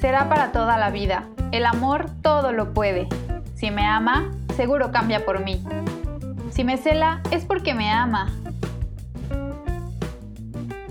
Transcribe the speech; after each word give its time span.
será 0.00 0.28
para 0.28 0.52
toda 0.52 0.76
la 0.78 0.90
vida. 0.90 1.24
El 1.52 1.66
amor 1.66 2.06
todo 2.22 2.52
lo 2.52 2.74
puede. 2.74 3.08
Si 3.54 3.70
me 3.70 3.86
ama, 3.86 4.30
seguro 4.56 4.92
cambia 4.92 5.24
por 5.24 5.42
mí. 5.42 5.62
Si 6.50 6.64
me 6.64 6.76
cela, 6.76 7.20
es 7.30 7.44
porque 7.44 7.74
me 7.74 7.90
ama. 7.90 8.32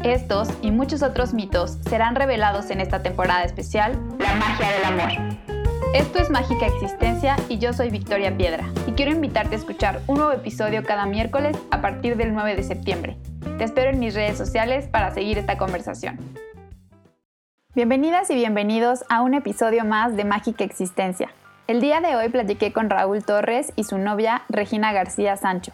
Estos 0.03 0.49
y 0.61 0.69
muchos 0.71 1.01
otros 1.01 1.33
mitos 1.33 1.79
serán 1.89 2.15
revelados 2.15 2.69
en 2.69 2.79
esta 2.79 3.01
temporada 3.01 3.43
especial, 3.43 3.99
La 4.19 4.35
magia 4.35 4.69
del 4.69 4.85
amor. 4.85 5.35
Esto 5.95 6.19
es 6.19 6.29
Mágica 6.29 6.67
Existencia 6.67 7.37
y 7.47 7.57
yo 7.57 7.73
soy 7.73 7.89
Victoria 7.89 8.35
Piedra 8.35 8.65
y 8.85 8.91
quiero 8.91 9.11
invitarte 9.11 9.55
a 9.55 9.57
escuchar 9.57 10.01
un 10.07 10.17
nuevo 10.17 10.33
episodio 10.33 10.83
cada 10.83 11.05
miércoles 11.05 11.57
a 11.71 11.81
partir 11.81 12.17
del 12.17 12.33
9 12.33 12.55
de 12.55 12.63
septiembre. 12.63 13.17
Te 13.57 13.63
espero 13.63 13.91
en 13.91 13.99
mis 13.99 14.13
redes 14.13 14.37
sociales 14.37 14.87
para 14.87 15.11
seguir 15.11 15.37
esta 15.37 15.57
conversación. 15.57 16.19
Bienvenidas 17.75 18.29
y 18.29 18.35
bienvenidos 18.35 19.03
a 19.09 19.21
un 19.21 19.33
episodio 19.33 19.83
más 19.83 20.15
de 20.15 20.23
Mágica 20.23 20.63
Existencia. 20.63 21.31
El 21.67 21.81
día 21.81 21.99
de 21.99 22.15
hoy 22.15 22.29
platiqué 22.29 22.71
con 22.71 22.89
Raúl 22.89 23.25
Torres 23.25 23.73
y 23.75 23.83
su 23.83 23.97
novia 23.97 24.43
Regina 24.47 24.93
García 24.93 25.35
Sancho. 25.35 25.73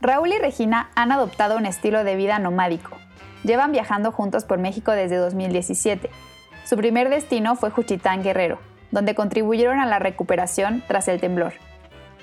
Raúl 0.00 0.32
y 0.32 0.38
Regina 0.38 0.88
han 0.94 1.12
adoptado 1.12 1.58
un 1.58 1.66
estilo 1.66 2.02
de 2.02 2.16
vida 2.16 2.38
nomádico. 2.38 2.96
Llevan 3.42 3.72
viajando 3.72 4.10
juntos 4.10 4.46
por 4.46 4.56
México 4.56 4.92
desde 4.92 5.16
2017. 5.16 6.08
Su 6.64 6.78
primer 6.78 7.10
destino 7.10 7.56
fue 7.56 7.68
Juchitán 7.68 8.22
Guerrero, 8.22 8.58
donde 8.90 9.14
contribuyeron 9.14 9.80
a 9.80 9.86
la 9.86 9.98
recuperación 9.98 10.82
tras 10.88 11.08
el 11.08 11.20
temblor. 11.20 11.52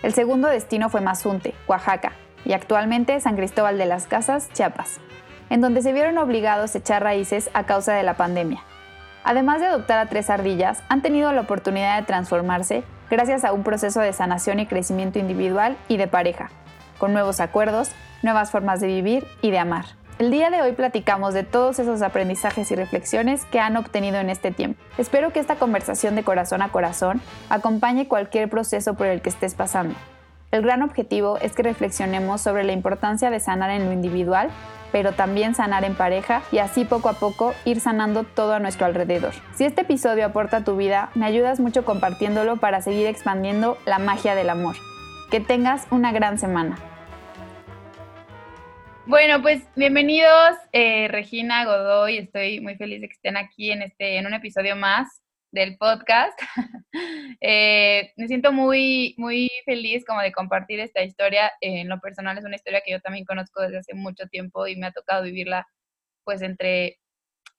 El 0.01 0.15
segundo 0.15 0.47
destino 0.47 0.89
fue 0.89 1.01
Mazunte, 1.01 1.53
Oaxaca, 1.67 2.13
y 2.43 2.53
actualmente 2.53 3.19
San 3.19 3.35
Cristóbal 3.35 3.77
de 3.77 3.85
las 3.85 4.07
Casas, 4.07 4.49
Chiapas, 4.53 4.99
en 5.51 5.61
donde 5.61 5.83
se 5.83 5.93
vieron 5.93 6.17
obligados 6.17 6.73
a 6.73 6.79
echar 6.79 7.03
raíces 7.03 7.51
a 7.53 7.67
causa 7.67 7.93
de 7.93 8.01
la 8.01 8.15
pandemia. 8.15 8.63
Además 9.23 9.61
de 9.61 9.67
adoptar 9.67 9.99
a 9.99 10.07
tres 10.07 10.29
ardillas, 10.29 10.81
han 10.89 11.01
tenido 11.01 11.31
la 11.31 11.41
oportunidad 11.41 11.99
de 11.99 12.05
transformarse 12.05 12.83
gracias 13.09 13.43
a 13.43 13.53
un 13.53 13.63
proceso 13.63 13.99
de 13.99 14.13
sanación 14.13 14.59
y 14.59 14.65
crecimiento 14.65 15.19
individual 15.19 15.77
y 15.87 15.97
de 15.97 16.07
pareja, 16.07 16.49
con 16.97 17.13
nuevos 17.13 17.39
acuerdos, 17.39 17.91
nuevas 18.23 18.51
formas 18.51 18.79
de 18.79 18.87
vivir 18.87 19.27
y 19.41 19.51
de 19.51 19.59
amar. 19.59 19.85
El 20.17 20.29
día 20.29 20.49
de 20.49 20.61
hoy 20.61 20.73
platicamos 20.73 21.33
de 21.33 21.43
todos 21.43 21.79
esos 21.79 22.01
aprendizajes 22.01 22.69
y 22.71 22.75
reflexiones 22.75 23.45
que 23.45 23.59
han 23.59 23.75
obtenido 23.75 24.17
en 24.17 24.29
este 24.29 24.51
tiempo. 24.51 24.79
Espero 24.97 25.33
que 25.33 25.39
esta 25.39 25.55
conversación 25.55 26.15
de 26.15 26.23
corazón 26.23 26.61
a 26.61 26.69
corazón 26.69 27.21
acompañe 27.49 28.07
cualquier 28.07 28.49
proceso 28.49 28.93
por 28.93 29.07
el 29.07 29.21
que 29.21 29.29
estés 29.29 29.55
pasando. 29.55 29.95
El 30.51 30.63
gran 30.63 30.81
objetivo 30.81 31.37
es 31.37 31.53
que 31.53 31.63
reflexionemos 31.63 32.41
sobre 32.41 32.65
la 32.65 32.73
importancia 32.73 33.29
de 33.29 33.39
sanar 33.39 33.69
en 33.69 33.85
lo 33.85 33.93
individual, 33.93 34.49
pero 34.91 35.13
también 35.13 35.55
sanar 35.55 35.85
en 35.85 35.95
pareja 35.95 36.43
y 36.51 36.57
así 36.57 36.83
poco 36.83 37.07
a 37.07 37.13
poco 37.13 37.53
ir 37.63 37.79
sanando 37.79 38.25
todo 38.25 38.55
a 38.55 38.59
nuestro 38.59 38.85
alrededor. 38.85 39.31
Si 39.55 39.63
este 39.63 39.83
episodio 39.83 40.25
aporta 40.25 40.57
a 40.57 40.63
tu 40.65 40.75
vida, 40.75 41.09
me 41.15 41.25
ayudas 41.25 41.61
mucho 41.61 41.85
compartiéndolo 41.85 42.57
para 42.57 42.81
seguir 42.81 43.07
expandiendo 43.07 43.77
la 43.85 43.97
magia 43.97 44.35
del 44.35 44.49
amor. 44.49 44.75
Que 45.31 45.39
tengas 45.39 45.87
una 45.89 46.11
gran 46.11 46.37
semana. 46.37 46.77
Bueno, 49.05 49.41
pues 49.41 49.63
bienvenidos, 49.77 50.57
eh, 50.73 51.07
Regina 51.07 51.63
Godoy. 51.63 52.17
Estoy 52.17 52.59
muy 52.59 52.75
feliz 52.75 52.99
de 52.99 53.07
que 53.07 53.13
estén 53.13 53.37
aquí 53.37 53.71
en 53.71 53.83
este, 53.83 54.17
en 54.17 54.25
un 54.25 54.33
episodio 54.33 54.75
más 54.75 55.20
del 55.51 55.77
podcast. 55.77 56.39
Eh, 57.43 58.11
me 58.17 58.27
siento 58.27 58.51
muy, 58.51 59.15
muy 59.17 59.49
feliz 59.65 60.05
como 60.05 60.21
de 60.21 60.31
compartir 60.31 60.79
esta 60.79 61.01
historia. 61.01 61.51
en 61.61 61.89
lo 61.89 61.99
personal 61.99 62.37
es 62.37 62.45
una 62.45 62.55
historia 62.55 62.81
que 62.85 62.91
yo 62.91 62.99
también 62.99 63.25
conozco 63.25 63.63
desde 63.63 63.79
hace 63.79 63.95
mucho 63.95 64.27
tiempo 64.27 64.67
y 64.67 64.75
me 64.75 64.85
ha 64.85 64.91
tocado 64.91 65.23
vivirla, 65.23 65.65
pues 66.23 66.43
entre 66.43 66.99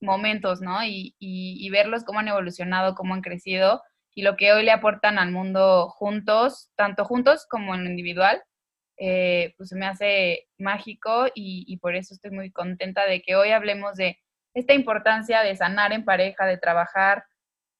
momentos, 0.00 0.60
¿no? 0.60 0.84
Y, 0.84 1.16
y 1.18 1.68
verlos 1.70 2.04
cómo 2.04 2.20
han 2.20 2.28
evolucionado, 2.28 2.94
cómo 2.94 3.14
han 3.14 3.22
crecido 3.22 3.82
y 4.14 4.22
lo 4.22 4.36
que 4.36 4.52
hoy 4.52 4.62
le 4.64 4.70
aportan 4.70 5.18
al 5.18 5.32
mundo 5.32 5.88
juntos, 5.88 6.70
tanto 6.76 7.04
juntos 7.04 7.46
como 7.50 7.74
en 7.74 7.84
lo 7.84 7.90
individual 7.90 8.42
eh, 9.04 9.54
pues 9.56 9.72
me 9.72 9.86
hace 9.86 10.46
mágico 10.58 11.26
y, 11.34 11.76
por 11.78 11.96
eso 11.96 12.14
estoy 12.14 12.30
muy 12.30 12.52
contenta 12.52 13.04
de 13.04 13.20
que 13.20 13.34
hoy 13.34 13.50
hablemos 13.50 13.96
de 13.96 14.18
esta 14.54 14.74
importancia 14.74 15.42
de 15.42 15.56
sanar 15.56 15.92
en 15.92 16.04
pareja, 16.04 16.46
de 16.46 16.58
trabajar 16.58 17.24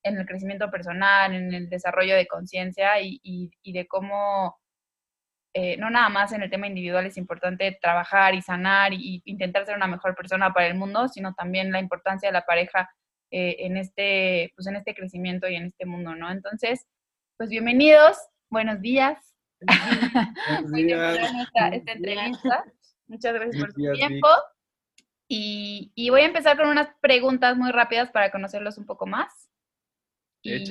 en 0.03 0.19
el 0.19 0.27
crecimiento 0.27 0.71
personal, 0.71 1.35
en 1.35 1.55
el 1.55 1.69
desarrollo 1.69 2.15
de 2.15 2.27
conciencia 2.27 3.01
y, 3.01 3.51
de 3.65 3.87
cómo 3.87 4.59
eh, 5.55 5.77
no 5.77 5.91
nada 5.91 6.09
más 6.09 6.33
en 6.33 6.43
el 6.43 6.51
tema 6.51 6.67
individual 6.67 7.07
es 7.07 7.17
importante 7.17 7.79
trabajar 7.81 8.35
y 8.35 8.43
sanar 8.43 8.93
y, 8.93 9.23
intentar 9.25 9.67
ser 9.67 9.77
una 9.77 9.87
mejor 9.87 10.15
persona 10.15 10.53
para 10.53 10.67
el 10.67 10.75
mundo, 10.75 11.09
sino 11.09 11.35
también 11.35 11.73
la 11.73 11.81
importancia 11.81 12.29
de 12.29 12.33
la 12.33 12.47
pareja 12.47 12.91
eh, 13.31 13.57
en, 13.61 13.77
este, 13.77 14.53
pues 14.57 14.67
en 14.67 14.77
este 14.77 14.95
crecimiento 14.95 15.49
y 15.49 15.57
en 15.57 15.67
este 15.67 15.87
mundo, 15.87 16.15
¿no? 16.15 16.31
Entonces, 16.31 16.87
pues 17.37 17.51
bienvenidos, 17.51 18.19
buenos 18.51 18.81
días, 18.81 19.35
esta, 19.61 21.69
esta 21.69 21.93
entrevista. 21.93 22.65
Muchas 23.07 23.35
gracias 23.35 23.63
por 23.63 23.73
su 23.73 23.93
tiempo. 23.93 24.29
Y, 25.29 25.93
y, 25.95 26.11
voy 26.11 26.23
a 26.23 26.27
empezar 26.27 26.59
con 26.59 26.69
unas 26.69 26.89
preguntas 27.01 27.57
muy 27.57 27.71
rápidas 27.71 28.11
para 28.11 28.31
conocerlos 28.31 28.77
un 28.77 28.85
poco 28.85 29.07
más. 29.07 29.52
Y, 30.43 30.65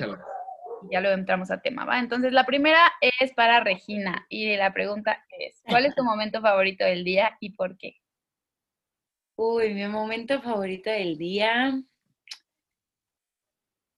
ya 0.90 1.00
luego 1.00 1.16
entramos 1.16 1.50
al 1.50 1.62
tema, 1.62 1.84
¿va? 1.84 1.98
Entonces, 1.98 2.32
la 2.32 2.44
primera 2.44 2.92
es 3.00 3.32
para 3.32 3.60
Regina. 3.60 4.26
Y 4.28 4.56
la 4.56 4.72
pregunta 4.72 5.24
es, 5.38 5.62
¿cuál 5.64 5.86
es 5.86 5.94
tu 5.94 6.04
momento 6.04 6.40
favorito 6.40 6.84
del 6.84 7.04
día 7.04 7.36
y 7.40 7.50
por 7.50 7.76
qué? 7.76 7.96
Uy, 9.36 9.74
mi 9.74 9.86
momento 9.86 10.40
favorito 10.42 10.90
del 10.90 11.16
día 11.16 11.80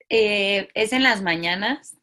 eh, 0.08 0.68
es 0.74 0.92
en 0.92 1.02
las 1.02 1.22
mañanas. 1.22 1.96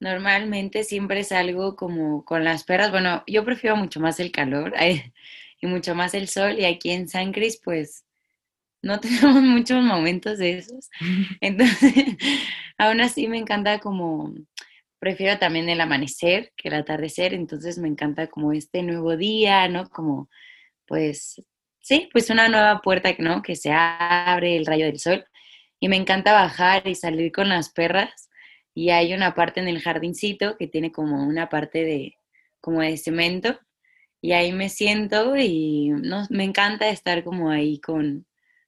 Normalmente 0.00 0.82
siempre 0.84 1.24
salgo 1.24 1.76
como 1.76 2.24
con 2.24 2.44
las 2.44 2.64
perras. 2.64 2.90
Bueno, 2.90 3.22
yo 3.26 3.44
prefiero 3.44 3.76
mucho 3.76 4.00
más 4.00 4.18
el 4.18 4.32
calor 4.32 4.72
y 5.60 5.66
mucho 5.66 5.94
más 5.94 6.14
el 6.14 6.28
sol. 6.28 6.58
Y 6.58 6.64
aquí 6.64 6.90
en 6.90 7.08
San 7.08 7.32
Cris, 7.32 7.60
pues 7.62 8.04
no 8.82 8.98
tenemos 9.00 9.42
muchos 9.42 9.82
momentos 9.82 10.38
de 10.38 10.58
esos. 10.58 10.88
Entonces, 11.40 12.16
aún 12.80 13.00
así 13.02 13.28
me 13.28 13.38
encanta 13.38 13.78
como, 13.78 14.34
prefiero 14.98 15.38
también 15.38 15.68
el 15.68 15.80
amanecer 15.80 16.52
que 16.56 16.68
el 16.68 16.74
atardecer. 16.74 17.34
Entonces 17.34 17.78
me 17.78 17.88
encanta 17.88 18.28
como 18.28 18.52
este 18.52 18.82
nuevo 18.82 19.16
día, 19.16 19.68
¿no? 19.68 19.88
Como, 19.90 20.30
pues, 20.86 21.42
sí, 21.80 22.08
pues 22.12 22.30
una 22.30 22.48
nueva 22.48 22.80
puerta, 22.80 23.14
¿no? 23.18 23.42
Que 23.42 23.56
se 23.56 23.70
abre 23.72 24.56
el 24.56 24.66
rayo 24.66 24.86
del 24.86 24.98
sol. 24.98 25.24
Y 25.80 25.88
me 25.88 25.96
encanta 25.96 26.32
bajar 26.32 26.86
y 26.88 26.94
salir 26.94 27.32
con 27.32 27.48
las 27.50 27.70
perras 27.70 28.30
y 28.74 28.90
hay 28.90 29.14
una 29.14 29.34
parte 29.34 29.60
en 29.60 29.68
el 29.68 29.80
jardincito 29.82 30.56
que 30.56 30.66
tiene 30.68 30.92
como 30.92 31.26
una 31.26 31.48
parte 31.48 31.84
de 31.84 32.14
como 32.60 32.82
de 32.82 32.96
cemento 32.98 33.58
y 34.20 34.32
ahí 34.32 34.52
me 34.52 34.68
siento 34.68 35.36
y 35.36 35.88
no, 35.88 36.26
me 36.30 36.44
encanta 36.44 36.88
estar 36.90 37.24
como 37.24 37.50
ahí 37.50 37.80
con 37.80 38.26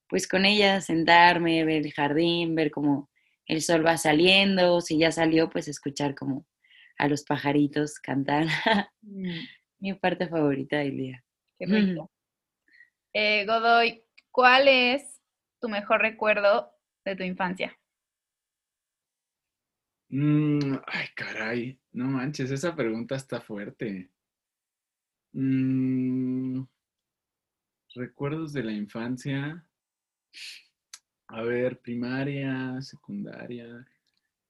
pues 0.08 0.26
con 0.28 0.44
ella, 0.44 0.80
sentarme, 0.80 1.64
ver 1.64 1.86
el 1.86 1.92
jardín, 1.92 2.54
ver 2.54 2.70
cómo 2.70 3.10
el 3.52 3.60
sol 3.60 3.84
va 3.84 3.98
saliendo, 3.98 4.80
si 4.80 4.98
ya 4.98 5.12
salió, 5.12 5.50
pues 5.50 5.68
escuchar 5.68 6.14
como 6.14 6.46
a 6.96 7.06
los 7.06 7.22
pajaritos 7.24 7.98
cantar. 8.00 8.46
Mm. 9.04 9.40
Mi 9.80 9.94
parte 9.94 10.28
favorita 10.28 10.78
del 10.78 10.96
día. 10.96 11.24
Qué 11.58 11.66
rico. 11.66 12.08
Eh, 13.12 13.44
Godoy, 13.46 14.04
¿cuál 14.30 14.68
es 14.68 15.20
tu 15.60 15.68
mejor 15.68 16.00
recuerdo 16.00 16.70
de 17.04 17.16
tu 17.16 17.24
infancia? 17.24 17.76
Mm, 20.08 20.76
ay, 20.86 21.06
caray, 21.16 21.80
no 21.90 22.06
manches, 22.06 22.52
esa 22.52 22.76
pregunta 22.76 23.16
está 23.16 23.40
fuerte. 23.40 24.08
Mm, 25.32 26.62
recuerdos 27.96 28.52
de 28.52 28.62
la 28.62 28.72
infancia. 28.72 29.66
A 31.32 31.40
ver, 31.40 31.80
primaria, 31.80 32.78
secundaria. 32.82 33.86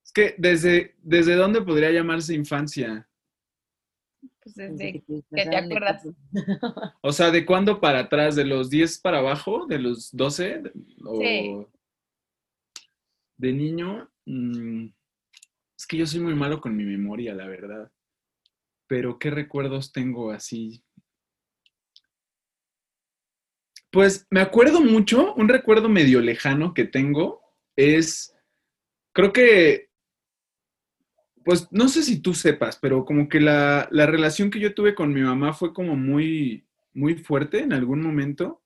Es 0.04 0.12
que 0.12 0.34
desde, 0.36 0.96
¿desde 1.00 1.36
dónde 1.36 1.62
podría 1.62 1.92
llamarse 1.92 2.34
infancia? 2.34 3.08
Pues 4.42 4.56
desde 4.56 5.04
que 5.06 5.22
te 5.30 5.56
acuerdas. 5.56 6.02
O 7.00 7.12
sea, 7.12 7.30
¿de 7.30 7.46
cuándo 7.46 7.80
para 7.80 8.00
atrás? 8.00 8.34
¿De 8.34 8.44
los 8.44 8.68
10 8.68 8.98
para 8.98 9.18
abajo? 9.18 9.66
¿De 9.66 9.78
los 9.78 10.10
12? 10.10 10.72
sí. 11.20 11.66
De 13.36 13.52
niño. 13.52 14.10
Mm, 14.26 14.86
es 15.78 15.86
que 15.86 15.98
yo 15.98 16.06
soy 16.06 16.18
muy 16.18 16.34
malo 16.34 16.60
con 16.60 16.76
mi 16.76 16.84
memoria, 16.84 17.32
la 17.32 17.46
verdad. 17.46 17.92
Pero 18.88 19.20
¿qué 19.20 19.30
recuerdos 19.30 19.92
tengo 19.92 20.32
así? 20.32 20.82
Pues 23.92 24.26
me 24.30 24.40
acuerdo 24.40 24.80
mucho, 24.80 25.34
un 25.34 25.50
recuerdo 25.50 25.90
medio 25.90 26.20
lejano 26.20 26.72
que 26.72 26.84
tengo 26.84 27.42
es, 27.76 28.34
creo 29.12 29.34
que, 29.34 29.90
pues 31.44 31.68
no 31.70 31.88
sé 31.88 32.02
si 32.02 32.22
tú 32.22 32.32
sepas, 32.32 32.78
pero 32.80 33.04
como 33.04 33.28
que 33.28 33.38
la, 33.38 33.88
la 33.90 34.06
relación 34.06 34.50
que 34.50 34.60
yo 34.60 34.74
tuve 34.74 34.94
con 34.94 35.12
mi 35.12 35.20
mamá 35.20 35.52
fue 35.52 35.74
como 35.74 35.94
muy, 35.94 36.64
muy 36.94 37.16
fuerte 37.16 37.60
en 37.60 37.74
algún 37.74 38.00
momento. 38.00 38.62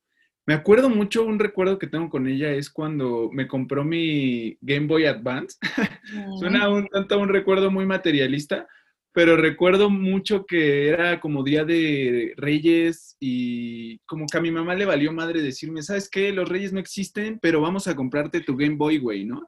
Me 0.46 0.54
acuerdo 0.54 0.88
mucho, 0.88 1.24
un 1.24 1.40
recuerdo 1.40 1.76
que 1.76 1.88
tengo 1.88 2.08
con 2.08 2.28
ella 2.28 2.52
es 2.52 2.70
cuando 2.70 3.28
me 3.32 3.48
compró 3.48 3.82
mi 3.82 4.56
Game 4.60 4.86
Boy 4.86 5.06
Advance. 5.06 5.58
Suena 6.38 6.68
un 6.68 6.86
tanto 6.86 7.18
un 7.18 7.30
recuerdo 7.30 7.72
muy 7.72 7.84
materialista, 7.84 8.68
pero 9.16 9.34
recuerdo 9.38 9.88
mucho 9.88 10.44
que 10.44 10.88
era 10.88 11.20
como 11.20 11.42
día 11.42 11.64
de 11.64 12.34
reyes 12.36 13.16
y 13.18 13.96
como 14.00 14.26
que 14.26 14.36
a 14.36 14.42
mi 14.42 14.50
mamá 14.50 14.74
le 14.74 14.84
valió 14.84 15.10
madre 15.10 15.40
decirme, 15.40 15.80
¿sabes 15.80 16.10
qué? 16.10 16.32
Los 16.32 16.46
reyes 16.46 16.74
no 16.74 16.80
existen, 16.80 17.38
pero 17.40 17.62
vamos 17.62 17.88
a 17.88 17.96
comprarte 17.96 18.42
tu 18.42 18.54
Game 18.54 18.76
Boy, 18.76 18.98
güey, 18.98 19.24
¿no? 19.24 19.46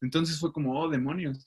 Entonces 0.00 0.40
fue 0.40 0.50
como, 0.50 0.80
oh, 0.80 0.88
demonios. 0.88 1.44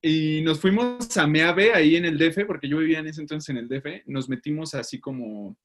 Y 0.00 0.42
nos 0.42 0.60
fuimos 0.60 1.16
a 1.16 1.26
Meave, 1.26 1.74
ahí 1.74 1.96
en 1.96 2.04
el 2.04 2.18
DF, 2.18 2.46
porque 2.46 2.68
yo 2.68 2.78
vivía 2.78 3.00
en 3.00 3.08
ese 3.08 3.20
entonces 3.20 3.48
en 3.48 3.56
el 3.56 3.68
DF, 3.68 4.06
nos 4.06 4.28
metimos 4.28 4.76
así 4.76 5.00
como 5.00 5.58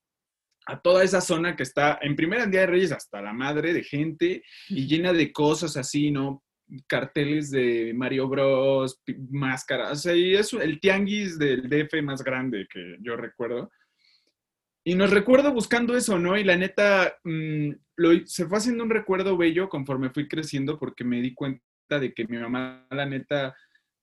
a 0.66 0.82
toda 0.82 1.04
esa 1.04 1.22
zona 1.22 1.56
que 1.56 1.62
está 1.62 2.00
en 2.02 2.16
primera 2.16 2.48
Día 2.48 2.62
de 2.62 2.68
Reyes 2.68 2.92
hasta 2.92 3.22
la 3.22 3.32
madre 3.32 3.74
de 3.74 3.84
gente 3.84 4.42
y 4.70 4.88
llena 4.88 5.14
de 5.14 5.32
cosas 5.32 5.78
así, 5.78 6.10
¿no? 6.10 6.44
Carteles 6.88 7.52
de 7.52 7.94
Mario 7.96 8.28
Bros, 8.28 9.02
máscaras, 9.30 10.06
y 10.06 10.34
es 10.34 10.54
el 10.54 10.80
tianguis 10.80 11.38
del 11.38 11.70
DF 11.70 12.02
más 12.04 12.24
grande 12.24 12.68
que 12.72 12.98
yo 13.02 13.16
recuerdo. 13.16 13.72
Y 14.86 14.96
nos 14.96 15.12
recuerdo 15.12 15.54
buscando 15.54 15.96
eso, 15.96 16.20
¿no? 16.20 16.38
Y 16.38 16.44
la 16.44 16.58
neta, 16.58 17.18
mm, 17.24 17.70
se 18.26 18.46
fue 18.48 18.58
haciendo 18.58 18.84
un 18.84 18.90
recuerdo 18.90 19.38
bello 19.38 19.70
conforme 19.70 20.10
fui 20.10 20.28
creciendo 20.28 20.78
porque 20.78 21.06
me 21.06 21.22
di 21.22 21.34
cuenta 21.34 21.62
de 21.90 22.14
que 22.14 22.26
mi 22.28 22.38
mamá, 22.38 22.86
la 22.90 23.06
neta, 23.06 23.56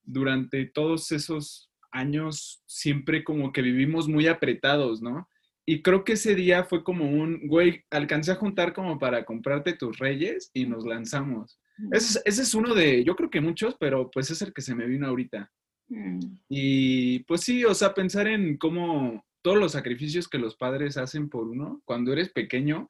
durante 0.02 0.64
todos 0.66 1.12
esos 1.12 1.70
años, 1.92 2.62
siempre 2.66 3.24
como 3.24 3.52
que 3.52 3.62
vivimos 3.62 4.08
muy 4.08 4.26
apretados, 4.26 5.02
¿no? 5.02 5.28
Y 5.66 5.82
creo 5.82 6.02
que 6.02 6.14
ese 6.14 6.34
día 6.34 6.64
fue 6.64 6.82
como 6.82 7.04
un, 7.04 7.46
güey, 7.46 7.84
alcancé 7.90 8.32
a 8.32 8.36
juntar 8.36 8.72
como 8.72 8.98
para 8.98 9.24
comprarte 9.24 9.74
tus 9.74 9.98
reyes 9.98 10.50
y 10.54 10.66
nos 10.66 10.84
lanzamos. 10.86 11.59
Ese 11.92 12.20
es, 12.24 12.54
uno 12.54 12.74
de, 12.74 13.04
yo 13.04 13.16
creo 13.16 13.30
que 13.30 13.40
muchos, 13.40 13.76
pero 13.78 14.10
pues 14.10 14.30
es 14.30 14.42
el 14.42 14.52
que 14.52 14.62
se 14.62 14.74
me 14.74 14.86
vino 14.86 15.06
ahorita. 15.06 15.50
Mm. 15.88 16.20
Y 16.48 17.20
pues 17.20 17.42
sí, 17.42 17.64
o 17.64 17.74
sea, 17.74 17.94
pensar 17.94 18.26
en 18.26 18.56
cómo 18.56 19.24
todos 19.42 19.58
los 19.58 19.72
sacrificios 19.72 20.28
que 20.28 20.38
los 20.38 20.56
padres 20.56 20.96
hacen 20.96 21.28
por 21.28 21.48
uno 21.48 21.82
cuando 21.84 22.12
eres 22.12 22.30
pequeño, 22.30 22.88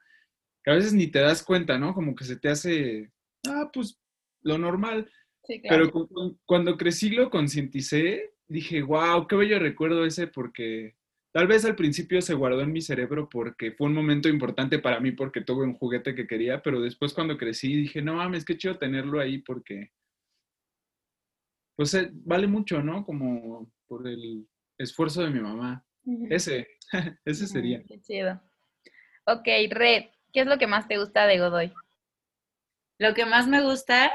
que 0.65 0.71
a 0.71 0.75
veces 0.75 0.93
ni 0.93 1.07
te 1.07 1.21
das 1.21 1.43
cuenta, 1.43 1.79
¿no? 1.79 1.95
Como 1.95 2.15
que 2.15 2.25
se 2.25 2.37
te 2.37 2.49
hace, 2.49 3.11
ah, 3.47 3.71
pues 3.73 3.99
lo 4.43 4.59
normal. 4.59 5.11
Sí, 5.45 5.61
claro. 5.61 5.91
Pero 5.93 6.39
cuando 6.45 6.77
crecí 6.77 7.11
lo 7.11 7.31
concienticé, 7.31 8.35
dije, 8.49 8.83
wow, 8.83 9.27
qué 9.27 9.37
bello 9.37 9.59
recuerdo 9.59 10.05
ese 10.05 10.27
porque 10.27 10.97
Tal 11.32 11.47
vez 11.47 11.65
al 11.65 11.77
principio 11.77 12.21
se 12.21 12.35
guardó 12.35 12.61
en 12.61 12.73
mi 12.73 12.81
cerebro 12.81 13.29
porque 13.29 13.71
fue 13.73 13.87
un 13.87 13.94
momento 13.94 14.29
importante 14.29 14.81
para 14.81 14.99
mí 14.99 15.12
porque 15.12 15.43
tuve 15.43 15.65
un 15.65 15.75
juguete 15.75 16.15
que 16.15 16.27
quería, 16.27 16.61
pero 16.61 16.81
después 16.81 17.15
cuando 17.15 17.38
crecí 17.38 17.75
dije, 17.77 18.03
no 18.03 18.15
mames, 18.15 18.44
qué 18.44 18.59
chido 18.59 18.79
tenerlo 18.79 19.21
ahí 19.21 19.38
porque, 19.38 19.93
pues 21.77 21.94
eh, 21.94 22.11
vale 22.12 22.49
mucho, 22.49 22.82
¿no? 22.82 23.05
Como 23.05 23.73
por 23.87 24.09
el 24.09 24.49
esfuerzo 24.77 25.23
de 25.23 25.31
mi 25.31 25.41
mamá. 25.41 25.87
Ese, 26.31 26.67
ese 27.25 27.47
sería. 27.47 27.85
Qué 27.85 28.00
chido. 28.00 28.41
Ok, 29.26 29.47
Red, 29.71 30.06
¿qué 30.33 30.41
es 30.41 30.47
lo 30.47 30.59
que 30.59 30.67
más 30.67 30.88
te 30.88 30.99
gusta 30.99 31.26
de 31.26 31.38
Godoy? 31.38 31.73
Lo 32.99 33.15
que 33.15 33.25
más 33.25 33.47
me 33.47 33.62
gusta, 33.62 34.11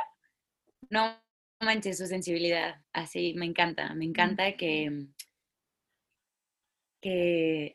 no 0.89 1.15
manches 1.61 1.97
su 1.97 2.07
sensibilidad, 2.07 2.83
así 2.91 3.33
me 3.35 3.45
encanta, 3.45 3.93
me 3.95 4.03
encanta 4.03 4.57
que 4.57 5.07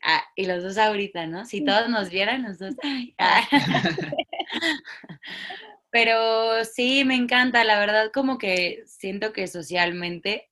ah, 0.03 0.23
y 0.35 0.45
los 0.45 0.63
dos 0.63 0.77
ahorita, 0.77 1.27
¿no? 1.27 1.45
Si 1.45 1.63
todos 1.63 1.89
nos 1.89 2.09
vieran, 2.09 2.43
los 2.43 2.59
dos, 2.59 2.75
ah. 3.17 3.47
Pero 5.91 6.63
sí, 6.65 7.03
me 7.05 7.15
encanta, 7.15 7.63
la 7.65 7.79
verdad, 7.79 8.11
como 8.13 8.37
que 8.37 8.83
siento 8.87 9.33
que 9.33 9.47
socialmente, 9.47 10.49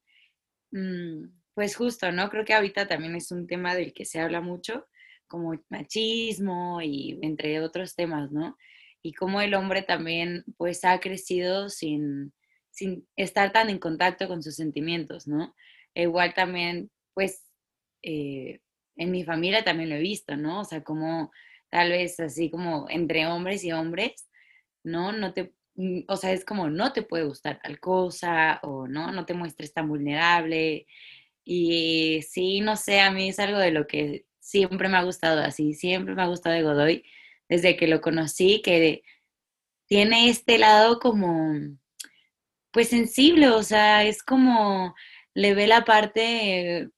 mm, 0.72 1.26
pues 1.54 1.76
justo, 1.76 2.12
¿no? 2.12 2.30
Creo 2.30 2.46
que 2.46 2.54
ahorita 2.54 2.88
también 2.88 3.16
es 3.16 3.32
un 3.32 3.48
tema 3.48 3.76
del 3.76 3.94
que 3.94 4.06
se 4.06 4.20
habla 4.20 4.42
mucho, 4.42 4.88
como 5.28 5.54
machismo 5.70 6.82
y 6.82 7.20
entre 7.22 7.62
otros 7.62 7.96
temas, 7.96 8.32
¿no? 8.32 8.58
Y 9.02 9.14
cómo 9.14 9.42
el 9.42 9.54
hombre 9.54 9.82
también, 9.84 10.44
pues, 10.58 10.84
ha 10.86 11.00
crecido 11.00 11.70
sin, 11.70 12.34
sin 12.72 13.08
estar 13.16 13.52
tan 13.52 13.70
en 13.70 13.80
contacto 13.80 14.28
con 14.28 14.44
sus 14.44 14.56
sentimientos, 14.56 15.28
¿no? 15.28 15.56
igual 15.96 16.34
también, 16.34 16.92
pues, 17.14 17.44
eh, 18.04 18.62
en 19.00 19.12
mi 19.12 19.24
familia 19.24 19.64
también 19.64 19.90
lo 19.90 19.96
he 19.96 20.02
visto, 20.02 20.36
¿no? 20.36 20.60
O 20.62 20.66
sea, 20.66 20.84
como 20.84 21.32
tal 21.70 21.90
vez 21.90 22.20
así 22.20 22.52
como 22.52 22.88
entre 22.90 23.26
hombres 23.28 23.64
y 23.64 23.72
hombres, 23.72 24.30
¿no? 24.84 25.14
No 25.14 25.34
te, 25.34 25.54
mm, 25.76 26.02
o 26.08 26.18
sea, 26.18 26.34
es 26.34 26.46
como 26.46 26.70
no 26.70 26.94
te 26.94 27.02
puede 27.04 27.24
gustar 27.26 27.60
tal 27.64 27.80
cosa 27.80 28.60
o 28.64 28.88
no, 28.88 29.12
no 29.12 29.26
te 29.26 29.34
muestres 29.34 29.74
tan 29.74 29.88
vulnerable. 29.88 30.86
Y 31.46 32.22
sí, 32.24 32.62
no 32.62 32.76
sé, 32.76 33.00
a 33.00 33.12
mí 33.12 33.30
es 33.30 33.40
algo 33.40 33.58
de 33.60 33.72
lo 33.72 33.88
que 33.88 34.26
siempre 34.40 34.90
me 34.90 34.98
ha 34.98 35.04
gustado, 35.04 35.42
así, 35.42 35.74
siempre 35.74 36.16
me 36.16 36.24
ha 36.24 36.28
gustado 36.28 36.56
de 36.56 36.64
Godoy, 36.64 37.06
desde 37.50 37.78
que 37.78 37.88
lo 37.88 38.02
conocí, 38.02 38.62
que 38.64 39.04
tiene 39.88 40.30
este 40.30 40.58
lado 40.60 41.00
como, 41.00 41.54
pues 42.72 42.90
sensible, 42.90 43.50
o 43.50 43.64
sea, 43.64 44.04
es 44.06 44.24
como, 44.24 44.96
le 45.34 45.56
ve 45.56 45.68
la 45.68 45.86
parte 45.86 46.90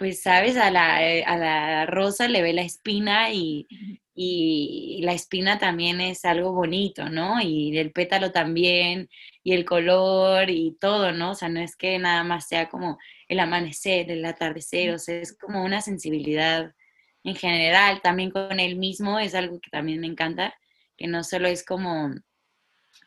pues, 0.00 0.22
sabes, 0.22 0.56
a 0.56 0.70
la, 0.70 1.06
eh, 1.06 1.24
a 1.26 1.36
la 1.36 1.84
rosa 1.84 2.26
le 2.26 2.40
ve 2.40 2.54
la 2.54 2.62
espina 2.62 3.30
y, 3.34 3.66
y, 4.14 5.02
la 5.02 5.12
espina 5.12 5.58
también 5.58 6.00
es 6.00 6.24
algo 6.24 6.54
bonito, 6.54 7.10
¿no? 7.10 7.42
Y 7.42 7.76
el 7.76 7.92
pétalo 7.92 8.32
también, 8.32 9.10
y 9.44 9.52
el 9.52 9.66
color 9.66 10.48
y 10.48 10.74
todo, 10.80 11.12
¿no? 11.12 11.32
O 11.32 11.34
sea, 11.34 11.50
no 11.50 11.60
es 11.60 11.76
que 11.76 11.98
nada 11.98 12.24
más 12.24 12.48
sea 12.48 12.70
como 12.70 12.98
el 13.28 13.40
amanecer, 13.40 14.10
el 14.10 14.24
atardecer, 14.24 14.94
o 14.94 14.98
sea, 14.98 15.16
es 15.16 15.36
como 15.36 15.62
una 15.62 15.82
sensibilidad 15.82 16.74
en 17.22 17.36
general. 17.36 18.00
También 18.02 18.30
con 18.30 18.58
él 18.58 18.76
mismo 18.76 19.18
es 19.18 19.34
algo 19.34 19.60
que 19.60 19.68
también 19.68 20.00
me 20.00 20.06
encanta, 20.06 20.54
que 20.96 21.08
no 21.08 21.24
solo 21.24 21.46
es 21.46 21.62
como 21.62 22.14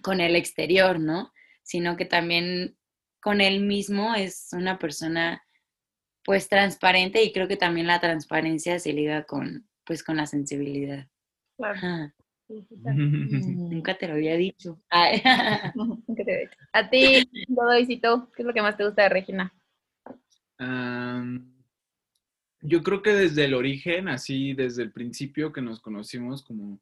con 0.03 0.21
el 0.21 0.35
exterior, 0.35 0.99
¿no? 0.99 1.33
Sino 1.63 1.97
que 1.97 2.05
también 2.05 2.77
con 3.19 3.41
él 3.41 3.61
mismo 3.61 4.13
es 4.13 4.49
una 4.51 4.77
persona 4.77 5.43
pues 6.23 6.49
transparente 6.49 7.23
y 7.23 7.31
creo 7.31 7.47
que 7.47 7.57
también 7.57 7.87
la 7.87 7.99
transparencia 7.99 8.79
se 8.79 8.93
liga 8.93 9.23
con, 9.23 9.67
pues 9.85 10.03
con 10.03 10.17
la 10.17 10.25
sensibilidad. 10.25 11.07
Claro. 11.57 12.11
Nunca 12.49 13.97
te 13.97 14.07
lo 14.07 14.13
había 14.13 14.35
dicho. 14.35 14.79
Nunca 15.75 16.23
te 16.23 16.39
dicho. 16.39 16.57
A 16.71 16.89
ti, 16.89 17.29
Godoycito, 17.47 18.31
¿qué 18.35 18.41
es 18.41 18.45
lo 18.45 18.53
que 18.53 18.61
más 18.61 18.77
te 18.77 18.85
gusta 18.85 19.03
de 19.03 19.09
Regina? 19.09 19.53
yo 22.61 22.81
creo 22.83 23.01
que 23.01 23.11
desde 23.11 23.43
el 23.43 23.53
origen, 23.53 24.07
así 24.07 24.53
desde 24.53 24.83
el 24.83 24.93
principio 24.93 25.51
que 25.51 25.61
nos 25.61 25.81
conocimos, 25.81 26.41
como 26.41 26.79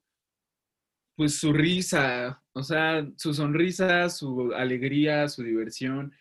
pues 1.15 1.39
su 1.39 1.51
risa, 1.51 2.43
o 2.53 2.61
sea, 2.61 3.07
su 3.17 3.33
sonrisa, 3.33 4.07
su 4.09 4.53
alegría, 4.53 5.27
su 5.27 5.43
diversión. 5.43 6.13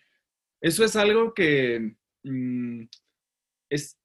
Eso 0.59 0.83
es 0.83 0.95
algo 0.95 1.33
que 1.33 1.95
mm, 2.23 2.83
es, 3.71 3.97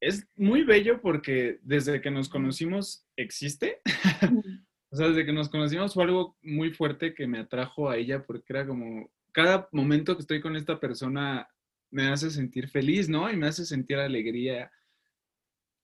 es 0.00 0.28
muy 0.36 0.62
bello 0.62 1.00
porque 1.00 1.58
desde 1.62 2.00
que 2.00 2.10
nos 2.10 2.28
conocimos 2.28 3.04
existe. 3.16 3.80
o 4.90 4.96
sea, 4.96 5.08
desde 5.08 5.24
que 5.24 5.32
nos 5.32 5.48
conocimos 5.48 5.94
fue 5.94 6.04
algo 6.04 6.36
muy 6.42 6.72
fuerte 6.72 7.14
que 7.14 7.26
me 7.26 7.38
atrajo 7.40 7.90
a 7.90 7.96
ella 7.96 8.24
porque 8.24 8.44
era 8.52 8.66
como, 8.66 9.10
cada 9.32 9.68
momento 9.72 10.14
que 10.14 10.20
estoy 10.20 10.40
con 10.40 10.56
esta 10.56 10.78
persona 10.78 11.48
me 11.90 12.08
hace 12.08 12.30
sentir 12.30 12.68
feliz, 12.68 13.08
¿no? 13.08 13.30
Y 13.30 13.36
me 13.36 13.46
hace 13.46 13.64
sentir 13.64 13.98
alegría. 13.98 14.70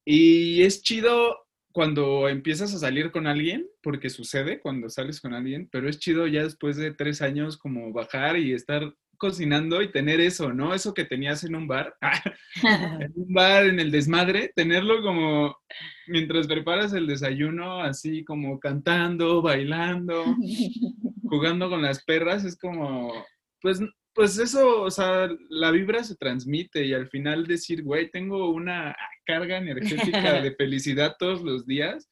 Y 0.04 0.62
es 0.62 0.82
chido 0.82 1.46
cuando 1.72 2.28
empiezas 2.28 2.74
a 2.74 2.78
salir 2.78 3.12
con 3.12 3.26
alguien, 3.26 3.68
porque 3.82 4.10
sucede 4.10 4.60
cuando 4.60 4.90
sales 4.90 5.20
con 5.20 5.34
alguien, 5.34 5.68
pero 5.70 5.88
es 5.88 5.98
chido 5.98 6.26
ya 6.26 6.42
después 6.42 6.76
de 6.76 6.92
tres 6.92 7.22
años 7.22 7.56
como 7.56 7.92
bajar 7.92 8.36
y 8.38 8.52
estar 8.52 8.92
cocinando 9.20 9.82
y 9.82 9.92
tener 9.92 10.18
eso, 10.18 10.52
¿no? 10.52 10.74
Eso 10.74 10.94
que 10.94 11.04
tenías 11.04 11.44
en 11.44 11.54
un 11.54 11.68
bar, 11.68 11.94
en 13.04 13.12
un 13.14 13.32
bar 13.32 13.66
en 13.66 13.78
el 13.78 13.92
desmadre, 13.92 14.50
tenerlo 14.56 15.02
como 15.02 15.56
mientras 16.08 16.46
preparas 16.46 16.92
el 16.94 17.06
desayuno, 17.06 17.80
así 17.82 18.24
como 18.24 18.58
cantando, 18.58 19.42
bailando, 19.42 20.24
jugando 21.24 21.68
con 21.68 21.82
las 21.82 22.02
perras, 22.02 22.44
es 22.44 22.56
como, 22.56 23.12
pues, 23.60 23.80
pues 24.14 24.38
eso, 24.38 24.82
o 24.82 24.90
sea, 24.90 25.28
la 25.50 25.70
vibra 25.70 26.02
se 26.02 26.16
transmite 26.16 26.84
y 26.84 26.94
al 26.94 27.08
final 27.08 27.46
decir, 27.46 27.84
güey, 27.84 28.10
tengo 28.10 28.50
una 28.50 28.96
carga 29.24 29.58
energética 29.58 30.40
de 30.42 30.54
felicidad 30.54 31.14
todos 31.18 31.42
los 31.42 31.66
días, 31.66 32.10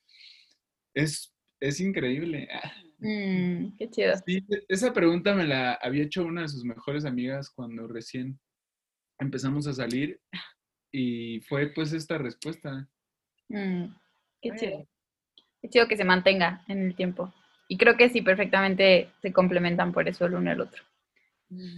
es, 0.95 1.35
es 1.59 1.81
increíble. 1.81 2.49
Mm, 2.99 3.77
qué 3.77 3.89
chido. 3.91 4.15
Sí, 4.27 4.45
esa 4.69 4.93
pregunta 4.93 5.35
me 5.35 5.47
la 5.47 5.75
había 5.75 6.05
hecho 6.05 6.25
una 6.25 6.43
de 6.43 6.49
sus 6.49 6.65
mejores 6.65 7.05
amigas 7.05 7.51
cuando 7.51 7.87
recién 7.87 8.39
empezamos 9.19 9.67
a 9.67 9.73
salir 9.73 10.21
y 10.93 11.41
fue 11.43 11.69
pues 11.69 11.93
esta 11.93 12.19
respuesta. 12.19 12.89
Mm, 13.49 13.87
qué 14.41 14.51
chido. 14.57 14.89
Qué 15.61 15.69
chido 15.69 15.89
que 15.89 15.97
se 15.97 16.05
mantenga 16.05 16.65
en 16.69 16.83
el 16.83 16.95
tiempo. 16.95 17.33
Y 17.69 17.77
creo 17.77 17.97
que 17.97 18.09
sí, 18.09 18.23
perfectamente 18.23 19.11
se 19.21 19.33
complementan 19.33 19.93
por 19.93 20.09
eso 20.09 20.27
el 20.27 20.35
uno 20.35 20.51
y 20.51 20.55
el 20.55 20.61
otro. 20.61 20.83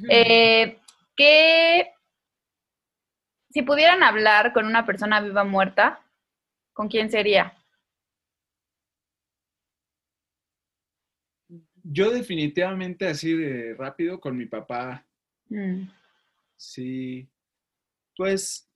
Eh, 0.08 0.78
¿qué, 1.16 1.92
si 3.50 3.62
pudieran 3.62 4.02
hablar 4.02 4.52
con 4.52 4.66
una 4.66 4.86
persona 4.86 5.20
viva 5.20 5.42
o 5.42 5.46
muerta, 5.46 6.00
¿con 6.72 6.88
quién 6.88 7.10
sería? 7.10 7.54
Yo 11.92 12.12
definitivamente 12.12 13.08
así 13.08 13.32
de 13.34 13.74
rápido 13.74 14.20
con 14.20 14.36
mi 14.36 14.46
papá. 14.46 15.04
Mm. 15.48 15.88
Sí. 16.56 17.28
Pues 18.16 18.70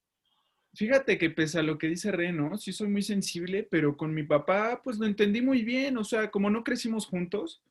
fíjate 0.74 1.16
que 1.16 1.30
pese 1.30 1.60
a 1.60 1.62
lo 1.62 1.78
que 1.78 1.86
dice 1.86 2.10
Reno, 2.10 2.58
sí 2.58 2.72
soy 2.72 2.88
muy 2.88 3.02
sensible, 3.02 3.62
pero 3.70 3.96
con 3.96 4.12
mi 4.12 4.24
papá 4.24 4.80
pues 4.82 4.98
lo 4.98 5.06
entendí 5.06 5.40
muy 5.40 5.62
bien. 5.62 5.96
O 5.96 6.02
sea, 6.02 6.28
como 6.32 6.50
no 6.50 6.64
crecimos 6.64 7.06
juntos, 7.06 7.62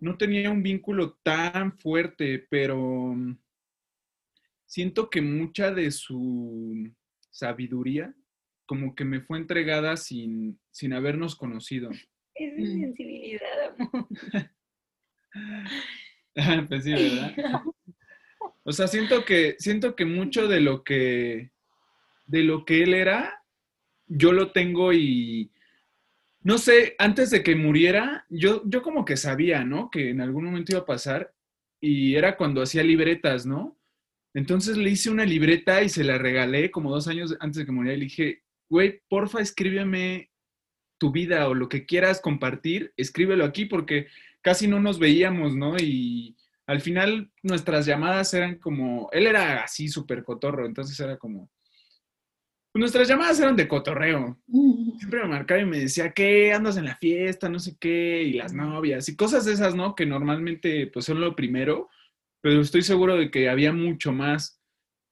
no 0.00 0.18
tenía 0.18 0.50
un 0.50 0.64
vínculo 0.64 1.12
tan 1.22 1.78
fuerte, 1.78 2.44
pero 2.50 3.14
siento 4.66 5.08
que 5.08 5.22
mucha 5.22 5.70
de 5.70 5.92
su 5.92 6.92
sabiduría 7.30 8.12
como 8.66 8.96
que 8.96 9.04
me 9.04 9.20
fue 9.20 9.38
entregada 9.38 9.96
sin, 9.96 10.58
sin 10.72 10.94
habernos 10.94 11.36
conocido. 11.36 11.90
Es 12.38 12.54
mi 12.56 12.64
Mm. 12.64 12.80
sensibilidad, 12.80 13.64
amor. 13.78 14.08
pues 16.68 16.84
sí, 16.84 16.92
¿verdad? 16.92 17.34
O 18.64 18.72
sea, 18.72 18.86
siento 18.86 19.24
que, 19.24 19.56
siento 19.58 19.96
que 19.96 20.04
mucho 20.04 20.46
de 20.46 20.60
lo 20.60 20.84
que, 20.84 21.50
de 22.26 22.42
lo 22.44 22.64
que 22.64 22.82
él 22.82 22.94
era, 22.94 23.42
yo 24.06 24.32
lo 24.32 24.52
tengo 24.52 24.92
y, 24.92 25.50
no 26.42 26.58
sé, 26.58 26.94
antes 26.98 27.30
de 27.30 27.42
que 27.42 27.56
muriera, 27.56 28.24
yo, 28.28 28.62
yo 28.66 28.82
como 28.82 29.04
que 29.04 29.16
sabía, 29.16 29.64
¿no? 29.64 29.90
Que 29.90 30.10
en 30.10 30.20
algún 30.20 30.44
momento 30.44 30.72
iba 30.72 30.80
a 30.82 30.86
pasar 30.86 31.34
y 31.80 32.14
era 32.14 32.36
cuando 32.36 32.62
hacía 32.62 32.82
libretas, 32.82 33.46
¿no? 33.46 33.76
Entonces 34.34 34.76
le 34.76 34.90
hice 34.90 35.10
una 35.10 35.24
libreta 35.24 35.82
y 35.82 35.88
se 35.88 36.04
la 36.04 36.18
regalé 36.18 36.70
como 36.70 36.90
dos 36.90 37.08
años 37.08 37.36
antes 37.40 37.58
de 37.60 37.66
que 37.66 37.72
muriera 37.72 37.96
y 37.96 38.00
le 38.00 38.04
dije, 38.04 38.42
güey, 38.68 39.00
porfa, 39.08 39.40
escríbeme 39.40 40.30
tu 40.98 41.12
vida 41.12 41.48
o 41.48 41.54
lo 41.54 41.68
que 41.68 41.86
quieras 41.86 42.20
compartir, 42.20 42.92
escríbelo 42.96 43.44
aquí 43.44 43.64
porque 43.64 44.08
casi 44.42 44.66
no 44.66 44.80
nos 44.80 44.98
veíamos, 44.98 45.56
¿no? 45.56 45.76
Y 45.78 46.36
al 46.66 46.80
final 46.80 47.30
nuestras 47.42 47.86
llamadas 47.86 48.34
eran 48.34 48.58
como, 48.58 49.08
él 49.12 49.26
era 49.26 49.62
así 49.62 49.88
súper 49.88 50.22
cotorro, 50.22 50.66
entonces 50.66 50.98
era 51.00 51.16
como, 51.16 51.50
pues 52.72 52.80
nuestras 52.80 53.08
llamadas 53.08 53.40
eran 53.40 53.56
de 53.56 53.66
cotorreo. 53.66 54.38
Siempre 54.98 55.22
me 55.22 55.28
marcaba 55.28 55.60
y 55.60 55.66
me 55.66 55.78
decía, 55.78 56.12
¿qué? 56.12 56.52
Andas 56.52 56.76
en 56.76 56.84
la 56.84 56.96
fiesta, 56.96 57.48
no 57.48 57.58
sé 57.58 57.76
qué, 57.80 58.22
y 58.22 58.34
las 58.34 58.52
novias, 58.52 59.08
y 59.08 59.16
cosas 59.16 59.44
de 59.44 59.54
esas, 59.54 59.74
¿no? 59.74 59.94
Que 59.94 60.04
normalmente 60.04 60.88
pues 60.88 61.06
son 61.06 61.20
lo 61.20 61.34
primero, 61.34 61.88
pero 62.40 62.60
estoy 62.60 62.82
seguro 62.82 63.16
de 63.16 63.30
que 63.30 63.48
había 63.48 63.72
mucho 63.72 64.12
más 64.12 64.60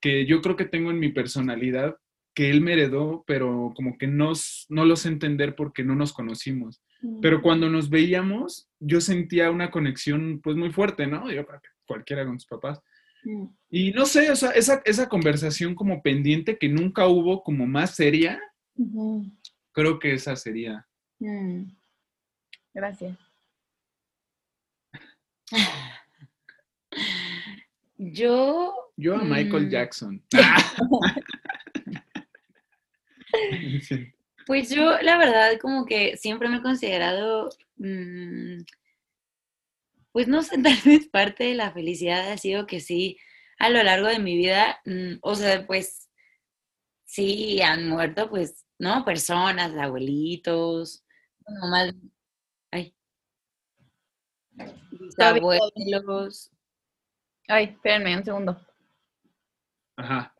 que 0.00 0.26
yo 0.26 0.42
creo 0.42 0.56
que 0.56 0.66
tengo 0.66 0.90
en 0.90 0.98
mi 0.98 1.10
personalidad 1.10 1.96
que 2.36 2.50
él 2.50 2.60
me 2.60 2.74
heredó, 2.74 3.24
pero 3.26 3.72
como 3.74 3.96
que 3.96 4.06
no, 4.06 4.34
no 4.68 4.84
lo 4.84 4.94
sé 4.96 5.08
entender 5.08 5.56
porque 5.56 5.82
no 5.82 5.94
nos 5.94 6.12
conocimos. 6.12 6.82
Pero 7.22 7.40
cuando 7.40 7.70
nos 7.70 7.88
veíamos, 7.88 8.68
yo 8.78 9.00
sentía 9.00 9.50
una 9.50 9.70
conexión 9.70 10.40
pues 10.42 10.54
muy 10.54 10.70
fuerte, 10.70 11.06
¿no? 11.06 11.30
Yo 11.32 11.46
creo 11.46 11.62
que 11.62 11.68
cualquiera 11.86 12.26
con 12.26 12.38
sus 12.38 12.46
papás. 12.46 12.82
Mm. 13.24 13.46
Y 13.70 13.92
no 13.92 14.04
sé, 14.04 14.30
o 14.30 14.36
sea, 14.36 14.50
esa, 14.50 14.82
esa 14.84 15.08
conversación 15.08 15.74
como 15.74 16.02
pendiente 16.02 16.58
que 16.58 16.68
nunca 16.68 17.06
hubo 17.06 17.42
como 17.42 17.66
más 17.66 17.94
seria, 17.94 18.38
creo 19.72 19.98
que 19.98 20.12
esa 20.12 20.36
sería. 20.36 20.86
Mm. 21.18 21.70
Gracias. 22.74 23.16
Yo, 27.96 28.74
Yo 28.94 29.16
a 29.16 29.24
Michael 29.24 29.68
Mm. 29.68 29.70
Jackson. 29.70 30.22
Pues 34.46 34.70
yo, 34.70 34.96
la 35.02 35.18
verdad, 35.18 35.58
como 35.60 35.86
que 35.86 36.16
siempre 36.16 36.48
me 36.48 36.58
he 36.58 36.62
considerado, 36.62 37.48
mm, 37.78 38.58
pues 40.12 40.28
no 40.28 40.42
sé, 40.42 40.56
tal 40.62 40.78
vez 40.84 41.08
parte 41.08 41.44
de 41.44 41.54
la 41.54 41.72
felicidad 41.72 42.30
ha 42.30 42.38
sido 42.38 42.64
que 42.66 42.78
sí, 42.78 43.18
a 43.58 43.70
lo 43.70 43.82
largo 43.82 44.06
de 44.06 44.20
mi 44.20 44.36
vida, 44.36 44.80
mm, 44.84 45.14
o 45.20 45.34
sea, 45.34 45.66
pues 45.66 46.08
sí 47.04 47.60
han 47.60 47.88
muerto, 47.88 48.30
pues, 48.30 48.64
¿no? 48.78 49.04
Personas, 49.04 49.76
abuelitos, 49.76 51.04
bueno, 51.44 51.66
más, 51.68 51.94
ay, 52.70 52.94
abuelos. 55.18 56.52
Ay, 57.48 57.64
espérenme 57.64 58.16
un 58.16 58.24
segundo. 58.24 58.60
Ajá. 59.96 60.35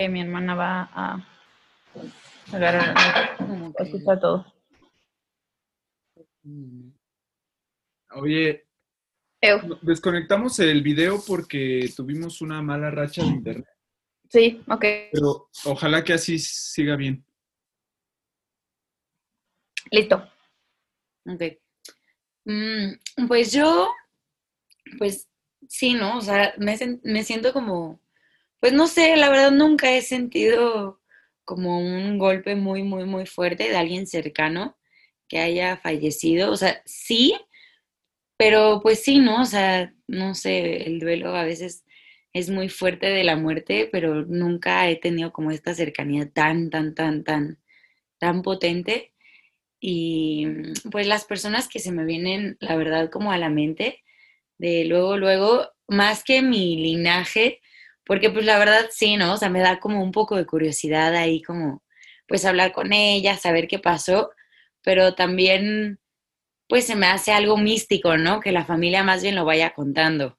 Eh, 0.00 0.08
mi 0.08 0.20
hermana 0.20 0.54
va 0.54 0.82
a 0.94 1.26
agarrar, 2.52 2.94
que- 3.76 3.82
escuchar 3.82 4.20
todo. 4.20 4.46
Oye, 8.12 8.64
Eu. 9.40 9.58
desconectamos 9.82 10.56
el 10.60 10.82
video 10.82 11.20
porque 11.26 11.92
tuvimos 11.96 12.40
una 12.40 12.62
mala 12.62 12.92
racha 12.92 13.22
de 13.22 13.28
internet, 13.28 13.66
Sí, 14.30 14.62
ok. 14.68 14.84
pero 15.10 15.50
ojalá 15.64 16.04
que 16.04 16.12
así 16.12 16.38
siga 16.38 16.94
bien. 16.94 17.24
Listo. 19.90 20.16
Ok. 21.26 21.42
Mm, 22.44 23.26
pues 23.26 23.50
yo, 23.52 23.92
pues 24.96 25.28
sí, 25.68 25.94
¿no? 25.94 26.18
O 26.18 26.20
sea, 26.20 26.54
me, 26.58 26.78
me 27.02 27.24
siento 27.24 27.52
como, 27.52 28.00
pues 28.60 28.72
no 28.72 28.86
sé, 28.86 29.16
la 29.16 29.30
verdad 29.30 29.52
nunca 29.52 29.92
he 29.92 30.02
sentido 30.02 31.00
como 31.44 31.78
un 31.78 32.18
golpe 32.18 32.56
muy, 32.56 32.82
muy, 32.82 33.04
muy 33.04 33.26
fuerte 33.26 33.68
de 33.68 33.76
alguien 33.76 34.06
cercano 34.06 34.76
que 35.28 35.38
haya 35.40 35.76
fallecido. 35.78 36.52
O 36.52 36.56
sea, 36.56 36.82
sí, 36.86 37.34
pero 38.36 38.80
pues 38.82 39.02
sí, 39.02 39.18
¿no? 39.18 39.42
O 39.42 39.44
sea, 39.46 39.94
no 40.06 40.34
sé, 40.34 40.84
el 40.86 41.00
duelo 41.00 41.34
a 41.36 41.44
veces 41.44 41.84
es 42.32 42.50
muy 42.50 42.68
fuerte 42.68 43.06
de 43.06 43.24
la 43.24 43.36
muerte, 43.36 43.88
pero 43.92 44.24
nunca 44.26 44.88
he 44.88 44.96
tenido 44.96 45.32
como 45.32 45.50
esta 45.50 45.74
cercanía 45.74 46.30
tan, 46.30 46.70
tan, 46.70 46.94
tan, 46.94 47.24
tan, 47.24 47.58
tan 48.18 48.42
potente. 48.42 49.12
Y 49.80 50.46
pues 50.90 51.06
las 51.06 51.24
personas 51.24 51.68
que 51.68 51.78
se 51.80 51.92
me 51.92 52.04
vienen, 52.04 52.56
la 52.60 52.76
verdad, 52.76 53.10
como 53.10 53.32
a 53.32 53.38
la 53.38 53.50
mente, 53.50 54.02
de 54.58 54.84
luego, 54.84 55.16
luego, 55.16 55.68
más 55.88 56.24
que 56.24 56.42
mi 56.42 56.76
linaje, 56.76 57.60
porque 58.08 58.30
pues 58.30 58.46
la 58.46 58.58
verdad 58.58 58.86
sí, 58.90 59.18
¿no? 59.18 59.34
O 59.34 59.36
sea, 59.36 59.50
me 59.50 59.60
da 59.60 59.80
como 59.80 60.02
un 60.02 60.12
poco 60.12 60.36
de 60.36 60.46
curiosidad 60.46 61.14
ahí, 61.14 61.42
como 61.42 61.84
pues 62.26 62.46
hablar 62.46 62.72
con 62.72 62.94
ella, 62.94 63.36
saber 63.36 63.68
qué 63.68 63.78
pasó, 63.78 64.30
pero 64.82 65.14
también 65.14 66.00
pues 66.68 66.86
se 66.86 66.96
me 66.96 67.06
hace 67.06 67.32
algo 67.32 67.58
místico, 67.58 68.16
¿no? 68.16 68.40
Que 68.40 68.50
la 68.50 68.64
familia 68.64 69.04
más 69.04 69.22
bien 69.22 69.34
lo 69.36 69.44
vaya 69.44 69.74
contando, 69.74 70.38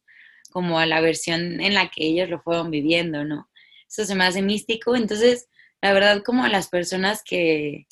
como 0.51 0.79
a 0.79 0.87
la 0.87 0.99
versión 0.99 1.61
en 1.61 1.75
la 1.75 1.89
que 1.89 2.07
ellos 2.07 2.27
lo 2.29 2.41
fueron 2.41 2.71
viviendo, 2.71 3.23
¿no? 3.23 3.49
Eso 3.87 4.03
se 4.03 4.15
me 4.15 4.25
hace 4.25 4.41
místico, 4.41 4.95
entonces, 4.95 5.47
la 5.81 5.93
verdad, 5.93 6.23
como 6.23 6.45
a 6.45 6.49
las 6.49 6.69
personas 6.69 7.21
que, 7.23 7.85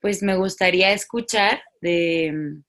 pues 0.00 0.22
me 0.24 0.36
gustaría 0.36 0.92
escuchar 0.92 1.62
de, 1.80 2.60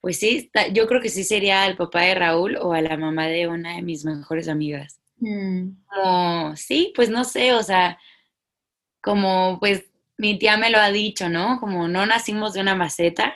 pues 0.00 0.18
sí, 0.18 0.50
yo 0.72 0.88
creo 0.88 1.00
que 1.00 1.10
sí 1.10 1.22
sería 1.22 1.62
al 1.62 1.76
papá 1.76 2.02
de 2.02 2.16
Raúl 2.16 2.56
o 2.56 2.72
a 2.72 2.82
la 2.82 2.96
mamá 2.96 3.28
de 3.28 3.46
una 3.46 3.76
de 3.76 3.82
mis 3.82 4.04
mejores 4.04 4.48
amigas. 4.48 4.97
Mm, 5.20 5.70
Como, 5.86 6.56
sí, 6.56 6.92
pues 6.94 7.08
no 7.10 7.24
sé, 7.24 7.52
o 7.54 7.62
sea, 7.62 7.98
como 9.02 9.58
pues 9.60 9.84
mi 10.16 10.38
tía 10.38 10.56
me 10.56 10.70
lo 10.70 10.78
ha 10.78 10.90
dicho, 10.90 11.28
¿no? 11.28 11.58
Como 11.60 11.88
no 11.88 12.06
nacimos 12.06 12.52
de 12.54 12.60
una 12.60 12.74
maceta, 12.74 13.34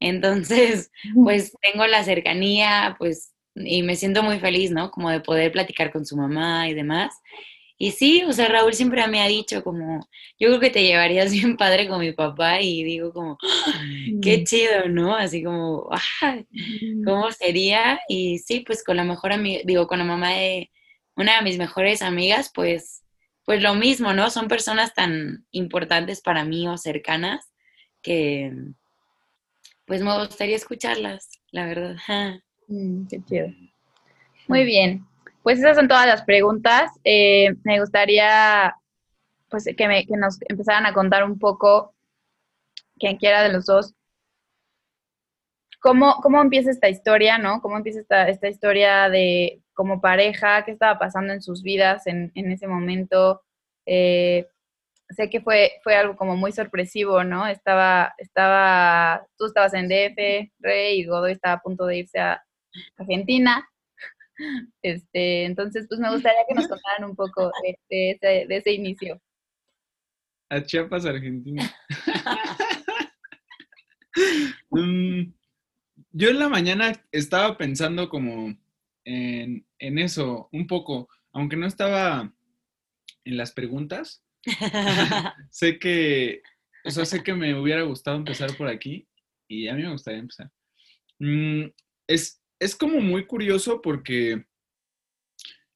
entonces 0.00 0.90
pues 1.24 1.52
tengo 1.62 1.86
la 1.86 2.04
cercanía, 2.04 2.96
pues, 2.98 3.34
y 3.56 3.82
me 3.82 3.96
siento 3.96 4.22
muy 4.24 4.40
feliz, 4.40 4.70
¿no? 4.72 4.90
Como 4.90 5.10
de 5.10 5.20
poder 5.20 5.52
platicar 5.52 5.92
con 5.92 6.06
su 6.06 6.16
mamá 6.16 6.68
y 6.68 6.74
demás. 6.74 7.14
Y 7.78 7.92
sí, 7.92 8.24
o 8.24 8.32
sea, 8.32 8.48
Raúl 8.48 8.74
siempre 8.74 9.06
me 9.08 9.22
ha 9.22 9.28
dicho 9.28 9.64
como, 9.64 10.00
yo 10.38 10.48
creo 10.48 10.60
que 10.60 10.70
te 10.70 10.82
llevarías 10.84 11.32
bien 11.32 11.56
padre 11.56 11.88
con 11.88 12.00
mi 12.00 12.12
papá 12.12 12.60
y 12.62 12.84
digo 12.84 13.12
como, 13.12 13.38
qué 14.20 14.44
chido, 14.44 14.88
¿no? 14.88 15.14
Así 15.16 15.42
como, 15.44 15.88
mm, 16.82 17.04
¿Cómo 17.04 17.30
sería? 17.32 18.00
Y 18.08 18.38
sí, 18.38 18.60
pues 18.66 18.84
con 18.84 18.96
la 18.96 19.04
mejor 19.04 19.32
amiga, 19.32 19.62
digo, 19.64 19.86
con 19.86 19.98
la 19.98 20.04
mamá 20.04 20.30
de 20.32 20.70
una 21.20 21.36
de 21.36 21.42
mis 21.42 21.58
mejores 21.58 22.02
amigas, 22.02 22.50
pues, 22.54 23.04
pues 23.44 23.62
lo 23.62 23.74
mismo, 23.74 24.12
¿no? 24.12 24.30
Son 24.30 24.48
personas 24.48 24.94
tan 24.94 25.46
importantes 25.50 26.20
para 26.20 26.44
mí 26.44 26.66
o 26.68 26.76
cercanas 26.78 27.52
que, 28.02 28.52
pues 29.84 30.02
me 30.02 30.18
gustaría 30.18 30.56
escucharlas, 30.56 31.30
la 31.50 31.66
verdad. 31.66 31.96
Mm, 32.72 33.08
qué 33.08 33.20
chido. 33.24 33.48
Muy 34.46 34.64
bien. 34.64 35.04
Pues 35.42 35.58
esas 35.58 35.76
son 35.76 35.88
todas 35.88 36.06
las 36.06 36.22
preguntas. 36.22 36.92
Eh, 37.02 37.56
me 37.64 37.80
gustaría 37.80 38.76
pues 39.48 39.64
que, 39.76 39.88
me, 39.88 40.06
que 40.06 40.16
nos 40.16 40.38
empezaran 40.48 40.86
a 40.86 40.94
contar 40.94 41.24
un 41.24 41.36
poco, 41.36 41.92
quien 42.96 43.16
quiera 43.16 43.42
de 43.42 43.52
los 43.52 43.66
dos, 43.66 43.92
¿cómo, 45.80 46.14
¿cómo 46.22 46.40
empieza 46.40 46.70
esta 46.70 46.88
historia, 46.88 47.38
no? 47.38 47.60
¿Cómo 47.60 47.76
empieza 47.76 48.00
esta, 48.00 48.28
esta 48.28 48.48
historia 48.48 49.08
de 49.08 49.60
como 49.80 49.98
pareja? 50.02 50.62
¿Qué 50.62 50.72
estaba 50.72 50.98
pasando 50.98 51.32
en 51.32 51.40
sus 51.40 51.62
vidas 51.62 52.06
en, 52.06 52.30
en 52.34 52.52
ese 52.52 52.66
momento? 52.66 53.40
Eh, 53.86 54.46
sé 55.08 55.30
que 55.30 55.40
fue, 55.40 55.72
fue 55.82 55.96
algo 55.96 56.16
como 56.16 56.36
muy 56.36 56.52
sorpresivo, 56.52 57.24
¿no? 57.24 57.46
Estaba, 57.46 58.12
estaba, 58.18 59.26
tú 59.38 59.46
estabas 59.46 59.72
en 59.72 59.88
DF, 59.88 60.52
Rey 60.58 61.00
y 61.00 61.06
Godoy 61.06 61.32
estaba 61.32 61.54
a 61.54 61.62
punto 61.62 61.86
de 61.86 61.96
irse 61.96 62.18
a 62.18 62.42
Argentina. 62.98 63.66
Este, 64.82 65.44
entonces, 65.44 65.84
pues 65.86 66.00
me 66.00 66.10
gustaría 66.10 66.40
que 66.48 66.54
nos 66.54 66.66
contaran 66.68 67.04
un 67.10 67.14
poco 67.14 67.50
de, 67.62 67.76
ese, 67.90 68.46
de 68.46 68.56
ese 68.56 68.72
inicio. 68.72 69.20
A 70.50 70.62
Chiapas, 70.62 71.06
Argentina. 71.06 71.62
Mm, 74.70 75.32
yo 76.12 76.28
en 76.28 76.38
la 76.38 76.48
mañana 76.48 76.92
estaba 77.12 77.56
pensando 77.56 78.08
como 78.08 78.54
en, 79.04 79.66
en 79.78 79.98
eso, 79.98 80.48
un 80.52 80.66
poco, 80.66 81.08
aunque 81.32 81.56
no 81.56 81.66
estaba 81.66 82.32
en 83.24 83.36
las 83.36 83.52
preguntas, 83.52 84.24
sé 85.50 85.78
que, 85.78 86.42
o 86.84 86.90
sea, 86.90 87.04
sé 87.04 87.22
que 87.22 87.34
me 87.34 87.58
hubiera 87.58 87.82
gustado 87.82 88.16
empezar 88.16 88.56
por 88.56 88.68
aquí 88.68 89.06
y 89.48 89.68
a 89.68 89.74
mí 89.74 89.82
me 89.82 89.92
gustaría 89.92 90.20
empezar. 90.20 90.50
Mm, 91.18 91.66
es, 92.06 92.42
es 92.58 92.76
como 92.76 93.00
muy 93.00 93.26
curioso 93.26 93.80
porque 93.82 94.44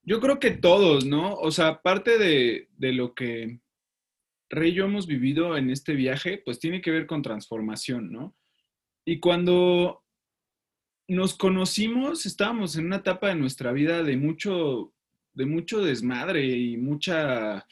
yo 0.03 0.21
creo 0.21 0.39
que 0.39 0.51
todos, 0.51 1.05
¿no? 1.05 1.35
O 1.35 1.51
sea, 1.51 1.83
parte 1.83 2.19
de, 2.19 2.69
de 2.77 2.93
lo 2.93 3.15
que 3.15 3.61
Rey 4.51 4.71
y 4.71 4.75
yo 4.75 4.85
hemos 4.85 5.07
vivido 5.07 5.57
en 5.57 5.71
este 5.71 5.95
viaje, 5.95 6.39
pues 6.45 6.61
tiene 6.61 6.81
que 6.81 6.91
ver 6.91 7.07
con 7.07 7.23
transformación, 7.23 8.13
¿no? 8.13 8.37
Y 9.07 9.19
cuando 9.21 10.04
nos 11.09 11.35
conocimos, 11.35 12.27
estábamos 12.27 12.77
en 12.77 12.87
una 12.87 12.97
etapa 12.97 13.29
de 13.29 13.35
nuestra 13.35 13.73
vida 13.73 14.03
de 14.03 14.17
mucho, 14.17 14.93
de 15.35 15.47
mucho 15.47 15.83
desmadre 15.83 16.47
y 16.47 16.77
mucha, 16.77 17.67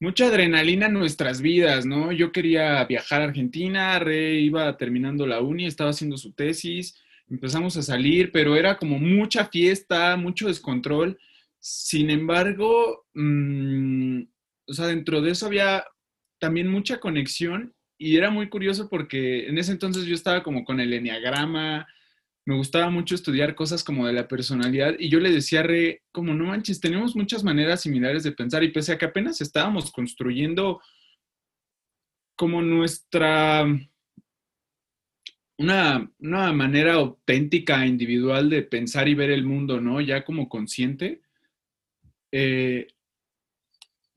mucha 0.00 0.26
adrenalina 0.26 0.86
en 0.86 0.92
nuestras 0.92 1.40
vidas, 1.40 1.86
¿no? 1.86 2.12
Yo 2.12 2.30
quería 2.30 2.84
viajar 2.84 3.22
a 3.22 3.24
Argentina, 3.24 3.98
Rey 3.98 4.44
iba 4.44 4.76
terminando 4.76 5.26
la 5.26 5.40
uni, 5.40 5.66
estaba 5.66 5.90
haciendo 5.90 6.16
su 6.16 6.32
tesis, 6.32 7.00
empezamos 7.28 7.76
a 7.76 7.82
salir, 7.82 8.32
pero 8.32 8.56
era 8.56 8.76
como 8.76 8.98
mucha 8.98 9.46
fiesta, 9.46 10.16
mucho 10.16 10.48
descontrol. 10.48 11.18
Sin 11.58 12.10
embargo, 12.10 13.06
mmm, 13.14 14.22
o 14.66 14.72
sea, 14.72 14.86
dentro 14.86 15.22
de 15.22 15.30
eso 15.30 15.46
había 15.46 15.84
también 16.38 16.68
mucha 16.68 17.00
conexión 17.00 17.74
y 17.98 18.16
era 18.16 18.30
muy 18.30 18.48
curioso 18.48 18.88
porque 18.88 19.48
en 19.48 19.58
ese 19.58 19.72
entonces 19.72 20.04
yo 20.04 20.14
estaba 20.14 20.42
como 20.42 20.64
con 20.64 20.78
el 20.80 20.92
enneagrama, 20.92 21.86
me 22.46 22.54
gustaba 22.56 22.88
mucho 22.88 23.14
estudiar 23.14 23.54
cosas 23.54 23.84
como 23.84 24.06
de 24.06 24.14
la 24.14 24.28
personalidad 24.28 24.94
y 24.98 25.10
yo 25.10 25.20
le 25.20 25.30
decía 25.30 25.60
a 25.60 25.64
Re, 25.64 26.02
como 26.12 26.32
no 26.32 26.46
manches, 26.46 26.80
tenemos 26.80 27.14
muchas 27.14 27.44
maneras 27.44 27.82
similares 27.82 28.22
de 28.22 28.32
pensar 28.32 28.62
y 28.62 28.72
pese 28.72 28.92
a 28.92 28.98
que 28.98 29.04
apenas 29.04 29.40
estábamos 29.40 29.90
construyendo 29.90 30.80
como 32.36 32.62
nuestra, 32.62 33.66
una, 35.58 36.10
una 36.20 36.52
manera 36.52 36.94
auténtica, 36.94 37.84
individual 37.84 38.48
de 38.48 38.62
pensar 38.62 39.08
y 39.08 39.14
ver 39.14 39.30
el 39.32 39.44
mundo, 39.44 39.80
¿no? 39.80 40.00
Ya 40.00 40.24
como 40.24 40.48
consciente, 40.48 41.20
eh, 42.30 42.86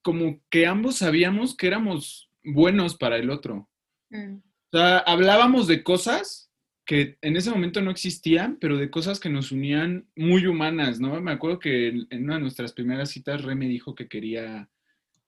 como 0.04 0.40
que 0.52 0.68
ambos 0.68 0.98
sabíamos 0.98 1.58
que 1.58 1.66
éramos 1.68 2.30
buenos 2.44 2.96
para 2.96 3.18
el 3.18 3.30
otro. 3.32 3.71
Mm. 4.12 4.36
O 4.74 4.78
sea, 4.78 5.00
hablábamos 5.00 5.68
de 5.68 5.84
cosas 5.84 6.52
que 6.86 7.18
en 7.22 7.36
ese 7.36 7.52
momento 7.52 7.82
no 7.82 7.92
existían, 7.92 8.58
pero 8.60 8.78
de 8.78 8.90
cosas 8.90 9.20
que 9.20 9.30
nos 9.30 9.52
unían 9.52 10.08
muy 10.16 10.46
humanas, 10.46 11.00
¿no? 11.00 11.20
Me 11.22 11.32
acuerdo 11.32 11.60
que 11.60 11.88
en 11.88 12.24
una 12.24 12.36
de 12.36 12.42
nuestras 12.42 12.74
primeras 12.74 13.10
citas, 13.10 13.44
Re 13.44 13.56
me 13.56 13.68
dijo 13.68 13.96
que 13.96 14.08
quería 14.08 14.70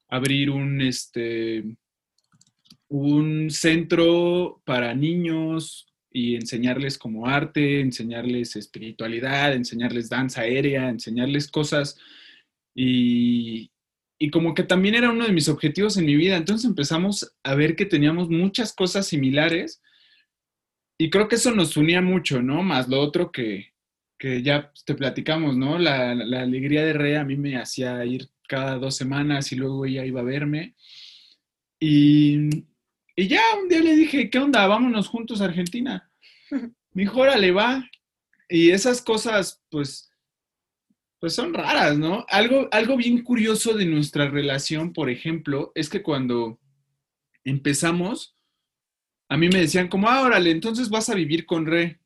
abrir 0.09 0.49
un, 0.49 0.81
este, 0.81 1.63
un 2.89 3.49
centro 3.49 4.61
para 4.65 4.93
niños 4.93 5.93
y 6.11 6.35
enseñarles 6.35 6.97
como 6.97 7.27
arte, 7.27 7.81
enseñarles 7.81 8.55
espiritualidad, 8.55 9.53
enseñarles 9.53 10.09
danza 10.09 10.41
aérea, 10.41 10.89
enseñarles 10.89 11.49
cosas. 11.49 11.97
Y, 12.75 13.71
y 14.19 14.29
como 14.29 14.53
que 14.53 14.63
también 14.63 14.95
era 14.95 15.11
uno 15.11 15.25
de 15.25 15.33
mis 15.33 15.49
objetivos 15.49 15.97
en 15.97 16.05
mi 16.05 16.15
vida. 16.15 16.37
Entonces 16.37 16.65
empezamos 16.65 17.35
a 17.43 17.55
ver 17.55 17.75
que 17.75 17.85
teníamos 17.85 18.29
muchas 18.29 18.73
cosas 18.73 19.07
similares 19.07 19.81
y 20.97 21.09
creo 21.09 21.27
que 21.27 21.35
eso 21.35 21.51
nos 21.51 21.75
unía 21.75 22.01
mucho, 22.01 22.41
¿no? 22.41 22.63
Más 22.63 22.87
lo 22.87 23.01
otro 23.01 23.31
que, 23.31 23.73
que 24.17 24.41
ya 24.41 24.71
te 24.85 24.95
platicamos, 24.95 25.57
¿no? 25.57 25.77
La, 25.79 26.15
la, 26.15 26.41
alegría 26.41 26.85
de 26.85 26.93
Rey 26.93 27.15
a 27.15 27.25
mí 27.25 27.35
me 27.35 27.57
hacía 27.57 28.05
ir 28.05 28.29
cada 28.47 28.77
dos 28.77 28.95
semanas 28.95 29.51
y 29.51 29.55
luego 29.55 29.85
ella 29.85 30.05
iba 30.05 30.21
a 30.21 30.23
verme. 30.23 30.75
Y, 31.79 32.49
y 33.15 33.27
ya 33.27 33.41
un 33.61 33.67
día 33.67 33.81
le 33.81 33.95
dije, 33.95 34.29
¿qué 34.29 34.39
onda? 34.39 34.65
Vámonos 34.67 35.07
juntos 35.07 35.41
a 35.41 35.45
Argentina. 35.45 36.09
Me 36.93 37.03
dijo, 37.03 37.19
órale, 37.19 37.51
va. 37.51 37.89
Y 38.47 38.69
esas 38.69 39.01
cosas, 39.01 39.63
pues, 39.69 40.12
pues 41.23 41.35
son 41.35 41.53
raras, 41.53 41.97
¿no? 41.97 42.25
Algo, 42.27 42.67
algo 42.69 42.97
bien 42.97 43.23
curioso 43.23 43.73
de 43.75 43.85
nuestra 43.85 44.29
relación, 44.29 44.91
por 44.91 45.09
ejemplo, 45.09 45.71
es 45.73 45.87
que 45.87 46.03
cuando 46.03 46.59
empezamos, 47.45 48.35
a 49.29 49.37
mí 49.37 49.47
me 49.47 49.61
decían 49.61 49.87
como, 49.87 50.09
ah, 50.09 50.21
órale, 50.23 50.51
entonces 50.51 50.89
vas 50.89 51.07
a 51.07 51.15
vivir 51.15 51.45
con 51.45 51.65
Re. 51.65 52.01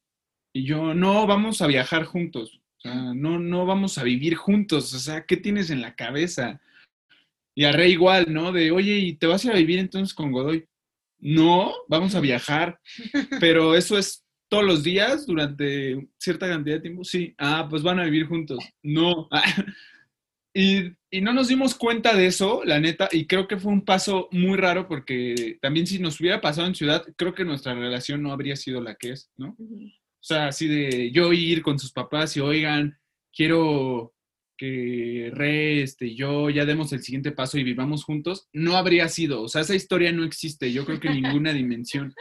Y 0.53 0.65
yo, 0.65 0.93
no, 0.93 1.25
vamos 1.25 1.63
a 1.63 1.65
viajar 1.65 2.03
juntos. 2.05 2.61
O 2.77 2.81
sea, 2.81 2.93
no, 3.15 3.39
no 3.39 3.65
vamos 3.65 3.97
a 3.97 4.03
vivir 4.03 4.35
juntos. 4.35 4.93
O 4.93 4.99
sea, 4.99 5.25
¿qué 5.25 5.35
tienes 5.35 5.71
en 5.71 5.81
la 5.81 5.95
cabeza? 5.95 6.61
Y 7.55 7.63
a 7.63 7.71
Re 7.71 7.89
igual, 7.89 8.31
¿no? 8.31 8.51
De, 8.51 8.69
oye, 8.69 8.99
¿y 8.99 9.13
te 9.15 9.25
vas 9.25 9.43
a 9.43 9.47
ir 9.47 9.53
a 9.53 9.57
vivir 9.57 9.79
entonces 9.79 10.13
con 10.13 10.31
Godoy? 10.31 10.67
No, 11.17 11.73
vamos 11.87 12.13
a 12.13 12.19
viajar. 12.19 12.79
Pero 13.39 13.73
eso 13.73 13.97
es 13.97 14.26
todos 14.49 14.63
los 14.63 14.83
días 14.83 15.25
durante 15.25 16.07
cierta 16.17 16.47
cantidad 16.47 16.75
de 16.75 16.81
tiempo? 16.81 17.03
Sí. 17.03 17.33
Ah, 17.37 17.67
pues 17.69 17.83
van 17.83 17.99
a 17.99 18.05
vivir 18.05 18.27
juntos. 18.27 18.59
No. 18.81 19.29
y, 20.53 20.93
y, 21.11 21.21
no 21.21 21.33
nos 21.33 21.47
dimos 21.47 21.75
cuenta 21.75 22.15
de 22.15 22.27
eso, 22.27 22.63
la 22.65 22.79
neta, 22.79 23.09
y 23.11 23.25
creo 23.25 23.47
que 23.47 23.57
fue 23.57 23.71
un 23.71 23.85
paso 23.85 24.29
muy 24.31 24.57
raro 24.57 24.87
porque 24.87 25.57
también 25.61 25.85
si 25.87 25.99
nos 25.99 26.19
hubiera 26.19 26.41
pasado 26.41 26.67
en 26.67 26.75
ciudad, 26.75 27.05
creo 27.15 27.33
que 27.33 27.45
nuestra 27.45 27.73
relación 27.73 28.23
no 28.23 28.31
habría 28.31 28.55
sido 28.55 28.81
la 28.81 28.95
que 28.95 29.11
es, 29.11 29.29
¿no? 29.37 29.55
O 29.59 30.23
sea, 30.27 30.47
así 30.47 30.67
de 30.67 31.11
yo 31.11 31.31
ir 31.31 31.61
con 31.61 31.79
sus 31.79 31.91
papás 31.91 32.35
y 32.35 32.41
oigan, 32.41 32.97
quiero 33.31 34.13
que 34.57 35.31
Re, 35.33 35.81
este, 35.81 36.15
yo 36.15 36.49
ya 36.49 36.65
demos 36.65 36.91
el 36.93 37.03
siguiente 37.03 37.31
paso 37.31 37.57
y 37.57 37.63
vivamos 37.63 38.03
juntos, 38.03 38.49
no 38.51 38.75
habría 38.75 39.07
sido. 39.07 39.43
O 39.43 39.47
sea, 39.47 39.61
esa 39.61 39.75
historia 39.75 40.11
no 40.11 40.23
existe, 40.23 40.71
yo 40.71 40.85
creo 40.85 40.99
que 40.99 41.07
en 41.07 41.21
ninguna 41.21 41.53
dimensión. 41.53 42.13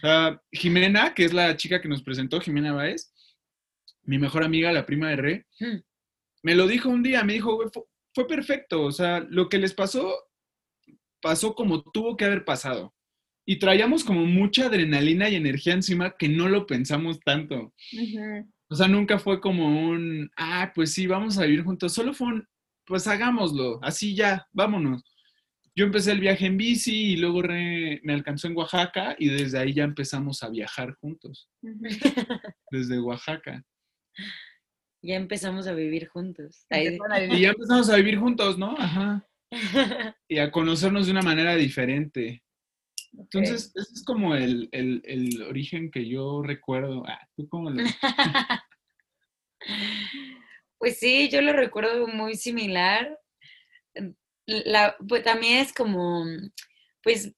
Sea, 0.00 0.40
Jimena, 0.52 1.14
que 1.14 1.24
es 1.24 1.32
la 1.32 1.56
chica 1.56 1.80
que 1.80 1.88
nos 1.88 2.02
presentó, 2.02 2.40
Jimena 2.40 2.72
Baez, 2.72 3.12
mi 4.02 4.18
mejor 4.18 4.44
amiga, 4.44 4.72
la 4.72 4.86
prima 4.86 5.10
de 5.10 5.16
Re, 5.16 5.46
hmm. 5.60 5.78
me 6.42 6.54
lo 6.54 6.66
dijo 6.66 6.88
un 6.88 7.02
día, 7.02 7.24
me 7.24 7.34
dijo, 7.34 7.58
fue, 7.72 7.82
fue 8.14 8.26
perfecto. 8.26 8.82
O 8.82 8.92
sea, 8.92 9.20
lo 9.28 9.48
que 9.48 9.58
les 9.58 9.74
pasó, 9.74 10.14
pasó 11.20 11.54
como 11.54 11.82
tuvo 11.82 12.16
que 12.16 12.24
haber 12.24 12.44
pasado. 12.44 12.94
Y 13.46 13.58
traíamos 13.58 14.04
como 14.04 14.24
mucha 14.24 14.66
adrenalina 14.66 15.28
y 15.28 15.34
energía 15.34 15.74
encima 15.74 16.16
que 16.16 16.28
no 16.28 16.48
lo 16.48 16.66
pensamos 16.66 17.20
tanto. 17.20 17.74
O 18.68 18.74
sea, 18.74 18.88
nunca 18.88 19.18
fue 19.18 19.40
como 19.40 19.88
un, 19.88 20.30
ah, 20.36 20.72
pues 20.74 20.92
sí, 20.92 21.06
vamos 21.06 21.38
a 21.38 21.44
vivir 21.44 21.64
juntos. 21.64 21.92
Solo 21.92 22.14
fue 22.14 22.28
un, 22.28 22.48
pues 22.86 23.06
hagámoslo, 23.06 23.78
así 23.82 24.14
ya, 24.14 24.46
vámonos. 24.52 25.02
Yo 25.76 25.84
empecé 25.84 26.12
el 26.12 26.20
viaje 26.20 26.46
en 26.46 26.56
bici 26.56 27.12
y 27.12 27.16
luego 27.16 27.42
me 27.42 28.12
alcanzó 28.12 28.46
en 28.46 28.56
Oaxaca 28.56 29.16
y 29.18 29.28
desde 29.28 29.58
ahí 29.58 29.72
ya 29.72 29.82
empezamos 29.82 30.42
a 30.42 30.48
viajar 30.48 30.94
juntos. 30.94 31.50
desde 32.70 33.00
Oaxaca. 33.00 33.64
Ya 35.02 35.16
empezamos 35.16 35.66
a 35.66 35.74
vivir 35.74 36.06
juntos. 36.06 36.64
Y 36.70 37.40
ya 37.40 37.50
empezamos 37.50 37.90
a 37.90 37.96
vivir 37.96 38.18
juntos, 38.18 38.56
¿no? 38.56 38.76
Ajá. 38.78 39.26
Y 40.28 40.38
a 40.38 40.50
conocernos 40.50 41.06
de 41.06 41.12
una 41.12 41.22
manera 41.22 41.54
diferente. 41.56 42.43
Entonces, 43.18 43.72
ese 43.74 43.94
es 43.94 44.04
como 44.04 44.34
el, 44.34 44.68
origen 45.48 45.90
que 45.90 46.08
yo 46.08 46.42
recuerdo. 46.42 47.04
Ah, 47.06 47.26
¿tú 47.36 47.48
cómo 47.48 47.70
lo... 47.70 47.82
pues 50.78 50.98
sí, 50.98 51.28
yo 51.30 51.40
lo 51.40 51.52
recuerdo 51.52 52.06
muy 52.06 52.36
similar. 52.36 53.18
La, 54.46 54.96
pues 55.08 55.22
también 55.22 55.58
es 55.58 55.72
como, 55.72 56.24
pues, 57.02 57.32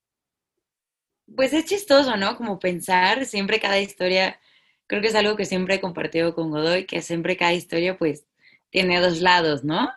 pues 1.34 1.52
es 1.52 1.66
chistoso, 1.66 2.16
¿no? 2.16 2.36
Como 2.36 2.58
pensar, 2.58 3.24
siempre 3.26 3.60
cada 3.60 3.78
historia, 3.78 4.40
creo 4.86 5.00
que 5.00 5.08
es 5.08 5.14
algo 5.14 5.36
que 5.36 5.44
siempre 5.44 5.76
he 5.76 5.80
compartido 5.80 6.34
con 6.34 6.50
Godoy, 6.50 6.86
que 6.86 7.02
siempre 7.02 7.36
cada 7.36 7.52
historia, 7.52 7.96
pues, 7.96 8.26
tiene 8.70 9.00
dos 9.00 9.20
lados, 9.20 9.64
¿no? 9.64 9.90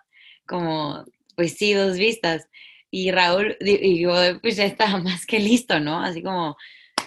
Como, 0.45 1.05
pues 1.35 1.53
sí, 1.53 1.73
dos 1.73 1.97
vistas. 1.97 2.47
Y 2.91 3.12
Raúl, 3.12 3.58
yo, 3.62 4.39
pues 4.41 4.56
ya 4.56 4.65
estaba 4.65 4.97
más 5.04 5.25
que 5.25 5.39
listo, 5.39 5.80
¿no? 5.80 6.02
Así 6.02 6.23
como, 6.23 6.58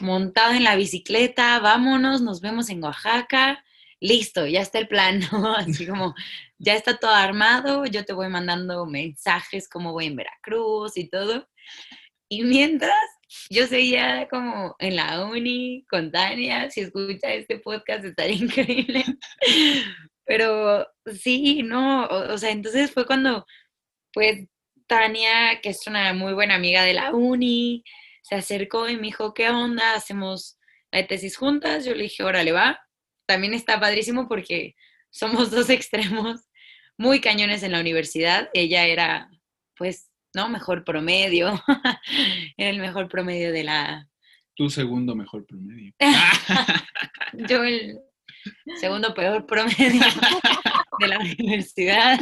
montado 0.00 0.52
en 0.52 0.64
la 0.64 0.76
bicicleta, 0.76 1.58
vámonos, 1.60 2.22
nos 2.22 2.40
vemos 2.40 2.70
en 2.70 2.82
Oaxaca, 2.82 3.64
listo, 4.00 4.46
ya 4.46 4.60
está 4.60 4.78
el 4.78 4.88
plan, 4.88 5.20
¿no? 5.32 5.54
Así 5.54 5.86
como, 5.86 6.14
ya 6.58 6.74
está 6.74 6.96
todo 6.96 7.14
armado, 7.14 7.86
yo 7.86 8.04
te 8.04 8.12
voy 8.12 8.28
mandando 8.28 8.86
mensajes 8.86 9.68
como 9.68 9.92
voy 9.92 10.06
en 10.06 10.16
Veracruz 10.16 10.96
y 10.96 11.08
todo. 11.08 11.48
Y 12.28 12.44
mientras 12.44 12.94
yo 13.50 13.66
seguía 13.66 14.28
como 14.30 14.76
en 14.78 14.96
la 14.96 15.24
uni 15.24 15.84
con 15.88 16.10
Tania, 16.10 16.70
si 16.70 16.82
escucha 16.82 17.32
este 17.32 17.58
podcast 17.58 18.04
estaría 18.04 18.36
increíble. 18.44 19.04
Pero 20.24 20.86
sí, 21.06 21.62
no, 21.62 22.06
o 22.06 22.38
sea, 22.38 22.50
entonces 22.50 22.92
fue 22.92 23.06
cuando, 23.06 23.44
pues, 24.12 24.46
Tania, 24.86 25.60
que 25.62 25.70
es 25.70 25.86
una 25.86 26.12
muy 26.14 26.32
buena 26.32 26.54
amiga 26.54 26.82
de 26.82 26.94
la 26.94 27.12
uni, 27.12 27.84
se 28.22 28.36
acercó 28.36 28.88
y 28.88 28.96
me 28.96 29.08
dijo, 29.08 29.34
¿qué 29.34 29.50
onda? 29.50 29.94
¿Hacemos 29.94 30.58
la 30.90 31.06
tesis 31.06 31.36
juntas? 31.36 31.84
Yo 31.84 31.94
le 31.94 32.04
dije, 32.04 32.22
órale, 32.22 32.52
va. 32.52 32.80
También 33.26 33.54
está 33.54 33.80
padrísimo 33.80 34.28
porque 34.28 34.74
somos 35.10 35.50
dos 35.50 35.70
extremos 35.70 36.40
muy 36.96 37.20
cañones 37.20 37.62
en 37.62 37.72
la 37.72 37.80
universidad. 37.80 38.48
Ella 38.54 38.86
era, 38.86 39.30
pues, 39.76 40.10
¿no? 40.34 40.48
Mejor 40.48 40.84
promedio. 40.84 41.62
era 42.56 42.70
el 42.70 42.78
mejor 42.78 43.08
promedio 43.08 43.52
de 43.52 43.64
la... 43.64 44.08
Tu 44.54 44.68
segundo 44.68 45.14
mejor 45.14 45.46
promedio. 45.46 45.92
Yo 47.48 47.64
el 47.64 47.98
segundo 48.76 49.14
peor 49.14 49.46
promedio 49.46 50.04
de 50.98 51.08
la 51.08 51.18
universidad. 51.18 52.20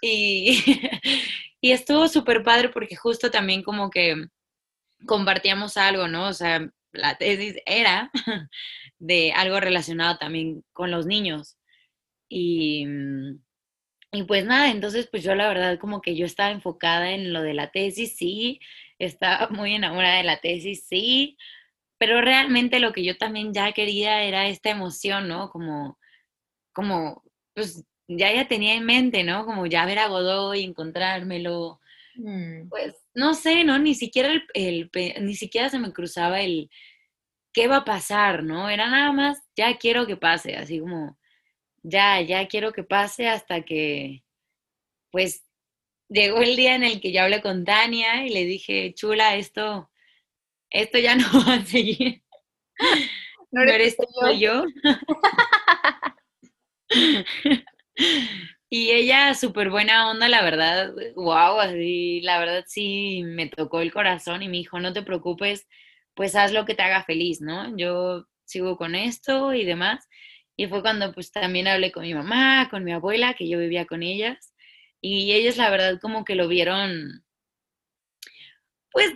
Y, 0.00 0.62
y 1.60 1.72
estuvo 1.72 2.08
súper 2.08 2.42
padre 2.42 2.68
porque 2.68 2.96
justo 2.96 3.30
también 3.30 3.62
como 3.62 3.90
que 3.90 4.28
compartíamos 5.06 5.76
algo, 5.76 6.08
¿no? 6.08 6.28
O 6.28 6.32
sea, 6.32 6.68
la 6.92 7.16
tesis 7.16 7.56
era 7.66 8.10
de 8.98 9.32
algo 9.32 9.60
relacionado 9.60 10.18
también 10.18 10.64
con 10.72 10.90
los 10.90 11.06
niños. 11.06 11.56
Y, 12.28 12.86
y 14.12 14.22
pues 14.24 14.44
nada, 14.44 14.70
entonces 14.70 15.08
pues 15.10 15.22
yo 15.22 15.34
la 15.34 15.48
verdad 15.48 15.78
como 15.78 16.00
que 16.00 16.16
yo 16.16 16.26
estaba 16.26 16.50
enfocada 16.50 17.12
en 17.12 17.32
lo 17.32 17.42
de 17.42 17.54
la 17.54 17.70
tesis, 17.70 18.16
sí, 18.16 18.60
estaba 18.98 19.48
muy 19.50 19.74
enamorada 19.74 20.18
de 20.18 20.24
la 20.24 20.40
tesis, 20.40 20.86
sí, 20.86 21.36
pero 21.98 22.20
realmente 22.20 22.80
lo 22.80 22.92
que 22.92 23.04
yo 23.04 23.16
también 23.16 23.54
ya 23.54 23.72
quería 23.72 24.22
era 24.22 24.48
esta 24.48 24.70
emoción, 24.70 25.28
¿no? 25.28 25.50
Como, 25.50 25.98
como, 26.72 27.22
pues 27.54 27.84
ya 28.08 28.32
ya 28.32 28.48
tenía 28.48 28.74
en 28.74 28.84
mente, 28.84 29.24
¿no? 29.24 29.46
Como 29.46 29.66
ya 29.66 29.86
ver 29.86 29.98
a 29.98 30.08
Godoy, 30.08 30.64
encontrármelo, 30.64 31.80
Mm. 32.18 32.68
pues 32.70 32.94
no 33.14 33.34
sé, 33.34 33.62
¿no? 33.64 33.78
Ni 33.78 33.94
siquiera, 33.94 34.30
el, 34.54 34.90
el 34.94 35.26
ni 35.26 35.34
siquiera 35.34 35.68
se 35.68 35.78
me 35.78 35.92
cruzaba 35.92 36.40
el 36.40 36.70
qué 37.52 37.68
va 37.68 37.78
a 37.78 37.84
pasar, 37.84 38.42
¿no? 38.44 38.70
Era 38.70 38.88
nada 38.90 39.12
más, 39.12 39.38
ya 39.56 39.76
quiero 39.78 40.06
que 40.06 40.16
pase, 40.16 40.56
así 40.56 40.80
como, 40.80 41.18
ya, 41.82 42.20
ya 42.22 42.46
quiero 42.48 42.72
que 42.72 42.84
pase 42.84 43.28
hasta 43.28 43.62
que, 43.64 44.24
pues, 45.12 45.44
llegó 46.10 46.40
el 46.42 46.56
día 46.56 46.74
en 46.76 46.84
el 46.84 47.00
que 47.00 47.12
yo 47.12 47.22
hablé 47.22 47.42
con 47.42 47.64
Tania 47.64 48.26
y 48.26 48.30
le 48.30 48.44
dije, 48.46 48.94
chula, 48.94 49.36
esto, 49.36 49.90
esto 50.70 50.98
ya 50.98 51.16
no 51.16 51.26
va 51.46 51.54
a 51.56 51.64
seguir. 51.66 52.22
No 53.50 53.62
No 53.64 53.72
eres 53.72 53.74
eres 53.74 53.96
tú, 53.98 54.04
soy 54.20 54.40
yo. 54.40 54.64
Y 58.68 58.90
ella, 58.90 59.32
súper 59.34 59.70
buena 59.70 60.10
onda, 60.10 60.28
la 60.28 60.42
verdad, 60.42 60.92
wow, 61.14 61.60
así, 61.60 62.20
la 62.22 62.40
verdad 62.40 62.64
sí 62.66 63.22
me 63.24 63.48
tocó 63.48 63.80
el 63.80 63.92
corazón 63.92 64.42
y 64.42 64.48
me 64.48 64.56
dijo, 64.56 64.80
no 64.80 64.92
te 64.92 65.02
preocupes, 65.02 65.68
pues 66.14 66.34
haz 66.34 66.52
lo 66.52 66.64
que 66.64 66.74
te 66.74 66.82
haga 66.82 67.04
feliz, 67.04 67.40
¿no? 67.40 67.76
Yo 67.76 68.26
sigo 68.44 68.76
con 68.76 68.94
esto 68.96 69.54
y 69.54 69.64
demás. 69.64 70.08
Y 70.56 70.66
fue 70.66 70.82
cuando 70.82 71.12
pues 71.12 71.30
también 71.30 71.68
hablé 71.68 71.92
con 71.92 72.02
mi 72.02 72.14
mamá, 72.14 72.68
con 72.70 72.82
mi 72.82 72.92
abuela, 72.92 73.34
que 73.34 73.48
yo 73.48 73.58
vivía 73.58 73.84
con 73.84 74.02
ellas, 74.02 74.54
y 75.00 75.32
ellas 75.32 75.56
la 75.56 75.70
verdad 75.70 76.00
como 76.00 76.24
que 76.24 76.34
lo 76.34 76.48
vieron, 76.48 77.24
pues, 78.90 79.12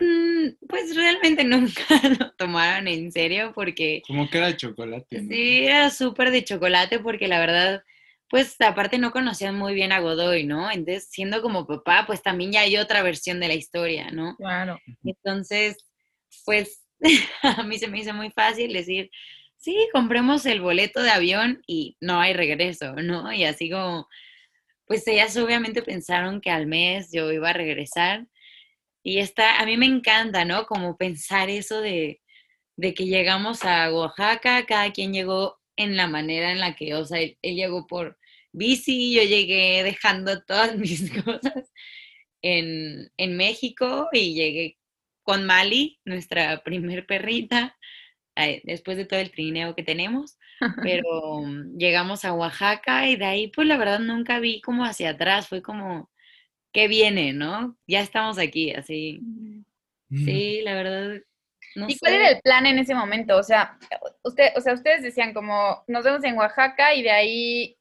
pues 0.69 0.95
realmente 0.95 1.43
nunca 1.45 1.85
lo 2.19 2.33
tomaron 2.33 2.87
en 2.87 3.11
serio 3.11 3.53
porque 3.55 4.03
Como 4.07 4.29
que 4.29 4.39
era 4.39 4.49
de 4.49 4.57
chocolate, 4.57 5.23
¿no? 5.23 5.29
Sí, 5.29 5.65
era 5.65 5.91
súper 5.91 6.31
de 6.31 6.45
chocolate 6.45 7.01
porque 7.01 7.27
la 7.27 7.41
verdad, 7.41 7.83
pues 8.31 8.55
aparte 8.61 8.97
no 8.99 9.11
conocían 9.11 9.59
muy 9.59 9.75
bien 9.75 9.91
a 9.91 9.99
Godoy, 9.99 10.45
¿no? 10.45 10.71
Entonces, 10.71 11.09
siendo 11.11 11.43
como 11.43 11.67
papá, 11.67 12.05
pues 12.07 12.23
también 12.23 12.53
ya 12.53 12.61
hay 12.61 12.77
otra 12.77 13.03
versión 13.03 13.41
de 13.41 13.49
la 13.49 13.55
historia, 13.55 14.13
¿no? 14.13 14.37
Claro. 14.37 14.79
Entonces, 15.03 15.85
pues 16.45 16.85
a 17.43 17.65
mí 17.65 17.79
se 17.79 17.89
me 17.89 17.99
hizo 17.99 18.15
muy 18.15 18.31
fácil 18.31 18.73
decir, 18.73 19.11
sí, 19.57 19.89
compremos 19.93 20.47
el 20.47 20.61
boleto 20.61 21.03
de 21.03 21.11
avión 21.11 21.61
y 21.67 21.97
no 22.01 22.21
hay 22.21 22.33
regreso, 22.33 22.95
¿no? 22.95 23.33
Y 23.33 23.45
así 23.45 23.69
como, 23.69 24.09
pues 24.87 25.05
ellas 25.09 25.37
obviamente 25.37 25.83
pensaron 25.83 26.41
que 26.41 26.51
al 26.51 26.69
mes 26.69 27.11
yo 27.13 27.33
iba 27.33 27.51
a 27.51 27.55
regresar. 27.55 28.29
Y 29.03 29.19
está, 29.19 29.61
a 29.61 29.67
mí 29.67 29.77
me 29.77 29.87
encanta, 29.87 30.45
¿no? 30.45 30.67
Como 30.67 30.97
pensar 30.97 31.51
eso 31.51 31.81
de, 31.81 32.21
de 32.77 32.95
que 32.95 33.07
llegamos 33.07 33.65
a 33.65 33.93
Oaxaca, 33.93 34.67
cada 34.67 34.93
quien 34.93 35.13
llegó 35.13 35.59
en 35.77 35.97
la 35.97 36.07
manera 36.07 36.53
en 36.53 36.61
la 36.61 36.77
que, 36.77 36.95
o 36.95 37.05
sea, 37.05 37.19
él, 37.21 37.37
él 37.43 37.57
llegó 37.57 37.89
por 37.89 38.20
bici, 38.53 39.15
yo 39.15 39.23
llegué 39.23 39.83
dejando 39.83 40.43
todas 40.43 40.77
mis 40.77 41.11
cosas 41.23 41.71
en, 42.43 43.11
en 43.17 43.37
México 43.37 44.09
y 44.13 44.35
llegué 44.35 44.79
con 45.23 45.45
Mali, 45.45 46.01
nuestra 46.05 46.63
primer 46.63 47.07
perrita, 47.07 47.77
después 48.65 48.97
de 48.97 49.05
todo 49.05 49.21
el 49.21 49.31
trineo 49.31 49.75
que 49.75 49.83
tenemos, 49.83 50.39
pero 50.83 51.43
llegamos 51.77 52.25
a 52.25 52.33
Oaxaca 52.33 53.07
y 53.09 53.17
de 53.17 53.25
ahí, 53.25 53.49
pues 53.49 53.67
la 53.67 53.77
verdad 53.77 54.01
nunca 54.01 54.41
vi 54.41 54.61
como 54.61 54.85
hacia 54.85 55.11
atrás, 55.11 55.49
fue 55.49 55.63
como, 55.63 56.11
¿qué 56.73 56.89
viene, 56.89 57.33
no? 57.33 57.77
Ya 57.87 58.01
estamos 58.01 58.39
aquí, 58.39 58.73
así. 58.73 59.21
Mm. 60.09 60.25
Sí, 60.25 60.61
la 60.63 60.75
verdad, 60.75 61.21
no 61.77 61.89
¿Y 61.89 61.99
cuál 61.99 62.13
sé. 62.13 62.17
era 62.17 62.31
el 62.31 62.41
plan 62.41 62.67
en 62.67 62.79
ese 62.79 62.95
momento? 62.95 63.37
O 63.37 63.43
sea, 63.43 63.79
usted, 64.25 64.49
o 64.57 64.61
sea, 64.61 64.75
ustedes 64.75 65.03
decían 65.03 65.33
como, 65.33 65.85
nos 65.87 66.05
vemos 66.05 66.25
en 66.25 66.37
Oaxaca 66.37 66.95
y 66.95 67.03
de 67.03 67.11
ahí, 67.11 67.77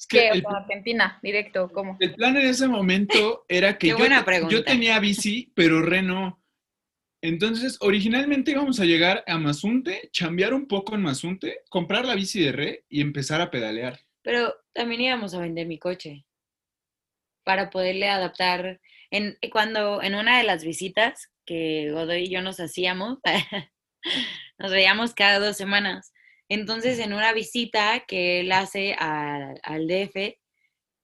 Es 0.00 0.06
que 0.06 0.30
el, 0.30 0.42
Argentina, 0.46 1.18
directo, 1.22 1.68
¿cómo? 1.68 1.98
el 2.00 2.14
plan 2.14 2.34
en 2.34 2.46
ese 2.46 2.66
momento 2.66 3.44
era 3.46 3.76
que 3.76 3.94
yo 4.48 4.64
tenía 4.64 4.98
bici, 4.98 5.52
pero 5.54 5.82
Re 5.82 6.00
no. 6.00 6.42
Entonces, 7.22 7.76
originalmente 7.82 8.52
íbamos 8.52 8.80
a 8.80 8.86
llegar 8.86 9.22
a 9.26 9.36
Mazunte, 9.36 10.08
chambear 10.10 10.54
un 10.54 10.66
poco 10.66 10.94
en 10.94 11.02
Mazunte, 11.02 11.60
comprar 11.68 12.06
la 12.06 12.14
bici 12.14 12.40
de 12.40 12.52
Re 12.52 12.84
y 12.88 13.02
empezar 13.02 13.42
a 13.42 13.50
pedalear. 13.50 14.00
Pero 14.22 14.54
también 14.72 15.02
íbamos 15.02 15.34
a 15.34 15.40
vender 15.40 15.66
mi 15.66 15.78
coche 15.78 16.24
para 17.44 17.68
poderle 17.68 18.08
adaptar. 18.08 18.80
En, 19.10 19.36
cuando 19.52 20.02
en 20.02 20.14
una 20.14 20.38
de 20.38 20.44
las 20.44 20.64
visitas 20.64 21.30
que 21.44 21.90
Godoy 21.90 22.22
y 22.22 22.30
yo 22.30 22.40
nos 22.40 22.58
hacíamos, 22.58 23.18
nos 24.58 24.70
veíamos 24.70 25.12
cada 25.12 25.40
dos 25.40 25.58
semanas. 25.58 26.10
Entonces, 26.50 26.98
en 26.98 27.12
una 27.14 27.32
visita 27.32 28.04
que 28.06 28.40
él 28.40 28.52
hace 28.52 28.94
a- 28.98 29.54
al 29.62 29.86
DF, 29.86 30.38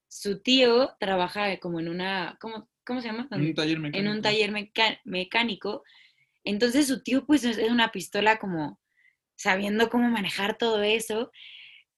su 0.08 0.40
tío 0.42 0.90
trabaja 1.00 1.56
como 1.58 1.80
en 1.80 1.88
una, 1.88 2.36
¿cómo, 2.40 2.68
cómo 2.84 3.00
se 3.00 3.06
llama? 3.08 3.28
En 3.30 3.40
un 3.40 3.54
taller 3.54 3.78
mecánico. 3.78 3.98
en 4.10 4.14
un 4.16 4.22
taller 4.22 4.50
meca- 4.50 5.00
mecánico. 5.04 5.82
Entonces 6.44 6.86
su 6.88 7.02
tío 7.02 7.24
pues 7.26 7.44
es 7.44 7.58
es 7.58 7.70
una 7.70 7.90
pistola 7.92 8.38
como 8.38 8.78
sabiendo 9.36 9.88
cómo 9.90 10.08
manejar 10.10 10.58
todo 10.58 10.82
eso 10.82 11.30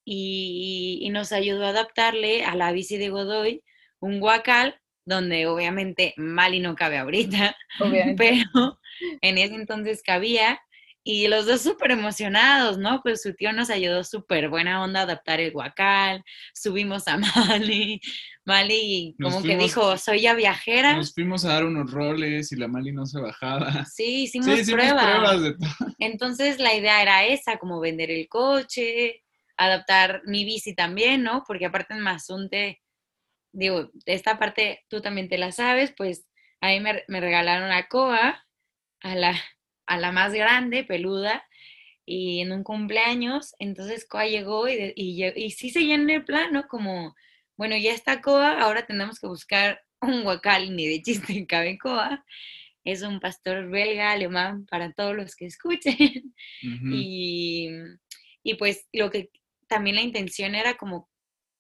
y, 0.04 0.98
y 1.02 1.11
nos 1.11 1.32
ayudó 1.32 1.66
a 1.66 1.70
adaptarle 1.70 2.44
a 2.44 2.54
la 2.54 2.72
bici 2.72 2.96
de 2.96 3.11
Godoy 3.11 3.62
un 4.00 4.20
guacal 4.20 4.80
donde 5.04 5.46
obviamente 5.46 6.12
Mali 6.16 6.61
no 6.61 6.74
cabe 6.76 6.98
ahorita, 6.98 7.56
Obviamente. 7.80 8.16
pero 8.52 8.78
en 9.22 9.38
ese 9.38 9.54
entonces 9.54 10.02
cabía 10.02 10.61
y 11.04 11.26
los 11.28 11.46
dos 11.46 11.62
súper 11.62 11.92
emocionados, 11.92 12.76
¿no? 12.76 13.00
Pues 13.02 13.22
su 13.22 13.34
tío 13.34 13.52
nos 13.52 13.70
ayudó 13.70 14.04
súper 14.04 14.48
buena 14.50 14.82
onda 14.82 15.00
a 15.00 15.02
adaptar 15.04 15.40
el 15.40 15.52
guacal, 15.52 16.22
subimos 16.54 17.08
a 17.08 17.16
Mali, 17.62 18.00
Mali 18.44 19.14
Nos 19.18 19.32
como 19.34 19.42
que 19.46 19.54
fuimos- 19.56 19.64
dijo, 19.64 19.96
soy 19.98 20.20
ya 20.22 20.34
viajera. 20.34 20.94
Nos 20.96 21.14
fuimos 21.14 21.44
a 21.44 21.54
dar 21.54 21.64
unos 21.64 21.90
roles 21.90 22.52
y 22.52 22.56
la 22.56 22.68
Mali 22.68 22.92
no 22.92 23.06
se 23.06 23.20
bajaba. 23.20 23.84
Sí, 23.87 24.24
hicimos, 24.24 24.46
Sí, 24.54 24.61
hicimos 24.61 24.80
pruebas. 24.84 25.04
pruebas 25.06 25.42
de 25.42 25.52
todo. 25.54 25.94
Entonces 25.98 26.58
la 26.58 26.74
idea 26.74 27.00
era 27.02 27.24
esa, 27.24 27.58
como 27.58 27.80
vender 27.80 28.11
el 28.11 28.28
coche, 28.28 29.22
adaptar 29.56 30.22
mi 30.26 30.44
bici 30.44 30.74
también, 30.74 31.22
¿no? 31.22 31.42
Porque 31.46 31.66
aparte 31.66 31.94
en 31.94 32.00
Mazunte, 32.00 32.80
digo, 33.52 33.90
esta 34.04 34.38
parte 34.38 34.84
tú 34.88 35.00
también 35.00 35.28
te 35.28 35.38
la 35.38 35.52
sabes, 35.52 35.92
pues 35.96 36.26
a 36.61 36.68
mí 36.68 36.80
me, 36.80 37.02
me 37.08 37.20
regalaron 37.20 37.68
la 37.68 37.88
coa, 37.88 38.44
a 39.00 39.14
la, 39.14 39.34
a 39.88 39.98
la 39.98 40.12
más 40.12 40.33
grande, 40.33 40.85
peluda, 40.85 41.44
y 42.05 42.40
en 42.40 42.53
un 42.53 42.62
cumpleaños, 42.62 43.55
entonces 43.59 44.07
Coa 44.07 44.27
llegó 44.27 44.68
y, 44.68 44.94
y, 44.96 45.51
sí 45.51 45.70
seguía 45.70 45.94
en 45.94 46.09
el 46.09 46.24
plan, 46.24 46.53
¿no? 46.53 46.66
Como, 46.66 47.14
bueno, 47.57 47.77
ya 47.77 47.92
está 47.92 48.22
Coa, 48.22 48.61
ahora 48.61 48.87
tenemos 48.87 49.18
que 49.20 49.27
buscar 49.27 49.83
un 50.01 50.22
guacal, 50.22 50.74
ni 50.74 50.87
de 50.87 51.03
chiste 51.03 51.46
cabe 51.46 51.77
Coa. 51.79 52.24
es 52.85 53.03
un 53.03 53.20
pastor 53.20 53.68
belga, 53.68 54.12
alemán, 54.12 54.64
para 54.66 54.92
todos 54.92 55.14
los 55.14 55.37
que 55.37 55.46
escuchen. 55.46 56.35
Y, 56.62 57.68
y 58.42 58.55
pues 58.55 58.88
lo 58.92 59.11
que 59.11 59.31
también 59.66 59.96
la 59.96 60.03
intención 60.03 60.55
era 60.55 60.79
como, 60.79 61.11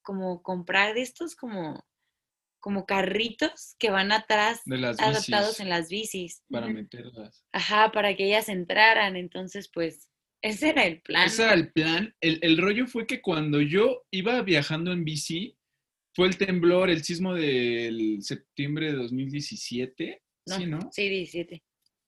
como 0.02 0.42
comprar 0.42 0.94
de 0.94 1.02
estos 1.02 1.36
como, 1.36 1.84
como 2.60 2.86
carritos 2.86 3.76
que 3.78 3.90
van 3.90 4.12
atrás 4.12 4.62
De 4.64 4.78
las 4.78 4.98
adaptados 5.00 5.48
bicis 5.50 5.60
en 5.60 5.68
las 5.68 5.88
bicis. 5.88 6.42
para 6.50 6.68
meterlas. 6.68 7.44
Ajá, 7.52 7.92
para 7.92 8.16
que 8.16 8.26
ellas 8.26 8.48
entraran. 8.48 9.16
Entonces, 9.16 9.70
pues, 9.72 10.08
ese 10.42 10.70
era 10.70 10.84
el 10.84 11.00
plan. 11.02 11.26
Ese 11.26 11.44
era 11.44 11.54
el 11.54 11.72
plan. 11.72 12.14
El, 12.20 12.38
el 12.42 12.58
rollo 12.58 12.86
fue 12.86 13.06
que 13.06 13.20
cuando 13.20 13.60
yo 13.60 14.04
iba 14.10 14.40
viajando 14.42 14.92
en 14.92 15.04
bici, 15.04 15.56
fue 16.14 16.26
el 16.26 16.36
temblor, 16.36 16.90
el 16.90 17.04
sismo 17.04 17.34
del 17.34 18.18
septiembre 18.22 18.86
de 18.92 18.98
2017. 18.98 20.22
Sí, 20.46 20.66
¿no? 20.66 20.78
Sí, 20.90 21.08
17. 21.08 21.62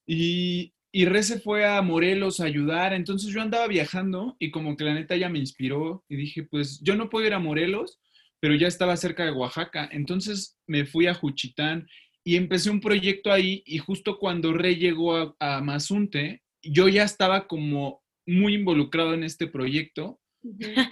Y, 0.07 0.75
y 0.93 1.05
Re 1.05 1.23
se 1.23 1.39
fue 1.39 1.65
a 1.65 1.81
Morelos 1.83 2.41
a 2.41 2.45
ayudar. 2.45 2.93
Entonces 2.93 3.33
yo 3.33 3.41
andaba 3.41 3.69
viajando 3.69 4.37
y 4.41 4.51
como 4.51 4.77
que 4.77 4.85
la 4.85 4.95
neta 4.95 5.17
ya 5.17 5.29
me 5.29 5.39
inspiró 5.39 6.05
y 6.09 6.17
dije, 6.17 6.43
pues 6.43 6.81
yo 6.83 6.97
no 6.97 7.09
puedo 7.09 7.27
ir 7.27 7.35
a 7.35 7.39
Morelos, 7.39 8.01
pero 8.41 8.55
ya 8.55 8.67
estaba 8.69 8.97
cerca 8.97 9.25
de 9.25 9.33
Oaxaca. 9.33 9.89
Entonces 9.93 10.59
me 10.67 10.85
fui 10.85 11.07
a 11.07 11.15
Juchitán 11.15 11.89
y 12.25 12.37
empecé 12.37 12.71
un 12.71 12.81
proyecto 12.81 13.33
ahí 13.33 13.63
y 13.67 13.79
justo 13.79 14.19
cuando 14.19 14.53
Re 14.53 14.77
llegó 14.77 15.17
a, 15.17 15.35
a 15.41 15.61
Mazunte, 15.61 16.43
yo 16.63 16.89
ya 16.89 17.05
estaba 17.05 17.47
como 17.47 18.03
muy 18.27 18.55
involucrado 18.55 19.15
en 19.15 19.25
este 19.25 19.47
proyecto 19.47 20.21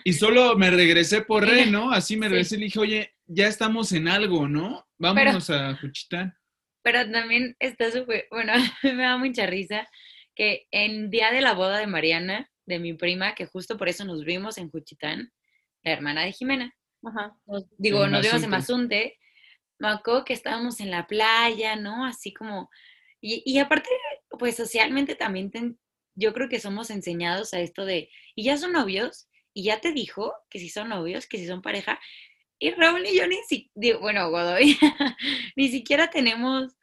y 0.05 0.13
solo 0.13 0.57
me 0.57 0.71
regresé 0.71 1.23
por 1.23 1.47
Re, 1.47 1.67
¿no? 1.67 1.91
Así 1.91 2.17
me 2.17 2.27
Sí. 2.27 2.31
regresé 2.33 2.55
y 2.57 2.59
le 2.59 2.65
dije, 2.67 2.79
oye, 2.79 3.15
ya 3.27 3.47
estamos 3.47 3.93
en 3.93 4.09
algo, 4.09 4.47
¿no? 4.49 4.87
Vámonos 4.99 5.49
a 5.51 5.75
Juchitán. 5.77 6.35
Pero 6.83 7.11
también 7.11 7.57
está 7.59 7.91
súper, 7.91 8.27
bueno, 8.31 8.53
me 8.83 9.03
da 9.03 9.17
mucha 9.19 9.47
risa 9.47 9.89
que 10.35 10.67
en 10.71 11.11
día 11.11 11.33
de 11.33 11.41
la 11.41 11.53
boda 11.55 11.79
de 11.79 11.87
Mariana, 11.87 12.51
de 12.67 12.79
mi 12.79 12.93
prima, 12.95 13.35
que 13.35 13.47
justo 13.47 13.77
por 13.79 13.89
eso 13.89 14.05
nos 14.05 14.25
vimos 14.25 14.59
en 14.59 14.71
Juchitán, 14.71 15.31
la 15.83 15.93
hermana 15.93 16.25
de 16.25 16.33
Jimena, 16.33 16.75
Ajá. 17.05 17.37
nos- 17.47 17.67
digo, 17.79 18.05
En 18.05 18.11
nos 18.13 18.23
vimos 18.23 18.43
en 18.43 18.51
Mazunte. 18.51 19.19
Me 19.79 19.89
acuerdo 19.89 20.25
que 20.25 20.33
estábamos 20.33 20.81
en 20.81 20.91
la 20.91 21.07
playa, 21.07 21.77
¿no? 21.77 22.05
Así 22.05 22.33
como, 22.35 22.69
y, 23.21 23.43
y 23.47 23.59
aparte, 23.59 23.89
pues 24.39 24.57
socialmente 24.57 25.15
también 25.15 25.51
ten- 25.51 25.79
yo 26.17 26.33
creo 26.35 26.49
que 26.49 26.59
somos 26.61 26.91
enseñados 26.91 27.55
a 27.55 27.61
esto 27.61 27.85
de, 27.85 28.11
y 28.35 28.43
ya 28.45 28.57
son 28.57 28.73
novios, 28.73 29.29
y 29.55 29.63
ya 29.65 29.81
te 29.81 29.93
dijo 29.93 30.35
que 30.51 30.59
si 30.59 30.69
son 30.69 30.89
novios, 30.89 31.27
que 31.27 31.39
si 31.39 31.47
son 31.47 31.63
pareja, 31.63 32.01
y 32.59 32.71
Raúl 32.73 33.07
y 33.07 33.17
yo 33.17 33.27
ni 33.29 33.37
siquiera, 33.49 33.99
bueno, 34.01 34.31
Godoy, 34.31 34.77
ni 35.57 35.69
siquiera 35.69 36.11
tenemos 36.11 36.77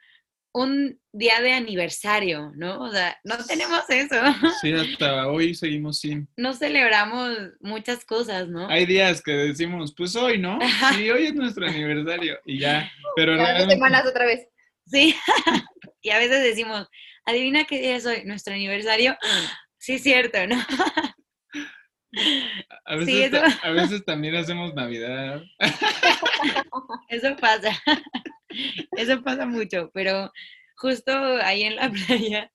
un 0.57 0.97
día 1.11 1.41
de 1.41 1.51
aniversario, 1.51 2.53
¿no? 2.55 2.79
O 2.81 2.89
sea, 2.89 3.17
no 3.25 3.35
tenemos 3.45 3.83
eso, 3.89 4.15
Sí, 4.61 4.71
hasta 4.71 5.27
hoy 5.27 5.53
seguimos 5.53 5.99
sin. 5.99 6.29
no 6.37 6.53
celebramos 6.53 7.35
muchas 7.59 8.05
cosas, 8.05 8.47
¿no? 8.47 8.69
Hay 8.69 8.85
días 8.85 9.21
que 9.21 9.31
decimos, 9.33 9.93
pues 9.97 10.15
hoy, 10.15 10.37
¿no? 10.39 10.57
Sí, 10.95 11.09
hoy 11.09 11.25
es 11.25 11.35
nuestro 11.35 11.67
aniversario 11.67 12.39
y 12.45 12.59
ya. 12.59 12.89
Pero 13.17 13.33
dos 13.35 13.41
realmente- 13.45 13.73
semanas 13.73 14.05
otra 14.07 14.25
vez. 14.25 14.47
Sí, 14.87 15.13
y 16.01 16.09
a 16.11 16.19
veces 16.19 16.41
decimos, 16.41 16.87
adivina 17.25 17.65
qué 17.65 17.79
día 17.81 17.97
es 17.97 18.05
hoy, 18.05 18.23
nuestro 18.23 18.53
aniversario. 18.53 19.17
Sí, 19.77 19.95
es 19.95 20.03
cierto, 20.03 20.47
¿no? 20.47 20.55
a, 22.85 22.95
veces, 22.95 23.13
sí, 23.13 23.23
eso- 23.23 23.43
a 23.61 23.71
veces 23.71 24.05
también 24.05 24.35
hacemos 24.35 24.73
Navidad. 24.73 25.41
Eso 27.09 27.35
pasa, 27.35 27.77
eso 28.97 29.23
pasa 29.23 29.45
mucho, 29.45 29.91
pero 29.93 30.31
justo 30.77 31.11
ahí 31.43 31.63
en 31.63 31.75
la 31.75 31.91
playa, 32.07 32.51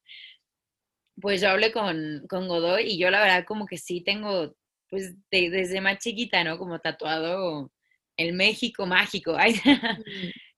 pues 1.21 1.41
yo 1.41 1.51
hablé 1.51 1.73
con, 1.73 2.25
con 2.29 2.49
Godoy 2.49 2.85
y 2.85 2.99
yo 2.99 3.11
la 3.11 3.21
verdad 3.21 3.45
como 3.47 3.67
que 3.67 3.77
sí 3.79 4.01
tengo, 4.03 4.55
pues 4.89 5.15
de- 5.31 5.51
desde 5.51 5.81
más 5.81 5.99
chiquita, 5.99 6.43
¿no? 6.45 6.59
Como 6.59 6.79
tatuado 6.81 7.71
el 8.17 8.33
México 8.35 8.87
mágico. 8.87 9.37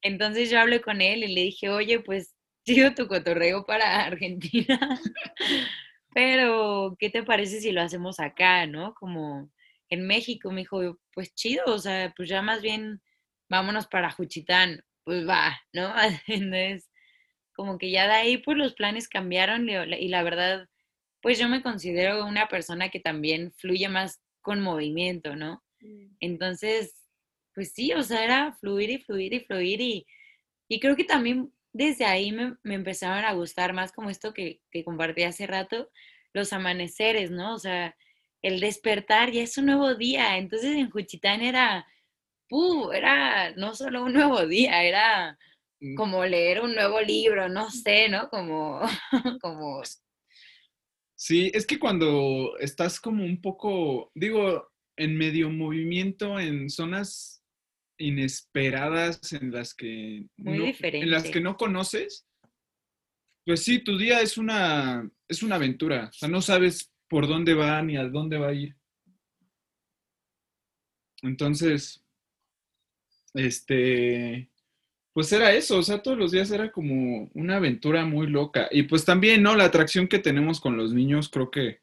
Entonces 0.02 0.50
yo 0.50 0.60
hablé 0.60 0.80
con 0.80 1.00
él 1.00 1.24
y 1.24 1.34
le 1.34 1.42
dije, 1.42 1.68
oye, 1.70 2.00
pues 2.00 2.34
chido 2.66 2.94
tu 2.94 3.08
cotorreo 3.08 3.64
para 3.66 4.04
Argentina, 4.04 4.78
pero 6.14 6.96
¿qué 6.98 7.10
te 7.10 7.22
parece 7.22 7.60
si 7.60 7.72
lo 7.72 7.82
hacemos 7.82 8.20
acá, 8.20 8.66
no? 8.66 8.94
Como 8.94 9.50
en 9.88 10.06
México, 10.06 10.50
me 10.50 10.62
dijo, 10.62 10.98
pues 11.14 11.34
chido, 11.34 11.64
o 11.66 11.78
sea, 11.78 12.12
pues 12.16 12.28
ya 12.28 12.42
más 12.42 12.62
bien 12.62 13.00
vámonos 13.48 13.86
para 13.86 14.10
Juchitán, 14.10 14.82
pues 15.04 15.28
va, 15.28 15.60
¿no? 15.72 15.92
Entonces, 16.26 16.88
como 17.54 17.78
que 17.78 17.90
ya 17.90 18.06
de 18.06 18.14
ahí, 18.14 18.38
pues 18.38 18.56
los 18.56 18.74
planes 18.74 19.08
cambiaron 19.08 19.68
y 19.68 20.08
la 20.08 20.22
verdad, 20.22 20.68
pues 21.20 21.38
yo 21.38 21.48
me 21.48 21.62
considero 21.62 22.26
una 22.26 22.48
persona 22.48 22.88
que 22.90 23.00
también 23.00 23.52
fluye 23.52 23.88
más 23.88 24.20
con 24.40 24.60
movimiento, 24.60 25.36
¿no? 25.36 25.62
Entonces, 26.20 26.94
pues 27.54 27.72
sí, 27.72 27.92
o 27.92 28.02
sea, 28.02 28.24
era 28.24 28.52
fluir 28.60 28.90
y 28.90 28.98
fluir 28.98 29.34
y 29.34 29.40
fluir 29.40 29.80
y, 29.80 30.06
y 30.68 30.80
creo 30.80 30.96
que 30.96 31.04
también 31.04 31.52
desde 31.72 32.04
ahí 32.04 32.32
me, 32.32 32.56
me 32.62 32.74
empezaron 32.74 33.24
a 33.24 33.32
gustar 33.32 33.72
más 33.72 33.92
como 33.92 34.10
esto 34.10 34.32
que, 34.32 34.60
que 34.70 34.84
compartí 34.84 35.22
hace 35.24 35.46
rato, 35.46 35.90
los 36.32 36.52
amaneceres, 36.52 37.30
¿no? 37.30 37.54
O 37.54 37.58
sea, 37.58 37.96
el 38.42 38.60
despertar 38.60 39.30
ya 39.30 39.42
es 39.42 39.56
un 39.58 39.66
nuevo 39.66 39.94
día. 39.94 40.38
Entonces 40.38 40.76
en 40.76 40.90
Juchitán 40.90 41.42
era, 41.42 41.86
¡puh! 42.52 42.92
Era 42.92 43.50
no 43.56 43.74
solo 43.74 44.04
un 44.04 44.12
nuevo 44.12 44.46
día, 44.46 44.84
era 44.84 45.38
Mm. 45.82 45.96
como 45.96 46.24
leer 46.24 46.60
un 46.60 46.74
nuevo 46.76 47.00
libro, 47.00 47.48
no 47.48 47.68
sé, 47.70 48.08
¿no? 48.08 48.28
Como, 48.30 48.80
como, 49.42 49.82
Sí, 51.16 51.50
es 51.54 51.66
que 51.66 51.78
cuando 51.78 52.56
estás 52.58 53.00
como 53.00 53.24
un 53.24 53.40
poco, 53.40 54.12
digo, 54.14 54.70
en 54.96 55.16
medio 55.16 55.50
movimiento, 55.50 56.38
en 56.38 56.70
zonas 56.70 57.42
inesperadas 57.98 59.32
en 59.32 59.50
las 59.50 59.74
que 59.74 60.24
Muy 60.36 60.58
no, 60.58 60.64
en 60.66 61.10
las 61.10 61.24
diferente. 61.24 61.30
que 61.32 61.40
no 61.40 61.56
conoces, 61.56 62.26
pues 63.44 63.64
sí, 63.64 63.82
tu 63.82 63.98
día 63.98 64.20
es 64.20 64.38
una, 64.38 65.10
es 65.28 65.42
una 65.42 65.56
aventura. 65.56 66.10
O 66.10 66.12
sea, 66.12 66.28
no 66.28 66.40
sabes 66.40 66.92
por 67.08 67.26
dónde 67.26 67.54
va 67.54 67.82
ni 67.82 67.96
a 67.96 68.04
dónde 68.04 68.38
va 68.38 68.48
a 68.48 68.54
ir. 68.54 68.76
Entonces, 71.22 72.01
este, 73.34 74.48
pues 75.12 75.32
era 75.32 75.52
eso, 75.52 75.78
o 75.78 75.82
sea, 75.82 76.02
todos 76.02 76.16
los 76.16 76.32
días 76.32 76.50
era 76.50 76.72
como 76.72 77.30
una 77.34 77.56
aventura 77.56 78.04
muy 78.04 78.26
loca. 78.26 78.68
Y 78.70 78.84
pues 78.84 79.04
también, 79.04 79.42
¿no? 79.42 79.54
La 79.54 79.64
atracción 79.64 80.08
que 80.08 80.18
tenemos 80.18 80.60
con 80.60 80.76
los 80.76 80.92
niños, 80.92 81.28
creo 81.28 81.50
que 81.50 81.80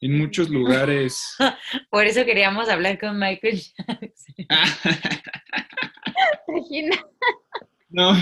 en 0.00 0.18
muchos 0.18 0.48
lugares... 0.48 1.36
por 1.90 2.06
eso 2.06 2.24
queríamos 2.24 2.68
hablar 2.68 2.98
con 2.98 3.18
Michael 3.18 3.60
Jackson. 3.60 4.46
No, 7.90 8.12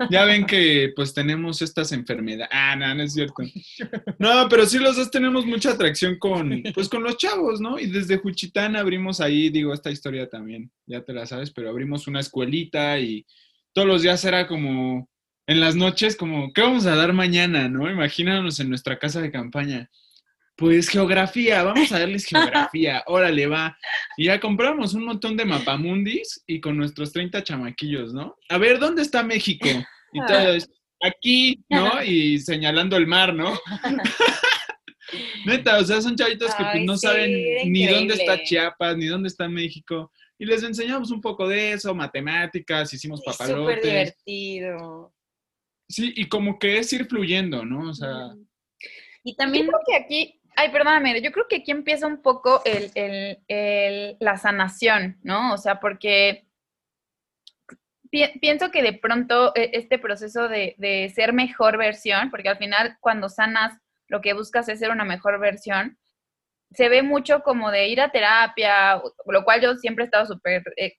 Ya 0.10 0.24
ven 0.24 0.46
que 0.46 0.92
pues 0.94 1.14
tenemos 1.14 1.62
estas 1.62 1.92
enfermedades. 1.92 2.48
Ah, 2.52 2.76
no, 2.76 2.94
no 2.94 3.02
es 3.02 3.12
cierto. 3.12 3.42
No, 4.18 4.48
pero 4.48 4.66
sí 4.66 4.78
los 4.78 4.96
dos 4.96 5.10
tenemos 5.10 5.46
mucha 5.46 5.72
atracción 5.72 6.18
con, 6.18 6.62
pues 6.74 6.88
con 6.88 7.02
los 7.02 7.16
chavos, 7.16 7.60
¿no? 7.60 7.78
Y 7.78 7.86
desde 7.86 8.18
Juchitán 8.18 8.76
abrimos 8.76 9.20
ahí, 9.20 9.48
digo, 9.50 9.72
esta 9.72 9.90
historia 9.90 10.28
también, 10.28 10.70
ya 10.86 11.02
te 11.02 11.12
la 11.12 11.26
sabes, 11.26 11.50
pero 11.50 11.70
abrimos 11.70 12.06
una 12.06 12.20
escuelita 12.20 12.98
y 12.98 13.26
todos 13.72 13.88
los 13.88 14.02
días 14.02 14.24
era 14.24 14.46
como, 14.46 15.08
en 15.46 15.60
las 15.60 15.74
noches, 15.74 16.16
como, 16.16 16.52
¿qué 16.52 16.62
vamos 16.62 16.86
a 16.86 16.94
dar 16.94 17.12
mañana, 17.12 17.68
no? 17.68 17.90
Imagínanos 17.90 18.60
en 18.60 18.68
nuestra 18.68 18.98
casa 18.98 19.20
de 19.20 19.30
campaña. 19.30 19.90
Pues 20.62 20.88
geografía, 20.88 21.64
vamos 21.64 21.90
a 21.90 21.98
darles 21.98 22.24
geografía, 22.24 23.02
órale, 23.08 23.48
va. 23.48 23.76
Y 24.16 24.26
ya 24.26 24.38
compramos 24.38 24.94
un 24.94 25.04
montón 25.06 25.36
de 25.36 25.44
mapamundis 25.44 26.40
y 26.46 26.60
con 26.60 26.76
nuestros 26.76 27.12
30 27.12 27.42
chamaquillos, 27.42 28.14
¿no? 28.14 28.36
A 28.48 28.58
ver, 28.58 28.78
¿dónde 28.78 29.02
está 29.02 29.24
México? 29.24 29.66
Y 30.12 30.24
todo 30.24 30.54
es, 30.54 30.70
aquí, 31.00 31.64
¿no? 31.68 32.00
Y 32.04 32.38
señalando 32.38 32.96
el 32.96 33.08
mar, 33.08 33.34
¿no? 33.34 33.58
Neta, 35.46 35.78
o 35.78 35.84
sea, 35.84 36.00
son 36.00 36.14
chavitos 36.14 36.54
que 36.54 36.62
pues, 36.62 36.74
Ay, 36.76 36.86
no 36.86 36.96
sí, 36.96 37.08
saben 37.08 37.72
ni 37.72 37.88
dónde 37.88 38.14
está. 38.14 38.40
Chiapas, 38.44 38.96
ni 38.96 39.06
dónde 39.06 39.30
está 39.30 39.48
México. 39.48 40.12
Y 40.38 40.46
les 40.46 40.62
enseñamos 40.62 41.10
un 41.10 41.20
poco 41.20 41.48
de 41.48 41.72
eso, 41.72 41.92
matemáticas, 41.92 42.94
hicimos 42.94 43.18
Es 43.26 43.34
súper 43.34 43.48
papalotes. 43.48 43.82
divertido. 43.82 45.12
Sí, 45.88 46.12
y 46.14 46.28
como 46.28 46.56
que 46.60 46.78
es 46.78 46.92
ir 46.92 47.06
fluyendo, 47.06 47.64
¿no? 47.64 47.90
O 47.90 47.94
sea, 47.94 48.28
Y 49.24 49.32
Yo 49.32 49.36
también, 49.36 49.66
creo 49.66 49.80
que 49.84 49.96
aquí, 49.96 50.38
ay, 50.56 50.70
perdóname, 50.70 51.20
yo 51.22 51.32
creo 51.32 51.46
que 51.48 51.56
aquí 51.56 51.70
empieza 51.70 52.06
un 52.06 52.22
poco 52.22 52.62
el, 52.64 52.90
el- 52.94 53.38
el- 53.48 54.16
la 54.20 54.36
sanación, 54.36 55.18
¿no? 55.22 55.52
O 55.54 55.58
sea, 55.58 55.80
porque 55.80 56.46
pi- 58.10 58.38
pienso 58.40 58.70
que 58.70 58.82
de 58.82 58.92
pronto 58.94 59.52
eh, 59.54 59.70
este 59.74 59.98
proceso 59.98 60.48
de, 60.48 60.74
de 60.78 61.10
ser 61.14 61.32
mejor 61.32 61.78
versión, 61.78 62.30
porque 62.30 62.48
al 62.48 62.58
final 62.58 62.96
cuando 63.00 63.28
sanas 63.28 63.78
lo 64.08 64.20
que 64.20 64.34
buscas 64.34 64.68
es 64.68 64.78
ser 64.78 64.90
una 64.90 65.04
mejor 65.04 65.38
versión, 65.40 65.98
se 66.72 66.88
ve 66.88 67.02
mucho 67.02 67.42
como 67.42 67.70
de 67.70 67.88
ir 67.88 68.00
a 68.00 68.10
terapia, 68.12 69.00
lo 69.26 69.44
cual 69.44 69.60
yo 69.60 69.74
siempre 69.76 70.04
he 70.04 70.06
estado 70.06 70.26
súper 70.26 70.62
eh, 70.76 70.94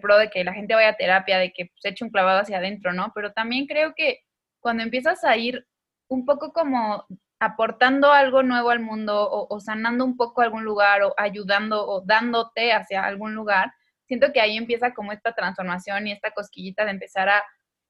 pro 0.00 0.18
de 0.18 0.30
que 0.30 0.42
la 0.44 0.52
gente 0.54 0.74
vaya 0.74 0.90
a 0.90 0.96
terapia, 0.96 1.38
de 1.38 1.52
que 1.52 1.70
se 1.76 1.90
eche 1.90 2.04
un 2.04 2.10
clavado 2.10 2.40
hacia 2.40 2.58
adentro, 2.58 2.92
¿no? 2.92 3.12
Pero 3.14 3.32
también 3.32 3.66
creo 3.66 3.92
que 3.96 4.20
cuando 4.60 4.82
empiezas 4.82 5.22
a 5.24 5.36
ir 5.36 5.66
un 6.08 6.24
poco 6.26 6.52
como 6.52 7.06
aportando 7.40 8.12
algo 8.12 8.42
nuevo 8.42 8.70
al 8.70 8.80
mundo 8.80 9.28
o, 9.30 9.60
sanando 9.60 10.04
un 10.04 10.16
poco 10.16 10.42
algún 10.42 10.64
lugar 10.64 11.02
o 11.02 11.14
ayudando 11.16 11.86
o 11.86 12.00
dándote 12.04 12.72
hacia 12.72 13.04
algún 13.04 13.34
lugar, 13.34 13.72
siento 14.06 14.32
que 14.32 14.40
ahí 14.40 14.56
empieza 14.56 14.92
como 14.94 15.12
esta 15.12 15.34
transformación 15.34 16.06
y 16.06 16.12
esta 16.12 16.32
cosquillita 16.32 16.84
de 16.84 16.92
empezar 16.92 17.28
a, 17.28 17.44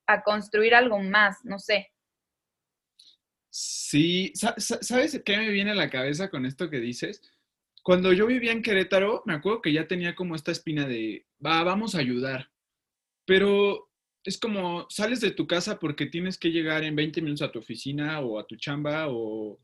a 0.07 0.23
construir 0.23 0.75
algo 0.75 0.99
más, 0.99 1.39
no 1.45 1.59
sé. 1.59 1.89
Sí, 3.51 4.33
¿sabes 4.35 5.23
qué 5.25 5.37
me 5.39 5.51
viene 5.51 5.71
a 5.71 5.75
la 5.75 5.91
cabeza 5.91 6.29
con 6.29 6.45
esto 6.45 6.69
que 6.69 6.79
dices? 6.79 7.23
Cuando 7.83 8.13
yo 8.13 8.27
vivía 8.27 8.53
en 8.53 8.63
Querétaro, 8.63 9.23
me 9.25 9.35
acuerdo 9.35 9.63
que 9.63 9.73
ya 9.73 9.89
tenía 9.89 10.15
como 10.15 10.35
esta 10.35 10.53
espina 10.53 10.87
de, 10.87 11.27
va, 11.45 11.65
vamos 11.65 11.95
a 11.95 12.01
ayudar. 12.01 12.51
Pero 13.25 13.88
es 14.29 14.39
como, 14.39 14.87
sales 14.91 15.23
de 15.23 15.31
tu 15.31 15.47
casa 15.47 15.79
porque 15.79 16.05
tienes 16.05 16.37
que 16.37 16.51
llegar 16.51 16.85
en 16.85 16.95
20 16.95 17.23
minutos 17.23 17.49
a 17.49 17.51
tu 17.51 17.61
oficina 17.61 18.21
o 18.21 18.39
a 18.39 18.47
tu 18.47 18.57
chamba 18.57 19.07
o... 19.09 19.59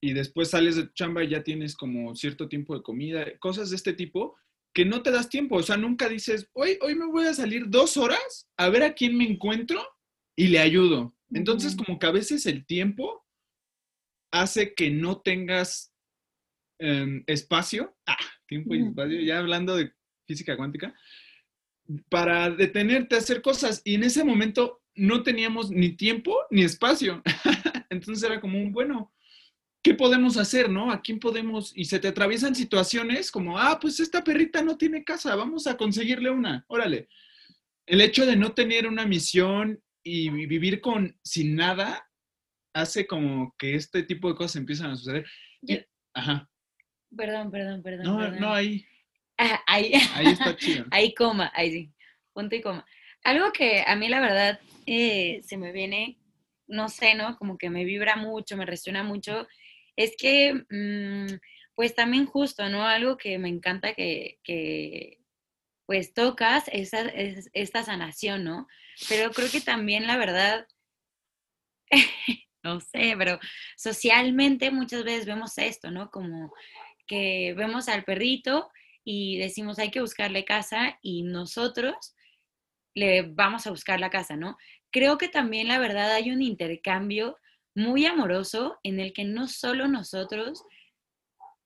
Y 0.00 0.12
después 0.12 0.50
sales 0.50 0.76
de 0.76 0.84
tu 0.84 0.92
chamba 0.94 1.24
y 1.24 1.30
ya 1.30 1.42
tienes 1.42 1.74
como 1.74 2.14
cierto 2.14 2.48
tiempo 2.48 2.76
de 2.76 2.82
comida, 2.82 3.26
cosas 3.40 3.70
de 3.70 3.76
este 3.76 3.92
tipo 3.92 4.36
que 4.72 4.84
no 4.84 5.02
te 5.02 5.10
das 5.10 5.28
tiempo. 5.28 5.56
O 5.56 5.62
sea, 5.62 5.76
nunca 5.76 6.08
dices, 6.08 6.48
hoy, 6.52 6.78
hoy 6.80 6.94
me 6.94 7.06
voy 7.06 7.26
a 7.26 7.34
salir 7.34 7.68
dos 7.68 7.96
horas 7.96 8.48
a 8.56 8.68
ver 8.68 8.84
a 8.84 8.94
quién 8.94 9.16
me 9.16 9.24
encuentro 9.24 9.84
y 10.36 10.46
le 10.46 10.60
ayudo. 10.60 11.16
Entonces, 11.32 11.74
como 11.74 11.98
que 11.98 12.06
a 12.06 12.12
veces 12.12 12.46
el 12.46 12.64
tiempo 12.64 13.26
hace 14.32 14.74
que 14.74 14.90
no 14.90 15.20
tengas 15.20 15.92
em, 16.78 17.24
espacio, 17.26 17.96
ah, 18.06 18.16
tiempo 18.46 18.76
y 18.76 18.82
espacio, 18.82 19.20
ya 19.20 19.38
hablando 19.40 19.76
de 19.76 19.92
física 20.26 20.56
cuántica, 20.56 20.94
para 22.08 22.50
detenerte 22.50 23.14
a 23.14 23.18
hacer 23.18 23.42
cosas. 23.42 23.82
Y 23.84 23.94
en 23.94 24.04
ese 24.04 24.24
momento 24.24 24.82
no 24.94 25.22
teníamos 25.22 25.70
ni 25.70 25.90
tiempo 25.90 26.36
ni 26.50 26.62
espacio. 26.62 27.22
Entonces 27.90 28.22
era 28.22 28.40
como 28.40 28.58
un, 28.58 28.72
bueno, 28.72 29.12
¿qué 29.82 29.94
podemos 29.94 30.36
hacer, 30.36 30.70
no? 30.70 30.90
¿A 30.90 31.02
quién 31.02 31.18
podemos? 31.18 31.72
Y 31.76 31.84
se 31.84 31.98
te 31.98 32.08
atraviesan 32.08 32.54
situaciones 32.54 33.30
como, 33.30 33.58
ah, 33.58 33.78
pues 33.80 34.00
esta 34.00 34.22
perrita 34.22 34.62
no 34.62 34.76
tiene 34.76 35.04
casa, 35.04 35.34
vamos 35.34 35.66
a 35.66 35.76
conseguirle 35.76 36.30
una, 36.30 36.64
órale. 36.68 37.08
El 37.86 38.00
hecho 38.00 38.24
de 38.24 38.36
no 38.36 38.52
tener 38.52 38.86
una 38.86 39.06
misión 39.06 39.82
y 40.04 40.30
vivir 40.30 40.80
con 40.80 41.16
sin 41.22 41.56
nada 41.56 42.08
hace 42.74 43.06
como 43.06 43.54
que 43.58 43.74
este 43.74 44.02
tipo 44.02 44.28
de 44.28 44.36
cosas 44.36 44.56
empiezan 44.56 44.90
a 44.90 44.96
suceder. 44.96 45.26
ajá. 46.14 46.48
Perdón, 47.14 47.50
perdón, 47.50 47.82
perdón. 47.82 48.04
No, 48.06 48.30
no, 48.30 48.54
ahí. 48.54 48.86
Ah, 49.42 49.62
ahí. 49.66 49.92
Ahí 50.14 50.26
está 50.26 50.56
chido. 50.56 50.86
Ahí 50.90 51.14
coma, 51.14 51.50
ahí 51.54 51.72
sí. 51.72 51.92
Punto 52.32 52.54
y 52.54 52.62
coma. 52.62 52.86
Algo 53.24 53.52
que 53.52 53.84
a 53.86 53.94
mí 53.96 54.08
la 54.08 54.20
verdad 54.20 54.60
eh, 54.86 55.40
se 55.44 55.56
me 55.56 55.72
viene, 55.72 56.18
no 56.66 56.88
sé, 56.88 57.14
¿no? 57.14 57.36
Como 57.36 57.58
que 57.58 57.70
me 57.70 57.84
vibra 57.84 58.16
mucho, 58.16 58.56
me 58.56 58.66
resuena 58.66 59.02
mucho, 59.02 59.46
es 59.96 60.14
que, 60.18 60.54
mm, 60.54 61.38
pues 61.74 61.94
también 61.94 62.26
justo, 62.26 62.68
¿no? 62.68 62.86
Algo 62.86 63.16
que 63.16 63.38
me 63.38 63.48
encanta 63.48 63.94
que, 63.94 64.38
que 64.42 65.18
pues 65.86 66.14
tocas 66.14 66.64
esa, 66.72 67.02
es, 67.02 67.50
esta 67.52 67.82
sanación, 67.84 68.44
¿no? 68.44 68.66
Pero 69.08 69.30
creo 69.30 69.50
que 69.50 69.60
también 69.60 70.06
la 70.06 70.16
verdad, 70.16 70.66
no 72.62 72.80
sé, 72.80 73.14
pero 73.18 73.38
socialmente 73.76 74.70
muchas 74.70 75.04
veces 75.04 75.26
vemos 75.26 75.58
esto, 75.58 75.90
¿no? 75.90 76.10
Como 76.10 76.52
que 77.06 77.54
vemos 77.56 77.88
al 77.88 78.04
perrito 78.04 78.70
y 79.04 79.38
decimos 79.38 79.78
hay 79.78 79.90
que 79.90 80.00
buscarle 80.00 80.44
casa 80.44 80.98
y 81.02 81.22
nosotros 81.22 82.14
le 82.94 83.22
vamos 83.22 83.66
a 83.66 83.70
buscar 83.70 84.00
la 84.00 84.10
casa, 84.10 84.36
¿no? 84.36 84.56
Creo 84.90 85.18
que 85.18 85.28
también 85.28 85.68
la 85.68 85.78
verdad 85.78 86.12
hay 86.12 86.30
un 86.30 86.42
intercambio 86.42 87.38
muy 87.74 88.04
amoroso 88.06 88.78
en 88.82 89.00
el 89.00 89.12
que 89.12 89.24
no 89.24 89.48
solo 89.48 89.88
nosotros 89.88 90.62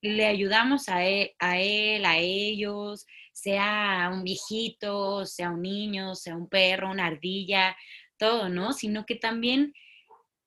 le 0.02 0.26
ayudamos 0.26 0.88
a 0.88 1.04
él, 1.04 1.32
a, 1.38 1.58
él, 1.58 2.04
a 2.04 2.18
ellos, 2.18 3.06
sea 3.32 4.10
un 4.12 4.22
viejito, 4.22 5.26
sea 5.26 5.50
un 5.50 5.62
niño, 5.62 6.14
sea 6.14 6.36
un 6.36 6.48
perro, 6.48 6.90
una 6.90 7.06
ardilla, 7.06 7.76
todo, 8.18 8.48
¿no? 8.48 8.72
Sino 8.72 9.04
que 9.04 9.16
también 9.16 9.74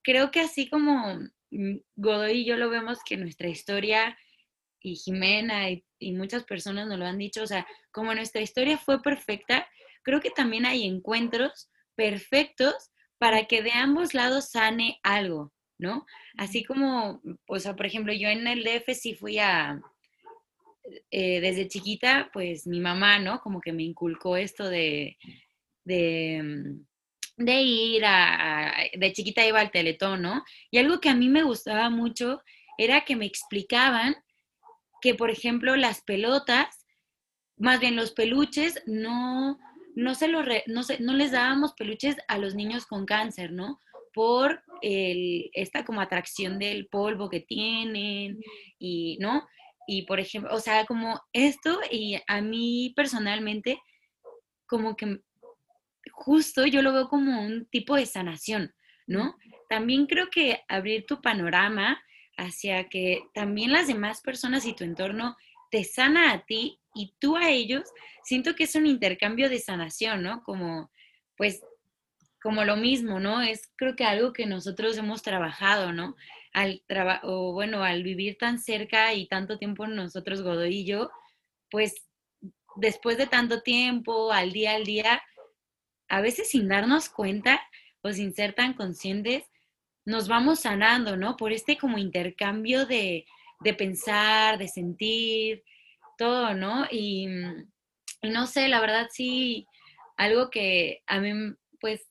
creo 0.04 0.32
que 0.32 0.40
así 0.40 0.70
como 0.70 1.20
mm, 1.52 1.78
Godoy 1.96 2.40
y 2.40 2.46
yo 2.46 2.58
lo 2.58 2.70
vemos 2.70 3.00
que 3.06 3.18
nuestra 3.18 3.50
historia 3.50 4.18
y 4.82 4.96
Jimena 4.96 5.70
y, 5.70 5.84
y, 6.00 6.14
muchas 6.14 6.44
personas 6.44 6.88
nos 6.88 7.00
lo 7.00 7.06
han 7.06 7.18
dicho, 7.18 7.44
o 7.44 7.48
sea, 7.48 7.68
como 7.92 8.14
nuestra 8.14 8.42
historia 8.42 8.78
fue 8.78 9.02
perfecta, 9.02 9.68
creo 10.04 10.22
que 10.22 10.32
también 10.32 10.66
hay 10.66 10.86
encuentros 10.86 11.70
perfectos 11.96 12.92
para 13.18 13.46
que 13.46 13.62
de 13.62 13.72
ambos 13.72 14.14
lados 14.14 14.50
sane 14.52 15.00
algo, 15.04 15.52
¿no? 15.78 16.06
Así 16.38 16.64
como, 16.64 17.22
o 17.48 17.60
sea, 17.60 17.76
por 17.76 17.86
ejemplo, 17.86 18.14
yo 18.14 18.30
en 18.30 18.48
el 18.48 18.64
DF 18.64 18.94
sí 18.94 19.14
fui 19.14 19.40
a, 19.40 19.82
eh, 21.12 21.42
desde 21.42 21.68
chiquita, 21.68 22.30
pues 22.34 22.66
mi 22.66 22.80
mamá, 22.80 23.20
¿no? 23.20 23.42
Como 23.42 23.62
que 23.62 23.74
me 23.74 23.84
inculcó 23.84 24.38
esto 24.38 24.70
de, 24.70 25.18
de, 25.84 26.42
mm, 26.44 27.44
de 27.46 27.62
ir 27.62 28.06
a, 28.06 28.74
de 28.98 29.14
chiquita 29.14 29.46
iba 29.46 29.60
al 29.60 29.72
teletón, 29.72 30.22
¿no? 30.22 30.44
Y 30.72 30.78
algo 30.78 31.00
que 31.00 31.10
a 31.10 31.16
mí 31.16 31.30
me 31.30 31.44
gustaba 31.44 31.90
mucho 31.90 32.42
era 32.78 33.02
que 33.02 33.16
me 33.16 33.26
explicaban 33.26 34.16
que, 35.02 35.16
por 35.16 35.30
ejemplo, 35.30 35.76
las 35.76 36.02
pelotas, 36.02 36.86
más 37.58 37.80
bien 37.80 37.96
los 37.96 38.12
peluches, 38.12 38.82
no, 38.86 39.60
no, 39.96 40.16
se 40.16 40.28
lo 40.28 40.44
no, 40.44 40.82
no 41.00 41.14
les 41.14 41.32
dábamos 41.32 41.74
peluches 41.74 42.18
a 42.28 42.38
los 42.38 42.56
niños 42.56 42.86
con 42.86 43.06
cáncer, 43.06 43.52
¿no? 43.52 43.80
Por 44.14 44.64
el, 44.82 45.50
esta 45.54 45.86
como 45.86 46.02
atracción 46.02 46.60
del 46.60 46.88
polvo 46.88 47.30
que 47.30 47.42
tienen 47.42 48.40
y, 48.80 49.18
¿no? 49.20 49.48
Y, 49.88 50.04
por 50.04 50.20
ejemplo, 50.20 50.54
o 50.54 50.60
sea, 50.60 50.86
como 50.86 51.22
esto 51.34 51.80
y 51.92 52.20
a 52.28 52.42
mí 52.42 52.94
personalmente, 52.96 53.82
como 54.68 54.96
que 54.96 55.22
justo 56.12 56.66
yo 56.66 56.82
lo 56.82 56.94
veo 56.94 57.10
como 57.10 57.42
un 57.42 57.66
tipo 57.66 57.96
de 57.96 58.06
sanación, 58.06 58.74
¿no? 59.08 59.36
También 59.68 60.06
creo 60.06 60.30
que 60.30 60.62
abrir 60.68 61.06
tu 61.06 61.22
panorama 61.22 62.02
hacia 62.40 62.90
que 62.90 63.24
también 63.34 63.72
las 63.72 63.88
demás 63.88 64.22
personas 64.22 64.66
y 64.66 64.74
tu 64.74 64.84
entorno 64.84 65.36
te 65.72 65.84
sana 65.84 66.32
a 66.32 66.46
ti 66.46 66.80
y 66.96 67.14
tú 67.20 67.38
a 67.38 67.50
ellos, 67.50 67.84
siento 68.24 68.56
que 68.56 68.64
es 68.64 68.76
un 68.76 68.88
intercambio 68.88 69.50
de 69.50 69.60
sanación, 69.60 70.24
¿no? 70.24 70.44
Como, 70.44 70.92
pues, 71.38 71.62
como 72.42 72.64
lo 72.64 72.78
mismo, 72.78 73.20
¿no? 73.20 73.42
Es 73.42 73.70
creo 73.76 73.96
que 73.96 74.06
algo 74.06 74.34
que 74.34 74.46
nosotros 74.46 74.98
hemos 74.98 75.22
trabajado, 75.22 75.94
¿no? 75.94 76.16
Al 76.54 76.82
o 77.24 77.54
bueno, 77.54 77.84
al 77.84 78.04
vivir 78.04 78.38
tan 78.38 78.60
cerca 78.60 79.14
y 79.14 79.28
tanto 79.28 79.58
tiempo 79.58 79.86
nosotros, 79.88 80.42
Godoy 80.42 80.78
y 80.78 80.86
yo, 80.86 81.12
pues 81.70 82.08
después 82.76 83.18
de 83.18 83.28
tanto 83.28 83.62
tiempo, 83.62 84.32
al 84.32 84.52
día 84.52 84.76
al 84.76 84.86
día, 84.86 85.22
a 86.08 86.22
veces 86.22 86.50
sin 86.50 86.68
darnos 86.68 87.10
cuenta 87.10 87.62
o 88.02 88.12
sin 88.12 88.34
ser 88.34 88.54
tan 88.54 88.74
conscientes, 88.74 89.44
nos 90.10 90.28
vamos 90.28 90.62
sanando, 90.62 91.16
¿no? 91.16 91.38
Por 91.38 91.54
este 91.54 91.78
como 91.78 92.00
intercambio 92.00 92.88
de, 92.88 93.26
de 93.60 93.74
pensar, 93.76 94.58
de 94.58 94.68
sentir, 94.68 95.64
todo, 96.18 96.56
¿no? 96.56 96.88
Y, 96.92 97.28
no 98.24 98.48
sé, 98.48 98.68
la 98.70 98.82
verdad 98.82 99.08
sí, 99.12 99.68
algo 100.18 100.50
que 100.50 101.04
a 101.06 101.20
mí, 101.20 101.54
pues, 101.80 102.02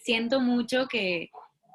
siento 0.00 0.40
mucho 0.40 0.88
que, 0.88 1.30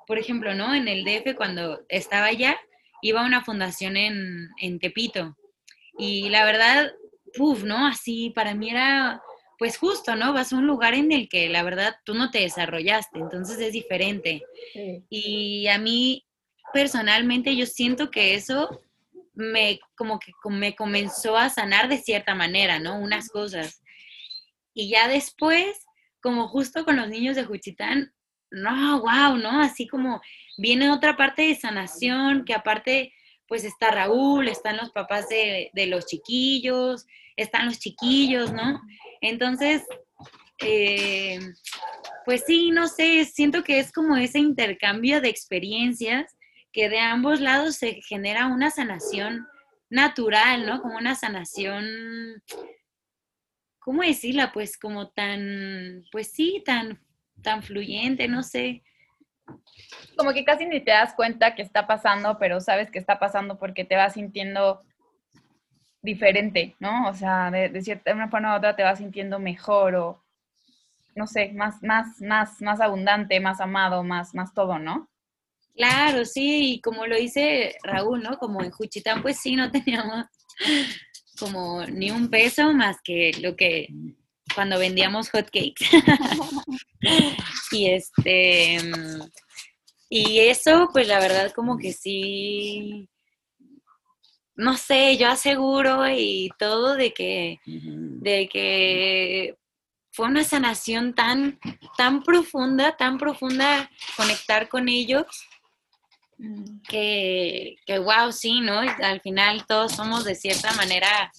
por 0.08 0.17
ejemplo, 0.17 0.56
¿no? 0.56 0.74
En 0.74 0.88
el 0.88 1.06
DF, 1.06 1.36
cuando 1.36 1.86
estaba 1.89 2.26
allá, 2.26 2.58
iba 3.04 3.21
a 3.21 3.28
una 3.28 3.43
fundación 3.43 3.97
en, 3.97 4.50
en 4.60 4.80
Tepito. 4.80 5.38
Y 5.95 6.30
la 6.30 6.43
verdad, 6.43 6.91
puf, 7.38 7.63
¿no? 7.63 7.86
Así, 7.86 8.32
para 8.32 8.56
mí 8.56 8.71
era, 8.71 9.21
pues 9.62 9.78
justo, 9.78 10.15
¿no? 10.15 10.34
Vas 10.34 10.52
a 10.52 10.56
un 10.56 10.65
lugar 10.65 10.95
en 10.95 11.12
el 11.12 11.30
que 11.30 11.47
la 11.47 11.62
verdad 11.62 11.95
tú 12.03 12.16
no 12.16 12.32
te 12.32 12.39
desarrollaste, 12.39 13.20
entonces 13.20 13.59
es 13.59 13.74
diferente. 13.74 14.43
Y 15.07 15.68
a 15.68 15.78
mí, 15.78 16.26
personalmente, 16.74 17.55
yo 17.55 17.68
siento 17.68 18.09
que 18.09 18.34
eso 18.34 18.82
me 19.36 19.80
como 19.95 20.18
que 20.18 20.32
me 20.49 20.76
comenzó 20.76 21.38
a 21.38 21.51
sanar 21.51 21.89
de 21.89 21.99
cierta 21.99 22.34
manera, 22.34 22.80
¿no? 22.80 22.97
Unas 22.97 23.30
cosas. 23.30 23.84
Y 24.74 24.89
ya 24.89 25.07
después, 25.07 25.86
como 26.24 26.47
justo 26.47 26.84
con 26.84 26.95
los 26.95 27.07
niños 27.07 27.36
de 27.36 27.43
Juchitán, 27.43 28.12
no, 28.49 29.01
wow, 29.01 29.38
¿no? 29.38 29.62
Así 29.62 29.88
como 29.88 30.22
viene 30.57 30.89
otra 30.89 31.16
parte 31.16 31.43
de 31.43 31.53
sanación, 31.53 32.45
que 32.45 32.55
aparte, 32.55 33.14
pues 33.47 33.64
está 33.64 33.91
Raúl, 33.91 34.47
están 34.47 34.78
los 34.78 34.89
papás 34.89 35.30
de, 35.30 35.70
los 35.86 36.07
chiquillos, 36.07 37.05
están 37.36 37.68
los 37.68 37.78
chiquillos, 37.78 38.51
¿no? 38.51 38.82
Entonces, 39.22 39.84
eh, 40.59 41.39
pues 42.26 42.43
sí, 42.45 42.72
no 42.72 42.88
sé, 42.88 43.24
siento 43.26 43.63
que 43.63 43.80
es 43.80 43.91
como 43.91 44.17
ese 44.17 44.39
intercambio 44.39 45.22
de 45.22 45.30
experiencias 45.30 46.36
que 46.72 46.89
de 46.89 46.99
ambos 46.99 47.39
lados 47.39 47.76
se 47.76 48.01
genera 48.01 48.47
una 48.47 48.72
sanación 48.72 49.47
natural, 49.89 50.65
¿no? 50.65 50.82
Como 50.82 50.97
una 50.97 51.15
sanación 51.15 51.86
¿cómo 53.82 54.03
decirla? 54.03 54.51
Pues 54.53 54.78
como 54.78 55.09
tan, 55.09 56.05
pues 56.11 56.32
sí, 56.32 56.63
tan, 56.65 57.03
tan 57.41 57.61
fluyente, 57.63 58.28
no 58.28 58.43
sé. 58.43 58.84
Como 60.15 60.34
que 60.34 60.45
casi 60.45 60.65
ni 60.65 60.80
te 60.80 60.91
das 60.91 61.13
cuenta 61.13 61.55
que 61.55 61.63
está 61.63 61.88
pasando, 61.88 62.38
pero 62.39 62.61
sabes 62.61 62.89
que 62.89 62.99
está 62.99 63.19
pasando 63.19 63.57
porque 63.57 63.84
te 63.84 63.97
vas 63.97 64.13
sintiendo 64.13 64.82
diferente, 66.02 66.76
¿no? 66.80 67.08
O 67.10 67.14
sea, 67.14 67.52
de, 67.52 67.70
de 67.70 67.82
cierta 67.82 68.14
una 68.14 68.30
forma 68.30 68.54
u 68.54 68.58
otra 68.58 68.76
te 68.76 68.84
vas 68.84 68.99
sintiendo 68.99 69.39
mejor 69.39 69.95
o, 69.95 70.24
no 71.16 71.28
sé, 71.28 71.52
más, 71.54 71.82
más, 71.84 72.22
más, 72.22 72.62
más 72.62 72.82
abundante, 72.82 73.39
más 73.39 73.62
amado, 73.62 74.04
más, 74.04 74.34
más 74.34 74.54
todo, 74.54 74.80
¿no? 74.80 75.10
Claro, 75.76 76.26
sí, 76.26 76.74
y 76.74 76.82
como 76.82 77.06
lo 77.06 77.16
dice 77.16 77.76
Raúl, 77.84 78.22
¿no? 78.22 78.38
Como 78.38 78.62
en 78.64 78.72
Juchitán, 78.72 79.22
pues 79.22 79.39
sí, 79.39 79.56
no 79.56 79.72
teníamos 79.72 80.26
como 81.39 81.86
ni 81.86 82.12
un 82.12 82.30
peso 82.30 82.74
más 82.74 82.97
que 83.04 83.32
lo 83.41 83.56
que 83.56 83.88
cuando 84.54 84.78
vendíamos 84.78 85.30
hot 85.30 85.49
cakes. 85.49 85.86
y 87.72 87.88
este 87.89 88.78
y 90.10 90.39
eso, 90.39 90.89
pues 90.91 91.08
la 91.08 91.20
verdad 91.20 91.52
como 91.54 91.78
que 91.78 91.93
sí 91.93 93.10
no 94.56 94.78
sé, 94.78 95.18
yo 95.18 95.30
aseguro 95.30 96.08
y 96.10 96.49
todo 96.60 96.95
de 96.95 97.14
que 97.14 97.60
de 97.66 98.49
que 98.49 99.56
fue 100.12 100.28
una 100.28 100.43
sanación 100.43 101.14
tan 101.16 101.60
tan 101.97 102.24
profunda, 102.24 102.97
tan 102.97 103.18
profunda 103.18 103.89
conectar 104.18 104.70
con 104.70 104.89
ellos 104.89 105.26
que, 106.88 107.76
que 107.86 107.99
wow, 107.99 108.32
sí, 108.32 108.62
¿no? 108.62 108.80
Al 108.80 109.22
final 109.22 109.66
todos 109.68 109.93
somos 109.93 110.24
de 110.24 110.36
cierta 110.36 110.74
manera, 110.74 111.32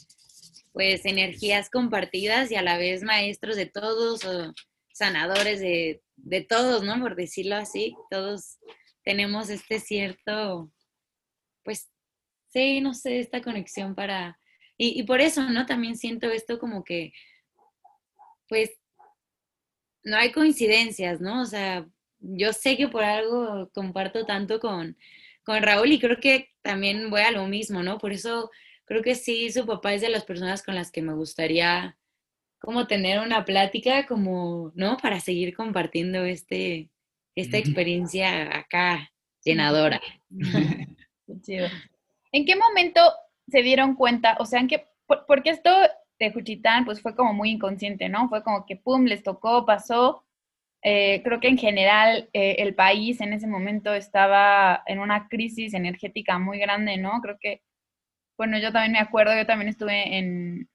pues, 0.73 1.05
energías 1.05 1.71
compartidas 1.71 2.51
y 2.51 2.57
a 2.57 2.63
la 2.63 2.79
vez 2.79 3.03
maestros 3.03 3.57
de 3.57 3.67
todos 3.67 4.25
o 4.25 4.55
sanadores 4.93 5.61
de, 5.61 6.03
de 6.17 6.43
todos, 6.43 6.83
¿no? 6.85 7.01
Por 7.01 7.17
decirlo 7.17 7.57
así, 7.57 7.95
todos 8.11 8.59
tenemos 9.05 9.51
este 9.51 9.81
cierto, 9.81 10.71
pues, 11.65 11.89
sí, 12.53 12.81
no 12.81 12.95
sé, 12.95 13.21
esta 13.21 13.43
conexión 13.43 13.95
para... 13.95 14.39
Y, 14.77 14.99
y 15.01 15.03
por 15.05 15.21
eso, 15.21 15.49
¿no? 15.51 15.67
También 15.67 15.97
siento 15.97 16.31
esto 16.31 16.59
como 16.59 16.85
que, 16.85 17.13
pues, 18.49 18.71
no 20.05 20.17
hay 20.17 20.33
coincidencias, 20.33 21.21
¿no? 21.21 21.43
O 21.43 21.47
sea, 21.47 21.87
yo 22.19 22.53
sé 22.53 22.77
que 22.77 22.89
por 22.89 23.05
algo 23.05 23.71
comparto 23.75 24.27
tanto 24.27 24.61
con, 24.61 24.97
con 25.45 25.63
Raúl 25.63 25.93
y 25.93 25.99
creo 25.99 26.19
que 26.19 26.51
también 26.63 27.11
voy 27.11 27.23
a 27.23 27.31
lo 27.31 27.47
mismo, 27.47 27.83
¿no? 27.83 27.99
Por 27.99 28.13
eso 28.13 28.51
creo 28.85 29.03
que 29.03 29.15
sí, 29.15 29.51
su 29.51 29.67
papá 29.67 29.95
es 29.95 30.01
de 30.01 30.09
las 30.09 30.25
personas 30.25 30.63
con 30.63 30.75
las 30.75 30.91
que 30.91 31.03
me 31.03 31.15
gustaría 31.15 31.97
como 32.59 32.87
tener 32.87 33.19
una 33.21 33.45
plática, 33.45 34.07
como, 34.07 34.73
¿no? 34.75 34.97
Para 34.97 35.19
seguir 35.19 35.55
compartiendo 35.55 36.25
este, 36.25 36.91
esta 37.35 37.59
experiencia 37.59 38.57
acá 38.57 39.13
llenadora. 39.45 40.01
¿En 42.33 42.45
qué 42.47 42.57
momento 42.57 43.01
se 43.49 43.63
dieron 43.63 43.95
cuenta? 43.95 44.37
O 44.41 44.47
sea, 44.47 44.61
¿en 44.61 44.69
qué, 44.69 44.87
porque 45.27 45.51
esto 45.51 45.71
de 46.19 46.33
Juchitán 46.33 46.85
pues 46.85 47.03
fue 47.03 47.15
como 47.17 47.33
muy 47.35 47.51
inconsciente, 47.51 48.09
¿no? 48.09 48.29
Fue 48.29 48.43
como 48.43 48.65
que, 48.67 48.77
¡pum!, 48.77 49.05
les 49.05 49.23
tocó, 49.23 49.67
pasó, 49.67 50.25
eh, 50.83 51.23
creo 51.25 51.39
que 51.41 51.49
en 51.49 51.59
general 51.59 52.29
eh, 52.33 52.57
el 52.59 52.75
país 52.75 53.21
en 53.21 53.33
ese 53.33 53.47
momento 53.47 53.95
estaba 53.95 54.83
en 54.87 54.99
una 54.99 55.29
crisis 55.29 55.75
energética 55.75 56.39
muy 56.39 56.59
grande, 56.59 56.97
¿no? 56.97 57.21
Creo 57.23 57.39
que, 57.41 57.63
bueno, 58.39 58.59
yo 58.59 58.73
también 58.73 58.93
me 58.93 58.99
acuerdo, 59.01 59.35
yo 59.37 59.47
también 59.47 59.69
estuve 59.71 60.19
en, 60.19 60.69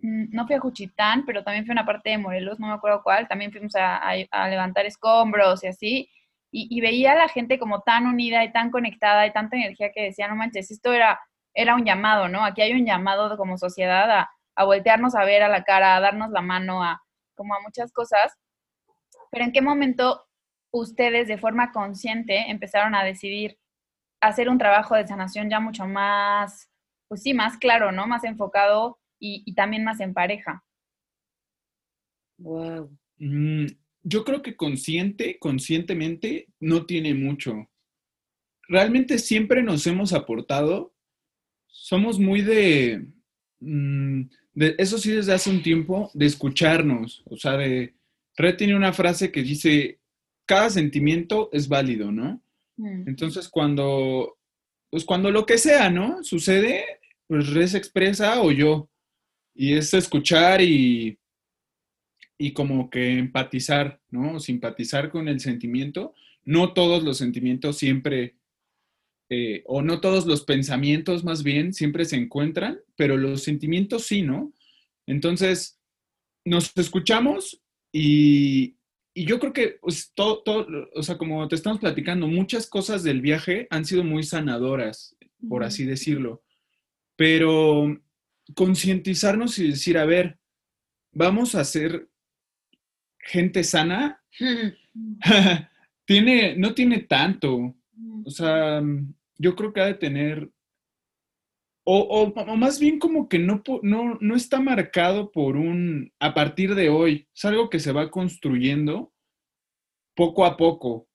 mm, 0.00 0.30
no 0.34 0.46
fui 0.46 0.56
a 0.56 0.60
Juchitán, 0.60 1.24
pero 1.26 1.44
también 1.44 1.64
fui 1.66 1.72
a 1.72 1.74
una 1.74 1.86
parte 1.86 2.10
de 2.10 2.18
Morelos, 2.18 2.60
no 2.60 2.68
me 2.68 2.74
acuerdo 2.74 3.02
cuál, 3.02 3.28
también 3.28 3.52
fuimos 3.52 3.74
a, 3.76 4.00
levantar 4.48 4.86
escombros 4.86 5.64
y 5.64 5.68
así, 5.68 6.10
y, 6.52 6.80
veía 6.80 7.12
a 7.12 7.16
la 7.16 7.28
gente 7.28 7.58
como 7.58 7.82
tan 7.82 8.06
unida 8.06 8.44
y 8.44 8.52
tan 8.52 8.70
conectada 8.70 9.26
y 9.26 9.32
tanta 9.32 9.56
energía 9.56 9.92
que 9.92 10.02
decía, 10.04 10.28
no 10.28 10.36
manches, 10.36 10.70
esto 10.70 10.92
era, 10.92 11.20
era 11.54 11.74
un 11.74 11.84
llamado, 11.84 12.28
¿no? 12.28 12.44
Aquí 12.44 12.62
hay 12.62 12.72
un 12.72 12.86
llamado 12.86 13.36
como 13.36 13.58
sociedad 13.58 14.10
a, 14.10 14.30
a 14.56 14.64
voltearnos 14.64 15.14
a 15.14 15.24
ver 15.24 15.42
a 15.42 15.48
la 15.48 15.64
cara, 15.64 15.96
a 15.96 16.00
darnos 16.00 16.30
la 16.30 16.42
mano, 16.42 16.82
a 16.82 17.02
como 17.36 17.54
a 17.54 17.60
muchas 17.60 17.92
cosas 17.92 18.36
pero 19.30 19.44
¿en 19.44 19.52
qué 19.52 19.62
momento 19.62 20.26
ustedes 20.72 21.28
de 21.28 21.38
forma 21.38 21.72
consciente 21.72 22.50
empezaron 22.50 22.94
a 22.94 23.04
decidir 23.04 23.58
hacer 24.20 24.48
un 24.48 24.58
trabajo 24.58 24.94
de 24.94 25.06
sanación 25.06 25.48
ya 25.48 25.60
mucho 25.60 25.86
más, 25.86 26.68
pues 27.08 27.22
sí, 27.22 27.32
más 27.32 27.56
claro, 27.56 27.92
¿no? 27.92 28.06
Más 28.06 28.24
enfocado 28.24 28.98
y, 29.18 29.54
también 29.54 29.84
más 29.84 30.00
en 30.00 30.14
pareja. 30.14 30.64
Wow. 32.38 32.90
Mm, 33.18 33.66
yo 34.02 34.24
creo 34.24 34.42
que 34.42 34.56
consciente, 34.56 35.38
conscientemente, 35.38 36.48
no 36.58 36.86
tiene 36.86 37.14
mucho. 37.14 37.68
Realmente 38.68 39.18
siempre 39.18 39.62
nos 39.62 39.86
hemos 39.86 40.12
aportado. 40.12 40.94
Somos 41.66 42.18
muy 42.18 42.42
de, 42.42 43.06
mm, 43.60 44.22
de, 44.54 44.74
eso 44.78 44.98
sí 44.98 45.10
desde 45.12 45.34
hace 45.34 45.50
un 45.50 45.62
tiempo, 45.62 46.10
de 46.14 46.26
escucharnos, 46.26 47.22
o 47.26 47.36
sea, 47.36 47.56
de, 47.56 47.94
Red 48.36 48.56
tiene 48.56 48.74
una 48.74 48.92
frase 48.92 49.30
que 49.30 49.42
dice, 49.42 49.98
cada 50.46 50.70
sentimiento 50.70 51.50
es 51.52 51.68
válido, 51.68 52.10
¿no? 52.10 52.42
Mm. 52.76 53.08
Entonces, 53.08 53.48
cuando, 53.48 54.38
pues 54.88 55.04
cuando 55.04 55.30
lo 55.30 55.46
que 55.46 55.58
sea, 55.58 55.90
¿no? 55.90 56.22
Sucede, 56.24 56.84
pues 57.26 57.48
Red 57.50 57.66
se 57.68 57.78
expresa 57.78 58.40
o 58.40 58.50
yo. 58.50 58.88
Y 59.54 59.74
es 59.74 59.92
escuchar 59.92 60.62
y, 60.62 61.18
y 62.40 62.52
como 62.54 62.88
que 62.88 63.18
empatizar, 63.18 64.00
¿no? 64.10 64.40
Simpatizar 64.40 65.10
con 65.10 65.28
el 65.28 65.40
sentimiento. 65.40 66.14
No 66.42 66.72
todos 66.72 67.02
los 67.02 67.18
sentimientos 67.18 67.76
siempre, 67.76 68.36
eh, 69.28 69.62
o 69.66 69.82
no 69.82 70.00
todos 70.00 70.24
los 70.24 70.44
pensamientos 70.44 71.22
más 71.22 71.42
bien, 71.42 71.74
siempre 71.74 72.06
se 72.06 72.16
encuentran, 72.16 72.80
pero 72.96 73.18
los 73.18 73.42
sentimientos 73.42 74.06
sí, 74.06 74.22
¿no? 74.22 74.54
Entonces, 75.06 75.78
nos 76.46 76.74
escuchamos 76.76 77.60
y, 77.92 78.78
yo 79.14 79.38
creo 79.38 79.52
que 79.52 79.78
pues, 79.82 80.10
todo, 80.14 80.42
todo, 80.42 80.66
o 80.94 81.02
sea, 81.02 81.18
como 81.18 81.46
te 81.46 81.56
estamos 81.56 81.78
platicando, 81.78 82.26
muchas 82.26 82.66
cosas 82.66 83.02
del 83.02 83.20
viaje 83.20 83.66
han 83.68 83.84
sido 83.84 84.02
muy 84.02 84.22
sanadoras, 84.22 85.14
por 85.46 85.62
así 85.62 85.84
decirlo. 85.84 86.42
Pero 87.16 88.00
concientizarnos 88.54 89.58
y 89.58 89.72
decir, 89.72 89.98
a 89.98 90.06
ver, 90.06 90.38
vamos 91.12 91.54
a 91.54 91.64
ser 91.64 92.09
gente 93.22 93.64
sana, 93.64 94.22
tiene, 96.04 96.56
no 96.56 96.74
tiene 96.74 97.00
tanto. 97.00 97.74
O 98.24 98.30
sea, 98.30 98.82
yo 99.38 99.56
creo 99.56 99.72
que 99.72 99.80
ha 99.80 99.86
de 99.86 99.94
tener 99.94 100.50
o, 101.84 102.32
más 102.56 102.78
bien 102.78 102.98
como 102.98 103.28
que 103.28 103.38
no, 103.38 103.62
no, 103.82 104.18
no 104.20 104.36
está 104.36 104.60
marcado 104.60 105.32
por 105.32 105.56
un 105.56 106.12
a 106.20 106.34
partir 106.34 106.74
de 106.74 106.88
hoy. 106.88 107.28
Es 107.34 107.44
algo 107.44 107.68
que 107.68 107.80
se 107.80 107.90
va 107.92 108.10
construyendo 108.10 109.12
poco 110.14 110.44
a 110.44 110.56
poco. 110.56 111.08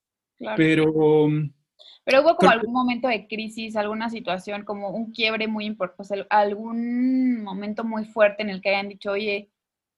Pero. 0.58 1.30
Pero 2.04 2.22
hubo 2.22 2.36
como 2.36 2.52
algún 2.52 2.74
momento 2.74 3.08
de 3.08 3.26
crisis, 3.28 3.76
alguna 3.76 4.10
situación, 4.10 4.64
como 4.64 4.90
un 4.90 5.12
quiebre 5.12 5.48
muy 5.48 5.66
importante, 5.66 6.26
algún 6.30 7.42
momento 7.42 7.84
muy 7.84 8.06
fuerte 8.06 8.44
en 8.44 8.50
el 8.50 8.62
que 8.62 8.70
hayan 8.70 8.90
dicho, 8.90 9.12
oye, 9.12 9.50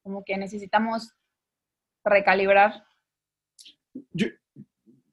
como 0.03 0.23
que 0.23 0.37
necesitamos 0.37 1.16
recalibrar. 2.09 2.83
Yo, 4.11 4.27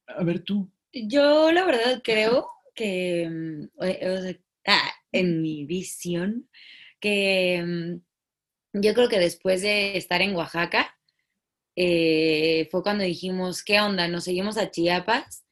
a 0.06 0.24
ver 0.24 0.42
tú. 0.44 0.70
Yo 0.92 1.52
la 1.52 1.64
verdad 1.64 2.00
creo 2.04 2.48
que, 2.74 3.28
mm, 3.28 3.68
ah, 4.66 4.90
en 5.12 5.42
mi 5.42 5.64
visión, 5.64 6.48
que 7.00 7.62
mm, 7.64 8.80
yo 8.82 8.94
creo 8.94 9.08
que 9.08 9.18
después 9.18 9.62
de 9.62 9.96
estar 9.96 10.22
en 10.22 10.34
Oaxaca, 10.34 10.96
eh, 11.76 12.68
fue 12.70 12.82
cuando 12.82 13.04
dijimos, 13.04 13.62
¿qué 13.64 13.80
onda? 13.80 14.08
Nos 14.08 14.24
seguimos 14.24 14.56
a 14.58 14.70
Chiapas. 14.70 15.44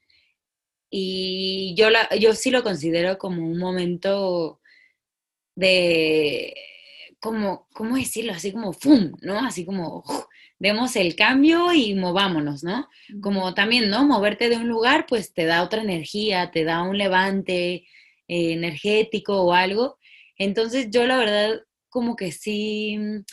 Y 0.90 1.74
yo, 1.76 1.90
la, 1.90 2.08
yo 2.16 2.34
sí 2.34 2.50
lo 2.50 2.62
considero 2.62 3.18
como 3.18 3.42
un 3.42 3.58
momento 3.58 4.60
de, 5.54 6.54
como, 7.20 7.68
¿cómo 7.72 7.96
decirlo? 7.96 8.32
Así 8.32 8.52
como, 8.52 8.72
¡fum! 8.72 9.12
¿No? 9.22 9.38
Así 9.40 9.64
como, 9.64 10.04
demos 10.62 10.94
el 10.94 11.16
cambio 11.16 11.72
y 11.72 11.92
movámonos, 11.94 12.62
¿no? 12.62 12.88
Como 13.20 13.52
también, 13.52 13.90
¿no? 13.90 14.04
Moverte 14.04 14.48
de 14.48 14.58
un 14.58 14.68
lugar, 14.68 15.06
pues 15.08 15.34
te 15.34 15.44
da 15.44 15.64
otra 15.64 15.82
energía, 15.82 16.52
te 16.52 16.62
da 16.62 16.84
un 16.84 16.96
levante, 16.96 17.84
eh, 18.28 18.52
energético 18.52 19.42
o 19.42 19.54
algo. 19.54 19.98
Entonces 20.38 20.86
yo 20.90 21.04
la 21.04 21.16
verdad 21.16 21.62
como 21.88 22.14
que 22.14 22.30
sí 22.30 22.96
mm, 22.96 23.24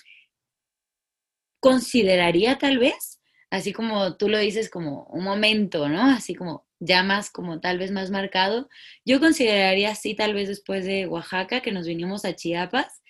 consideraría 1.60 2.58
tal 2.58 2.80
vez, 2.80 3.22
así 3.52 3.74
como 3.74 4.18
tú 4.18 4.28
lo 4.28 4.40
dices, 4.40 4.68
como 4.72 5.04
un 5.12 5.24
momento, 5.24 5.88
¿no? 5.88 6.02
Así 6.02 6.34
como 6.34 6.66
ya 6.80 7.04
más, 7.04 7.30
como 7.30 7.60
tal 7.60 7.78
vez 7.78 7.92
más 7.92 8.10
marcado. 8.10 8.70
Yo 9.06 9.20
consideraría 9.20 9.92
así 9.92 10.16
tal 10.16 10.34
vez 10.34 10.48
después 10.48 10.84
de 10.84 11.06
Oaxaca, 11.06 11.62
que 11.62 11.72
nos 11.72 11.86
vinimos 11.86 12.26
a 12.26 12.36
Chiapas 12.36 13.04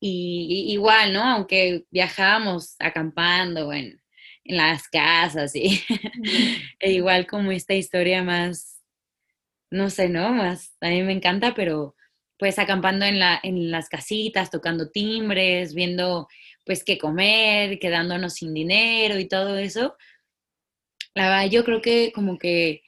y, 0.00 0.72
igual, 0.72 1.12
¿no? 1.12 1.22
Aunque 1.22 1.84
viajábamos 1.90 2.76
acampando 2.78 3.72
en, 3.72 4.00
en 4.44 4.56
las 4.56 4.88
casas 4.88 5.54
y 5.54 5.82
e 6.80 6.92
igual 6.92 7.26
como 7.26 7.52
esta 7.52 7.74
historia 7.74 8.22
más, 8.24 8.82
no 9.70 9.90
sé, 9.90 10.08
¿no? 10.08 10.30
Más, 10.32 10.76
a 10.80 10.88
mí 10.88 11.02
me 11.02 11.12
encanta, 11.12 11.54
pero 11.54 11.94
pues 12.38 12.58
acampando 12.58 13.04
en, 13.04 13.18
la, 13.18 13.38
en 13.42 13.70
las 13.70 13.90
casitas, 13.90 14.50
tocando 14.50 14.90
timbres, 14.90 15.74
viendo 15.74 16.26
pues 16.64 16.84
qué 16.84 16.98
comer, 16.98 17.78
quedándonos 17.78 18.34
sin 18.34 18.54
dinero 18.54 19.18
y 19.18 19.28
todo 19.28 19.58
eso. 19.58 19.96
La 21.14 21.28
verdad, 21.28 21.50
yo 21.50 21.64
creo 21.64 21.82
que 21.82 22.12
como 22.12 22.38
que, 22.38 22.82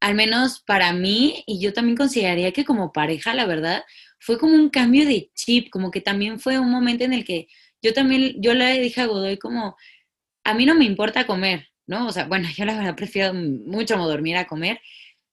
al 0.00 0.14
menos 0.14 0.60
para 0.60 0.92
mí, 0.92 1.42
y 1.46 1.60
yo 1.60 1.72
también 1.72 1.96
consideraría 1.96 2.52
que 2.52 2.64
como 2.64 2.92
pareja, 2.92 3.34
la 3.34 3.46
verdad, 3.46 3.84
fue 4.18 4.38
como 4.38 4.54
un 4.54 4.70
cambio 4.70 5.06
de 5.06 5.30
chip, 5.34 5.70
como 5.70 5.90
que 5.90 6.00
también 6.00 6.40
fue 6.40 6.58
un 6.58 6.70
momento 6.70 7.04
en 7.04 7.12
el 7.12 7.24
que 7.24 7.48
yo 7.82 7.92
también, 7.92 8.34
yo 8.40 8.54
le 8.54 8.80
dije 8.80 9.00
a 9.00 9.06
Godoy 9.06 9.38
como, 9.38 9.76
a 10.44 10.54
mí 10.54 10.66
no 10.66 10.74
me 10.74 10.84
importa 10.84 11.26
comer, 11.26 11.68
¿no? 11.86 12.06
O 12.06 12.12
sea, 12.12 12.26
bueno, 12.26 12.48
yo 12.56 12.64
la 12.64 12.76
verdad 12.76 12.96
prefiero 12.96 13.34
mucho 13.34 13.96
dormir 13.96 14.36
a 14.36 14.46
comer, 14.46 14.80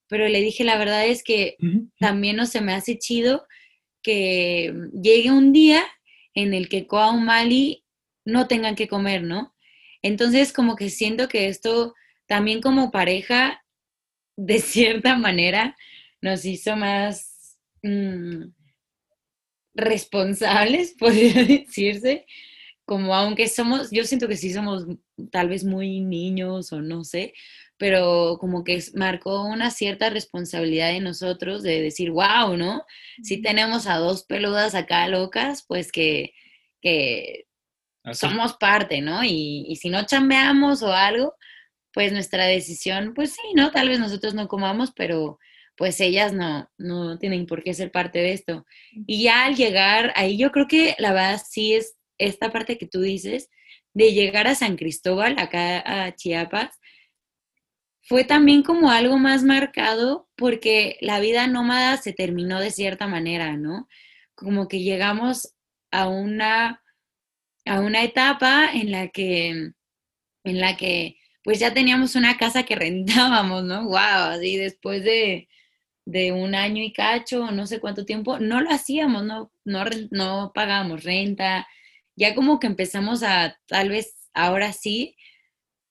pero 0.07 0.27
le 0.27 0.41
dije, 0.41 0.63
la 0.63 0.77
verdad 0.77 1.07
es 1.07 1.23
que 1.23 1.57
también 1.97 2.35
no 2.35 2.45
se 2.45 2.61
me 2.61 2.73
hace 2.73 2.99
chido 2.99 3.47
que 4.03 4.73
llegue 5.01 5.31
un 5.31 5.53
día 5.53 5.83
en 6.35 6.53
el 6.53 6.69
que 6.69 6.85
Koa 6.85 7.13
Mali 7.13 7.83
no 8.25 8.47
tengan 8.47 8.75
que 8.75 8.87
comer, 8.87 9.23
¿no? 9.23 9.55
Entonces, 10.01 10.53
como 10.53 10.75
que 10.75 10.89
siento 10.89 11.27
que 11.27 11.47
esto 11.47 11.95
también 12.27 12.61
como 12.61 12.91
pareja, 12.91 13.63
de 14.37 14.59
cierta 14.59 15.17
manera, 15.17 15.75
nos 16.21 16.45
hizo 16.45 16.75
más 16.75 17.57
mm, 17.81 18.43
responsables, 19.73 20.95
podría 20.99 21.43
decirse, 21.43 22.25
como 22.85 23.15
aunque 23.15 23.47
somos, 23.47 23.91
yo 23.91 24.03
siento 24.03 24.27
que 24.27 24.37
sí 24.37 24.53
somos 24.53 24.85
tal 25.31 25.49
vez 25.49 25.63
muy 25.63 26.01
niños 26.01 26.73
o 26.73 26.81
no 26.81 27.03
sé, 27.03 27.33
pero 27.77 28.37
como 28.39 28.63
que 28.63 28.81
marcó 28.95 29.43
una 29.45 29.71
cierta 29.71 30.09
responsabilidad 30.09 30.91
de 30.91 30.99
nosotros 30.99 31.63
de 31.63 31.81
decir, 31.81 32.11
wow, 32.11 32.55
¿no? 32.57 32.83
Si 33.23 33.41
tenemos 33.41 33.87
a 33.87 33.97
dos 33.97 34.25
peludas 34.25 34.75
acá 34.75 35.07
locas, 35.07 35.65
pues 35.67 35.91
que, 35.91 36.33
somos 38.11 38.53
parte, 38.55 39.01
¿no? 39.01 39.23
Y, 39.23 39.65
y, 39.67 39.77
si 39.77 39.89
no 39.89 40.05
chambeamos 40.05 40.81
o 40.83 40.91
algo, 40.93 41.35
pues 41.93 42.11
nuestra 42.11 42.45
decisión, 42.45 43.13
pues 43.13 43.33
sí, 43.33 43.53
¿no? 43.55 43.71
Tal 43.71 43.89
vez 43.89 43.99
nosotros 43.99 44.33
no 44.33 44.47
comamos, 44.47 44.91
pero 44.95 45.39
pues 45.75 45.99
ellas 46.01 46.33
no, 46.33 46.69
no 46.77 47.17
tienen 47.17 47.45
por 47.45 47.63
qué 47.63 47.73
ser 47.73 47.91
parte 47.91 48.19
de 48.19 48.33
esto. 48.33 48.65
Y 49.07 49.23
ya 49.23 49.45
al 49.45 49.55
llegar 49.55 50.13
ahí, 50.15 50.37
yo 50.37 50.51
creo 50.51 50.67
que 50.67 50.95
la 50.99 51.13
verdad 51.13 51.41
sí 51.47 51.73
es 51.73 51.95
esta 52.17 52.51
parte 52.51 52.77
que 52.77 52.87
tú 52.87 53.01
dices, 53.01 53.49
de 53.93 54.13
llegar 54.13 54.47
a 54.47 54.55
San 54.55 54.75
Cristóbal, 54.75 55.37
acá 55.37 56.05
a 56.05 56.15
Chiapas, 56.15 56.79
fue 58.01 58.23
también 58.25 58.63
como 58.63 58.91
algo 58.91 59.17
más 59.17 59.43
marcado 59.43 60.27
porque 60.35 60.97
la 61.01 61.19
vida 61.19 61.47
nómada 61.47 61.97
se 61.97 62.13
terminó 62.13 62.59
de 62.59 62.71
cierta 62.71 63.07
manera, 63.07 63.55
¿no? 63.55 63.87
Como 64.35 64.67
que 64.67 64.81
llegamos 64.81 65.55
a 65.91 66.07
una, 66.07 66.81
a 67.65 67.79
una 67.79 68.03
etapa 68.03 68.71
en 68.73 68.91
la 68.91 69.07
que, 69.07 69.71
en 70.43 70.59
la 70.59 70.75
que 70.75 71.17
pues 71.43 71.59
ya 71.59 71.73
teníamos 71.73 72.15
una 72.15 72.37
casa 72.37 72.63
que 72.63 72.75
rentábamos, 72.75 73.63
¿no? 73.63 73.85
Wow, 73.85 73.95
así 73.95 74.57
después 74.57 75.03
de, 75.03 75.47
de 76.05 76.31
un 76.31 76.55
año 76.55 76.83
y 76.83 76.91
cacho, 76.91 77.51
no 77.51 77.65
sé 77.65 77.79
cuánto 77.79 78.05
tiempo, 78.05 78.39
no 78.39 78.61
lo 78.61 78.69
hacíamos, 78.69 79.23
no, 79.23 79.51
no, 79.65 79.85
no 80.11 80.51
pagábamos 80.53 81.03
renta, 81.03 81.67
ya 82.15 82.35
como 82.35 82.59
que 82.59 82.67
empezamos 82.67 83.23
a, 83.23 83.57
tal 83.67 83.89
vez 83.89 84.29
ahora 84.33 84.73
sí, 84.73 85.15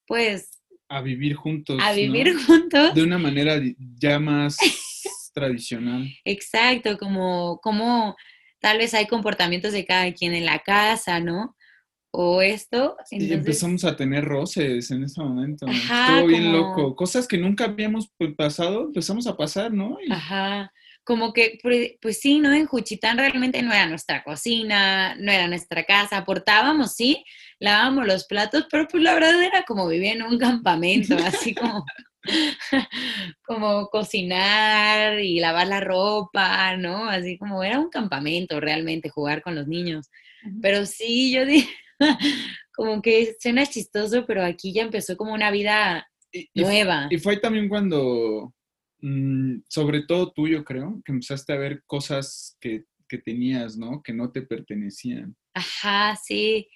pues 0.07 0.63
a 0.93 1.01
vivir 1.01 1.35
juntos. 1.35 1.79
A 1.83 1.95
vivir 1.95 2.37
juntos. 2.45 2.95
De 2.95 3.03
una 3.03 3.17
manera 3.17 3.59
ya 3.99 4.19
más 4.19 4.59
tradicional. 5.33 6.07
Exacto, 6.23 6.99
como, 6.99 7.61
como 7.63 8.15
tal 8.61 8.77
vez 8.77 8.93
hay 8.93 9.07
comportamientos 9.07 9.73
de 9.73 9.87
cada 9.87 10.13
quien 10.13 10.35
en 10.35 10.45
la 10.45 10.59
casa, 10.59 11.19
¿no? 11.19 11.57
O 12.13 12.43
esto. 12.43 12.97
Y 13.11 13.33
empezamos 13.33 13.85
a 13.85 13.97
tener 13.97 14.25
roces 14.25 14.91
en 14.91 15.05
ese 15.05 15.21
momento. 15.21 15.67
Estuvo 15.67 16.27
bien 16.27 16.53
loco. 16.53 16.95
Cosas 16.95 17.27
que 17.27 17.39
nunca 17.39 17.65
habíamos 17.65 18.13
pues, 18.19 18.35
pasado, 18.35 18.85
empezamos 18.85 19.27
a 19.27 19.37
pasar, 19.37 19.73
¿no? 19.73 19.97
Ajá 20.11 20.71
como 21.05 21.33
que, 21.33 21.59
pues 22.01 22.21
sí, 22.21 22.39
¿no? 22.39 22.53
En 22.53 22.67
Juchitán 22.67 23.19
realmente 23.19 23.63
no 23.63 23.73
era 23.73 23.87
nuestra 23.87 24.23
cocina, 24.23 25.17
no 25.17 25.33
era 25.33 25.49
nuestra 25.49 25.85
casa, 25.85 26.19
aportábamos, 26.19 26.95
sí, 26.95 27.25
lavábamos 27.59 28.07
los 28.07 28.25
platos, 28.27 28.67
pero 28.71 28.87
pues 28.89 29.03
la 29.03 29.15
verdad 29.15 29.43
era 29.43 29.65
como 29.65 29.89
vivir 29.89 30.17
en 30.17 30.23
un 30.23 30.39
campamento, 30.39 31.17
así 31.25 31.55
como, 31.55 31.85
como 33.45 33.89
cocinar 33.89 35.19
y 35.19 35.41
lavar 35.41 35.67
la 35.67 35.81
ropa, 35.81 36.77
¿no? 36.77 37.09
Así 37.09 37.37
como 37.37 37.65
era 37.65 37.81
un 37.81 37.91
campamento 37.91 38.61
realmente, 38.61 39.09
jugar 39.09 39.43
con 39.43 39.57
los 39.57 39.67
niños. 39.67 40.09
Pero 40.61 40.87
sí, 40.87 41.33
yo 41.33 41.45
dije, 41.45 41.69
como 42.75 43.03
que 43.03 43.37
suena 43.41 43.67
chistoso, 43.67 44.25
pero 44.27 44.45
aquí 44.45 44.73
ya 44.73 44.83
empezó 44.83 45.17
como 45.17 45.33
una 45.33 45.51
vida 45.51 46.09
nueva. 46.55 47.09
Y 47.11 47.19
fue 47.19 47.37
también 47.37 47.69
cuando 47.69 48.55
Mm, 49.03 49.63
sobre 49.69 50.03
todo 50.03 50.33
tú, 50.33 50.47
yo 50.47 50.65
creo, 50.65 51.03
que 51.05 51.11
empezaste 51.13 51.53
a 51.53 51.59
ver 51.59 51.83
cosas 51.87 52.57
que, 52.61 52.85
tenías, 53.27 53.77
¿no? 53.77 54.03
Que 54.03 54.15
no 54.15 54.33
te 54.33 54.41
pertenecían. 54.41 55.37
Ajá, 55.53 56.17
sí. 56.17 56.67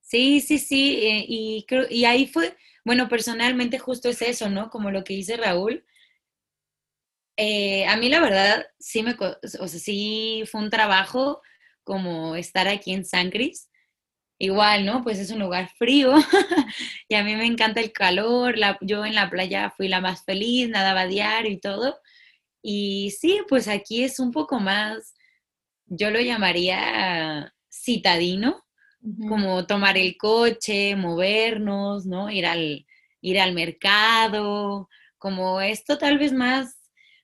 Sí, 0.00 0.40
sí, 0.40 0.58
sí. 0.58 0.96
Eh, 1.00 1.24
y, 1.28 1.64
creo, 1.68 1.86
y 1.88 2.04
ahí 2.04 2.26
fue, 2.26 2.56
bueno, 2.84 3.08
personalmente 3.08 3.78
justo 3.78 4.08
es 4.08 4.20
eso, 4.20 4.50
¿no? 4.50 4.68
Como 4.68 4.90
lo 4.90 5.04
que 5.04 5.14
dice 5.14 5.36
Raúl. 5.36 5.86
Eh, 7.36 7.86
a 7.86 7.96
mí 7.96 8.08
la 8.08 8.18
verdad, 8.18 8.66
sí 8.80 9.04
me, 9.04 9.14
o 9.20 9.68
sea, 9.68 9.78
sí 9.78 10.42
fue 10.50 10.60
un 10.60 10.70
trabajo 10.70 11.40
como 11.84 12.34
estar 12.34 12.66
aquí 12.66 12.92
en 12.92 13.04
San 13.04 13.30
Cris 13.30 13.70
igual, 14.38 14.84
¿no? 14.84 15.02
Pues 15.02 15.18
es 15.18 15.30
un 15.30 15.40
lugar 15.40 15.70
frío 15.78 16.14
y 17.08 17.14
a 17.14 17.24
mí 17.24 17.36
me 17.36 17.46
encanta 17.46 17.80
el 17.80 17.92
calor, 17.92 18.56
yo 18.80 19.04
en 19.04 19.14
la 19.14 19.30
playa 19.30 19.70
fui 19.76 19.88
la 19.88 20.00
más 20.00 20.24
feliz, 20.24 20.68
nadaba 20.68 21.06
diario 21.06 21.50
y 21.50 21.60
todo. 21.60 21.98
Y 22.62 23.12
sí, 23.18 23.40
pues 23.48 23.68
aquí 23.68 24.02
es 24.04 24.18
un 24.18 24.32
poco 24.32 24.58
más, 24.60 25.14
yo 25.86 26.10
lo 26.10 26.20
llamaría 26.20 27.54
citadino, 27.70 28.64
como 29.28 29.66
tomar 29.66 29.96
el 29.96 30.16
coche, 30.16 30.96
movernos, 30.96 32.06
¿no? 32.06 32.28
Ir 32.28 32.46
al, 32.46 32.86
ir 33.20 33.40
al 33.40 33.54
mercado, 33.54 34.88
como 35.18 35.60
esto 35.60 35.96
tal 35.96 36.18
vez 36.18 36.32
más, 36.32 36.76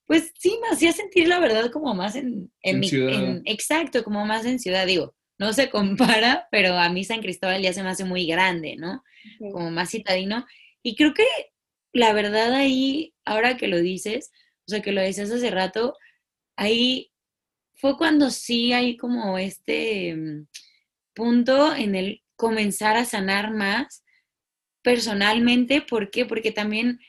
pues 0.06 0.32
sí, 0.38 0.56
me 0.62 0.68
hacía 0.68 0.92
sentir 0.92 1.26
la 1.26 1.40
verdad 1.40 1.70
como 1.70 1.94
más 1.94 2.14
en, 2.14 2.50
mi, 2.62 2.88
exacto, 3.44 4.04
como 4.04 4.24
más 4.26 4.44
en 4.44 4.60
ciudad, 4.60 4.86
digo 4.86 5.14
no 5.42 5.52
se 5.52 5.70
compara, 5.70 6.48
pero 6.50 6.78
a 6.78 6.88
mí 6.88 7.04
San 7.04 7.20
Cristóbal 7.20 7.60
ya 7.62 7.72
se 7.72 7.82
me 7.82 7.90
hace 7.90 8.04
muy 8.04 8.26
grande, 8.26 8.76
¿no? 8.76 9.02
Como 9.38 9.70
más 9.70 9.90
citadino. 9.90 10.46
Y 10.82 10.94
creo 10.94 11.14
que 11.14 11.26
la 11.92 12.12
verdad 12.12 12.54
ahí, 12.54 13.14
ahora 13.24 13.56
que 13.56 13.66
lo 13.66 13.78
dices, 13.78 14.30
o 14.66 14.70
sea, 14.70 14.82
que 14.82 14.92
lo 14.92 15.02
dices 15.02 15.30
hace 15.30 15.50
rato, 15.50 15.96
ahí 16.56 17.10
fue 17.74 17.96
cuando 17.96 18.30
sí 18.30 18.72
hay 18.72 18.96
como 18.96 19.36
este 19.36 20.14
mm, 20.14 20.46
punto 21.14 21.74
en 21.74 21.96
el 21.96 22.22
comenzar 22.36 22.96
a 22.96 23.04
sanar 23.04 23.52
más 23.52 24.04
personalmente. 24.82 25.82
¿Por 25.82 26.10
qué? 26.10 26.24
Porque 26.24 26.52
también 26.52 27.00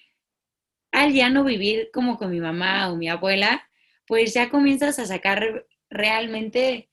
al 0.92 1.14
ya 1.14 1.30
no 1.30 1.44
vivir 1.44 1.90
como 1.94 2.18
con 2.18 2.32
mi 2.32 2.40
mamá 2.40 2.92
o 2.92 2.96
mi 2.96 3.10
abuela, 3.10 3.70
pues 4.08 4.34
ya 4.34 4.50
comienzas 4.50 4.98
a 4.98 5.06
sacar 5.06 5.68
realmente 5.90 6.90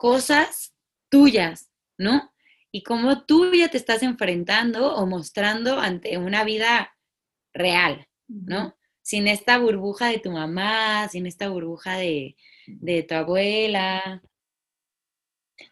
cosas 0.00 0.74
tuyas, 1.10 1.70
¿no? 1.98 2.32
Y 2.72 2.82
cómo 2.84 3.26
tú 3.26 3.52
ya 3.52 3.68
te 3.68 3.76
estás 3.76 4.02
enfrentando 4.02 4.94
o 4.94 5.06
mostrando 5.06 5.78
ante 5.78 6.16
una 6.16 6.42
vida 6.42 6.96
real, 7.52 8.08
¿no? 8.26 8.74
Sin 9.02 9.28
esta 9.28 9.58
burbuja 9.58 10.06
de 10.06 10.18
tu 10.18 10.30
mamá, 10.30 11.06
sin 11.08 11.26
esta 11.26 11.50
burbuja 11.50 11.98
de, 11.98 12.34
tu 13.06 13.14
abuela. 13.14 14.22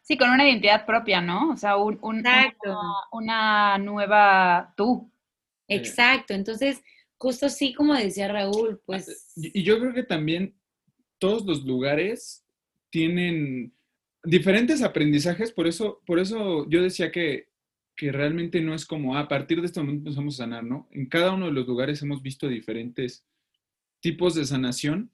Sí, 0.02 0.18
con 0.18 0.28
una 0.28 0.46
identidad 0.46 0.84
propia, 0.84 1.22
¿no? 1.22 1.52
O 1.52 1.56
sea, 1.56 1.78
un, 1.78 1.98
una, 2.02 3.78
nueva 3.78 4.74
tú. 4.76 5.10
Exacto, 5.68 6.34
entonces, 6.34 6.82
justo 7.16 7.48
sí, 7.48 7.72
como 7.72 7.94
decía 7.94 8.28
Raúl, 8.28 8.76
ah, 8.78 8.82
pues... 8.84 9.32
Y 9.36 9.62
yo 9.62 9.80
creo 9.80 9.94
que 9.94 10.02
también 10.02 10.54
todos 11.18 11.46
los 11.46 11.64
lugares 11.64 12.44
tienen 12.90 13.77
diferentes 14.28 14.82
aprendizajes, 14.82 15.52
por 15.52 15.66
eso, 15.66 16.02
por 16.06 16.18
eso 16.18 16.68
yo 16.68 16.82
decía 16.82 17.10
que, 17.10 17.48
que 17.96 18.12
realmente 18.12 18.60
no 18.60 18.74
es 18.74 18.84
como, 18.84 19.16
ah, 19.16 19.20
a 19.20 19.28
partir 19.28 19.60
de 19.60 19.66
este 19.66 19.80
momento 19.80 20.08
empezamos 20.08 20.34
a 20.34 20.44
sanar, 20.44 20.64
¿no? 20.64 20.88
En 20.92 21.06
cada 21.06 21.32
uno 21.32 21.46
de 21.46 21.52
los 21.52 21.66
lugares 21.66 22.02
hemos 22.02 22.22
visto 22.22 22.46
diferentes 22.48 23.24
tipos 24.00 24.34
de 24.34 24.44
sanación, 24.44 25.10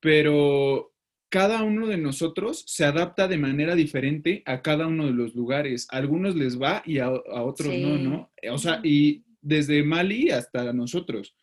pero 0.00 0.92
cada 1.30 1.62
uno 1.62 1.86
de 1.86 1.98
nosotros 1.98 2.64
se 2.66 2.84
adapta 2.84 3.28
de 3.28 3.38
manera 3.38 3.74
diferente 3.74 4.42
a 4.44 4.60
cada 4.60 4.86
uno 4.86 5.06
de 5.06 5.12
los 5.12 5.34
lugares. 5.34 5.86
A 5.90 5.98
algunos 5.98 6.34
les 6.34 6.60
va 6.60 6.82
y 6.84 6.98
a, 6.98 7.10
otros 7.10 7.74
no, 7.74 7.98
¿no? 7.98 8.32
O 8.50 8.58
sea, 8.58 8.80
y 8.82 9.24
desde 9.40 9.82
Mali 9.82 10.30
hasta 10.30 10.72
nosotros. 10.72 11.34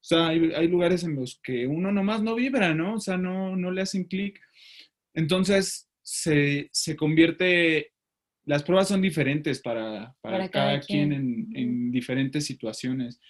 O 0.00 0.04
sea, 0.04 0.28
hay, 0.28 0.68
lugares 0.68 1.04
en 1.04 1.16
los 1.16 1.40
que 1.42 1.66
uno 1.66 1.92
nomás 1.92 2.22
no 2.22 2.34
vibra, 2.34 2.74
¿no? 2.74 2.94
O 2.94 3.00
sea, 3.00 3.16
no, 3.16 3.56
no 3.56 3.70
le 3.70 3.82
hacen 3.82 4.04
clic. 4.04 4.40
Entonces, 5.14 5.88
se, 6.02 6.70
convierte, 6.96 7.92
las 8.44 8.62
pruebas 8.62 8.88
son 8.88 9.00
diferentes 9.00 9.60
para, 9.60 10.14
cada, 10.50 10.80
quien, 10.80 11.12
en, 11.12 11.48
en, 11.54 11.90
diferentes 11.90 12.44
situaciones. 12.44 13.20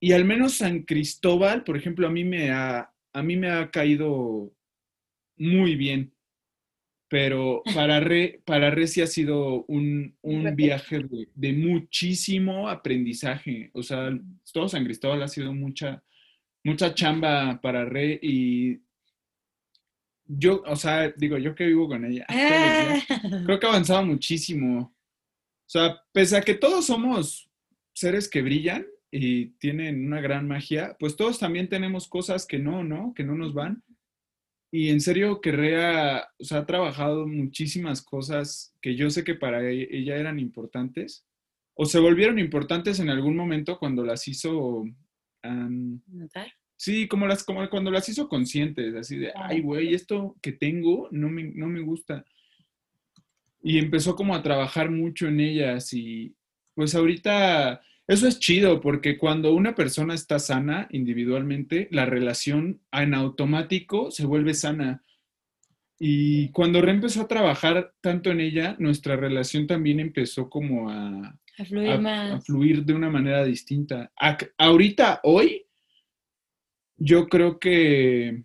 Y 0.00 0.12
al 0.12 0.24
menos 0.24 0.54
San 0.54 0.82
Cristóbal, 0.82 1.62
por 1.64 1.76
ejemplo, 1.76 2.06
a 2.06 2.10
mí 2.10 2.24
me 2.24 2.50
ha, 2.50 2.92
a 3.12 3.22
mí 3.22 3.36
me 3.36 3.50
ha 3.50 3.70
caído 3.70 4.52
muy 5.36 5.76
bien. 5.76 6.12
Pero 7.08 7.62
para 7.74 8.00
Re, 8.00 8.40
para 8.44 8.70
Re 8.70 8.86
sí 8.86 9.02
ha 9.02 9.06
sido 9.06 9.64
un, 9.66 10.16
viaje 10.54 11.04
de, 11.34 11.52
muchísimo 11.52 12.68
aprendizaje. 12.68 13.70
O 13.74 13.82
sea, 13.82 14.10
todo 14.52 14.68
San 14.68 14.84
Cristóbal 14.84 15.22
ha 15.22 15.28
sido 15.28 15.52
mucha, 15.52 16.02
mucha 16.64 16.94
chamba 16.94 17.60
para 17.60 17.84
Re 17.84 18.18
y 18.22 18.80
yo, 20.38 20.62
o 20.66 20.76
sea, 20.76 21.10
digo, 21.16 21.38
yo 21.38 21.54
que 21.54 21.66
vivo 21.66 21.88
con 21.88 22.04
ella, 22.04 22.26
creo 23.46 23.58
que 23.58 23.66
ha 23.66 23.70
avanzado 23.70 24.04
muchísimo. 24.04 24.80
O 24.80 25.70
sea, 25.72 26.00
pese 26.12 26.36
a 26.36 26.42
que 26.42 26.54
todos 26.54 26.86
somos 26.86 27.50
seres 27.94 28.28
que 28.28 28.42
brillan 28.42 28.86
y 29.10 29.50
tienen 29.58 30.06
una 30.06 30.20
gran 30.20 30.48
magia, 30.48 30.96
pues 30.98 31.16
todos 31.16 31.38
también 31.38 31.68
tenemos 31.68 32.08
cosas 32.08 32.46
que 32.46 32.58
no, 32.58 32.82
¿no? 32.82 33.12
Que 33.14 33.24
no 33.24 33.34
nos 33.34 33.52
van. 33.52 33.82
Y 34.72 34.88
en 34.88 35.02
serio, 35.02 35.40
Kerrea 35.40 36.26
o 36.38 36.44
sea, 36.44 36.58
ha 36.58 36.66
trabajado 36.66 37.26
muchísimas 37.28 38.00
cosas 38.00 38.74
que 38.80 38.96
yo 38.96 39.10
sé 39.10 39.22
que 39.22 39.34
para 39.34 39.62
e-, 39.70 39.88
ella 39.90 40.16
eran 40.16 40.38
importantes 40.38 41.26
o 41.74 41.84
se 41.84 41.98
volvieron 41.98 42.38
importantes 42.38 42.98
en 43.00 43.10
algún 43.10 43.36
momento 43.36 43.78
cuando 43.78 44.04
las 44.04 44.26
hizo... 44.28 44.84
¿Notar? 45.42 46.52
Sí, 46.82 47.06
como, 47.06 47.28
las, 47.28 47.44
como 47.44 47.70
cuando 47.70 47.92
las 47.92 48.08
hizo 48.08 48.28
conscientes, 48.28 48.92
así 48.96 49.16
de, 49.16 49.30
ay, 49.36 49.60
güey, 49.60 49.94
esto 49.94 50.34
que 50.42 50.50
tengo 50.50 51.06
no 51.12 51.28
me, 51.28 51.44
no 51.44 51.68
me 51.68 51.78
gusta. 51.78 52.24
Y 53.62 53.78
empezó 53.78 54.16
como 54.16 54.34
a 54.34 54.42
trabajar 54.42 54.90
mucho 54.90 55.28
en 55.28 55.38
ellas 55.38 55.92
y 55.92 56.34
pues 56.74 56.96
ahorita 56.96 57.82
eso 58.08 58.26
es 58.26 58.40
chido 58.40 58.80
porque 58.80 59.16
cuando 59.16 59.54
una 59.54 59.76
persona 59.76 60.12
está 60.14 60.40
sana 60.40 60.88
individualmente, 60.90 61.86
la 61.92 62.04
relación 62.04 62.80
en 62.90 63.14
automático 63.14 64.10
se 64.10 64.26
vuelve 64.26 64.52
sana. 64.52 65.04
Y 66.00 66.48
cuando 66.48 66.80
Re 66.80 66.90
empezó 66.90 67.20
a 67.20 67.28
trabajar 67.28 67.94
tanto 68.00 68.32
en 68.32 68.40
ella, 68.40 68.74
nuestra 68.80 69.14
relación 69.14 69.68
también 69.68 70.00
empezó 70.00 70.50
como 70.50 70.90
a, 70.90 71.38
fluir, 72.44 72.84
de 72.84 72.92
una 72.92 73.08
manera 73.08 73.44
distinta. 73.44 74.10
ahorita, 74.58 75.20
hoy, 75.22 75.64
yo 77.02 77.28
creo 77.28 77.58
que 77.58 78.44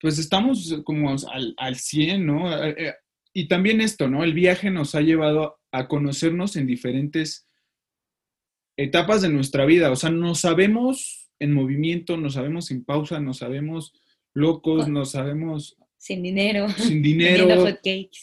pues 0.00 0.18
estamos 0.18 0.80
como 0.84 1.10
al, 1.10 1.54
al 1.56 1.76
100, 1.76 2.26
¿no? 2.26 2.64
Eh, 2.64 2.74
eh, 2.78 2.94
y 3.32 3.48
también 3.48 3.80
esto, 3.80 4.08
¿no? 4.08 4.24
El 4.24 4.32
viaje 4.32 4.70
nos 4.70 4.94
ha 4.94 5.00
llevado 5.00 5.58
a 5.70 5.86
conocernos 5.88 6.56
en 6.56 6.66
diferentes 6.66 7.48
etapas 8.76 9.22
de 9.22 9.28
nuestra 9.28 9.64
vida, 9.64 9.90
o 9.90 9.96
sea, 9.96 10.10
nos 10.10 10.40
sabemos 10.40 11.30
en 11.40 11.52
movimiento, 11.52 12.16
nos 12.16 12.34
sabemos 12.34 12.70
en 12.70 12.84
pausa, 12.84 13.20
nos 13.20 13.38
sabemos 13.38 13.92
locos, 14.34 14.88
nos 14.88 15.12
sabemos... 15.12 15.76
Sin 15.96 16.22
dinero. 16.22 16.68
Sin 16.70 17.02
dinero. 17.02 17.48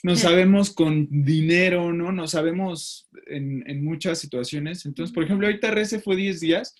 Nos 0.03 0.19
sabemos 0.21 0.73
con 0.73 1.07
dinero, 1.09 1.93
¿no? 1.93 2.11
Nos 2.11 2.31
sabemos 2.31 3.09
en, 3.27 3.83
muchas 3.83 4.19
situaciones. 4.19 4.85
Entonces, 4.85 5.13
por 5.13 5.23
ejemplo, 5.23 5.47
ahorita 5.47 5.71
Rece 5.71 5.99
fue 5.99 6.15
10 6.15 6.39
días 6.39 6.75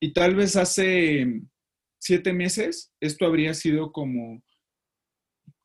y 0.00 0.12
tal 0.12 0.36
vez 0.36 0.54
hace 0.56 1.42
7 2.00 2.32
meses 2.32 2.92
esto 3.00 3.26
habría 3.26 3.54
sido 3.54 3.92
como 3.92 4.42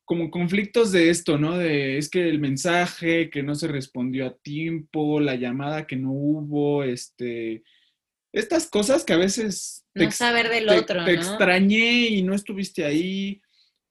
como 0.06 0.30
conflictos 0.30 0.92
de 0.92 1.08
esto, 1.08 1.38
¿no? 1.38 1.56
De 1.56 1.96
es 1.96 2.10
que 2.10 2.28
el 2.28 2.38
mensaje 2.38 3.30
que 3.30 3.42
no 3.42 3.54
se 3.54 3.68
respondió 3.68 4.26
a 4.26 4.36
tiempo, 4.36 5.18
la 5.18 5.34
llamada 5.34 5.86
que 5.86 5.96
no 5.96 6.12
hubo, 6.12 6.84
este, 6.84 7.64
estas 8.32 8.68
cosas 8.68 9.04
que 9.04 9.14
a 9.14 9.18
veces 9.18 9.86
no 9.94 10.10
saber 10.10 10.50
del 10.50 10.68
otro, 10.68 11.04
te 11.04 11.14
extrañé 11.14 12.08
y 12.08 12.22
no 12.22 12.34
estuviste 12.34 12.84
ahí, 12.84 13.40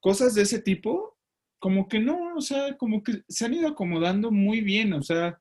cosas 0.00 0.34
de 0.34 0.42
ese 0.42 0.60
tipo, 0.60 1.18
como 1.58 1.88
que 1.88 1.98
no, 1.98 2.36
o 2.36 2.40
sea, 2.40 2.76
como 2.76 3.02
que 3.02 3.22
se 3.28 3.46
han 3.46 3.54
ido 3.54 3.68
acomodando 3.68 4.30
muy 4.30 4.60
bien, 4.60 4.92
o 4.92 5.02
sea, 5.02 5.40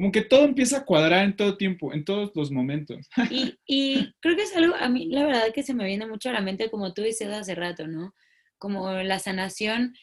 como 0.00 0.12
que 0.12 0.22
todo 0.22 0.44
empieza 0.44 0.78
a 0.78 0.84
cuadrar 0.84 1.24
en 1.24 1.36
todo 1.36 1.56
tiempo, 1.56 1.92
en 1.92 2.04
todos 2.04 2.30
los 2.34 2.50
momentos. 2.50 3.08
Y, 3.30 3.58
y 3.66 4.12
creo 4.20 4.34
que 4.34 4.42
es 4.42 4.56
algo, 4.56 4.74
a 4.74 4.88
mí 4.88 5.08
la 5.10 5.26
verdad 5.26 5.52
que 5.54 5.62
se 5.62 5.74
me 5.74 5.84
viene 5.84 6.06
mucho 6.06 6.30
a 6.30 6.32
la 6.32 6.40
mente, 6.40 6.70
como 6.70 6.94
tú 6.94 7.02
dices 7.02 7.28
hace 7.28 7.54
rato, 7.54 7.86
¿no? 7.86 8.14
como 8.60 8.92
la 8.92 9.18
sanación, 9.18 9.96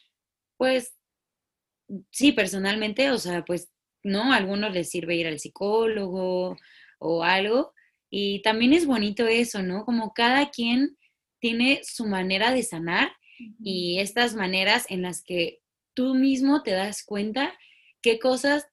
pues 0.58 0.98
sí, 2.12 2.34
personalmente, 2.34 3.12
o 3.12 3.18
sea, 3.20 3.46
pues 3.46 3.70
no, 4.04 4.34
a 4.34 4.38
algunos 4.38 4.74
les 4.74 4.90
sirve 4.90 5.16
ir 5.16 5.28
al 5.28 5.40
psicólogo 5.40 6.58
o 7.00 7.24
algo. 7.24 7.74
Y 8.10 8.42
también 8.42 8.74
es 8.74 8.86
bonito 8.86 9.28
eso, 9.28 9.62
¿no? 9.62 9.86
Como 9.86 10.14
cada 10.14 10.50
quien 10.50 10.98
tiene 11.40 11.82
su 11.84 12.08
manera 12.08 12.52
de 12.52 12.64
sanar 12.64 13.12
y 13.64 14.00
estas 14.00 14.36
maneras 14.36 14.88
en 14.90 15.04
las 15.04 15.24
que 15.24 15.60
tú 15.94 16.16
mismo 16.16 16.64
te 16.64 16.72
das 16.72 17.04
cuenta 17.06 17.54
qué 18.02 18.18
cosas 18.18 18.68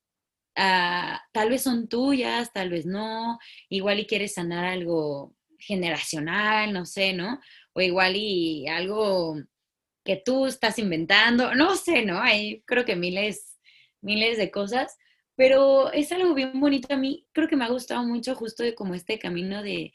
ah, 0.56 1.22
tal 1.32 1.50
vez 1.50 1.62
son 1.62 1.88
tuyas, 1.88 2.52
tal 2.52 2.70
vez 2.70 2.86
no, 2.86 3.38
igual 3.68 4.00
y 4.00 4.06
quieres 4.06 4.34
sanar 4.34 4.64
algo 4.64 5.34
generacional, 5.58 6.72
no 6.72 6.86
sé, 6.86 7.12
¿no? 7.12 7.40
O 7.72 7.80
igual 7.80 8.16
y 8.16 8.68
algo 8.68 9.36
que 10.04 10.16
tú 10.24 10.46
estás 10.46 10.78
inventando, 10.78 11.54
no 11.54 11.76
sé, 11.76 12.04
¿no? 12.04 12.20
Hay 12.20 12.62
creo 12.66 12.84
que 12.84 12.96
miles, 12.96 13.58
miles 14.02 14.38
de 14.38 14.50
cosas, 14.50 14.96
pero 15.36 15.92
es 15.92 16.12
algo 16.12 16.34
bien 16.34 16.60
bonito 16.60 16.92
a 16.94 16.96
mí, 16.96 17.26
creo 17.32 17.48
que 17.48 17.56
me 17.56 17.64
ha 17.64 17.68
gustado 17.70 18.04
mucho 18.04 18.34
justo 18.34 18.62
de 18.62 18.74
como 18.74 18.94
este 18.94 19.18
camino 19.18 19.62
de, 19.62 19.92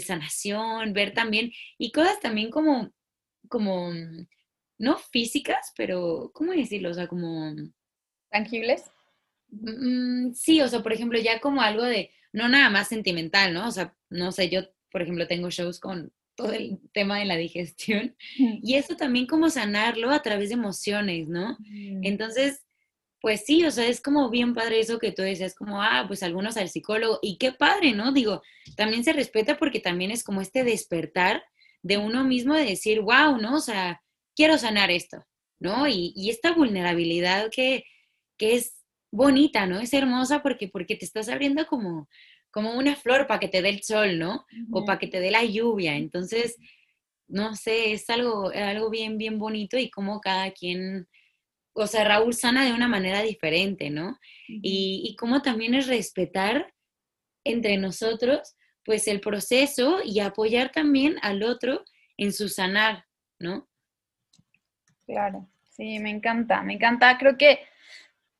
sanación, 0.00 0.92
ver 0.92 1.14
también, 1.14 1.52
y 1.78 1.92
cosas 1.92 2.20
también 2.20 2.50
como, 2.50 2.92
como, 3.48 3.92
no 4.78 4.98
físicas, 4.98 5.72
pero, 5.76 6.30
¿cómo 6.34 6.52
decirlo? 6.52 6.90
O 6.90 6.94
sea, 6.94 7.06
como... 7.06 7.54
¿Tangibles? 8.30 8.84
Mm, 9.52 10.32
sí, 10.32 10.60
o 10.60 10.68
sea, 10.68 10.82
por 10.82 10.92
ejemplo, 10.92 11.18
ya 11.20 11.40
como 11.40 11.62
algo 11.62 11.84
de, 11.84 12.10
no 12.32 12.48
nada 12.48 12.70
más 12.70 12.88
sentimental, 12.88 13.52
¿no? 13.54 13.68
O 13.68 13.70
sea, 13.70 13.94
no 14.10 14.32
sé, 14.32 14.48
yo, 14.48 14.62
por 14.90 15.02
ejemplo, 15.02 15.26
tengo 15.26 15.50
shows 15.50 15.78
con 15.78 16.12
todo 16.34 16.52
el 16.52 16.80
tema 16.92 17.18
de 17.18 17.26
la 17.26 17.36
digestión. 17.36 18.16
Y 18.62 18.74
eso 18.74 18.96
también 18.96 19.26
como 19.26 19.50
sanarlo 19.50 20.10
a 20.10 20.22
través 20.22 20.48
de 20.48 20.54
emociones, 20.54 21.28
¿no? 21.28 21.58
Entonces, 22.02 22.64
pues 23.20 23.44
sí, 23.44 23.64
o 23.64 23.70
sea, 23.70 23.86
es 23.86 24.00
como 24.00 24.30
bien 24.30 24.54
padre 24.54 24.80
eso 24.80 24.98
que 24.98 25.12
tú 25.12 25.22
decías, 25.22 25.54
como, 25.54 25.82
ah, 25.82 26.04
pues 26.08 26.22
algunos 26.22 26.56
al 26.56 26.70
psicólogo, 26.70 27.18
y 27.22 27.36
qué 27.38 27.52
padre, 27.52 27.92
¿no? 27.92 28.12
Digo, 28.12 28.42
también 28.76 29.04
se 29.04 29.12
respeta 29.12 29.58
porque 29.58 29.78
también 29.78 30.10
es 30.10 30.24
como 30.24 30.40
este 30.40 30.64
despertar 30.64 31.44
de 31.82 31.98
uno 31.98 32.24
mismo 32.24 32.54
de 32.54 32.64
decir, 32.64 33.00
wow, 33.00 33.36
¿no? 33.38 33.56
O 33.56 33.60
sea, 33.60 34.02
quiero 34.34 34.56
sanar 34.58 34.90
esto, 34.90 35.24
¿no? 35.60 35.86
Y, 35.86 36.12
y 36.16 36.30
esta 36.30 36.52
vulnerabilidad 36.52 37.50
que, 37.50 37.84
que 38.38 38.56
es 38.56 38.81
bonita, 39.12 39.66
¿no? 39.66 39.78
Es 39.78 39.92
hermosa 39.94 40.42
porque, 40.42 40.66
porque 40.66 40.96
te 40.96 41.04
estás 41.04 41.28
abriendo 41.28 41.66
como 41.66 42.08
como 42.52 42.74
una 42.74 42.94
flor 42.94 43.26
para 43.26 43.40
que 43.40 43.48
te 43.48 43.62
dé 43.62 43.70
el 43.70 43.82
sol, 43.82 44.18
¿no? 44.18 44.46
O 44.70 44.84
para 44.84 44.98
que 44.98 45.08
te 45.08 45.20
dé 45.20 45.30
la 45.30 45.42
lluvia. 45.42 45.96
Entonces, 45.96 46.58
no 47.26 47.56
sé, 47.56 47.92
es 47.92 48.08
algo, 48.10 48.50
algo 48.50 48.90
bien, 48.90 49.16
bien 49.16 49.38
bonito 49.38 49.78
y 49.78 49.90
como 49.90 50.20
cada 50.20 50.50
quien, 50.52 51.08
o 51.72 51.86
sea, 51.86 52.04
Raúl 52.04 52.34
sana 52.34 52.66
de 52.66 52.74
una 52.74 52.88
manera 52.88 53.22
diferente, 53.22 53.88
¿no? 53.88 54.18
y, 54.46 55.02
y 55.04 55.16
como 55.16 55.40
también 55.40 55.74
es 55.74 55.86
respetar 55.86 56.74
entre 57.42 57.78
nosotros, 57.78 58.54
pues 58.84 59.08
el 59.08 59.20
proceso 59.20 60.00
y 60.04 60.20
apoyar 60.20 60.70
también 60.70 61.16
al 61.22 61.42
otro 61.42 61.84
en 62.18 62.34
su 62.34 62.50
sanar, 62.50 63.06
¿no? 63.38 63.66
Claro, 65.06 65.48
sí, 65.70 65.98
me 66.00 66.10
encanta, 66.10 66.62
me 66.62 66.74
encanta. 66.74 67.16
Creo 67.16 67.38
que 67.38 67.60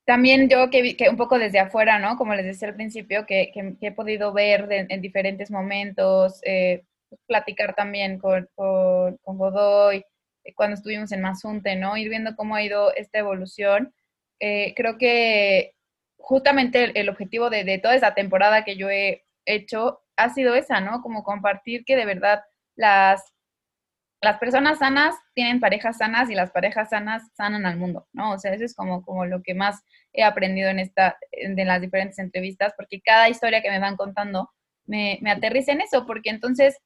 también 0.05 0.49
yo 0.49 0.71
que, 0.71 0.97
que 0.97 1.09
un 1.09 1.17
poco 1.17 1.39
desde 1.39 1.61
afuera, 1.61 1.99
¿no? 1.99 2.17
Como 2.17 2.35
les 2.35 2.45
decía 2.45 2.69
al 2.69 2.75
principio, 2.75 3.27
que, 3.27 3.53
he 3.81 3.93
podido 3.93 4.33
ver 4.33 4.67
en 4.71 5.01
diferentes 5.01 5.51
momentos, 5.51 6.41
eh, 6.45 6.85
platicar 7.27 7.75
también 7.75 8.19
con, 8.19 8.49
con, 8.55 9.19
Godoy, 9.25 10.05
eh, 10.45 10.55
cuando 10.55 10.75
estuvimos 10.75 11.13
en 11.13 11.21
Mazunte, 11.21 11.77
¿no? 11.77 11.97
Ir 11.97 12.09
viendo 12.09 12.37
cómo 12.37 12.55
ha 12.55 12.63
ido 12.63 12.95
esta 12.95 13.19
evolución. 13.19 13.95
Eh, 14.41 14.75
creo 14.77 14.99
que 14.99 15.75
justamente 16.19 16.99
el, 16.99 17.09
objetivo 17.09 17.51
de, 17.51 17.65
de, 17.65 17.79
toda 17.79 17.95
esa 17.95 18.15
temporada 18.15 18.65
que 18.65 18.77
yo 18.77 18.91
he 18.91 19.25
hecho 19.47 20.03
ha 20.17 20.31
sido 20.31 20.55
esa, 20.55 20.81
¿no? 20.81 21.03
Como 21.03 21.25
compartir 21.25 21.85
que 21.85 21.97
de 21.97 22.07
verdad 22.07 22.43
las 22.77 23.33
las 24.23 24.39
personas 24.39 24.79
sanas 24.79 25.17
tienen 25.35 25.61
parejas 25.61 25.99
sanas 25.99 26.31
y 26.31 26.35
las 26.35 26.53
parejas 26.53 26.91
sanas 26.91 27.25
sanan 27.35 27.67
al 27.67 27.77
mundo, 27.77 28.07
¿no? 28.13 28.33
O 28.33 28.39
sea, 28.39 28.55
eso 28.55 28.65
es 28.65 28.75
como, 28.75 29.03
como 29.03 29.27
lo 29.27 29.43
que 29.43 29.55
más 29.55 29.83
he 30.13 30.23
aprendido 30.23 30.71
en, 30.71 30.79
esta, 30.79 31.17
en 31.33 31.57
las 31.67 31.81
diferentes 31.81 32.19
entrevistas, 32.21 32.73
porque 32.77 33.01
cada 33.01 33.29
historia 33.29 33.63
que 33.63 33.71
me 33.71 33.81
van 33.81 33.97
contando 33.97 34.49
me, 34.87 35.19
me 35.23 35.33
aterriza 35.33 35.73
en 35.73 35.81
eso, 35.81 36.07
porque 36.07 36.31
entonces 36.31 36.79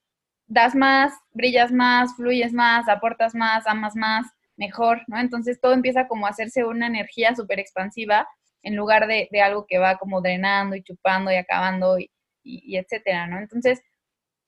das 0.46 0.74
más, 0.74 1.12
brillas 1.32 1.72
más, 1.72 2.16
fluyes 2.16 2.54
más, 2.54 2.88
aportas 2.88 3.34
más, 3.34 3.66
amas 3.66 3.94
más, 3.96 4.26
mejor, 4.56 5.02
¿no? 5.06 5.18
Entonces 5.18 5.60
todo 5.60 5.74
empieza 5.74 6.08
como 6.08 6.26
a 6.26 6.30
hacerse 6.30 6.64
una 6.64 6.86
energía 6.86 7.34
súper 7.34 7.60
expansiva 7.60 8.26
en 8.62 8.76
lugar 8.76 9.06
de, 9.06 9.28
de, 9.30 9.42
algo 9.42 9.66
que 9.68 9.78
va 9.78 9.98
como 9.98 10.22
drenando 10.22 10.74
y 10.74 10.82
chupando 10.82 11.30
y 11.30 11.36
acabando 11.36 11.98
y, 11.98 12.10
y, 12.42 12.78
etcétera, 12.78 13.26
¿no? 13.26 13.38
Entonces, 13.38 13.82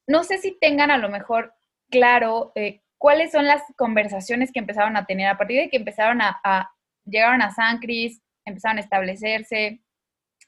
no 0.06 0.24
sé 0.24 0.38
si 0.38 0.58
tengan 0.58 0.90
a 0.90 0.98
lo 0.98 1.10
mejor 1.10 1.52
claro 1.90 2.52
eh, 2.54 2.82
cuáles 2.98 3.32
son 3.32 3.46
las 3.46 3.62
conversaciones 3.76 4.52
que 4.52 4.58
empezaron 4.60 4.96
a 4.96 5.06
tener 5.06 5.28
a 5.28 5.38
partir 5.38 5.60
de 5.60 5.70
que 5.70 5.76
empezaron 5.76 6.20
a, 6.20 6.40
a 6.44 6.70
llegaron 7.04 7.42
a 7.42 7.50
San 7.50 7.78
Cris, 7.78 8.20
empezaron 8.44 8.78
a 8.78 8.80
establecerse, 8.80 9.80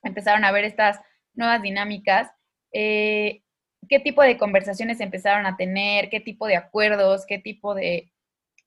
empezaron 0.03 0.45
a 0.45 0.53
ver 0.53 0.65
estas 0.65 1.01
nuevas 1.35 1.63
dinámicas. 1.63 2.31
Eh, 2.73 3.43
¿Qué 3.89 3.99
tipo 3.99 4.23
de 4.23 4.39
conversaciones 4.39 5.01
empezaron 5.01 5.47
a 5.47 5.57
tener? 5.57 6.11
¿Qué 6.11 6.21
tipo 6.21 6.47
de 6.47 6.57
acuerdos? 6.57 7.25
¿Qué 7.27 7.39
tipo 7.39 7.75
de, 7.75 8.13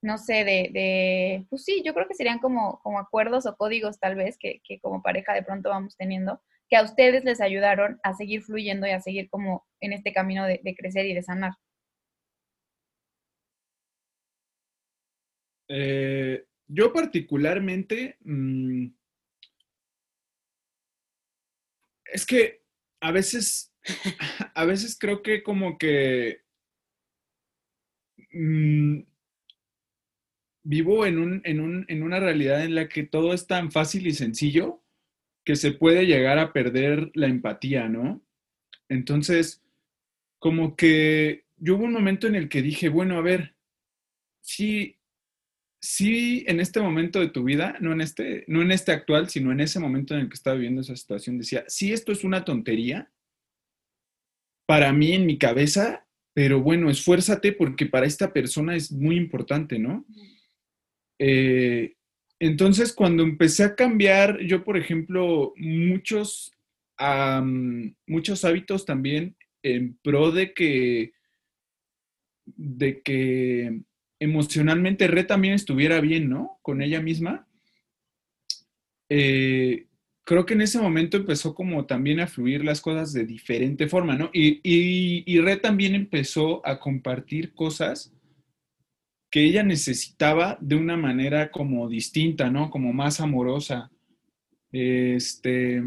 no 0.01 0.17
sé, 0.17 0.43
de, 0.43 0.69
de 0.73 1.45
pues 1.49 1.63
sí, 1.63 1.81
yo 1.85 1.93
creo 1.93 2.07
que 2.07 2.15
serían 2.15 2.39
como, 2.39 2.79
como 2.81 2.99
acuerdos 2.99 3.45
o 3.45 3.55
códigos 3.55 3.99
tal 3.99 4.15
vez 4.15 4.37
que, 4.37 4.61
que 4.63 4.79
como 4.79 5.01
pareja 5.01 5.33
de 5.33 5.43
pronto 5.43 5.69
vamos 5.69 5.95
teniendo 5.95 6.41
que 6.69 6.77
a 6.77 6.83
ustedes 6.83 7.23
les 7.23 7.39
ayudaron 7.41 7.99
a 8.03 8.13
seguir 8.13 8.41
fluyendo 8.41 8.87
y 8.87 8.91
a 8.91 8.99
seguir 8.99 9.29
como 9.29 9.65
en 9.79 9.93
este 9.93 10.11
camino 10.11 10.45
de, 10.45 10.75
crecer 10.75 11.05
y 11.05 11.13
de 11.13 11.21
sanar? 11.21 11.53
Eh, 15.67 16.45
yo 16.67 16.91
particularmente, 16.93 18.17
mm, 18.21 18.87
es 22.05 22.25
que 22.25 22.61
a 23.01 23.11
veces, 23.11 23.73
a 24.55 24.65
veces 24.65 24.97
creo 24.99 25.21
que 25.21 25.43
como 25.43 25.77
que 25.77 26.41
mm, 28.33 29.01
vivo 30.63 31.05
en, 31.05 31.19
un, 31.19 31.41
en, 31.43 31.59
un, 31.59 31.85
en 31.87 32.03
una 32.03 32.19
realidad 32.19 32.63
en 32.63 32.75
la 32.75 32.87
que 32.87 33.03
todo 33.03 33.33
es 33.33 33.47
tan 33.47 33.71
fácil 33.71 34.07
y 34.07 34.13
sencillo 34.13 34.81
que 35.43 35.55
se 35.55 35.71
puede 35.73 36.05
llegar 36.05 36.39
a 36.39 36.53
perder 36.53 37.11
la 37.15 37.27
empatía, 37.27 37.89
¿no? 37.89 38.21
Entonces, 38.87 39.61
como 40.39 40.75
que 40.75 41.45
yo 41.57 41.75
hubo 41.75 41.85
un 41.85 41.93
momento 41.93 42.27
en 42.27 42.35
el 42.35 42.47
que 42.49 42.61
dije, 42.61 42.89
bueno, 42.89 43.17
a 43.17 43.21
ver, 43.21 43.55
sí, 44.41 44.97
sí, 45.83 46.45
en 46.47 46.61
este 46.61 46.79
momento 46.79 47.19
de 47.19 47.27
tu 47.27 47.43
vida, 47.43 47.75
no 47.81 47.91
en 47.91 47.99
este, 47.99 48.45
no 48.47 48.61
en 48.61 48.71
este 48.71 48.93
actual, 48.93 49.29
sino 49.29 49.51
en 49.51 49.59
ese 49.59 49.81
momento 49.81 50.13
en 50.13 50.21
el 50.21 50.29
que 50.29 50.35
estaba 50.35 50.55
viviendo 50.55 50.79
esa 50.79 50.95
situación, 50.95 51.37
decía, 51.37 51.65
sí, 51.67 51.91
esto 51.91 52.13
es 52.13 52.23
una 52.23 52.45
tontería 52.45 53.11
para 54.65 54.93
mí 54.93 55.11
en 55.11 55.25
mi 55.25 55.37
cabeza, 55.37 56.07
pero 56.33 56.61
bueno, 56.61 56.89
esfuérzate 56.89 57.51
porque 57.51 57.85
para 57.85 58.05
esta 58.05 58.31
persona 58.31 58.77
es 58.77 58.93
muy 58.93 59.17
importante, 59.17 59.77
¿no? 59.77 60.05
Eh, 61.19 61.97
entonces, 62.39 62.93
cuando 62.93 63.23
empecé 63.23 63.65
a 63.65 63.75
cambiar, 63.75 64.39
yo, 64.39 64.63
por 64.63 64.77
ejemplo, 64.77 65.53
muchos, 65.57 66.53
muchos 68.07 68.45
hábitos 68.45 68.85
también 68.85 69.35
en 69.61 69.97
pro 70.01 70.31
de 70.31 70.53
que, 70.53 71.11
de 72.45 73.01
que 73.01 73.83
emocionalmente 74.23 75.07
Re 75.07 75.25
también 75.25 75.53
estuviera 75.53 75.99
bien, 75.99 76.29
¿no? 76.29 76.57
Con 76.61 76.81
ella 76.81 77.01
misma. 77.01 77.45
Eh, 79.09 79.87
creo 80.23 80.45
que 80.45 80.53
en 80.53 80.61
ese 80.61 80.79
momento 80.79 81.17
empezó 81.17 81.53
como 81.53 81.85
también 81.85 82.21
a 82.21 82.27
fluir 82.27 82.63
las 82.63 82.79
cosas 82.79 83.11
de 83.11 83.25
diferente 83.25 83.87
forma, 83.87 84.15
¿no? 84.15 84.29
Y, 84.33 84.61
y, 84.63 85.39
Re 85.41 85.57
también 85.57 85.93
empezó 85.93 86.65
a 86.65 86.79
compartir 86.79 87.53
cosas 87.53 88.13
que 89.29 89.43
ella 89.43 89.63
necesitaba 89.63 90.57
de 90.61 90.75
una 90.75 90.95
manera 90.95 91.51
como 91.51 91.89
distinta, 91.89 92.49
¿no? 92.49 92.69
Como 92.69 92.93
más 92.93 93.19
amorosa. 93.19 93.91
Este. 94.71 95.81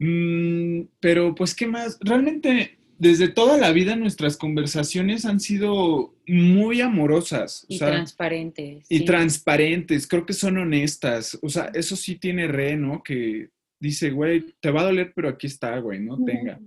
Mm, 0.00 0.82
pero, 1.00 1.34
pues, 1.34 1.54
¿qué 1.54 1.66
más? 1.66 1.98
Realmente, 2.00 2.77
desde 2.98 3.28
toda 3.28 3.56
la 3.56 3.70
vida 3.70 3.94
nuestras 3.94 4.36
conversaciones 4.36 5.24
han 5.24 5.38
sido 5.38 6.14
muy 6.26 6.80
amorosas. 6.80 7.64
Y 7.68 7.78
transparentes. 7.78 8.86
Y 8.88 9.04
transparentes, 9.04 10.06
creo 10.06 10.26
que 10.26 10.32
son 10.32 10.58
honestas. 10.58 11.38
O 11.40 11.48
sea, 11.48 11.70
eso 11.74 11.94
sí 11.94 12.16
tiene 12.16 12.48
re, 12.48 12.76
¿no? 12.76 13.02
Que 13.02 13.50
dice, 13.78 14.10
güey, 14.10 14.54
te 14.60 14.70
va 14.70 14.80
a 14.80 14.86
doler, 14.86 15.12
pero 15.14 15.28
aquí 15.28 15.46
está, 15.46 15.78
güey, 15.78 16.00
¿no? 16.00 16.22
Tenga. 16.24 16.58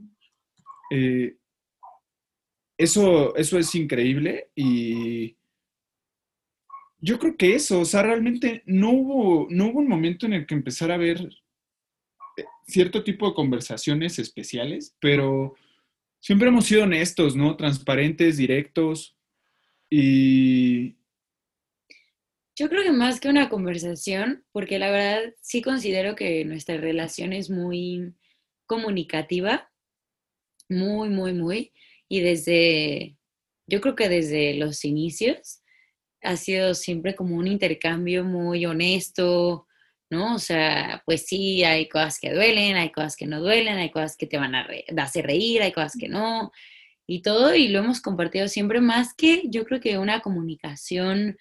Eh, 0.90 1.36
eso, 2.78 3.36
eso 3.36 3.60
es 3.60 3.76
increíble 3.76 4.50
y 4.56 5.36
yo 7.00 7.20
creo 7.20 7.36
que 7.36 7.56
eso, 7.56 7.82
o 7.82 7.86
sea, 7.86 8.04
realmente 8.04 8.64
no 8.66 8.92
hubo, 8.92 9.48
no 9.50 9.68
hubo 9.68 9.80
un 9.80 9.88
momento 9.88 10.26
en 10.26 10.34
el 10.34 10.46
que 10.46 10.56
empezara 10.56 10.96
a 10.96 10.98
ver 10.98 11.20
eh, 12.38 12.44
cierto 12.68 13.04
tipo 13.04 13.28
de 13.28 13.36
conversaciones 13.36 14.20
especiales, 14.20 14.96
pero 15.00 15.56
siempre 16.22 16.48
hemos 16.48 16.66
sido 16.66 16.84
honestos, 16.84 17.36
¿no? 17.36 17.58
Transparentes, 17.58 18.38
directos 18.38 19.18
y... 19.90 20.96
Yo 22.56 22.70
creo 22.70 22.84
que 22.84 22.92
más 22.92 23.20
que 23.20 23.30
una 23.30 23.50
conversación, 23.50 24.46
porque 24.52 24.78
la 24.78 24.92
verdad 24.92 25.34
sí 25.42 25.62
considero 25.62 26.16
que 26.16 26.46
nuestra 26.46 26.78
relación 26.78 27.34
es 27.34 27.50
muy 27.50 28.14
comunicativa, 28.68 29.72
muy, 30.70 31.10
muy, 31.10 31.34
muy 31.34 31.74
y 32.08 32.20
desde, 32.20 33.18
yo 33.68 33.82
creo 33.82 33.96
que 33.96 34.10
desde 34.10 34.54
los 34.56 34.86
inicios 34.86 35.64
ha 36.22 36.36
sido 36.36 36.76
siempre 36.76 37.16
como 37.16 37.36
un 37.36 37.48
intercambio 37.48 38.24
muy 38.24 38.66
honesto, 38.66 39.66
¿no? 40.12 40.36
O 40.36 40.40
sea, 40.40 41.02
pues 41.06 41.26
sí, 41.26 41.64
hay 41.64 41.90
cosas 41.90 42.20
que 42.20 42.32
duelen, 42.32 42.76
hay 42.76 42.92
cosas 42.92 43.16
que 43.16 43.26
no 43.26 43.40
duelen, 43.40 43.78
hay 43.78 43.90
cosas 43.90 44.16
que 44.18 44.28
te 44.28 44.38
van 44.38 44.54
a 44.54 44.68
hacer 44.98 45.26
reír, 45.26 45.64
hay 45.64 45.72
cosas 45.72 45.98
que 46.00 46.08
no, 46.08 46.52
y 47.08 47.24
todo, 47.24 47.56
y 47.56 47.70
lo 47.70 47.80
hemos 47.80 48.02
compartido 48.02 48.48
siempre 48.48 48.82
más 48.82 49.14
que 49.16 49.44
yo 49.46 49.66
creo 49.66 49.80
que 49.82 49.98
una 49.98 50.22
comunicación 50.22 51.38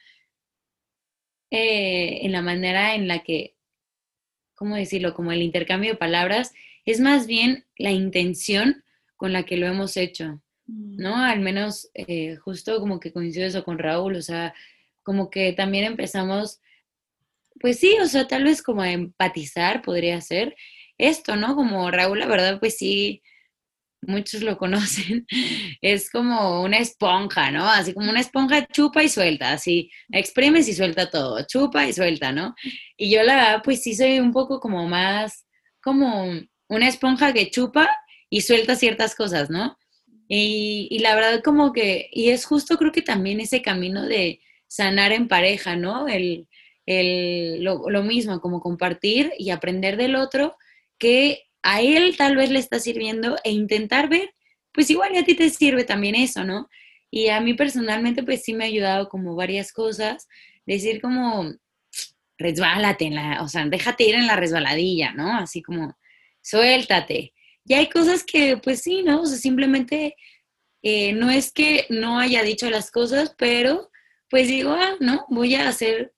eh, 1.50 2.20
en 2.22 2.32
la 2.32 2.42
manera 2.42 2.94
en 2.94 3.08
la 3.08 3.18
que, 3.20 3.56
¿cómo 4.54 4.76
decirlo? 4.76 5.14
Como 5.14 5.32
el 5.32 5.42
intercambio 5.42 5.92
de 5.92 5.98
palabras, 5.98 6.52
es 6.86 7.00
más 7.00 7.26
bien 7.26 7.66
la 7.76 7.90
intención 7.90 8.84
con 9.16 9.32
la 9.32 9.44
que 9.44 9.56
lo 9.56 9.66
hemos 9.66 9.96
hecho. 9.96 10.40
¿no? 10.70 11.16
Al 11.16 11.40
menos 11.40 11.90
eh, 11.94 12.36
justo 12.36 12.78
como 12.80 13.00
que 13.00 13.12
coincido 13.12 13.46
eso 13.46 13.64
con 13.64 13.78
Raúl, 13.78 14.16
o 14.16 14.22
sea, 14.22 14.54
como 15.02 15.30
que 15.30 15.52
también 15.52 15.84
empezamos, 15.84 16.60
pues 17.60 17.78
sí, 17.78 17.96
o 18.00 18.06
sea, 18.06 18.26
tal 18.26 18.44
vez 18.44 18.62
como 18.62 18.84
empatizar 18.84 19.82
podría 19.82 20.20
ser 20.20 20.54
esto, 20.98 21.36
¿no? 21.36 21.56
Como 21.56 21.90
Raúl, 21.90 22.18
la 22.18 22.26
verdad, 22.26 22.60
pues 22.60 22.76
sí, 22.76 23.22
muchos 24.02 24.42
lo 24.42 24.58
conocen, 24.58 25.26
es 25.80 26.10
como 26.10 26.62
una 26.62 26.78
esponja, 26.78 27.50
¿no? 27.50 27.68
Así 27.68 27.94
como 27.94 28.10
una 28.10 28.20
esponja 28.20 28.66
chupa 28.66 29.02
y 29.02 29.08
suelta, 29.08 29.52
así, 29.52 29.90
exprimes 30.10 30.68
y 30.68 30.74
suelta 30.74 31.10
todo, 31.10 31.44
chupa 31.46 31.86
y 31.86 31.92
suelta, 31.92 32.32
¿no? 32.32 32.54
Y 32.96 33.10
yo 33.10 33.22
la 33.22 33.36
verdad, 33.36 33.62
pues 33.64 33.82
sí 33.82 33.94
soy 33.94 34.18
un 34.20 34.32
poco 34.32 34.60
como 34.60 34.86
más, 34.88 35.46
como 35.82 36.26
una 36.68 36.88
esponja 36.88 37.32
que 37.32 37.50
chupa 37.50 37.88
y 38.28 38.42
suelta 38.42 38.76
ciertas 38.76 39.14
cosas, 39.14 39.50
¿no? 39.50 39.76
Y, 40.32 40.98
la 41.00 41.16
verdad 41.16 41.42
como 41.42 41.72
que, 41.72 42.08
y 42.12 42.30
es 42.30 42.44
justo 42.44 42.78
creo 42.78 42.92
que 42.92 43.02
también 43.02 43.40
ese 43.40 43.62
camino 43.62 44.06
de 44.06 44.40
sanar 44.68 45.10
en 45.10 45.26
pareja, 45.26 45.74
¿no? 45.74 46.06
El, 46.06 46.46
el, 46.90 47.62
lo, 47.62 48.02
mismo, 48.02 48.40
como 48.40 48.60
compartir 48.60 49.32
y 49.38 49.50
aprender 49.50 49.96
del 49.96 50.16
otro 50.16 50.56
que 50.98 51.44
a 51.62 51.80
él 51.80 52.16
tal 52.16 52.36
vez 52.36 52.50
le 52.50 52.58
está 52.58 52.80
sirviendo 52.80 53.36
e 53.44 53.52
intentar 53.52 54.08
ver, 54.08 54.34
pues 54.72 54.90
igual 54.90 55.16
a 55.16 55.24
ti 55.24 55.34
te 55.34 55.50
sirve 55.50 55.84
también 55.84 56.14
eso, 56.14 56.44
¿no? 56.44 56.68
Y 57.10 57.28
a 57.28 57.40
mí 57.40 57.54
personalmente 57.54 58.22
pues 58.22 58.42
sí 58.42 58.54
me 58.54 58.64
ha 58.64 58.68
ayudado 58.68 59.08
como 59.08 59.36
varias 59.36 59.72
cosas, 59.72 60.28
decir 60.66 61.00
como, 61.00 61.52
resbálate 62.38 63.04
en 63.04 63.14
la, 63.14 63.42
o 63.42 63.48
sea, 63.48 63.66
déjate 63.66 64.04
ir 64.04 64.14
en 64.14 64.26
la 64.26 64.36
resbaladilla, 64.36 65.12
¿no? 65.12 65.36
Así 65.36 65.62
como, 65.62 65.96
suéltate. 66.42 67.34
Y 67.64 67.74
hay 67.74 67.88
cosas 67.88 68.24
que, 68.24 68.56
pues 68.56 68.82
sí, 68.82 69.02
¿no? 69.02 69.22
O 69.22 69.26
sea, 69.26 69.38
simplemente 69.38 70.16
eh, 70.82 71.12
no 71.12 71.30
es 71.30 71.52
que 71.52 71.86
no 71.90 72.18
haya 72.18 72.42
dicho 72.42 72.68
las 72.70 72.90
cosas, 72.90 73.34
pero 73.38 73.90
pues 74.30 74.48
digo, 74.48 74.72
ah, 74.72 74.96
no, 75.00 75.26
voy 75.28 75.56
a 75.56 75.68
hacer, 75.68 76.12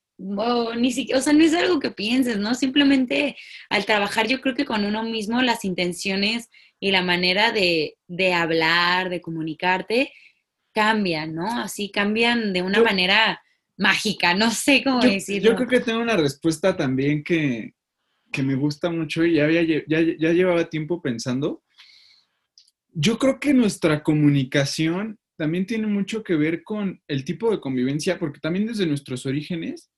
ni 0.76 0.92
siquiera, 0.92 1.18
o 1.18 1.22
sea, 1.22 1.32
no 1.32 1.42
es 1.42 1.54
algo 1.54 1.80
que 1.80 1.90
pienses, 1.90 2.38
¿no? 2.38 2.54
Simplemente 2.54 3.36
al 3.68 3.84
trabajar 3.84 4.28
yo 4.28 4.40
creo 4.40 4.54
que 4.54 4.64
con 4.64 4.84
uno 4.84 5.02
mismo 5.02 5.42
las 5.42 5.64
intenciones 5.64 6.48
y 6.78 6.92
la 6.92 7.02
manera 7.02 7.52
de, 7.52 7.96
de 8.06 8.34
hablar, 8.34 9.08
de 9.08 9.20
comunicarte, 9.20 10.12
cambian, 10.72 11.34
¿no? 11.34 11.60
Así 11.60 11.90
cambian 11.90 12.52
de 12.52 12.62
una 12.62 12.82
manera 12.82 13.42
mágica, 13.76 14.34
no 14.34 14.50
sé 14.50 14.82
cómo 14.84 15.00
decirlo. 15.00 15.50
Yo 15.50 15.56
creo 15.56 15.68
que 15.68 15.80
tengo 15.80 16.00
una 16.00 16.16
respuesta 16.16 16.76
también 16.76 17.24
que, 17.24 17.74
que 18.30 18.42
me 18.42 18.54
gusta 18.54 18.90
mucho 18.90 19.24
y 19.24 19.34
ya, 19.34 19.44
había, 19.44 19.62
ya, 19.62 19.82
ya 19.86 20.32
llevaba 20.32 20.70
tiempo 20.70 21.02
pensando. 21.02 21.62
Yo 22.94 23.18
creo 23.18 23.40
que 23.40 23.54
nuestra 23.54 24.02
comunicación 24.02 25.18
también 25.36 25.66
tiene 25.66 25.86
mucho 25.86 26.22
que 26.22 26.36
ver 26.36 26.62
con 26.62 27.00
el 27.08 27.24
tipo 27.24 27.50
de 27.50 27.60
convivencia, 27.60 28.18
porque 28.18 28.38
también 28.38 28.66
desde 28.66 28.86
nuestros 28.86 29.26
orígenes 29.26 29.91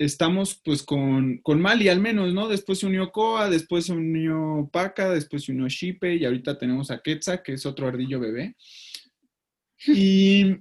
estamos 0.00 0.58
pues 0.64 0.82
con, 0.82 1.38
con 1.42 1.60
Mali 1.60 1.88
al 1.88 2.00
menos, 2.00 2.32
¿no? 2.32 2.48
Después 2.48 2.78
se 2.78 2.86
unió 2.86 3.12
Koa, 3.12 3.50
después 3.50 3.84
se 3.84 3.92
unió 3.92 4.68
Paca, 4.72 5.10
después 5.10 5.44
se 5.44 5.52
unió 5.52 5.68
Shipe 5.68 6.14
y 6.14 6.24
ahorita 6.24 6.58
tenemos 6.58 6.90
a 6.90 7.02
Quetzal, 7.02 7.42
que 7.42 7.52
es 7.52 7.66
otro 7.66 7.86
ardillo 7.86 8.18
bebé. 8.18 8.56
Y 9.86 10.56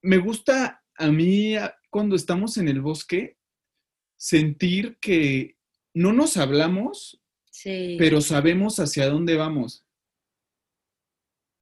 me 0.00 0.18
gusta 0.18 0.84
a 0.94 1.10
mí 1.10 1.54
cuando 1.90 2.14
estamos 2.14 2.56
en 2.56 2.68
el 2.68 2.80
bosque 2.80 3.36
sentir 4.16 4.96
que 5.00 5.56
no 5.92 6.12
nos 6.12 6.36
hablamos, 6.36 7.20
pero 7.64 8.20
sabemos 8.20 8.78
hacia 8.78 9.08
dónde 9.08 9.34
vamos. 9.34 9.84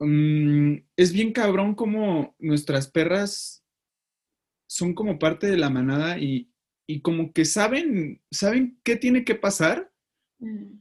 Mm, 0.00 0.80
es 0.96 1.14
bien 1.14 1.32
cabrón 1.32 1.74
como 1.74 2.36
nuestras 2.38 2.90
perras 2.90 3.64
son 4.68 4.92
como 4.92 5.18
parte 5.18 5.46
de 5.46 5.56
la 5.56 5.70
manada 5.70 6.18
y, 6.18 6.52
como 7.02 7.32
que 7.32 7.44
saben, 7.44 8.20
saben 8.30 8.78
qué 8.84 8.96
tiene 8.96 9.24
que 9.24 9.34
pasar 9.34 9.90
mm. 10.38 10.78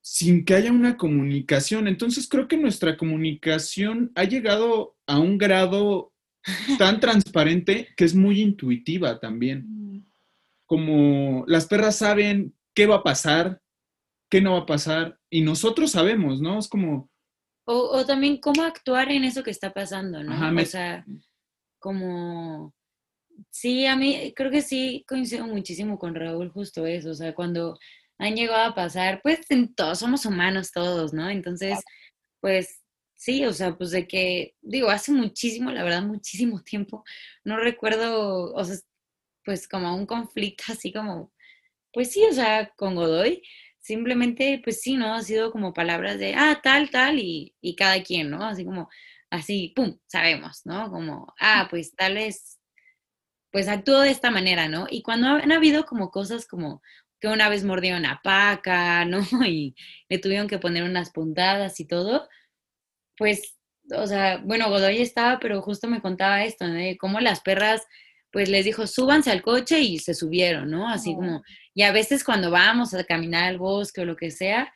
sin 0.00 0.44
que 0.44 0.54
haya 0.54 0.72
una 0.72 0.96
comunicación. 0.96 1.88
Entonces 1.88 2.28
creo 2.28 2.48
que 2.48 2.56
nuestra 2.56 2.96
comunicación 2.96 4.12
ha 4.14 4.24
llegado 4.24 4.96
a 5.06 5.18
un 5.18 5.38
grado 5.38 6.12
tan 6.78 7.00
transparente 7.00 7.88
que 7.96 8.04
es 8.04 8.14
muy 8.14 8.40
intuitiva 8.40 9.18
también. 9.18 9.64
Mm. 9.66 10.06
Como 10.66 11.44
las 11.46 11.66
perras 11.66 11.96
saben 11.96 12.54
qué 12.74 12.86
va 12.86 12.96
a 12.96 13.02
pasar, 13.02 13.60
qué 14.30 14.40
no 14.40 14.52
va 14.52 14.60
a 14.60 14.66
pasar, 14.66 15.18
y 15.28 15.42
nosotros 15.42 15.90
sabemos, 15.90 16.40
¿no? 16.40 16.58
Es 16.58 16.68
como, 16.68 17.10
o, 17.64 18.04
también 18.04 18.38
cómo 18.38 18.62
actuar 18.62 19.10
en 19.12 19.24
eso 19.24 19.42
que 19.42 19.50
está 19.50 19.72
pasando, 19.72 20.22
¿no? 20.22 20.60
O 20.60 20.64
sea, 20.64 21.04
como... 21.78 22.74
Sí, 23.50 23.86
a 23.86 23.96
mí 23.96 24.32
creo 24.36 24.50
que 24.50 24.62
sí 24.62 25.04
coincido 25.08 25.46
muchísimo 25.46 25.98
con 25.98 26.14
Raúl 26.14 26.50
justo 26.50 26.86
eso, 26.86 27.10
o 27.10 27.14
sea, 27.14 27.34
cuando 27.34 27.78
han 28.18 28.36
llegado 28.36 28.64
a 28.70 28.74
pasar, 28.74 29.20
pues 29.22 29.40
todos 29.76 29.98
somos 29.98 30.26
humanos 30.26 30.70
todos, 30.72 31.12
¿no? 31.12 31.28
Entonces, 31.30 31.78
pues 32.40 32.82
sí, 33.14 33.44
o 33.46 33.52
sea, 33.52 33.76
pues 33.76 33.90
de 33.92 34.06
que, 34.08 34.56
digo, 34.62 34.90
hace 34.90 35.12
muchísimo, 35.12 35.70
la 35.70 35.84
verdad, 35.84 36.02
muchísimo 36.02 36.62
tiempo, 36.62 37.04
no 37.44 37.56
recuerdo, 37.58 38.52
o 38.54 38.64
sea, 38.64 38.76
pues 39.44 39.68
como 39.68 39.94
un 39.96 40.06
conflicto 40.06 40.64
así 40.72 40.92
como, 40.92 41.32
pues 41.92 42.12
sí, 42.12 42.24
o 42.24 42.32
sea, 42.32 42.72
con 42.76 42.94
Godoy, 42.96 43.42
simplemente, 43.80 44.60
pues 44.64 44.80
sí, 44.80 44.96
¿no? 44.96 45.14
Ha 45.14 45.22
sido 45.22 45.52
como 45.52 45.74
palabras 45.74 46.18
de, 46.18 46.34
ah, 46.34 46.60
tal, 46.62 46.90
tal, 46.90 47.18
y, 47.18 47.54
cada 47.76 48.02
quien, 48.02 48.30
¿no? 48.30 48.44
Así 48.44 48.64
como, 48.64 48.88
así, 49.30 49.72
pum, 49.76 49.98
sabemos, 50.06 50.62
¿no? 50.64 50.90
Como, 50.90 51.34
ah, 51.40 51.66
pues 51.70 51.94
tal 51.96 52.14
vez, 52.14 52.58
pues 53.52 53.68
actuó 53.68 54.00
de 54.00 54.10
esta 54.10 54.30
manera, 54.30 54.68
¿no? 54.68 54.86
Y 54.90 55.02
cuando 55.02 55.28
han 55.28 55.52
habido 55.52 55.84
como 55.84 56.10
cosas 56.10 56.46
como 56.46 56.82
que 57.20 57.28
una 57.28 57.48
vez 57.48 57.64
mordió 57.64 57.96
una 57.96 58.20
paca, 58.24 59.04
¿no? 59.06 59.20
Y 59.46 59.76
le 60.08 60.18
tuvieron 60.18 60.48
que 60.48 60.58
poner 60.58 60.82
unas 60.84 61.10
puntadas 61.12 61.78
y 61.78 61.86
todo, 61.86 62.28
pues, 63.16 63.56
o 63.96 64.06
sea, 64.06 64.38
bueno, 64.38 64.68
Godoy 64.68 65.00
estaba, 65.00 65.38
pero 65.38 65.62
justo 65.62 65.86
me 65.88 66.00
contaba 66.00 66.44
esto, 66.44 66.66
¿no? 66.66 66.74
De 66.74 66.96
cómo 66.98 67.20
las 67.20 67.40
perras 67.40 67.82
pues 68.32 68.48
les 68.48 68.64
dijo, 68.64 68.86
súbanse 68.86 69.30
al 69.30 69.42
coche 69.42 69.80
y 69.80 69.98
se 69.98 70.14
subieron, 70.14 70.70
¿no? 70.70 70.88
Así 70.88 71.14
como, 71.14 71.42
y 71.74 71.82
a 71.82 71.92
veces 71.92 72.24
cuando 72.24 72.50
vamos 72.50 72.94
a 72.94 73.04
caminar 73.04 73.44
al 73.44 73.58
bosque 73.58 74.00
o 74.00 74.04
lo 74.06 74.16
que 74.16 74.30
sea, 74.30 74.72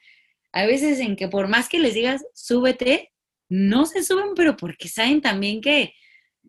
a 0.53 0.67
veces 0.67 1.01
en 1.01 1.17
que 1.17 1.29
por 1.29 1.49
más 1.49 1.69
que 1.69 1.79
les 1.79 1.95
digas, 1.95 2.23
súbete, 2.35 3.13
no 3.49 3.87
se 3.87 4.03
suben, 4.03 4.35
pero 4.37 4.57
porque 4.59 4.89
saben 4.89 5.23
también 5.23 5.63
que, 5.63 5.95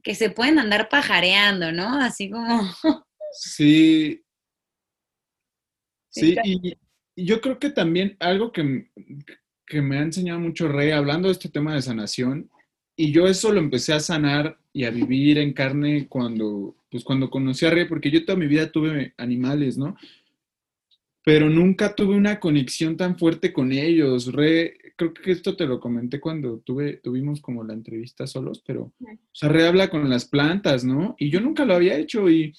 que 0.04 0.16
se 0.16 0.30
pueden 0.30 0.60
andar 0.60 0.90
pajareando, 0.90 1.72
¿no? 1.72 2.00
Así 2.00 2.30
como... 2.30 2.62
Sí. 3.32 4.24
Sí, 6.10 6.36
y, 6.44 6.78
yo 7.16 7.42
creo 7.42 7.60
que 7.60 7.70
también 7.70 8.16
algo 8.20 8.52
que, 8.52 8.90
que 9.66 9.82
me 9.82 9.98
ha 9.98 10.02
enseñado 10.02 10.40
mucho 10.40 10.68
Rey, 10.68 10.92
hablando 10.92 11.28
de 11.28 11.34
este 11.34 11.50
tema 11.50 11.76
de 11.76 11.82
sanación, 11.82 12.50
y 12.96 13.12
yo 13.12 13.28
eso 13.28 13.52
lo 13.52 13.60
empecé 13.60 13.94
a 13.94 14.00
sanar 14.00 14.58
y 14.74 14.86
a 14.86 14.92
vivir 14.92 15.38
en 15.38 15.54
carne 15.54 16.08
cuando, 16.08 16.76
pues 16.90 17.04
cuando 17.04 17.30
conocí 17.30 17.66
a 17.66 17.70
Rey, 17.70 17.86
porque 17.86 18.10
yo 18.10 18.26
toda 18.26 18.38
mi 18.38 18.48
vida 18.48 18.72
tuve 18.72 19.14
animales, 19.18 19.78
¿no? 19.78 19.96
Pero 21.24 21.50
nunca 21.50 21.94
tuve 21.94 22.16
una 22.16 22.40
conexión 22.40 22.98
tan 22.98 23.18
fuerte 23.18 23.54
con 23.54 23.72
ellos. 23.72 24.34
Rey, 24.34 24.74
creo 24.98 25.14
que 25.14 25.32
esto 25.32 25.56
te 25.56 25.66
lo 25.66 25.80
comenté 25.80 26.20
cuando 26.20 26.60
tuve, 26.60 26.98
tuvimos 26.98 27.40
como 27.40 27.64
la 27.64 27.74
entrevista 27.74 28.28
solos, 28.28 28.62
pero, 28.66 28.94
o 29.00 29.18
sea, 29.32 29.48
Rey 29.48 29.66
habla 29.66 29.90
con 29.90 30.10
las 30.10 30.26
plantas, 30.26 30.84
¿no? 30.84 31.16
Y 31.18 31.30
yo 31.30 31.40
nunca 31.40 31.64
lo 31.64 31.76
había 31.76 31.98
hecho 31.98 32.30
y, 32.30 32.54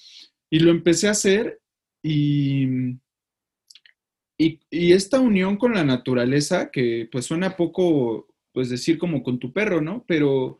y 0.49 0.59
lo 0.59 0.71
empecé 0.71 1.07
a 1.07 1.11
hacer 1.11 1.61
y, 2.01 2.65
y, 4.37 4.59
y, 4.71 4.93
esta 4.93 5.19
unión 5.19 5.57
con 5.57 5.73
la 5.73 5.83
naturaleza, 5.83 6.71
que 6.71 7.07
pues 7.11 7.25
suena 7.25 7.55
poco 7.57 8.27
pues 8.53 8.69
decir 8.69 8.97
como 8.97 9.21
con 9.21 9.37
tu 9.37 9.51
perro, 9.53 9.81
¿no? 9.81 10.05
Pero 10.07 10.59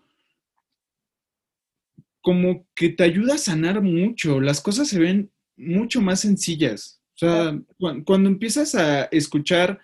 como 2.22 2.68
que 2.76 2.90
te 2.90 3.04
ayuda 3.04 3.36
a 3.36 3.40
sanar 3.40 3.82
mucho, 3.82 4.42
las 4.42 4.62
cosas 4.62 4.90
se 4.90 5.00
ven 5.00 5.32
mucho 5.56 6.02
más 6.02 6.20
sencillas. 6.20 7.02
O 7.16 7.20
sea, 7.20 7.60
cuando, 8.06 8.30
empiezas 8.30 8.76
a 8.76 9.04
escuchar 9.06 9.80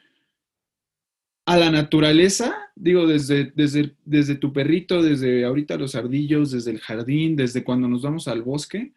a 1.45 1.57
la 1.57 1.69
naturaleza, 1.69 2.71
digo, 2.75 3.05
desde, 3.05 3.51
desde, 3.55 3.95
desde 4.03 4.35
tu 4.35 4.51
perrito, 4.51 5.03
desde 5.03 5.45
ahorita 5.45 5.77
los 5.77 5.95
ardillos, 5.95 6.51
desde 6.51 6.71
el 6.71 6.79
jardín, 6.79 7.35
desde 7.35 7.63
cuando 7.63 7.87
nos 7.87 8.01
vamos 8.01 8.27
al 8.27 8.41
bosque, 8.41 8.93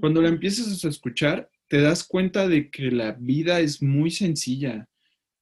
cuando 0.00 0.20
la 0.20 0.28
empiezas 0.28 0.84
a 0.84 0.88
escuchar, 0.88 1.48
te 1.68 1.80
das 1.80 2.02
cuenta 2.02 2.48
de 2.48 2.70
que 2.70 2.90
la 2.90 3.12
vida 3.12 3.60
es 3.60 3.80
muy 3.82 4.10
sencilla. 4.10 4.88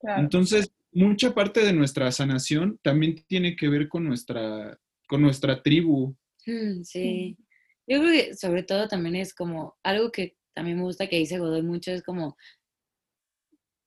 Entonces, 0.02 0.70
mucha 0.92 1.34
parte 1.34 1.64
de 1.64 1.72
nuestra 1.72 2.12
sanación 2.12 2.78
también 2.82 3.24
tiene 3.26 3.56
que 3.56 3.68
ver 3.68 3.88
con 3.88 4.04
nuestra, 4.04 4.78
con 5.08 5.22
nuestra 5.22 5.62
tribu. 5.62 6.14
Mm, 6.46 6.82
sí. 6.82 7.38
Yo 7.86 8.00
creo 8.00 8.12
que 8.12 8.34
sobre 8.34 8.62
todo 8.62 8.86
también 8.86 9.16
es 9.16 9.34
como 9.34 9.76
algo 9.82 10.12
que 10.12 10.36
también 10.54 10.76
me 10.76 10.84
gusta 10.84 11.08
que 11.08 11.18
dice 11.18 11.38
Godoy 11.38 11.62
mucho, 11.62 11.90
es 11.90 12.02
como, 12.02 12.36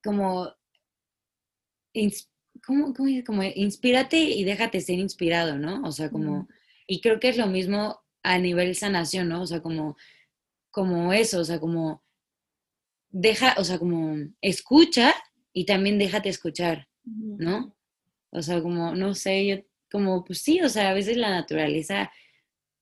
como, 0.03 0.53
como, 2.67 2.93
como 3.25 3.43
inspírate 3.43 4.17
y 4.17 4.43
déjate 4.43 4.81
ser 4.81 4.99
inspirado, 4.99 5.57
¿no? 5.57 5.81
O 5.83 5.91
sea, 5.91 6.09
como, 6.09 6.47
y 6.85 7.01
creo 7.01 7.19
que 7.19 7.29
es 7.29 7.37
lo 7.37 7.47
mismo 7.47 8.01
a 8.23 8.37
nivel 8.37 8.75
sanación, 8.75 9.29
¿no? 9.29 9.41
O 9.41 9.47
sea, 9.47 9.61
como, 9.61 9.95
como 10.69 11.13
eso, 11.13 11.39
o 11.39 11.45
sea, 11.45 11.59
como, 11.59 12.03
deja, 13.09 13.55
o 13.57 13.63
sea, 13.63 13.79
como, 13.79 14.17
escucha 14.41 15.13
y 15.53 15.65
también 15.65 15.97
déjate 15.97 16.29
escuchar. 16.29 16.87
¿no? 17.07 17.75
O 18.31 18.41
sea, 18.41 18.61
como, 18.61 18.95
no 18.95 19.13
sé, 19.13 19.47
yo, 19.47 19.57
como, 19.91 20.23
pues 20.23 20.41
sí, 20.41 20.61
o 20.61 20.69
sea, 20.69 20.89
a 20.89 20.93
veces 20.93 21.17
la 21.17 21.29
naturaleza, 21.29 22.11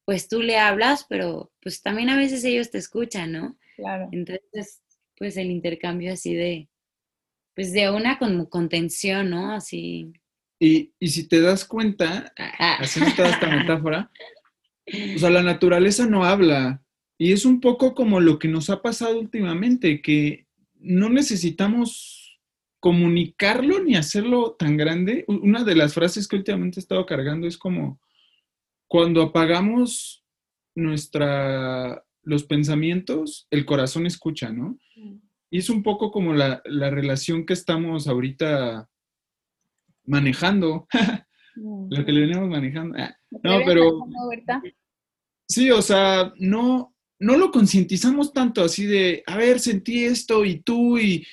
pues 0.06 0.28
tú 0.28 0.42
le 0.42 0.58
hablas, 0.58 1.06
pero 1.08 1.52
pues 1.62 1.82
también 1.82 2.10
a 2.10 2.18
veces 2.18 2.44
ellos 2.44 2.72
te 2.72 2.80
escuchan, 2.80 3.32
¿no? 3.32 3.58
Claro. 3.76 4.10
Entonces, 4.12 4.82
pues 5.18 5.38
el 5.38 5.52
intercambio 5.52 6.14
así 6.14 6.34
de, 6.34 6.70
pues 7.56 7.72
de 7.72 7.90
una 7.90 8.20
como 8.20 8.50
contención, 8.50 9.30
¿no? 9.30 9.52
Así. 9.54 10.12
Y, 10.60 10.92
si 11.02 11.28
te 11.28 11.42
das 11.42 11.66
cuenta, 11.66 12.34
ah. 12.38 12.78
haciendo 12.80 13.16
toda 13.16 13.30
esta 13.30 13.48
metáfora, 13.56 14.12
o 15.16 15.20
sea, 15.20 15.30
la 15.30 15.44
naturaleza 15.44 16.06
no 16.06 16.26
habla. 16.26 16.84
Y 17.18 17.32
es 17.32 17.46
un 17.46 17.62
poco 17.62 17.96
como 17.96 18.20
lo 18.20 18.40
que 18.40 18.48
nos 18.48 18.70
ha 18.70 18.82
pasado 18.82 19.20
últimamente, 19.20 20.02
que 20.02 20.48
no 20.76 21.10
necesitamos 21.10 22.40
comunicarlo 22.80 23.82
ni 23.82 23.96
hacerlo 23.96 24.56
tan 24.60 24.78
grande. 24.78 25.24
Una 25.28 25.64
de 25.64 25.76
las 25.76 25.94
frases 25.94 26.28
que 26.28 26.36
últimamente 26.36 26.80
he 26.80 26.82
estado 26.82 27.06
cargando 27.06 27.48
es 27.48 27.58
como, 27.58 28.00
cuando 28.88 29.22
apagamos 29.22 30.24
nuestra, 30.76 32.06
los 32.22 32.44
pensamientos, 32.44 33.48
el 33.50 33.66
corazón 33.66 34.06
escucha, 34.06 34.52
¿no? 34.52 34.78
Mm. 35.50 35.56
Y 35.56 35.58
es 35.60 35.70
un 35.70 35.84
poco 35.84 36.12
como 36.12 36.34
la, 36.34 36.62
relación 36.66 37.46
que 37.46 37.54
estamos 37.54 38.08
ahorita 38.08 38.90
manejando, 40.06 40.88
mm. 41.56 41.88
lo 41.90 42.06
que 42.06 42.12
le 42.12 42.22
venimos 42.22 42.50
manejando. 42.50 42.98
Ah, 42.98 43.16
no, 43.44 43.60
pero... 43.66 44.06
Sí, 45.48 45.70
o 45.70 45.82
sea, 45.82 46.34
no, 46.38 46.96
no 47.20 47.38
lo 47.38 47.52
concientizamos 47.52 48.34
tanto 48.34 48.64
así 48.64 48.86
de, 48.86 49.24
a 49.28 49.38
ver, 49.38 49.60
sentí 49.60 50.06
esto 50.06 50.44
y 50.44 50.62
tú 50.62 50.98
y 50.98 51.26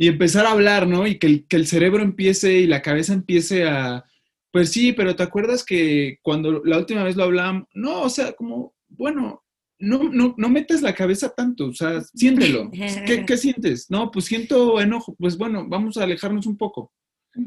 y 0.00 0.08
empezar 0.08 0.46
a 0.46 0.52
hablar, 0.52 0.88
¿no? 0.88 1.06
Y 1.06 1.18
que 1.18 1.44
el, 1.50 1.66
cerebro 1.66 2.02
empiece 2.02 2.54
y 2.54 2.66
la 2.66 2.80
cabeza 2.80 3.12
empiece 3.12 3.68
a, 3.68 4.02
Pues 4.50 4.72
sí, 4.72 4.94
pero 4.94 5.14
¿te 5.14 5.22
acuerdas 5.22 5.62
que 5.62 6.18
cuando 6.22 6.64
la 6.64 6.78
última 6.78 7.04
vez 7.04 7.16
lo 7.16 7.24
hablamos, 7.24 7.68
no, 7.74 8.00
o 8.00 8.08
sea, 8.08 8.32
como, 8.32 8.74
bueno, 8.88 9.44
no, 9.80 10.04
no, 10.04 10.34
no 10.36 10.48
metas 10.48 10.82
la 10.82 10.94
cabeza 10.94 11.32
tanto, 11.34 11.66
o 11.68 11.72
sea, 11.72 12.00
siéntelo. 12.02 12.70
¿Qué, 13.06 13.24
¿Qué, 13.26 13.36
sientes? 13.36 13.90
No, 13.90 14.10
pues 14.10 14.26
siento 14.26 14.80
enojo, 14.80 15.16
pues 15.18 15.36
bueno, 15.36 15.66
vamos 15.68 15.96
a 15.96 16.04
alejarnos 16.04 16.46
un 16.46 16.56
poco. 16.56 16.92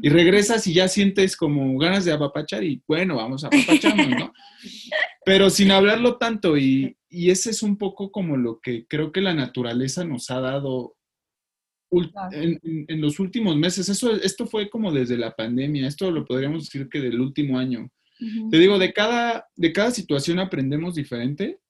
Y 0.00 0.08
regresas 0.08 0.66
y 0.66 0.72
ya 0.72 0.88
sientes 0.88 1.36
como 1.36 1.78
ganas 1.78 2.06
de 2.06 2.12
apapachar 2.12 2.64
y 2.64 2.82
bueno, 2.88 3.16
vamos 3.16 3.44
a 3.44 3.48
apapacharnos, 3.48 4.08
¿no? 4.08 4.32
Pero 5.26 5.50
sin 5.50 5.70
hablarlo 5.70 6.16
tanto 6.16 6.56
y, 6.56 6.96
y 7.10 7.30
ese 7.30 7.50
es 7.50 7.62
un 7.62 7.76
poco 7.76 8.10
como 8.10 8.36
lo 8.36 8.60
que 8.60 8.86
creo 8.86 9.12
que 9.12 9.20
la 9.20 9.34
naturaleza 9.34 10.04
nos 10.04 10.30
ha 10.30 10.40
dado 10.40 10.96
en, 12.32 12.58
en, 12.62 13.00
los 13.00 13.20
últimos 13.20 13.56
meses. 13.56 13.88
Eso, 13.88 14.12
esto 14.16 14.46
fue 14.46 14.70
como 14.70 14.90
desde 14.90 15.18
la 15.18 15.34
pandemia, 15.36 15.86
esto 15.86 16.10
lo 16.10 16.24
podríamos 16.24 16.64
decir 16.64 16.88
que 16.88 17.00
del 17.00 17.20
último 17.20 17.58
año. 17.58 17.90
Te 18.50 18.58
digo, 18.58 18.78
de 18.78 18.92
cada, 18.92 19.48
de 19.54 19.72
cada 19.72 19.90
situación 19.90 20.38
aprendemos 20.38 20.94
diferente 20.94 21.60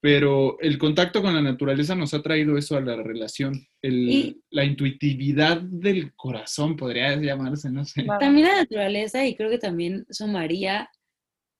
pero 0.00 0.58
el 0.60 0.78
contacto 0.78 1.22
con 1.22 1.34
la 1.34 1.42
naturaleza 1.42 1.94
nos 1.94 2.14
ha 2.14 2.22
traído 2.22 2.56
eso 2.56 2.76
a 2.76 2.80
la 2.80 2.96
relación, 3.02 3.66
el, 3.82 4.40
la 4.50 4.64
intuitividad 4.64 5.60
del 5.60 6.14
corazón, 6.14 6.76
podría 6.76 7.16
llamarse, 7.16 7.70
no 7.70 7.84
sé. 7.84 8.04
También 8.20 8.46
la 8.46 8.56
naturaleza 8.56 9.26
y 9.26 9.34
creo 9.34 9.50
que 9.50 9.58
también 9.58 10.06
sumaría, 10.10 10.88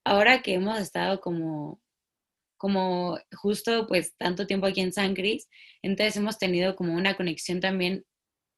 ahora 0.04 0.40
que 0.40 0.54
hemos 0.54 0.78
estado 0.78 1.20
como, 1.20 1.80
como 2.56 3.18
justo 3.32 3.86
pues 3.88 4.14
tanto 4.16 4.46
tiempo 4.46 4.66
aquí 4.66 4.82
en 4.82 4.92
San 4.92 5.14
Cris, 5.14 5.48
entonces 5.82 6.16
hemos 6.16 6.38
tenido 6.38 6.76
como 6.76 6.94
una 6.94 7.16
conexión 7.16 7.60
también, 7.60 8.04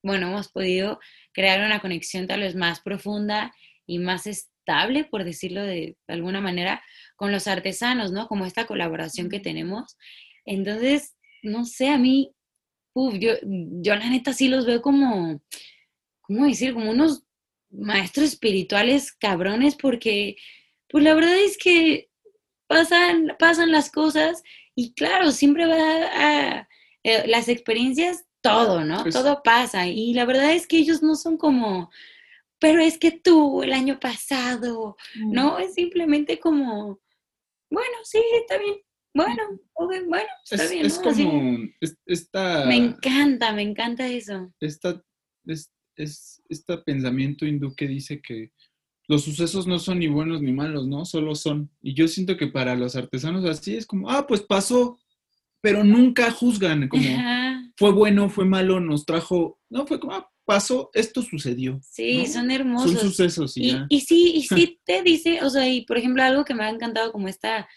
bueno, 0.02 0.28
hemos 0.28 0.52
podido 0.52 0.98
crear 1.32 1.64
una 1.64 1.80
conexión 1.80 2.26
tal 2.26 2.40
vez 2.40 2.54
más 2.54 2.80
profunda 2.80 3.54
y 3.86 3.98
más 3.98 4.26
estable, 4.70 5.04
por 5.04 5.24
decirlo 5.24 5.62
de 5.62 5.96
alguna 6.06 6.40
manera, 6.40 6.82
con 7.16 7.32
los 7.32 7.48
artesanos, 7.48 8.12
¿no? 8.12 8.28
Como 8.28 8.46
esta 8.46 8.66
colaboración 8.66 9.28
que 9.28 9.40
tenemos. 9.40 9.96
Entonces, 10.44 11.16
no 11.42 11.64
sé, 11.64 11.88
a 11.88 11.98
mí, 11.98 12.32
uf, 12.94 13.14
yo, 13.18 13.32
yo 13.42 13.96
la 13.96 14.08
neta 14.08 14.32
sí 14.32 14.48
los 14.48 14.66
veo 14.66 14.80
como, 14.80 15.42
¿cómo 16.20 16.46
decir? 16.46 16.72
Como 16.72 16.90
unos 16.90 17.24
maestros 17.70 18.26
espirituales 18.26 19.12
cabrones 19.12 19.74
porque, 19.74 20.36
pues 20.88 21.02
la 21.02 21.14
verdad 21.14 21.36
es 21.36 21.58
que 21.58 22.08
pasan, 22.68 23.36
pasan 23.38 23.72
las 23.72 23.90
cosas 23.90 24.42
y 24.76 24.94
claro, 24.94 25.32
siempre 25.32 25.66
va 25.66 25.76
a, 25.76 26.68
eh, 27.02 27.26
las 27.26 27.48
experiencias, 27.48 28.24
todo, 28.40 28.84
¿no? 28.84 29.02
Pues 29.02 29.14
todo 29.14 29.42
pasa 29.42 29.86
y 29.88 30.14
la 30.14 30.24
verdad 30.24 30.52
es 30.52 30.66
que 30.66 30.78
ellos 30.78 31.02
no 31.02 31.14
son 31.16 31.36
como, 31.36 31.90
pero 32.60 32.80
es 32.80 32.98
que 32.98 33.10
tú 33.10 33.62
el 33.62 33.72
año 33.72 33.98
pasado, 33.98 34.96
¿no? 35.16 35.58
Es 35.58 35.74
simplemente 35.74 36.38
como, 36.38 37.00
bueno, 37.70 37.96
sí, 38.04 38.22
está 38.40 38.58
bien. 38.58 38.76
Bueno, 39.14 39.42
bueno, 39.74 40.28
está 40.48 40.68
bien. 40.68 40.86
Es 40.86 40.98
como 40.98 41.58
esta... 42.06 42.66
Me 42.66 42.76
encanta, 42.76 43.52
me 43.52 43.62
encanta 43.62 44.06
eso. 44.06 44.52
Esta, 44.60 45.02
es, 45.46 45.72
es, 45.96 46.42
este 46.48 46.78
pensamiento 46.78 47.46
hindú 47.46 47.74
que 47.74 47.88
dice 47.88 48.20
que 48.20 48.52
los 49.08 49.24
sucesos 49.24 49.66
no 49.66 49.80
son 49.80 49.98
ni 49.98 50.06
buenos 50.06 50.40
ni 50.40 50.52
malos, 50.52 50.86
¿no? 50.86 51.04
Solo 51.04 51.34
son. 51.34 51.70
Y 51.82 51.94
yo 51.94 52.06
siento 52.06 52.36
que 52.36 52.46
para 52.46 52.76
los 52.76 52.94
artesanos 52.94 53.44
así 53.44 53.74
es 53.74 53.86
como, 53.86 54.08
ah, 54.08 54.26
pues 54.26 54.42
pasó, 54.42 55.00
pero 55.60 55.82
nunca 55.82 56.30
juzgan, 56.30 56.88
como 56.88 57.02
fue 57.76 57.92
bueno, 57.92 58.28
fue 58.28 58.44
malo, 58.44 58.78
nos 58.78 59.04
trajo, 59.06 59.58
no, 59.68 59.86
fue 59.86 59.98
como, 59.98 60.12
ah, 60.12 60.30
pasó, 60.50 60.90
esto 60.94 61.22
sucedió. 61.22 61.78
Sí, 61.80 62.26
son 62.26 62.50
hermosos. 62.50 62.90
Son 62.90 63.00
sucesos 63.02 63.56
y, 63.56 63.76
y, 63.88 64.00
sí, 64.00 64.32
y 64.34 64.42
sí 64.48 64.80
te 64.84 65.00
dice, 65.04 65.44
o 65.44 65.48
sea, 65.48 65.68
y 65.68 65.82
por 65.82 65.96
ejemplo, 65.96 66.24
algo 66.24 66.44
que 66.44 66.54
me 66.54 66.64
ha 66.64 66.70
encantado 66.70 67.12
como 67.12 67.28
esta 67.28 67.68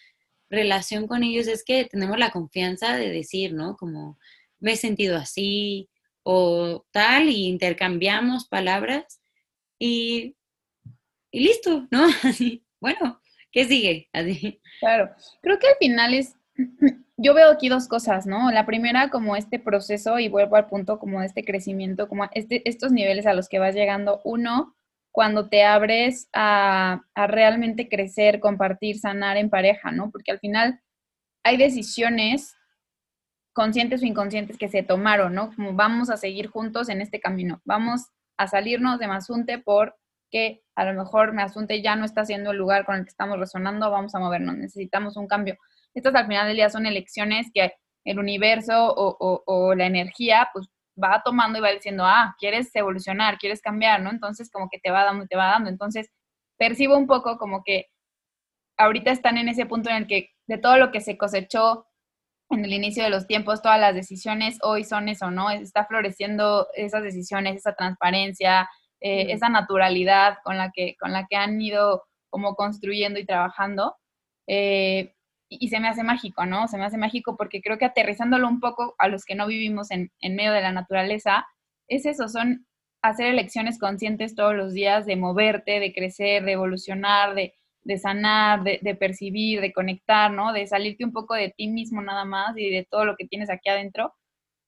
relación 0.50 1.06
con 1.06 1.22
ellos 1.22 1.46
es 1.46 1.64
que 1.64 1.86
tenemos 1.86 2.18
la 2.18 2.32
confianza 2.32 2.98
de 2.98 3.10
decir, 3.12 3.54
¿no? 3.54 3.78
Como 3.78 4.18
me 4.60 4.72
he 4.72 4.76
sentido 4.76 5.18
así 5.18 5.88
o 6.24 6.84
tal, 6.90 7.30
y 7.30 7.46
intercambiamos 7.46 8.48
palabras 8.48 9.22
y, 9.78 10.36
y 11.30 11.42
listo, 11.42 11.88
¿no? 11.92 12.08
Así, 12.24 12.66
bueno, 12.80 13.22
¿qué 13.52 13.66
sigue? 13.66 14.10
Así. 14.14 14.60
Claro, 14.80 15.12
creo 15.44 15.60
que 15.60 15.68
al 15.68 15.76
final 15.80 16.16
es 16.16 16.36
yo 17.18 17.34
veo 17.34 17.50
aquí 17.52 17.70
dos 17.70 17.88
cosas, 17.88 18.26
¿no? 18.26 18.52
La 18.52 18.66
primera 18.66 19.10
como 19.10 19.36
este 19.36 19.60
proceso, 19.60 20.20
y 20.20 20.30
vuelvo 20.30 20.56
al 20.56 20.68
punto 20.68 21.00
como 21.00 21.22
este 21.22 21.44
crecimiento, 21.44 22.08
como 22.08 22.28
este, 22.34 22.68
estos 22.68 22.92
niveles 22.92 23.26
a 23.28 23.34
los 23.34 23.50
que 23.50 23.60
vas 23.60 23.76
llegando. 23.76 24.22
Uno, 24.24 24.76
cuando 25.12 25.48
te 25.48 25.64
abres 25.64 26.28
a, 26.34 27.04
a, 27.14 27.28
realmente 27.28 27.88
crecer, 27.88 28.40
compartir, 28.40 28.98
sanar 28.98 29.38
en 29.38 29.50
pareja, 29.50 29.92
¿no? 29.92 30.10
Porque 30.12 30.32
al 30.32 30.40
final 30.40 30.82
hay 31.44 31.58
decisiones 31.58 32.56
conscientes 33.54 34.02
o 34.02 34.06
inconscientes 34.06 34.58
que 34.58 34.70
se 34.70 34.82
tomaron, 34.82 35.36
¿no? 35.36 35.54
Como 35.56 35.74
vamos 35.74 36.10
a 36.10 36.18
seguir 36.18 36.48
juntos 36.48 36.90
en 36.90 37.02
este 37.02 37.20
camino, 37.20 37.62
vamos 37.66 38.08
a 38.38 38.48
salirnos 38.48 38.98
de 38.98 39.08
Mazunte 39.08 39.60
porque 39.60 40.64
a 40.76 40.86
lo 40.86 41.00
mejor 41.00 41.34
Mazunte 41.34 41.84
ya 41.84 41.96
no 41.96 42.06
está 42.06 42.26
siendo 42.26 42.50
el 42.50 42.58
lugar 42.58 42.86
con 42.86 42.96
el 42.96 43.04
que 43.04 43.10
estamos 43.10 43.38
resonando, 43.38 43.92
vamos 43.92 44.16
a 44.16 44.20
movernos, 44.20 44.58
necesitamos 44.58 45.16
un 45.18 45.28
cambio 45.28 45.58
estas 45.94 46.16
al 46.16 46.28
final 46.28 46.48
del 46.48 46.56
día 46.56 46.70
son 46.70 46.86
elecciones 46.86 47.48
que 47.54 47.74
el 48.06 48.20
universo 48.20 48.94
o, 48.96 49.76
la 49.76 49.86
energía 49.86 50.50
pues 50.54 50.68
va 51.02 51.22
tomando 51.24 51.58
y 51.58 51.62
va 51.62 51.72
diciendo, 51.72 52.06
ah, 52.06 52.36
quieres 52.38 52.76
evolucionar, 52.76 53.38
quieres 53.38 53.62
cambiar, 53.62 54.02
¿no? 54.02 54.10
Entonces 54.10 54.50
como 54.52 54.70
que 54.70 54.80
te 54.80 54.92
va 54.92 55.06
dando 55.06 55.26
te 55.26 55.38
va 55.38 55.48
dando. 55.48 55.70
Entonces 55.70 56.12
percibo 56.58 56.98
un 56.98 57.08
poco 57.08 57.38
como 57.38 57.64
que 57.64 57.88
ahorita 58.78 59.12
están 59.12 59.38
en 59.38 59.50
ese 59.50 59.66
punto 59.66 59.90
en 59.90 59.98
el 59.98 60.08
que 60.08 60.30
de 60.48 60.58
todo 60.58 60.78
lo 60.78 60.92
que 60.92 61.02
se 61.02 61.18
cosechó 61.18 61.88
en 62.50 62.66
el 62.66 62.74
inicio 62.74 63.04
de 63.04 63.10
los 63.10 63.26
tiempos, 63.26 63.62
todas 63.62 63.80
las 63.80 63.96
decisiones 63.96 64.58
hoy 64.62 64.84
son 64.84 65.10
eso, 65.10 65.32
¿no? 65.32 65.50
Está 65.50 65.86
floreciendo 65.86 66.68
esas 66.76 67.04
decisiones, 67.04 67.56
esa 67.56 67.74
transparencia, 67.74 68.70
eh, 69.00 69.32
esa 69.32 69.50
naturalidad 69.50 70.38
con 70.44 70.58
la, 70.58 70.72
que, 70.72 70.96
con 71.00 71.12
la 71.12 71.26
que 71.28 71.36
han 71.36 71.60
ido 71.60 72.04
como 72.30 72.56
construyendo 72.56 73.20
y 73.20 73.26
trabajando. 73.26 73.96
Eh, 74.48 75.16
y, 75.60 75.68
se 75.70 75.80
me 75.80 75.88
hace 75.88 76.04
mágico, 76.04 76.46
¿no? 76.46 76.68
Se 76.68 76.78
me 76.78 76.86
hace 76.86 76.98
mágico 76.98 77.36
porque 77.38 77.62
creo 77.62 77.78
que 77.78 77.86
aterrizándolo 77.86 78.48
un 78.48 78.60
poco 78.60 78.96
a 78.98 79.08
los 79.08 79.26
que 79.26 79.36
no 79.36 79.48
vivimos 79.48 79.92
en, 79.92 80.12
en 80.20 80.36
medio 80.36 80.52
de 80.52 80.62
la 80.62 80.72
naturaleza, 80.72 81.46
es 81.88 82.06
eso, 82.06 82.28
son 82.30 82.66
hacer 83.02 83.28
elecciones 83.28 83.78
conscientes 83.80 84.36
todos 84.36 84.56
los 84.56 84.74
días 84.74 85.06
de 85.06 85.16
moverte, 85.16 85.80
de 85.80 85.94
crecer, 85.94 86.44
de 86.46 86.54
evolucionar, 86.54 87.36
de, 87.36 87.54
de 87.84 87.98
sanar, 87.98 88.64
de, 88.64 88.80
de, 88.82 88.96
percibir, 88.96 89.60
de 89.62 89.74
conectar, 89.74 90.32
¿no? 90.32 90.54
De 90.54 90.66
salirte 90.68 91.04
un 91.04 91.12
poco 91.12 91.36
de 91.36 91.54
ti 91.56 91.68
mismo 91.68 92.02
nada 92.02 92.26
más 92.26 92.58
y 92.58 92.70
de 92.70 92.88
todo 92.90 93.06
lo 93.06 93.16
que 93.16 93.28
tienes 93.28 93.50
aquí 93.50 93.70
adentro. 93.70 94.14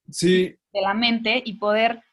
Sí. 0.09 0.55
De 0.73 0.81
la 0.81 0.93
mente 0.93 1.41
y 1.45 1.57
poder, 1.57 2.03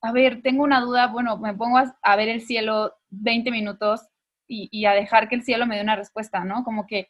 a 0.00 0.12
ver, 0.12 0.42
tengo 0.42 0.62
una 0.62 0.80
duda, 0.80 1.08
bueno, 1.08 1.38
me 1.38 1.54
pongo 1.54 1.78
a, 1.78 1.96
a 2.02 2.16
ver 2.16 2.28
el 2.28 2.42
cielo 2.42 2.94
20 3.10 3.50
minutos 3.50 4.08
y, 4.46 4.68
y, 4.70 4.86
a 4.86 4.92
dejar 4.92 5.28
que 5.28 5.34
el 5.34 5.42
cielo 5.42 5.66
me 5.66 5.76
dé 5.76 5.82
una 5.82 5.96
respuesta, 5.96 6.44
¿no? 6.44 6.64
Como 6.64 6.86
que 6.86 7.08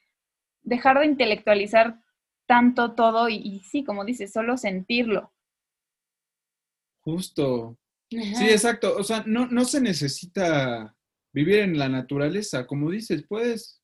dejar 0.63 0.99
de 0.99 1.07
intelectualizar 1.07 2.01
tanto 2.47 2.95
todo 2.95 3.29
y, 3.29 3.61
sí, 3.61 3.85
como 3.85 4.05
dices, 4.05 4.33
solo 4.33 4.57
sentirlo. 4.57 5.33
Justo. 7.01 7.79
Sí, 8.11 8.49
exacto. 8.49 8.97
O 8.97 9.05
sea, 9.05 9.23
no, 9.27 9.47
no 9.47 9.65
se 9.65 9.81
necesita 9.81 10.95
vivir 11.33 11.61
en 11.61 11.79
la 11.79 11.89
naturaleza, 11.89 12.67
como 12.67 12.91
dices, 12.91 13.25
puedes 13.29 13.83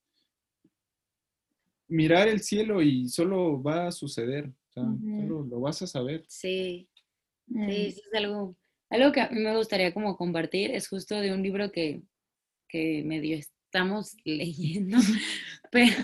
mirar 1.89 2.29
el 2.29 2.41
cielo 2.41 2.83
y 2.83 3.09
solo 3.09 3.63
va 3.63 3.89
a 3.89 3.93
suceder, 3.93 4.47
o 4.47 4.73
sea, 4.73 4.83
solo 4.83 5.45
lo 5.45 5.61
vas 5.61 5.83
a 5.83 5.87
saber. 5.87 6.25
Sí, 6.29 6.89
sí, 7.47 7.55
mm. 7.55 7.71
es 7.71 8.03
algo, 8.15 8.57
algo 8.91 9.13
que 9.13 9.21
a 9.21 9.29
mí 9.29 9.41
me 9.41 9.57
gustaría 9.57 9.93
como 9.93 10.17
compartir, 10.17 10.71
es 10.71 10.89
justo 10.89 11.17
de 11.17 11.33
un 11.33 11.43
libro 11.43 11.71
que, 11.71 12.03
que 12.69 13.03
medio 13.05 13.37
estamos 13.37 14.17
leyendo, 14.25 14.99
pero 15.71 15.95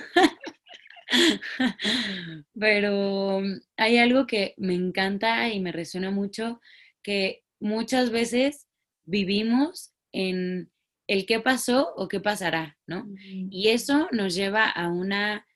Pero 2.59 3.41
mm, 3.41 3.61
hay 3.77 3.99
algo 3.99 4.27
que 4.27 4.55
me 4.57 4.75
encanta 4.75 5.49
y 5.49 5.61
me 5.61 5.73
resuena 5.73 6.11
mucho, 6.11 6.61
que 7.03 7.45
muchas 7.59 8.11
veces 8.11 8.67
vivimos 9.05 9.93
en 10.13 10.71
el 11.07 11.27
qué 11.27 11.41
pasó 11.41 11.93
o 11.97 12.09
qué 12.09 12.21
pasará, 12.21 12.79
¿no? 12.87 13.09
Y 13.25 13.69
eso 13.69 14.09
nos 14.13 14.35
lleva 14.35 14.69
a 14.69 14.89
una 14.89 15.47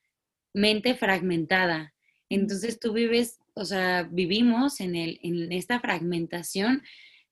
mente 0.52 0.94
fragmentada. 0.94 1.94
Entonces 2.28 2.80
tú 2.80 2.92
vives, 2.92 3.38
o 3.54 3.64
sea, 3.64 4.02
vivimos 4.10 4.80
en, 4.80 4.96
el, 4.96 5.20
en 5.22 5.52
esta 5.52 5.78
fragmentación 5.78 6.82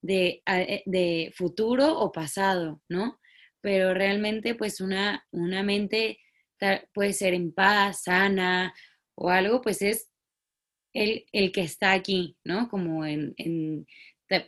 de, 0.03 0.43
eh, 0.47 0.83
de 0.87 1.33
futuro 1.35 1.99
o 1.99 2.13
pasado, 2.13 2.81
¿no? 2.89 3.19
Pero 3.61 3.95
realmente 3.95 4.55
pues 4.55 4.81
una, 4.81 5.27
una 5.33 5.63
mente 5.63 6.19
puede 6.93 7.13
ser 7.13 7.35
en 7.35 7.53
paz, 7.53 8.05
sana 8.05 8.75
o 9.15 9.31
algo, 9.31 9.61
pues 9.61 9.83
es 9.83 10.11
el, 10.93 11.25
el 11.33 11.53
que 11.53 11.63
está 11.63 11.93
aquí, 11.93 12.37
¿no? 12.45 12.69
Como 12.69 13.05
en, 13.07 13.35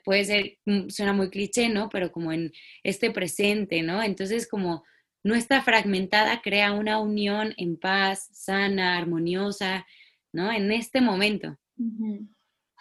puede 0.04 0.24
ser, 0.24 0.58
mm, 0.64 0.88
suena 0.88 1.12
muy 1.12 1.30
cliché, 1.30 1.68
¿no? 1.68 1.88
Pero 1.88 2.10
como 2.12 2.32
en 2.32 2.52
este 2.82 3.10
presente, 3.10 3.82
¿no? 3.82 4.02
Entonces 4.02 4.48
como 4.48 4.84
no 5.22 5.34
está 5.34 5.62
fragmentada, 5.62 6.42
crea 6.42 6.72
una 6.72 7.00
unión 7.00 7.54
en 7.56 7.78
paz, 7.78 8.28
sana, 8.32 8.98
armoniosa, 8.98 9.86
¿no? 10.32 10.52
En 10.52 10.70
este 10.70 11.00
momento. 11.00 11.56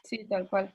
Sí, 0.04 0.26
tal 0.28 0.50
cual. 0.50 0.74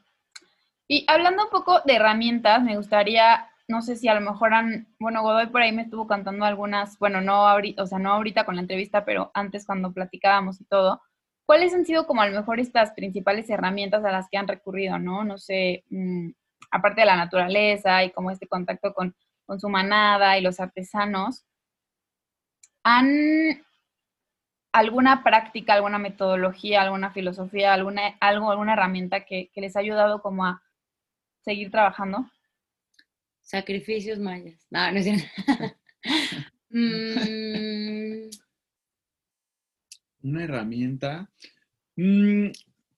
Y 0.88 1.04
hablando 1.06 1.44
un 1.44 1.50
poco 1.50 1.82
de 1.84 1.96
herramientas, 1.96 2.62
me 2.62 2.76
gustaría, 2.76 3.46
no 3.68 3.82
sé 3.82 3.96
si 3.96 4.08
a 4.08 4.14
lo 4.14 4.20
mejor 4.20 4.54
han, 4.54 4.88
bueno, 4.98 5.22
Godoy 5.22 5.48
por 5.48 5.62
ahí 5.62 5.72
me 5.72 5.82
estuvo 5.82 6.06
cantando 6.06 6.44
algunas, 6.44 6.98
bueno, 6.98 7.20
no 7.20 7.46
ahorita, 7.48 7.82
o 7.82 7.86
sea, 7.86 7.98
no 7.98 8.12
ahorita 8.12 8.44
con 8.44 8.56
la 8.56 8.62
entrevista, 8.62 9.04
pero 9.04 9.30
antes 9.34 9.66
cuando 9.66 9.92
platicábamos 9.92 10.60
y 10.60 10.64
todo, 10.64 11.02
¿cuáles 11.46 11.74
han 11.74 11.84
sido 11.84 12.06
como 12.06 12.22
a 12.22 12.26
lo 12.28 12.38
mejor 12.38 12.60
estas 12.60 12.92
principales 12.92 13.48
herramientas 13.50 14.04
a 14.04 14.12
las 14.12 14.28
que 14.30 14.38
han 14.38 14.48
recurrido, 14.48 14.98
no? 14.98 15.24
No 15.24 15.38
sé, 15.38 15.84
mm, 15.90 16.30
aparte 16.70 17.02
de 17.02 17.06
la 17.06 17.16
naturaleza 17.16 18.04
y 18.04 18.10
como 18.12 18.30
este 18.30 18.48
contacto 18.48 18.94
con, 18.94 19.14
con 19.46 19.60
su 19.60 19.68
manada 19.68 20.38
y 20.38 20.42
los 20.42 20.60
artesanos, 20.60 21.44
¿han 22.84 23.62
alguna 24.72 25.22
práctica, 25.24 25.74
alguna 25.74 25.98
metodología, 25.98 26.82
alguna 26.82 27.10
filosofía, 27.10 27.72
alguna, 27.74 28.16
algo, 28.20 28.50
alguna 28.50 28.74
herramienta 28.74 29.24
que, 29.24 29.50
les 29.56 29.76
ha 29.76 29.80
ayudado 29.80 30.22
como 30.22 30.44
a 30.46 30.62
seguir 31.42 31.70
trabajando? 31.70 32.26
Sacrificios 33.48 34.18
mayas. 34.18 34.66
No, 34.70 34.92
no 34.92 34.98
es 34.98 35.04
cierto. 35.04 35.26
Mm. 36.70 38.28
Una 40.22 40.44
herramienta. 40.44 41.30
Mm, 41.96 42.48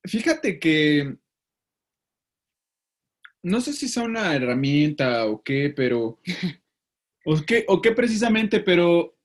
fíjate 0.03 0.59
que 0.59 1.17
no 3.45 3.61
sé 3.61 3.73
si 3.75 3.87
sea 3.87 4.03
una 4.03 4.35
herramienta 4.35 5.27
o 5.27 5.41
qué, 5.41 5.73
pero. 5.75 6.19
o 7.25 7.41
qué, 7.47 7.65
o 7.69 7.81
qué 7.81 7.93
precisamente, 7.93 8.59
pero 8.59 9.17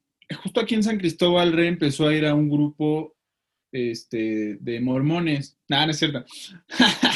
justo 0.43 0.59
aquí 0.59 0.75
en 0.75 0.83
San 0.83 0.99
Cristóbal 0.99 1.53
Rey 1.53 1.69
empezó 1.69 2.07
a 2.07 2.13
ir 2.13 2.27
a 2.27 2.35
un 2.35 2.51
grupo 2.51 3.15
este, 3.71 4.57
de 4.59 4.79
mormones. 4.79 5.57
No, 5.67 5.83
no 5.83 5.91
es 5.91 5.97
cierto. 5.97 6.23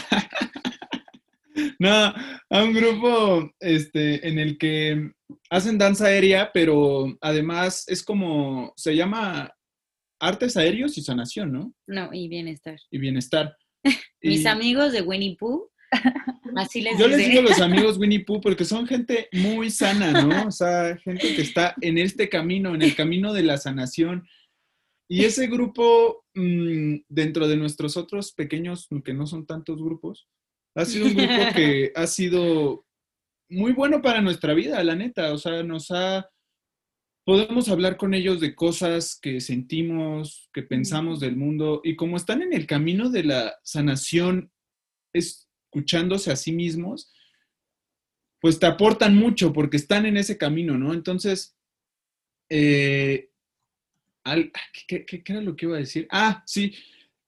no, 1.80 2.14
a 2.50 2.64
un 2.64 2.74
grupo 2.74 3.52
este, 3.60 4.28
en 4.28 4.38
el 4.40 4.58
que 4.58 5.12
hacen 5.50 5.78
danza 5.78 6.08
aérea, 6.08 6.52
pero 6.54 7.18
además 7.22 7.86
es 7.88 8.04
como, 8.04 8.74
se 8.76 8.96
llama 8.96 9.54
artes 10.20 10.58
aéreos 10.58 10.98
y 10.98 11.02
sanación, 11.02 11.52
¿no? 11.52 11.74
No, 11.88 12.10
y 12.14 12.28
bienestar. 12.28 12.78
Y 12.92 12.98
bienestar. 13.00 13.56
Mis 14.22 14.46
amigos 14.46 14.92
de 14.92 15.02
Winnie 15.02 15.38
Pooh 15.38 15.70
yo 16.98 17.08
les 17.08 17.18
digo 17.18 17.42
los 17.42 17.60
amigos 17.62 17.98
Winnie 17.98 18.24
Pooh 18.24 18.42
porque 18.42 18.66
son 18.66 18.88
gente 18.88 19.28
muy 19.32 19.70
sana, 19.70 20.12
¿no? 20.12 20.30
O 20.48 20.52
sea, 20.52 20.98
gente 20.98 21.36
que 21.36 21.42
está 21.42 21.76
en 21.82 21.98
este 21.98 22.30
camino, 22.30 22.74
en 22.76 22.82
el 22.82 22.96
camino 22.96 23.34
de 23.34 23.44
la 23.44 23.58
sanación. 23.58 24.28
Y 25.08 25.26
ese 25.26 25.48
grupo, 25.48 26.26
mm, 26.36 26.98
dentro 27.08 27.48
de 27.48 27.58
nuestros 27.58 27.98
otros 27.98 28.32
pequeños, 28.34 28.88
que 29.04 29.14
no 29.14 29.26
son 29.26 29.46
tantos 29.46 29.82
grupos, 29.82 30.28
ha 30.82 30.86
sido 30.86 31.08
un 31.08 31.16
grupo 31.16 31.54
que 31.56 31.92
ha 31.96 32.08
sido 32.08 32.86
muy 33.50 33.74
bueno 33.74 34.02
para 34.02 34.22
nuestra 34.22 34.54
vida, 34.54 34.84
la 34.84 34.96
neta. 34.96 35.34
O 35.34 35.38
sea, 35.38 35.64
nos 35.64 35.92
ha... 35.92 36.30
Podemos 37.26 37.70
hablar 37.70 37.98
con 37.98 38.14
ellos 38.14 38.40
de 38.40 38.56
cosas 38.56 39.20
que 39.22 39.40
sentimos, 39.40 40.50
que 40.54 40.64
pensamos 40.64 41.20
del 41.20 41.36
mundo, 41.36 41.82
y 41.84 41.96
como 41.96 42.18
están 42.18 42.42
en 42.42 42.54
el 42.54 42.66
camino 42.66 43.10
de 43.10 43.24
la 43.24 43.56
sanación, 43.64 44.52
es 45.14 45.50
escuchándose 45.70 46.32
a 46.32 46.36
sí 46.36 46.52
mismos, 46.52 47.12
pues 48.42 48.60
te 48.60 48.66
aportan 48.66 49.16
mucho 49.16 49.54
porque 49.54 49.78
están 49.78 50.06
en 50.06 50.18
ese 50.18 50.38
camino, 50.38 50.78
¿no? 50.78 50.94
Entonces, 50.94 51.56
eh, 52.50 53.30
¿qué, 54.88 55.06
era 55.26 55.42
lo 55.42 55.56
que 55.56 55.66
iba 55.68 55.76
a 55.76 55.82
decir? 55.82 56.08
Ah, 56.10 56.44
sí, 56.46 56.74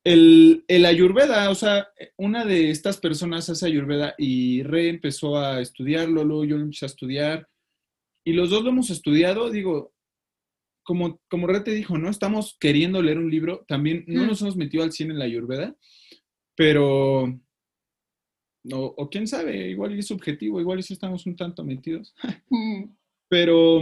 el, 0.03 0.63
el, 0.67 0.85
ayurveda, 0.85 1.49
o 1.49 1.55
sea, 1.55 1.87
una 2.17 2.45
de 2.45 2.71
estas 2.71 2.97
personas 2.97 3.49
hace 3.49 3.65
ayurveda 3.65 4.15
y 4.17 4.63
Re 4.63 4.89
empezó 4.89 5.37
a 5.37 5.61
estudiarlo, 5.61 6.23
luego 6.23 6.45
yo 6.45 6.57
lo 6.57 6.63
empecé 6.63 6.85
a 6.85 6.87
estudiar 6.87 7.47
y 8.25 8.33
los 8.33 8.49
dos 8.49 8.63
lo 8.63 8.69
hemos 8.69 8.89
estudiado, 8.89 9.49
digo, 9.49 9.93
como, 10.83 11.21
como 11.29 11.47
Re 11.47 11.61
te 11.61 11.71
dijo, 11.71 11.97
¿no? 11.97 12.09
Estamos 12.09 12.57
queriendo 12.59 13.01
leer 13.01 13.19
un 13.19 13.29
libro, 13.29 13.65
también 13.67 14.03
no 14.07 14.23
mm. 14.23 14.27
nos 14.27 14.41
hemos 14.41 14.55
metido 14.55 14.83
al 14.83 14.91
cine 14.91 15.13
en 15.13 15.19
la 15.19 15.25
ayurveda, 15.25 15.75
pero 16.55 17.31
o, 18.71 18.93
o 18.97 19.09
quién 19.09 19.27
sabe, 19.27 19.69
igual 19.69 19.97
es 19.97 20.07
subjetivo, 20.07 20.59
igual 20.59 20.81
sí 20.83 20.93
estamos 20.93 21.25
un 21.25 21.35
tanto 21.35 21.63
metidos. 21.63 22.13
Pero, 23.29 23.81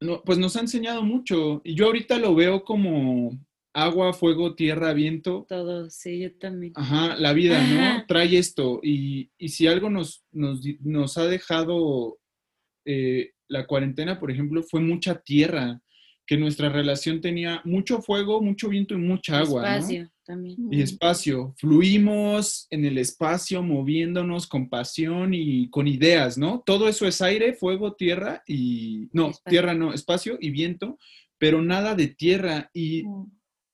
no, 0.00 0.22
pues 0.24 0.38
nos 0.38 0.54
ha 0.56 0.60
enseñado 0.60 1.02
mucho. 1.02 1.60
Y 1.64 1.74
yo 1.74 1.86
ahorita 1.86 2.18
lo 2.18 2.34
veo 2.34 2.64
como 2.64 3.36
agua, 3.76 4.12
fuego, 4.12 4.54
tierra, 4.54 4.92
viento. 4.94 5.44
Todo, 5.48 5.90
sí, 5.90 6.20
yo 6.20 6.34
también. 6.36 6.72
Ajá, 6.74 7.16
la 7.16 7.32
vida, 7.32 7.62
¿no? 7.62 8.04
Trae 8.06 8.38
esto. 8.38 8.80
Y, 8.82 9.30
y 9.36 9.50
si 9.50 9.66
algo 9.66 9.90
nos, 9.90 10.24
nos, 10.32 10.60
nos 10.80 11.18
ha 11.18 11.26
dejado 11.26 12.18
eh, 12.86 13.32
la 13.48 13.66
cuarentena, 13.66 14.18
por 14.18 14.30
ejemplo, 14.30 14.62
fue 14.62 14.80
mucha 14.80 15.20
tierra, 15.20 15.80
que 16.26 16.36
nuestra 16.36 16.68
relación 16.68 17.20
tenía 17.20 17.60
mucho 17.64 18.02
fuego, 18.02 18.42
mucho 18.42 18.68
viento 18.68 18.94
y 18.94 18.98
mucha 18.98 19.38
agua. 19.38 19.76
Espacio 19.76 20.10
también. 20.24 20.56
Y 20.70 20.82
espacio. 20.82 21.54
Fluimos 21.56 22.66
en 22.70 22.84
el 22.84 22.98
espacio, 22.98 23.62
moviéndonos 23.62 24.46
con 24.46 24.68
pasión 24.68 25.32
y 25.32 25.70
con 25.70 25.86
ideas, 25.86 26.36
¿no? 26.36 26.62
Todo 26.66 26.88
eso 26.88 27.06
es 27.06 27.22
aire, 27.22 27.54
fuego, 27.54 27.94
tierra 27.94 28.42
y. 28.46 29.08
No, 29.12 29.30
tierra 29.48 29.74
no, 29.74 29.94
espacio 29.94 30.36
y 30.40 30.50
viento, 30.50 30.98
pero 31.38 31.62
nada 31.62 31.94
de 31.94 32.08
tierra. 32.08 32.70
Y. 32.74 33.04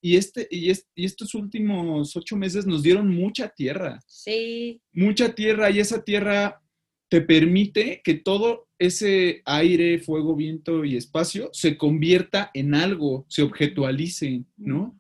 Y, 0.05 0.17
este, 0.17 0.49
y, 0.51 0.71
y, 0.71 1.05
estos 1.05 1.35
últimos 1.35 2.15
ocho 2.17 2.37
meses 2.37 2.67
nos 2.67 2.83
dieron 2.83 3.09
mucha 3.09 3.49
tierra. 3.49 4.01
Sí. 4.07 4.83
Mucha 4.93 5.35
tierra 5.35 5.71
y 5.71 5.79
esa 5.79 6.03
tierra 6.03 6.61
te 7.09 7.21
permite 7.21 8.03
que 8.03 8.15
todo 8.15 8.69
ese 8.79 9.43
aire, 9.45 10.01
fuego, 10.01 10.35
viento 10.35 10.85
y 10.85 10.97
espacio 10.97 11.51
se 11.53 11.77
convierta 11.77 12.51
en 12.53 12.75
algo, 12.75 13.27
se 13.29 13.43
objetualice, 13.43 14.45
¿no? 14.57 14.99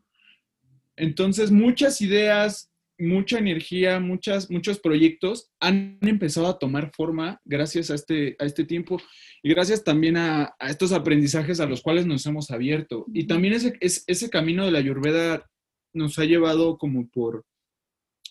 Entonces, 0.95 1.51
muchas 1.51 2.01
ideas, 2.01 2.72
mucha 3.03 3.39
energía, 3.39 4.01
muchas, 4.01 4.51
muchos 4.51 4.79
proyectos 4.79 5.51
han 5.61 5.99
empezado 6.03 6.47
a 6.47 6.59
tomar 6.59 6.93
forma 6.95 7.41
gracias 7.45 7.91
a 7.91 7.95
este, 7.95 8.37
a 8.39 8.45
este 8.45 8.65
tiempo 8.65 9.01
y 9.43 9.51
gracias 9.51 9.83
también 9.83 10.17
a, 10.17 10.55
estos 10.61 10.93
aprendizajes 10.93 11.61
a 11.61 11.67
los 11.67 11.83
cuales 11.83 12.07
nos 12.07 12.25
hemos 12.27 12.51
abierto. 12.51 13.05
Y 13.13 13.27
también 13.27 13.55
ese, 13.55 13.77
ese 13.81 14.31
camino 14.31 14.65
de 14.65 14.71
la 14.71 14.79
Ayurveda 14.79 15.51
nos 15.93 16.19
ha 16.19 16.25
llevado 16.25 16.79
como 16.79 17.09
por 17.09 17.45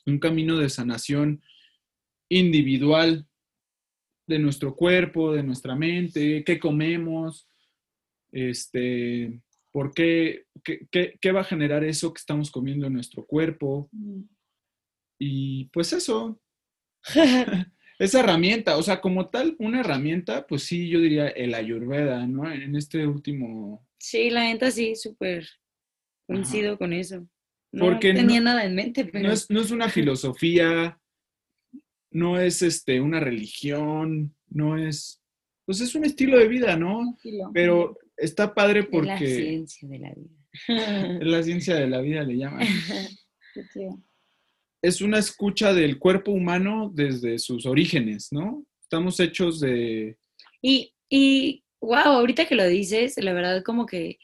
un 0.05 0.19
camino 0.19 0.57
de 0.57 0.69
sanación 0.69 1.41
individual, 2.29 3.27
de 4.27 4.39
nuestro 4.39 4.75
cuerpo, 4.75 5.33
de 5.33 5.43
nuestra 5.43 5.75
mente, 5.75 6.43
qué 6.45 6.57
comemos, 6.57 7.47
este, 8.31 9.41
por 9.71 9.93
qué, 9.93 10.45
qué, 10.63 11.31
va 11.31 11.41
a 11.41 11.45
generar 11.45 11.83
eso 11.83 12.13
que 12.13 12.19
estamos 12.19 12.49
comiendo 12.49 12.87
en 12.87 12.93
nuestro 12.93 13.25
cuerpo. 13.25 13.89
Y 15.23 15.65
pues 15.65 15.93
eso, 15.93 16.41
esa 17.99 18.19
herramienta, 18.19 18.75
o 18.77 18.81
sea, 18.81 18.99
como 19.01 19.29
tal, 19.29 19.55
una 19.59 19.81
herramienta, 19.81 20.47
pues 20.47 20.63
sí, 20.63 20.89
yo 20.89 20.99
diría 20.99 21.27
el 21.27 21.53
ayurveda, 21.53 22.25
¿no? 22.25 22.51
En 22.51 22.75
este 22.75 23.05
último... 23.05 23.87
Sí, 23.99 24.31
la 24.31 24.45
neta 24.45 24.71
sí, 24.71 24.95
súper 24.95 25.47
coincido 26.25 26.75
con 26.79 26.91
eso. 26.91 27.27
No 27.71 27.99
tenía 27.99 28.41
nada 28.41 28.65
en 28.65 28.73
mente, 28.73 29.05
pero... 29.05 29.27
No 29.27 29.31
es, 29.31 29.47
no 29.51 29.61
es 29.61 29.69
una 29.69 29.89
filosofía, 29.89 30.99
no 32.09 32.39
es 32.39 32.63
este, 32.63 32.99
una 32.99 33.19
religión, 33.19 34.35
no 34.49 34.75
es, 34.75 35.21
pues 35.65 35.81
es 35.81 35.93
un 35.93 36.03
estilo 36.03 36.39
de 36.39 36.47
vida, 36.47 36.75
¿no? 36.77 37.15
Pero 37.53 37.95
está 38.17 38.55
padre 38.55 38.85
porque... 38.85 39.13
Es 39.13 39.19
la 39.19 39.37
ciencia 39.37 39.87
de 39.87 39.99
la 39.99 40.13
vida. 40.15 41.17
es 41.21 41.27
la 41.27 41.43
ciencia 41.43 41.75
de 41.75 41.87
la 41.87 42.01
vida, 42.01 42.23
le 42.23 42.37
llaman. 42.37 42.67
Es 44.81 45.01
una 45.01 45.19
escucha 45.19 45.73
del 45.73 45.99
cuerpo 45.99 46.31
humano 46.31 46.91
desde 46.93 47.37
sus 47.39 47.65
orígenes, 47.65 48.29
¿no? 48.31 48.65
Estamos 48.81 49.19
hechos 49.19 49.59
de... 49.59 50.17
Y, 50.61 50.93
y, 51.09 51.63
wow, 51.79 51.97
ahorita 51.97 52.45
que 52.45 52.55
lo 52.55 52.67
dices, 52.67 53.15
la 53.17 53.33
verdad 53.33 53.63
como 53.63 53.85
que, 53.85 54.19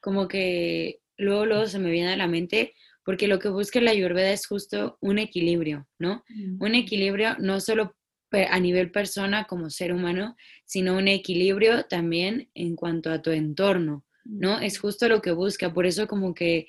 como 0.00 0.28
que 0.28 1.00
luego, 1.16 1.46
luego 1.46 1.66
se 1.66 1.78
me 1.78 1.90
viene 1.90 2.12
a 2.12 2.16
la 2.16 2.26
mente 2.26 2.74
porque 3.04 3.28
lo 3.28 3.38
que 3.38 3.48
busca 3.48 3.80
la 3.80 3.90
Ayurveda 3.90 4.30
es 4.30 4.46
justo 4.46 4.98
un 5.00 5.18
equilibrio, 5.18 5.88
¿no? 5.98 6.22
Un 6.60 6.74
equilibrio 6.74 7.36
no 7.38 7.60
solo 7.60 7.96
a 8.30 8.60
nivel 8.60 8.90
persona 8.90 9.44
como 9.44 9.70
ser 9.70 9.92
humano, 9.92 10.36
sino 10.64 10.96
un 10.96 11.08
equilibrio 11.08 11.84
también 11.86 12.50
en 12.54 12.76
cuanto 12.76 13.10
a 13.10 13.22
tu 13.22 13.30
entorno, 13.30 14.04
¿no? 14.24 14.60
Es 14.60 14.78
justo 14.78 15.08
lo 15.08 15.20
que 15.22 15.32
busca, 15.32 15.72
por 15.72 15.86
eso 15.86 16.06
como 16.06 16.34
que 16.34 16.68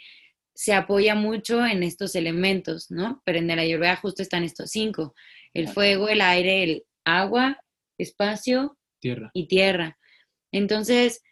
se 0.54 0.74
apoya 0.74 1.16
mucho 1.16 1.66
en 1.66 1.84
estos 1.84 2.16
elementos, 2.16 2.92
¿no? 2.92 3.22
Pero 3.26 3.40
en 3.40 3.48
la 3.48 3.62
Ayurveda 3.62 3.96
justo 3.96 4.22
están 4.22 4.44
estos 4.44 4.72
cinco. 4.72 5.16
el 5.54 5.68
fuego, 5.68 6.08
el 6.08 6.22
aire, 6.22 6.64
el 6.64 6.84
agua, 7.04 7.60
espacio 7.98 8.78
Tierra. 9.00 9.32
y 9.34 9.48
tierra. 9.48 9.98
Entonces, 10.52 11.24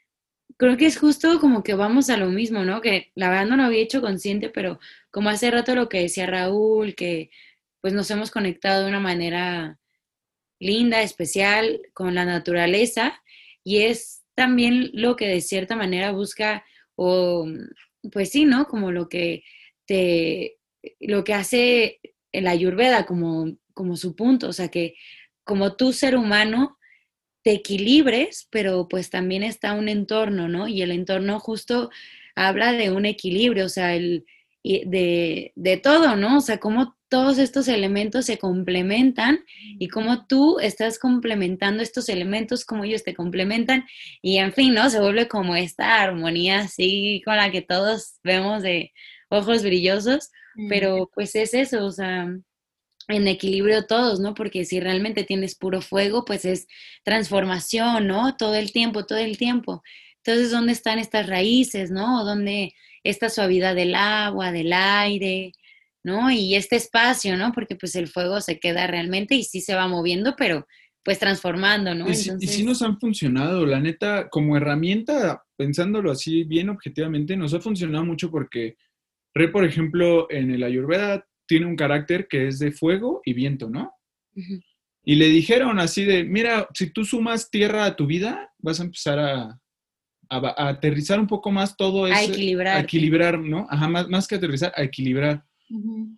creo 0.57 0.77
que 0.77 0.85
es 0.87 0.97
justo 0.97 1.39
como 1.39 1.63
que 1.63 1.73
vamos 1.73 2.09
a 2.09 2.17
lo 2.17 2.27
mismo, 2.27 2.63
¿no? 2.65 2.81
Que 2.81 3.11
la 3.15 3.29
verdad 3.29 3.45
no 3.45 3.57
lo 3.57 3.63
había 3.63 3.81
hecho 3.81 4.01
consciente, 4.01 4.49
pero 4.49 4.79
como 5.11 5.29
hace 5.29 5.51
rato 5.51 5.75
lo 5.75 5.89
que 5.89 6.01
decía 6.01 6.25
Raúl, 6.25 6.95
que 6.95 7.29
pues 7.81 7.93
nos 7.93 8.11
hemos 8.11 8.31
conectado 8.31 8.83
de 8.83 8.89
una 8.89 8.99
manera 8.99 9.79
linda, 10.59 11.01
especial 11.01 11.81
con 11.93 12.15
la 12.15 12.25
naturaleza 12.25 13.21
y 13.63 13.83
es 13.83 14.23
también 14.35 14.89
lo 14.93 15.15
que 15.15 15.27
de 15.27 15.41
cierta 15.41 15.75
manera 15.75 16.11
busca 16.11 16.65
o 16.95 17.47
pues 18.11 18.29
sí, 18.31 18.45
¿no? 18.45 18.67
Como 18.67 18.91
lo 18.91 19.09
que 19.09 19.43
te 19.85 20.57
lo 20.99 21.23
que 21.23 21.33
hace 21.33 21.99
la 22.31 22.51
ayurveda 22.51 23.05
como 23.05 23.57
como 23.73 23.95
su 23.97 24.15
punto, 24.15 24.47
o 24.49 24.53
sea, 24.53 24.69
que 24.69 24.95
como 25.43 25.75
tú 25.75 25.93
ser 25.93 26.15
humano 26.15 26.77
te 27.43 27.51
equilibres, 27.51 28.47
pero 28.51 28.87
pues 28.89 29.09
también 29.09 29.43
está 29.43 29.73
un 29.73 29.89
entorno, 29.89 30.47
¿no? 30.49 30.67
Y 30.67 30.81
el 30.81 30.91
entorno 30.91 31.39
justo 31.39 31.89
habla 32.35 32.73
de 32.73 32.91
un 32.91 33.05
equilibrio, 33.05 33.65
o 33.65 33.69
sea, 33.69 33.95
el, 33.95 34.25
de, 34.63 35.53
de 35.55 35.77
todo, 35.77 36.15
¿no? 36.15 36.37
O 36.37 36.41
sea, 36.41 36.59
cómo 36.59 36.97
todos 37.09 37.39
estos 37.39 37.67
elementos 37.67 38.25
se 38.25 38.37
complementan 38.37 39.43
y 39.79 39.87
cómo 39.87 40.27
tú 40.27 40.59
estás 40.59 40.99
complementando 40.99 41.81
estos 41.81 42.07
elementos, 42.07 42.65
cómo 42.65 42.83
ellos 42.83 43.03
te 43.03 43.15
complementan 43.15 43.85
y 44.21 44.37
en 44.37 44.53
fin, 44.53 44.73
¿no? 44.73 44.89
Se 44.89 44.99
vuelve 44.99 45.27
como 45.27 45.55
esta 45.55 46.01
armonía 46.01 46.59
así 46.59 47.21
con 47.25 47.37
la 47.37 47.51
que 47.51 47.61
todos 47.61 48.19
vemos 48.23 48.61
de 48.61 48.93
ojos 49.29 49.63
brillosos, 49.63 50.29
pero 50.67 51.09
pues 51.13 51.35
es 51.35 51.53
eso, 51.53 51.85
o 51.85 51.91
sea, 51.91 52.27
en 53.07 53.27
equilibrio 53.27 53.85
todos, 53.85 54.19
¿no? 54.19 54.33
Porque 54.33 54.65
si 54.65 54.79
realmente 54.79 55.23
tienes 55.23 55.55
puro 55.55 55.81
fuego, 55.81 56.25
pues 56.25 56.45
es 56.45 56.67
transformación, 57.03 58.07
¿no? 58.07 58.35
Todo 58.37 58.55
el 58.55 58.71
tiempo, 58.71 59.05
todo 59.05 59.19
el 59.19 59.37
tiempo. 59.37 59.81
Entonces, 60.17 60.51
¿dónde 60.51 60.73
están 60.73 60.99
estas 60.99 61.27
raíces, 61.27 61.91
¿no? 61.91 62.23
¿Dónde 62.23 62.73
esta 63.03 63.29
suavidad 63.29 63.75
del 63.75 63.95
agua, 63.95 64.51
del 64.51 64.73
aire, 64.73 65.53
¿no? 66.03 66.31
Y 66.31 66.55
este 66.55 66.75
espacio, 66.75 67.37
¿no? 67.37 67.51
Porque 67.51 67.75
pues 67.75 67.95
el 67.95 68.07
fuego 68.07 68.41
se 68.41 68.59
queda 68.59 68.87
realmente 68.87 69.35
y 69.35 69.43
sí 69.43 69.61
se 69.61 69.75
va 69.75 69.87
moviendo, 69.87 70.35
pero 70.37 70.67
pues 71.03 71.19
transformando, 71.19 71.95
¿no? 71.95 72.09
Y 72.09 72.15
sí, 72.15 72.31
y 72.39 72.47
sí 72.47 72.63
nos 72.63 72.81
han 72.81 72.99
funcionado, 72.99 73.65
la 73.65 73.79
neta, 73.79 74.29
como 74.29 74.57
herramienta, 74.57 75.43
pensándolo 75.55 76.11
así 76.11 76.43
bien 76.43 76.69
objetivamente, 76.69 77.35
nos 77.37 77.53
ha 77.53 77.59
funcionado 77.59 78.05
mucho 78.05 78.29
porque 78.29 78.75
Re, 79.33 79.49
por 79.49 79.63
ejemplo, 79.63 80.27
en 80.29 80.51
el 80.51 80.63
Ayurveda 80.63 81.25
tiene 81.47 81.65
un 81.65 81.75
carácter 81.75 82.27
que 82.27 82.47
es 82.47 82.59
de 82.59 82.71
fuego 82.71 83.21
y 83.23 83.33
viento, 83.33 83.69
¿no? 83.69 83.93
Y 85.03 85.15
le 85.15 85.27
dijeron 85.27 85.79
así 85.79 86.03
de, 86.03 86.23
mira, 86.23 86.67
si 86.73 86.91
tú 86.91 87.03
sumas 87.03 87.49
tierra 87.49 87.85
a 87.85 87.95
tu 87.95 88.05
vida, 88.05 88.51
vas 88.59 88.79
a 88.79 88.83
empezar 88.83 89.19
a, 89.19 89.59
a 90.29 90.37
a 90.37 90.69
aterrizar 90.69 91.19
un 91.19 91.27
poco 91.27 91.51
más 91.51 91.75
todo 91.75 92.07
eso. 92.07 92.15
A 92.15 92.23
equilibrar. 92.23 92.77
A 92.77 92.81
equilibrar, 92.81 93.39
¿no? 93.39 93.67
Ajá, 93.69 93.87
más, 93.87 94.07
más 94.07 94.27
que 94.27 94.35
aterrizar, 94.35 94.71
a 94.75 94.83
equilibrar. 94.83 95.43
Ujú. 95.69 96.17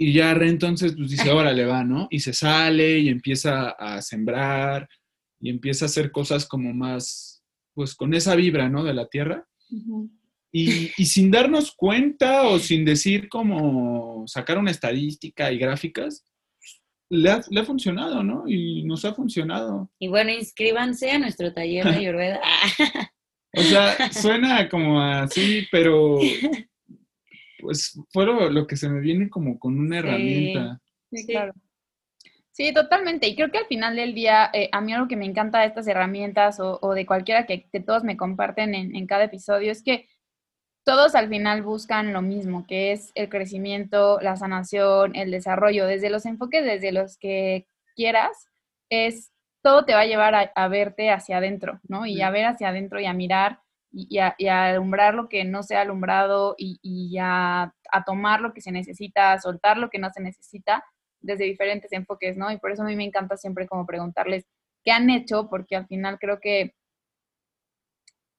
Y 0.00 0.12
ya 0.12 0.32
Re 0.32 0.48
entonces 0.48 0.94
pues 0.96 1.10
dice, 1.10 1.30
órale, 1.30 1.64
va, 1.64 1.82
¿no? 1.82 2.06
Y 2.10 2.20
se 2.20 2.32
sale 2.32 3.00
y 3.00 3.08
empieza 3.08 3.70
a 3.70 4.00
sembrar 4.00 4.88
y 5.40 5.50
empieza 5.50 5.84
a 5.84 5.86
hacer 5.86 6.12
cosas 6.12 6.46
como 6.46 6.72
más, 6.72 7.42
pues 7.74 7.94
con 7.94 8.14
esa 8.14 8.36
vibra, 8.36 8.68
¿no? 8.68 8.84
De 8.84 8.94
la 8.94 9.08
tierra. 9.08 9.44
Y, 10.52 10.90
y 10.96 11.06
sin 11.06 11.30
darnos 11.30 11.72
cuenta 11.72 12.44
o 12.44 12.60
sin 12.60 12.84
decir 12.84 13.28
como 13.28 14.24
sacar 14.26 14.56
una 14.56 14.70
estadística 14.70 15.52
y 15.52 15.58
gráficas, 15.58 16.24
le 17.10 17.30
ha, 17.30 17.40
le 17.50 17.60
ha 17.60 17.64
funcionado, 17.64 18.22
¿no? 18.22 18.44
Y 18.46 18.84
nos 18.84 19.04
ha 19.04 19.14
funcionado. 19.14 19.90
Y 19.98 20.08
bueno, 20.08 20.30
inscríbanse 20.30 21.10
a 21.10 21.18
nuestro 21.18 21.52
taller 21.52 21.84
de 21.84 21.90
Ayurveda. 21.96 22.40
O 23.56 23.60
sea, 23.62 24.12
suena 24.12 24.68
como 24.68 25.00
así, 25.00 25.66
pero 25.72 26.18
pues 27.60 27.98
fue 28.12 28.26
lo, 28.26 28.50
lo 28.50 28.66
que 28.66 28.76
se 28.76 28.88
me 28.88 29.00
viene 29.00 29.28
como 29.28 29.58
con 29.58 29.78
una 29.78 30.00
Sí. 30.00 30.06
herramienta. 30.06 30.80
Sí, 31.10 31.18
Sí. 31.18 31.26
claro. 31.32 31.52
Sí, 32.52 32.72
totalmente. 32.72 33.28
Y 33.28 33.36
creo 33.36 33.52
que 33.52 33.58
al 33.58 33.66
final 33.66 33.94
del 33.94 34.14
día, 34.14 34.50
eh, 34.52 34.68
a 34.72 34.80
mí 34.80 34.92
algo 34.92 35.06
que 35.06 35.14
me 35.16 35.26
encanta 35.26 35.60
de 35.60 35.66
estas 35.68 35.86
herramientas 35.86 36.58
o, 36.58 36.78
o 36.82 36.92
de 36.92 37.06
cualquiera 37.06 37.46
que, 37.46 37.68
que 37.70 37.78
todos 37.80 38.02
me 38.02 38.16
comparten 38.16 38.74
en, 38.74 38.96
en 38.96 39.06
cada 39.06 39.24
episodio 39.24 39.70
es 39.70 39.82
que 39.82 40.08
todos 40.84 41.14
al 41.14 41.28
final 41.28 41.62
buscan 41.62 42.12
lo 42.12 42.20
mismo, 42.20 42.66
que 42.66 42.90
es 42.92 43.12
el 43.14 43.28
crecimiento, 43.28 44.18
la 44.20 44.36
sanación, 44.36 45.14
el 45.14 45.30
desarrollo, 45.30 45.86
desde 45.86 46.10
los 46.10 46.26
enfoques, 46.26 46.64
desde 46.64 46.90
los 46.92 47.16
que 47.18 47.68
quieras, 47.94 48.48
es 48.90 49.30
todo 49.62 49.84
te 49.84 49.94
va 49.94 50.00
a 50.00 50.06
llevar 50.06 50.34
a, 50.34 50.52
a 50.54 50.68
verte 50.68 51.10
hacia 51.10 51.38
adentro, 51.38 51.80
¿no? 51.88 52.06
Y 52.06 52.22
a 52.22 52.30
ver 52.30 52.46
hacia 52.46 52.68
adentro 52.68 53.00
y 53.00 53.06
a 53.06 53.12
mirar 53.12 53.60
y, 53.90 54.06
y 54.10 54.18
a, 54.18 54.34
y 54.38 54.46
a 54.48 54.66
alumbrar 54.66 55.14
lo 55.14 55.28
que 55.28 55.44
no 55.44 55.62
se 55.62 55.76
ha 55.76 55.82
alumbrado 55.82 56.54
y, 56.58 56.78
y 56.82 57.18
a, 57.18 57.74
a 57.90 58.04
tomar 58.04 58.40
lo 58.40 58.52
que 58.52 58.60
se 58.60 58.72
necesita, 58.72 59.32
a 59.32 59.40
soltar 59.40 59.78
lo 59.78 59.90
que 59.90 59.98
no 59.98 60.10
se 60.10 60.22
necesita 60.22 60.84
desde 61.20 61.44
diferentes 61.44 61.92
enfoques, 61.92 62.36
¿no? 62.36 62.50
Y 62.52 62.58
por 62.58 62.72
eso 62.72 62.82
a 62.82 62.86
mí 62.86 62.96
me 62.96 63.04
encanta 63.04 63.36
siempre 63.36 63.66
como 63.66 63.86
preguntarles 63.86 64.46
qué 64.84 64.92
han 64.92 65.10
hecho, 65.10 65.48
porque 65.48 65.76
al 65.76 65.86
final 65.86 66.18
creo 66.18 66.40
que 66.40 66.74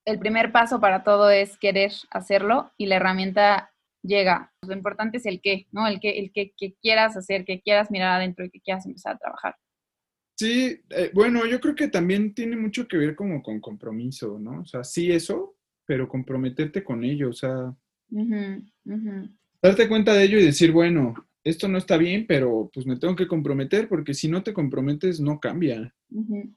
el 0.05 0.19
primer 0.19 0.51
paso 0.51 0.79
para 0.79 1.03
todo 1.03 1.29
es 1.29 1.57
querer 1.57 1.91
hacerlo 2.11 2.71
y 2.77 2.87
la 2.87 2.95
herramienta 2.95 3.71
llega. 4.01 4.51
Lo 4.65 4.73
importante 4.73 5.17
es 5.17 5.25
el 5.25 5.41
qué, 5.41 5.67
¿no? 5.71 5.87
El 5.87 5.99
qué, 5.99 6.19
el 6.19 6.31
qué, 6.31 6.51
que 6.57 6.73
quieras 6.81 7.17
hacer, 7.17 7.45
que 7.45 7.61
quieras 7.61 7.91
mirar 7.91 8.15
adentro 8.15 8.45
y 8.45 8.49
que 8.49 8.61
quieras 8.61 8.85
empezar 8.85 9.15
a 9.15 9.19
trabajar. 9.19 9.55
Sí, 10.39 10.81
eh, 10.91 11.11
bueno, 11.13 11.45
yo 11.45 11.59
creo 11.59 11.75
que 11.75 11.89
también 11.89 12.33
tiene 12.33 12.55
mucho 12.55 12.87
que 12.87 12.95
ver 12.95 13.13
como 13.13 13.43
con 13.43 13.59
compromiso, 13.59 14.39
¿no? 14.39 14.61
O 14.61 14.65
sea, 14.65 14.85
sí 14.85 15.11
eso, 15.11 15.57
pero 15.83 16.07
comprometerte 16.07 16.81
con 16.81 17.03
ello, 17.03 17.31
o 17.31 17.33
sea, 17.33 17.75
darte 19.61 19.89
cuenta 19.89 20.13
de 20.13 20.23
ello 20.23 20.39
y 20.39 20.45
decir, 20.45 20.71
bueno, 20.71 21.13
esto 21.43 21.67
no 21.67 21.77
está 21.77 21.97
bien, 21.97 22.25
pero 22.25 22.71
pues 22.73 22.85
me 22.85 22.95
tengo 22.95 23.17
que 23.17 23.27
comprometer 23.27 23.89
porque 23.89 24.13
si 24.13 24.29
no 24.29 24.41
te 24.41 24.53
comprometes 24.53 25.19
no 25.19 25.41
cambia. 25.41 25.93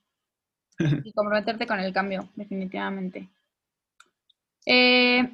Y 1.04 1.12
comprometerte 1.12 1.66
con 1.66 1.80
el 1.80 1.92
cambio, 1.92 2.28
definitivamente. 2.36 3.28
Eh, 4.64 5.28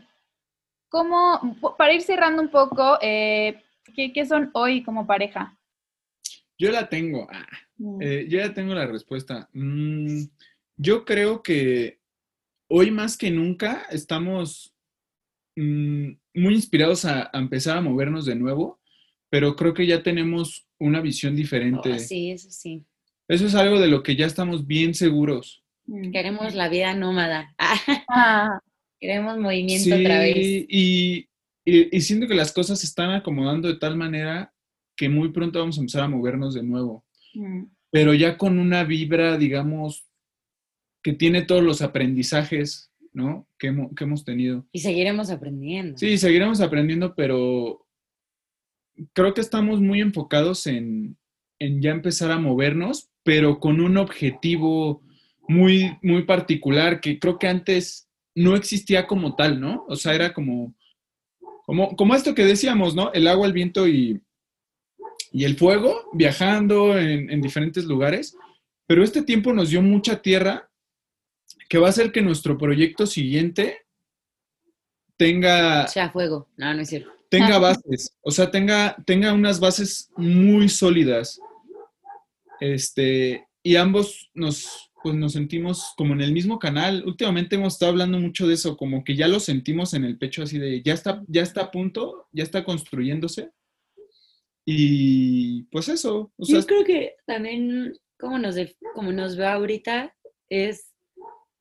¿cómo, 0.88 1.56
para 1.76 1.92
ir 1.92 2.00
cerrando 2.00 2.40
un 2.40 2.50
poco, 2.50 2.98
eh, 3.02 3.62
¿qué, 3.94 4.10
qué 4.10 4.24
son 4.24 4.50
hoy 4.54 4.82
como 4.82 5.06
pareja? 5.06 5.56
Yo 6.58 6.70
la 6.72 6.88
tengo, 6.88 7.28
ah, 7.30 7.46
Mm, 7.78 8.02
eh, 8.02 8.26
yo 8.28 8.38
ya 8.38 8.52
tengo 8.52 8.74
la 8.74 8.86
respuesta. 8.86 9.48
Mm, 9.52 10.24
yo 10.76 11.04
creo 11.04 11.42
que 11.42 11.98
hoy 12.68 12.90
más 12.90 13.16
que 13.16 13.30
nunca 13.30 13.86
estamos 13.90 14.74
mm, 15.56 16.10
muy 16.34 16.54
inspirados 16.54 17.04
a, 17.04 17.30
a 17.32 17.38
empezar 17.38 17.78
a 17.78 17.80
movernos 17.80 18.26
de 18.26 18.34
nuevo, 18.36 18.80
pero 19.30 19.56
creo 19.56 19.74
que 19.74 19.86
ya 19.86 20.02
tenemos 20.02 20.66
una 20.78 21.00
visión 21.00 21.34
diferente. 21.36 21.92
Oh, 21.92 21.98
sí, 21.98 22.30
eso 22.30 22.50
sí. 22.50 22.84
Eso 23.28 23.46
es 23.46 23.54
algo 23.54 23.78
de 23.78 23.88
lo 23.88 24.02
que 24.02 24.16
ya 24.16 24.26
estamos 24.26 24.66
bien 24.66 24.94
seguros. 24.94 25.62
mm. 25.86 26.10
Queremos 26.12 26.54
la 26.54 26.68
vida 26.68 26.94
nómada. 26.94 27.54
Ah, 28.10 28.60
Queremos 29.00 29.38
movimiento 29.38 29.94
otra 29.94 30.18
vez. 30.20 30.36
Y, 30.36 31.28
y, 31.64 31.96
y 31.96 32.00
siento 32.00 32.26
que 32.26 32.34
las 32.34 32.52
cosas 32.52 32.80
se 32.80 32.86
están 32.86 33.10
acomodando 33.10 33.68
de 33.68 33.76
tal 33.76 33.96
manera 33.96 34.52
que 34.96 35.08
muy 35.08 35.30
pronto 35.30 35.60
vamos 35.60 35.76
a 35.78 35.80
empezar 35.80 36.02
a 36.02 36.08
movernos 36.08 36.54
de 36.54 36.62
nuevo, 36.64 37.04
mm, 37.34 37.64
pero 37.90 38.14
ya 38.14 38.36
con 38.36 38.58
una 38.58 38.84
vibra, 38.84 39.36
digamos, 39.38 40.06
que 41.02 41.12
tiene 41.12 41.42
todos 41.42 41.62
los 41.62 41.80
aprendizajes, 41.82 42.92
¿no? 43.12 43.48
Que, 43.58 43.70
hemo- 43.72 43.94
que 43.94 44.04
hemos 44.04 44.24
tenido. 44.24 44.66
Y 44.72 44.80
seguiremos 44.80 45.30
aprendiendo. 45.30 45.96
Sí, 45.96 46.18
seguiremos 46.18 46.60
aprendiendo, 46.60 47.14
pero 47.14 47.86
creo 49.12 49.34
que 49.34 49.40
estamos 49.40 49.80
muy 49.80 50.00
enfocados 50.00 50.66
en, 50.66 51.16
en 51.58 51.80
ya 51.80 51.90
empezar 51.92 52.30
a 52.30 52.38
movernos, 52.38 53.10
pero 53.22 53.60
con 53.60 53.80
un 53.80 53.96
objetivo 53.96 55.02
muy, 55.48 55.96
muy 56.02 56.24
particular 56.24 57.00
que 57.00 57.18
creo 57.18 57.38
que 57.38 57.48
antes 57.48 58.08
no 58.34 58.54
existía 58.56 59.06
como 59.06 59.34
tal, 59.34 59.60
¿no? 59.60 59.84
O 59.88 59.96
sea, 59.96 60.14
era 60.14 60.32
como, 60.34 60.74
como, 61.64 61.96
como 61.96 62.14
esto 62.14 62.34
que 62.34 62.44
decíamos, 62.44 62.94
¿no? 62.94 63.12
El 63.12 63.26
agua, 63.28 63.46
el 63.46 63.52
viento 63.52 63.88
y, 63.88 64.20
y 65.32 65.44
el 65.44 65.56
fuego 65.56 66.08
viajando 66.12 66.98
en, 66.98 67.30
en 67.30 67.40
diferentes 67.40 67.84
lugares, 67.84 68.36
pero 68.86 69.04
este 69.04 69.22
tiempo 69.22 69.52
nos 69.52 69.70
dio 69.70 69.82
mucha 69.82 70.22
tierra 70.22 70.70
que 71.68 71.78
va 71.78 71.88
a 71.88 71.90
hacer 71.90 72.12
que 72.12 72.22
nuestro 72.22 72.56
proyecto 72.56 73.06
siguiente 73.06 73.82
tenga, 75.16 75.84
O 75.84 75.88
sea, 75.88 76.10
fuego. 76.10 76.48
No, 76.56 76.72
no 76.72 76.80
es 76.80 76.88
cierto. 76.88 77.10
tenga 77.28 77.58
bases, 77.58 78.16
o 78.22 78.30
sea, 78.30 78.50
tenga, 78.50 78.96
tenga 79.04 79.32
unas 79.34 79.60
bases 79.60 80.10
muy 80.16 80.68
sólidas. 80.68 81.40
Este, 82.60 83.46
y 83.62 83.76
ambos 83.76 84.30
nos, 84.32 84.90
pues 85.02 85.14
nos 85.14 85.32
sentimos 85.32 85.92
como 85.96 86.14
en 86.14 86.22
el 86.22 86.32
mismo 86.32 86.58
canal. 86.58 87.04
Últimamente 87.06 87.56
hemos 87.56 87.74
estado 87.74 87.92
hablando 87.92 88.18
mucho 88.18 88.46
de 88.46 88.54
eso, 88.54 88.76
como 88.76 89.04
que 89.04 89.14
ya 89.16 89.28
lo 89.28 89.40
sentimos 89.40 89.92
en 89.92 90.04
el 90.04 90.16
pecho 90.16 90.42
así 90.42 90.58
de, 90.58 90.82
ya 90.82 90.94
está, 90.94 91.22
ya 91.28 91.42
está 91.42 91.62
a 91.64 91.70
punto, 91.70 92.28
ya 92.32 92.44
está 92.44 92.64
construyéndose. 92.64 93.50
Y 94.70 95.62
pues 95.70 95.88
eso. 95.88 96.30
O 96.36 96.44
sea, 96.44 96.60
Yo 96.60 96.66
creo 96.66 96.84
que 96.84 97.14
también 97.26 97.94
como 98.18 98.38
nos, 98.38 98.54
def- 98.54 98.76
como 98.94 99.12
nos 99.12 99.34
veo 99.34 99.48
ahorita 99.48 100.14
es 100.50 100.92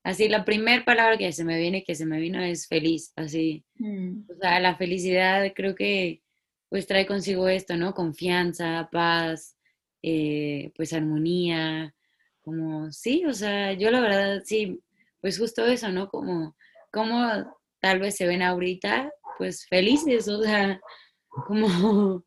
así, 0.03 0.27
la 0.27 0.43
primera 0.43 0.84
palabra 0.84 1.17
que 1.17 1.31
se 1.31 1.45
me 1.45 1.57
viene, 1.57 1.85
que 1.85 1.95
se 1.95 2.05
me 2.05 2.19
vino 2.19 2.41
es 2.41 2.67
feliz, 2.67 3.13
así. 3.15 3.63
Mm. 3.75 4.23
O 4.29 4.35
sea, 4.41 4.59
la 4.59 4.75
felicidad 4.75 5.49
creo 5.55 5.73
que 5.73 6.21
pues 6.67 6.85
trae 6.85 7.05
consigo 7.05 7.47
esto, 7.47 7.77
¿no? 7.77 7.93
Confianza, 7.93 8.89
paz, 8.91 9.57
eh, 10.03 10.73
pues 10.75 10.91
armonía, 10.91 11.95
como, 12.41 12.91
sí, 12.91 13.23
o 13.25 13.34
sea, 13.34 13.71
yo 13.71 13.89
la 13.89 14.01
verdad, 14.01 14.41
sí, 14.43 14.81
pues 15.21 15.39
justo 15.39 15.65
eso, 15.65 15.89
¿no? 15.93 16.09
Como, 16.09 16.57
como 16.91 17.25
tal 17.79 17.99
vez 17.99 18.17
se 18.17 18.27
ven 18.27 18.41
ahorita, 18.41 19.09
pues 19.38 19.65
felices, 19.65 20.27
o 20.27 20.43
sea, 20.43 20.81
como, 21.29 22.25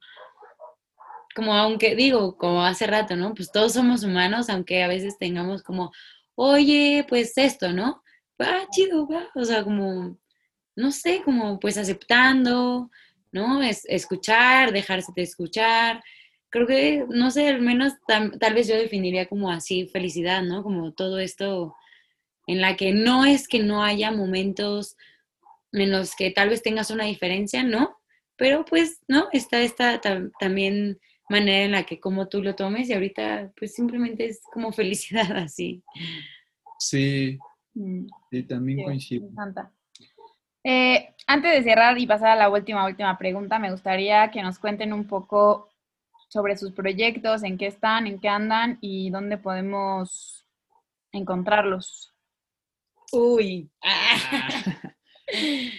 como 1.35 1.55
aunque 1.55 1.95
digo, 1.97 2.37
como 2.37 2.65
hace 2.65 2.87
rato, 2.87 3.17
¿no? 3.17 3.35
Pues 3.35 3.53
todos 3.53 3.73
somos 3.75 4.03
humanos, 4.05 4.49
aunque 4.51 4.83
a 4.83 4.89
veces 4.89 5.19
tengamos 5.19 5.63
como, 5.63 5.93
oye, 6.35 7.05
pues 7.09 7.33
esto, 7.39 7.73
¿no? 7.73 8.03
Ah, 8.39 8.65
chido, 8.73 9.07
va, 9.09 9.29
o 9.35 9.45
sea, 9.45 9.63
como, 9.65 10.19
no 10.77 10.93
sé, 10.93 11.23
como 11.25 11.59
pues 11.61 11.79
aceptando, 11.79 12.91
¿no? 13.33 13.63
Es, 13.63 13.85
escuchar, 13.87 14.73
dejarse 14.73 15.13
de 15.17 15.23
escuchar. 15.23 16.03
Creo 16.51 16.67
que, 16.67 17.05
no 17.11 17.31
sé, 17.31 17.49
al 17.49 17.61
menos 17.63 17.95
tal 18.09 18.55
vez 18.55 18.69
yo 18.69 18.77
definiría 18.77 19.27
como 19.29 19.51
así 19.51 19.89
felicidad, 19.89 20.43
¿no? 20.43 20.63
Como 20.63 20.93
todo 20.93 21.19
esto 21.21 21.75
en 22.47 22.61
la 22.61 22.77
que 22.77 22.93
no 22.93 23.25
es 23.25 23.49
que 23.49 23.61
no 23.61 23.85
haya 23.85 24.11
momentos 24.11 24.97
en 25.73 25.91
los 25.93 26.15
que 26.17 26.31
tal 26.31 26.49
vez 26.51 26.63
tengas 26.63 26.91
una 26.91 27.05
diferencia, 27.05 27.63
¿no? 27.63 27.97
Pero 28.37 28.65
pues, 28.65 29.01
¿no? 29.09 29.29
Está 29.33 29.61
esta 29.63 30.01
tam- 30.01 30.33
también 30.41 31.01
manera 31.31 31.65
en 31.65 31.73
la 31.73 31.85
que 31.85 31.99
como 32.01 32.29
tú 32.29 32.43
lo 32.43 32.55
tomes 32.55 32.89
y 32.91 32.93
ahorita 32.93 33.53
pues 33.57 33.75
simplemente 33.75 34.27
es 34.27 34.41
como 34.53 34.73
felicidad 34.73 35.31
así. 35.37 35.83
sí, 36.79 37.39
Mm. 37.73 38.07
sí, 38.33 38.43
también 38.43 38.79
Sí, 38.81 38.85
coincido. 38.85 39.27
Me 39.27 39.31
encanta. 39.31 39.73
Eh, 40.65 41.15
antes 41.29 41.53
de 41.53 41.63
cerrar 41.63 41.97
y 41.97 42.07
pasar 42.07 42.31
a 42.31 42.37
la 42.37 42.51
última, 42.51 42.85
última 42.85 43.17
pregunta, 43.17 43.61
me 43.61 43.71
gustaría 43.71 44.29
que 44.33 44.43
nos 44.43 44.59
cuenten 44.59 44.93
un 44.93 45.07
poco 45.07 45.71
sobre 46.29 46.57
sus 46.57 46.73
proyectos, 46.73 47.45
en 47.45 47.57
qué 47.59 47.67
están, 47.69 48.09
en 48.09 48.19
qué 48.21 48.29
andan 48.29 48.79
y 48.81 49.09
dónde 49.11 49.39
podemos 49.39 50.45
encontrarlos. 51.13 52.13
Uy, 53.13 53.71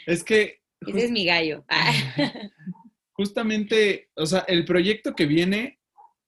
Es 0.07 0.23
que 0.23 0.61
ese 0.87 1.05
es 1.05 1.11
mi 1.11 1.25
gallo. 1.25 1.65
justamente, 3.21 4.09
o 4.15 4.25
sea, 4.25 4.39
el 4.47 4.65
proyecto 4.65 5.13
que 5.13 5.27
viene, 5.27 5.77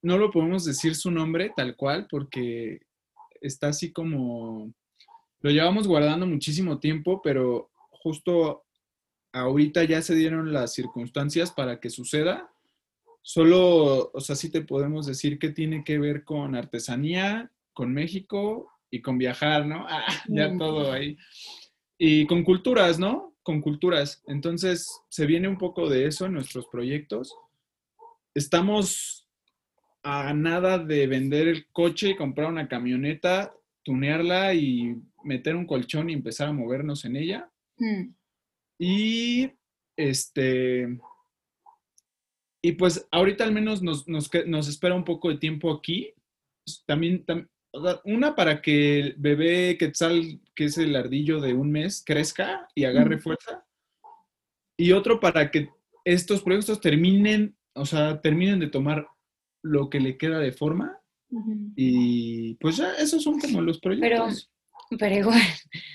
no 0.04 0.20
lo 0.20 0.30
podemos 0.30 0.64
decir 0.64 0.94
su 0.94 1.10
nombre 1.10 1.52
tal 1.58 1.76
cual, 1.76 2.06
porque 2.08 2.82
está 3.42 3.70
así 3.70 3.92
como, 3.92 4.72
lo 5.40 5.50
llevamos 5.50 5.88
guardando 5.88 6.28
muchísimo 6.28 6.80
tiempo, 6.80 7.20
pero 7.24 7.72
justo 7.90 8.64
ahorita 9.32 9.84
ya 9.86 10.04
se 10.04 10.14
dieron 10.14 10.54
las 10.54 10.76
circunstancias 10.76 11.52
para 11.52 11.80
que 11.80 11.90
suceda. 11.90 12.48
Solo, 13.24 14.12
o 14.14 14.20
sea, 14.20 14.36
sí 14.36 14.52
te 14.52 14.62
podemos 14.62 15.08
decir 15.08 15.40
que 15.40 15.50
tiene 15.50 15.84
que 15.84 15.98
ver 15.98 16.24
con 16.24 16.54
artesanía, 16.56 17.52
con 17.74 17.92
México 17.92 18.70
y 18.92 19.02
con 19.02 19.18
viajar, 19.18 19.66
¿no? 19.66 19.88
Ah, 19.90 20.06
ya 20.28 20.48
Mm. 20.50 20.60
todo 20.60 20.92
ahí. 20.92 21.18
Y 21.98 22.28
con 22.28 22.44
culturas, 22.44 23.00
¿no? 23.00 23.33
Con 23.44 23.62
culturas. 23.62 24.24
Entonces, 24.28 24.90
se 25.10 25.26
viene 25.26 25.48
un 25.48 25.58
poco 25.58 25.90
de 25.90 26.08
eso 26.08 26.26
en 26.26 26.34
nuestros 26.34 26.66
proyectos. 26.68 27.36
Estamos 28.34 29.28
a 30.02 30.34
nada 30.34 30.80
de 30.80 31.08
vender 31.08 31.48
el 31.48 31.68
coche 31.72 32.10
y 32.10 32.16
comprar 32.16 32.50
una 32.50 32.68
camioneta, 32.68 33.54
tunearla 33.84 34.54
y 34.54 34.96
meter 35.24 35.56
un 35.56 35.66
colchón 35.66 36.10
y 36.10 36.14
empezar 36.14 36.48
a 36.48 36.54
movernos 36.54 37.06
en 37.06 37.16
ella. 37.18 37.52
Mm. 37.78 38.14
Y 38.80 39.52
este. 39.98 41.00
Y 42.62 42.72
pues 42.74 43.06
ahorita 43.12 43.44
al 43.44 43.52
menos 43.52 43.82
nos, 43.82 44.08
nos, 44.08 44.30
nos 44.46 44.68
espera 44.70 44.96
un 44.96 45.04
poco 45.04 45.30
de 45.30 45.38
tiempo 45.38 45.72
aquí. 45.72 46.14
También, 46.86 47.26
tam- 47.26 47.50
una 48.06 48.36
para 48.36 48.62
que 48.62 49.00
el 49.00 49.16
bebé 49.18 49.78
Quetzal, 49.78 50.40
que 50.56 50.66
es 50.66 50.78
el 50.78 50.96
ardillo 50.96 51.40
de 51.42 51.54
un 51.54 51.72
mes, 51.72 52.04
crezca 52.06 52.68
y 52.76 52.86
agarre 52.86 53.20
fuerza. 53.20 53.66
Y 54.78 54.92
otro 54.92 55.20
para 55.20 55.52
que 55.52 55.70
estos 56.06 56.42
proyectos 56.44 56.82
terminen, 56.82 57.56
o 57.76 57.86
sea, 57.86 58.22
terminen 58.22 58.60
de 58.60 58.68
tomar 58.68 59.08
lo 59.64 59.90
que 59.90 60.00
le 60.00 60.18
queda 60.18 60.40
de 60.40 60.52
forma. 60.52 61.00
Y 61.76 62.56
pues 62.56 62.78
ya, 62.78 62.94
esos 62.96 63.24
son 63.24 63.40
como 63.40 63.62
los 63.62 63.80
proyectos. 63.80 64.50
Pero 65.00 65.16
igual, 65.16 65.42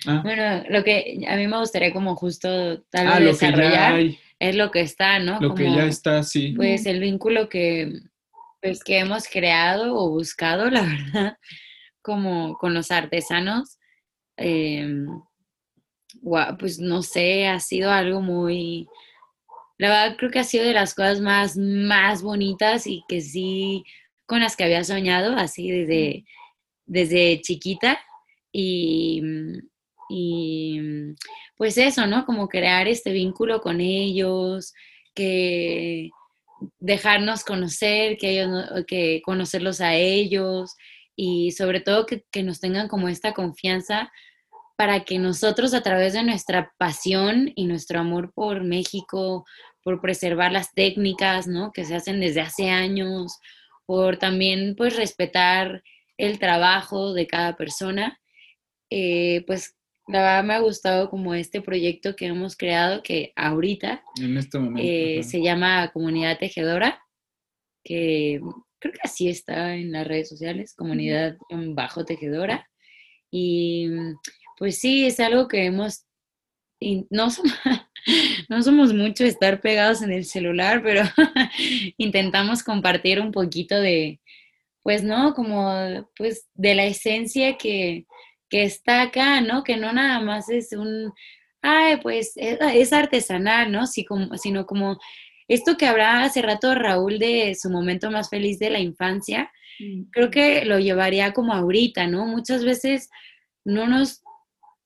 Ah. 0.07 0.21
bueno, 0.25 0.65
lo 0.71 0.83
que 0.83 1.25
a 1.29 1.37
mí 1.37 1.47
me 1.47 1.59
gustaría 1.59 1.93
como 1.93 2.17
justo 2.17 2.83
tal 2.91 3.07
vez 3.07 3.15
Ah, 3.15 3.21
lo 3.21 3.31
que 3.33 3.39
ya 3.39 3.47
desarrollar 3.51 3.93
hay, 3.95 4.19
es 4.41 4.57
lo 4.57 4.71
que 4.73 4.81
está, 4.81 5.19
¿no? 5.21 5.39
lo 5.41 5.55
que 5.55 5.65
ya 5.71 5.85
está, 5.87 6.23
sí. 6.25 6.53
Pues 6.57 6.87
el 6.87 6.99
vínculo 7.01 7.49
que, 7.49 7.93
pues, 8.61 8.83
que 8.83 8.99
hemos 8.99 9.29
creado 9.29 9.95
o 9.95 10.11
buscado, 10.11 10.69
la 10.71 10.83
verdad, 11.13 11.39
como 12.03 12.57
con 12.59 12.75
los 12.75 12.91
artesanos, 12.91 13.79
em, 14.39 15.07
pues 16.59 16.79
no 16.79 17.03
sé, 17.03 17.47
ha 17.47 17.61
sido 17.61 17.91
algo 17.91 18.21
muy, 18.21 18.89
la 19.79 19.89
verdad 19.89 20.17
creo 20.17 20.31
que 20.31 20.39
ha 20.41 20.45
sido 20.45 20.65
de 20.65 20.73
las 20.73 20.95
cosas 20.95 21.21
más, 21.21 21.57
más 21.57 22.23
bonitas 22.23 22.87
y 22.87 23.03
que 23.09 23.21
sí, 23.21 23.85
con 24.27 24.41
las 24.41 24.57
que 24.57 24.65
había 24.65 24.85
soñado, 24.85 25.37
así 25.37 25.71
desde, 25.71 26.25
desde 26.87 27.41
chiquita. 27.41 28.01
Y, 28.53 29.23
y 30.11 30.81
pues 31.57 31.79
eso, 31.79 32.07
¿no? 32.07 32.27
Como 32.27 32.49
crear 32.49 32.89
este 32.89 33.13
vínculo 33.13 33.61
con 33.61 33.81
ellos, 33.81 34.75
que 35.15 36.11
dejarnos 36.79 37.45
conocer, 37.45 38.17
que 38.19 38.43
ellos, 38.43 38.85
que 38.87 39.23
conocerlos 39.25 39.81
a 39.81 39.95
ellos 39.95 40.75
y 41.17 41.53
sobre 41.53 41.81
todo 41.81 42.07
que, 42.07 42.25
que 42.31 42.43
nos 42.43 42.61
tengan 42.61 42.89
como 42.89 43.09
esta 43.09 43.33
confianza 43.33 44.13
para 44.79 45.01
que 45.05 45.19
nosotros 45.19 45.75
a 45.75 45.83
través 45.83 46.13
de 46.13 46.23
nuestra 46.23 46.73
pasión 46.79 47.51
y 47.57 47.65
nuestro 47.65 47.99
amor 47.99 48.33
por 48.33 48.63
México, 48.63 49.45
por 49.83 50.01
preservar 50.01 50.53
las 50.53 50.73
técnicas, 50.73 51.49
¿no? 51.49 51.73
Que 51.73 51.85
se 51.85 51.97
hacen 51.97 52.21
desde 52.21 52.43
hace 52.43 52.71
años, 52.71 53.41
por 53.87 54.19
también 54.19 54.77
pues 54.77 54.95
respetar 54.95 55.83
el 56.17 56.39
trabajo 56.39 57.13
de 57.13 57.27
cada 57.27 57.57
persona, 57.57 58.21
eh, 58.89 59.43
pues 59.49 59.77
la 60.07 60.21
verdad 60.21 60.45
me 60.45 60.55
ha 60.55 60.61
gustado 60.61 61.11
como 61.11 61.35
este 61.35 61.61
proyecto 61.61 62.15
que 62.15 62.27
hemos 62.27 62.57
creado 62.57 63.03
que 63.03 63.33
ahorita 63.35 64.05
En 64.23 64.37
este 64.37 64.61
momento. 64.61 64.81
eh, 64.89 65.25
se 65.25 65.43
llama 65.43 65.91
Comunidad 65.93 66.39
Tejedora, 66.39 67.03
que 67.83 68.41
creo 68.79 68.95
que 68.95 69.01
así 69.03 69.29
está 69.29 69.75
en 69.75 69.91
las 69.91 70.07
redes 70.07 70.29
sociales, 70.29 70.73
Comunidad 70.77 71.37
Bajo 71.51 72.05
Tejedora. 72.05 72.71
Y 73.31 73.89
pues 74.59 74.79
sí, 74.79 75.07
es 75.07 75.21
algo 75.21 75.49
que 75.49 75.67
hemos, 75.67 76.05
no 77.11 77.31
somos, 77.31 77.53
no 78.49 78.63
somos 78.63 78.93
mucho 78.93 79.25
estar 79.25 79.61
pegados 79.61 80.03
en 80.03 80.13
el 80.13 80.25
celular, 80.25 80.83
pero 80.83 81.03
intentamos 81.97 82.63
compartir 82.63 83.21
un 83.21 83.33
poquito 83.33 83.81
de, 83.81 84.21
pues 84.83 85.03
no, 85.03 85.35
como 85.35 86.09
pues 86.17 86.49
de 86.55 86.75
la 86.75 86.85
esencia 86.85 87.57
que, 87.57 88.07
que 88.49 88.65
está 88.65 89.03
acá, 89.03 89.41
¿no? 89.41 89.63
Que 89.65 89.77
no 89.77 89.93
nada 89.93 90.21
más 90.21 90.49
es 90.49 90.73
un, 90.73 91.13
ay, 91.63 91.99
pues 92.03 92.33
es, 92.37 92.59
es 92.61 92.93
artesanal, 92.93 93.71
¿no? 93.71 93.87
Sí, 93.87 94.05
como, 94.05 94.37
sino 94.37 94.67
como 94.67 94.99
esto 95.49 95.77
que 95.77 95.87
hablaba 95.87 96.25
hace 96.25 96.43
rato 96.43 96.75
Raúl 96.75 97.19
de 97.19 97.55
su 97.55 97.71
momento 97.71 98.11
más 98.11 98.29
feliz 98.29 98.59
de 98.59 98.71
la 98.71 98.81
infancia, 98.81 99.51
Mm. 99.79 100.05
creo 100.11 100.31
que 100.31 100.65
lo 100.65 100.79
llevaría 100.79 101.33
como 101.33 101.53
ahorita, 101.53 102.07
¿no? 102.07 102.27
Muchas 102.27 102.65
veces 102.65 103.11
no 103.65 103.87
nos, 103.87 104.23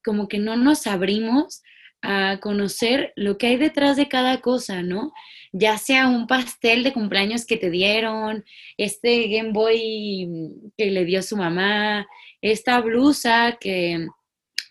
como 0.04 0.28
que 0.28 0.38
no 0.38 0.56
nos 0.56 0.86
abrimos 0.86 1.62
a 2.02 2.38
conocer 2.40 3.12
lo 3.14 3.38
que 3.38 3.46
hay 3.46 3.56
detrás 3.56 3.96
de 3.96 4.08
cada 4.08 4.40
cosa, 4.40 4.82
¿no? 4.82 5.12
Ya 5.52 5.78
sea 5.78 6.08
un 6.08 6.26
pastel 6.26 6.82
de 6.82 6.92
cumpleaños 6.92 7.46
que 7.46 7.56
te 7.56 7.70
dieron, 7.70 8.44
este 8.76 9.28
Game 9.28 9.52
Boy 9.52 10.28
que 10.76 10.90
le 10.90 11.04
dio 11.04 11.22
su 11.22 11.36
mamá, 11.36 12.06
esta 12.40 12.80
blusa 12.80 13.56
que, 13.60 14.08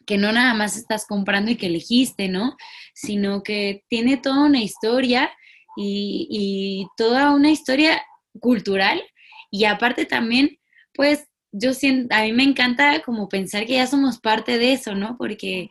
que 0.05 0.17
no 0.17 0.33
nada 0.33 0.53
más 0.53 0.75
estás 0.75 1.05
comprando 1.07 1.51
y 1.51 1.55
que 1.55 1.67
elegiste, 1.67 2.27
¿no? 2.27 2.57
Sino 2.93 3.43
que 3.43 3.83
tiene 3.87 4.17
toda 4.17 4.43
una 4.43 4.61
historia 4.61 5.31
y, 5.77 6.27
y 6.29 6.87
toda 6.97 7.31
una 7.31 7.49
historia 7.49 8.03
cultural 8.41 9.01
y 9.49 9.65
aparte 9.65 10.05
también, 10.05 10.57
pues 10.93 11.30
yo 11.51 11.73
siento, 11.73 12.15
a 12.15 12.23
mí 12.23 12.33
me 12.33 12.43
encanta 12.43 13.01
como 13.01 13.29
pensar 13.29 13.65
que 13.65 13.73
ya 13.73 13.87
somos 13.87 14.19
parte 14.19 14.57
de 14.57 14.73
eso, 14.73 14.95
¿no? 14.95 15.17
Porque 15.17 15.69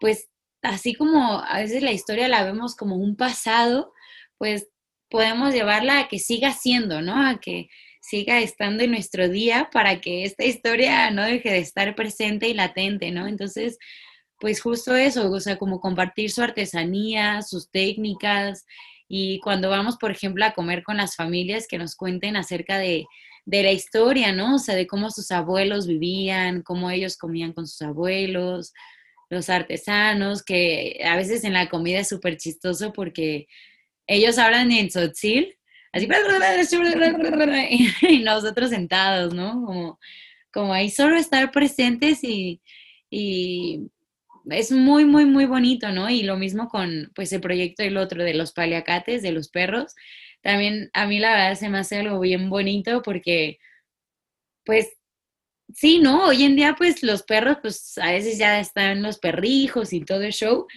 pues 0.00 0.28
así 0.62 0.94
como 0.94 1.40
a 1.40 1.58
veces 1.60 1.82
la 1.82 1.92
historia 1.92 2.28
la 2.28 2.44
vemos 2.44 2.76
como 2.76 2.96
un 2.96 3.16
pasado, 3.16 3.92
pues 4.38 4.68
podemos 5.10 5.54
llevarla 5.54 6.00
a 6.00 6.08
que 6.08 6.18
siga 6.18 6.52
siendo, 6.52 7.02
¿no? 7.02 7.26
A 7.26 7.40
que 7.40 7.68
siga 8.00 8.40
estando 8.40 8.84
en 8.84 8.92
nuestro 8.92 9.28
día 9.28 9.68
para 9.72 10.00
que 10.00 10.24
esta 10.24 10.44
historia 10.44 11.10
no 11.10 11.24
deje 11.24 11.50
de 11.50 11.58
estar 11.58 11.94
presente 11.94 12.48
y 12.48 12.54
latente, 12.54 13.10
¿no? 13.10 13.26
Entonces, 13.26 13.78
pues 14.38 14.60
justo 14.60 14.94
eso, 14.94 15.30
o 15.30 15.40
sea, 15.40 15.56
como 15.56 15.80
compartir 15.80 16.30
su 16.30 16.42
artesanía, 16.42 17.42
sus 17.42 17.70
técnicas, 17.70 18.64
y 19.08 19.40
cuando 19.40 19.70
vamos, 19.70 19.96
por 19.96 20.10
ejemplo, 20.10 20.44
a 20.44 20.52
comer 20.52 20.82
con 20.82 20.96
las 20.96 21.16
familias, 21.16 21.66
que 21.68 21.78
nos 21.78 21.94
cuenten 21.96 22.36
acerca 22.36 22.78
de, 22.78 23.06
de 23.46 23.62
la 23.62 23.72
historia, 23.72 24.32
¿no? 24.32 24.56
O 24.56 24.58
sea, 24.58 24.74
de 24.74 24.86
cómo 24.86 25.10
sus 25.10 25.30
abuelos 25.30 25.86
vivían, 25.86 26.62
cómo 26.62 26.90
ellos 26.90 27.16
comían 27.16 27.52
con 27.52 27.66
sus 27.66 27.80
abuelos, 27.80 28.74
los 29.30 29.48
artesanos, 29.48 30.42
que 30.42 31.00
a 31.04 31.16
veces 31.16 31.44
en 31.44 31.54
la 31.54 31.68
comida 31.68 32.00
es 32.00 32.08
súper 32.08 32.36
chistoso 32.36 32.92
porque 32.92 33.46
ellos 34.06 34.38
hablan 34.38 34.72
en 34.72 34.88
tzotzil, 34.88 35.56
así, 35.92 36.06
y 38.02 38.18
nosotros 38.20 38.70
sentados, 38.70 39.32
¿no? 39.32 39.64
Como, 39.64 39.98
como 40.52 40.74
ahí 40.74 40.90
solo 40.90 41.16
estar 41.16 41.52
presentes 41.52 42.24
y, 42.24 42.60
y 43.10 43.80
es 44.50 44.72
muy, 44.72 45.04
muy, 45.04 45.24
muy 45.24 45.46
bonito, 45.46 45.90
¿no? 45.92 46.10
Y 46.10 46.22
lo 46.22 46.36
mismo 46.36 46.68
con, 46.68 47.12
pues, 47.14 47.32
el 47.32 47.40
proyecto 47.40 47.82
del 47.82 47.96
otro, 47.96 48.22
de 48.22 48.34
los 48.34 48.52
paliacates, 48.52 49.22
de 49.22 49.32
los 49.32 49.48
perros. 49.48 49.94
También 50.46 50.90
a 50.92 51.06
mí 51.06 51.18
la 51.18 51.32
verdad 51.32 51.54
se 51.56 51.68
me 51.68 51.78
hace 51.78 51.96
algo 51.96 52.20
bien 52.20 52.48
bonito 52.48 53.02
porque, 53.02 53.58
pues, 54.64 54.96
sí, 55.74 55.98
¿no? 55.98 56.26
Hoy 56.26 56.44
en 56.44 56.54
día, 56.54 56.76
pues, 56.78 57.02
los 57.02 57.24
perros, 57.24 57.58
pues, 57.60 57.98
a 57.98 58.12
veces 58.12 58.38
ya 58.38 58.60
están 58.60 59.02
los 59.02 59.18
perrijos 59.18 59.92
y 59.92 60.04
todo 60.04 60.22
el 60.22 60.32
show, 60.32 60.68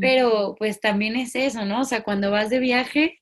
pero, 0.00 0.56
pues, 0.58 0.80
también 0.80 1.14
es 1.14 1.36
eso, 1.36 1.64
¿no? 1.64 1.82
O 1.82 1.84
sea, 1.84 2.02
cuando 2.02 2.32
vas 2.32 2.50
de 2.50 2.58
viaje 2.58 3.20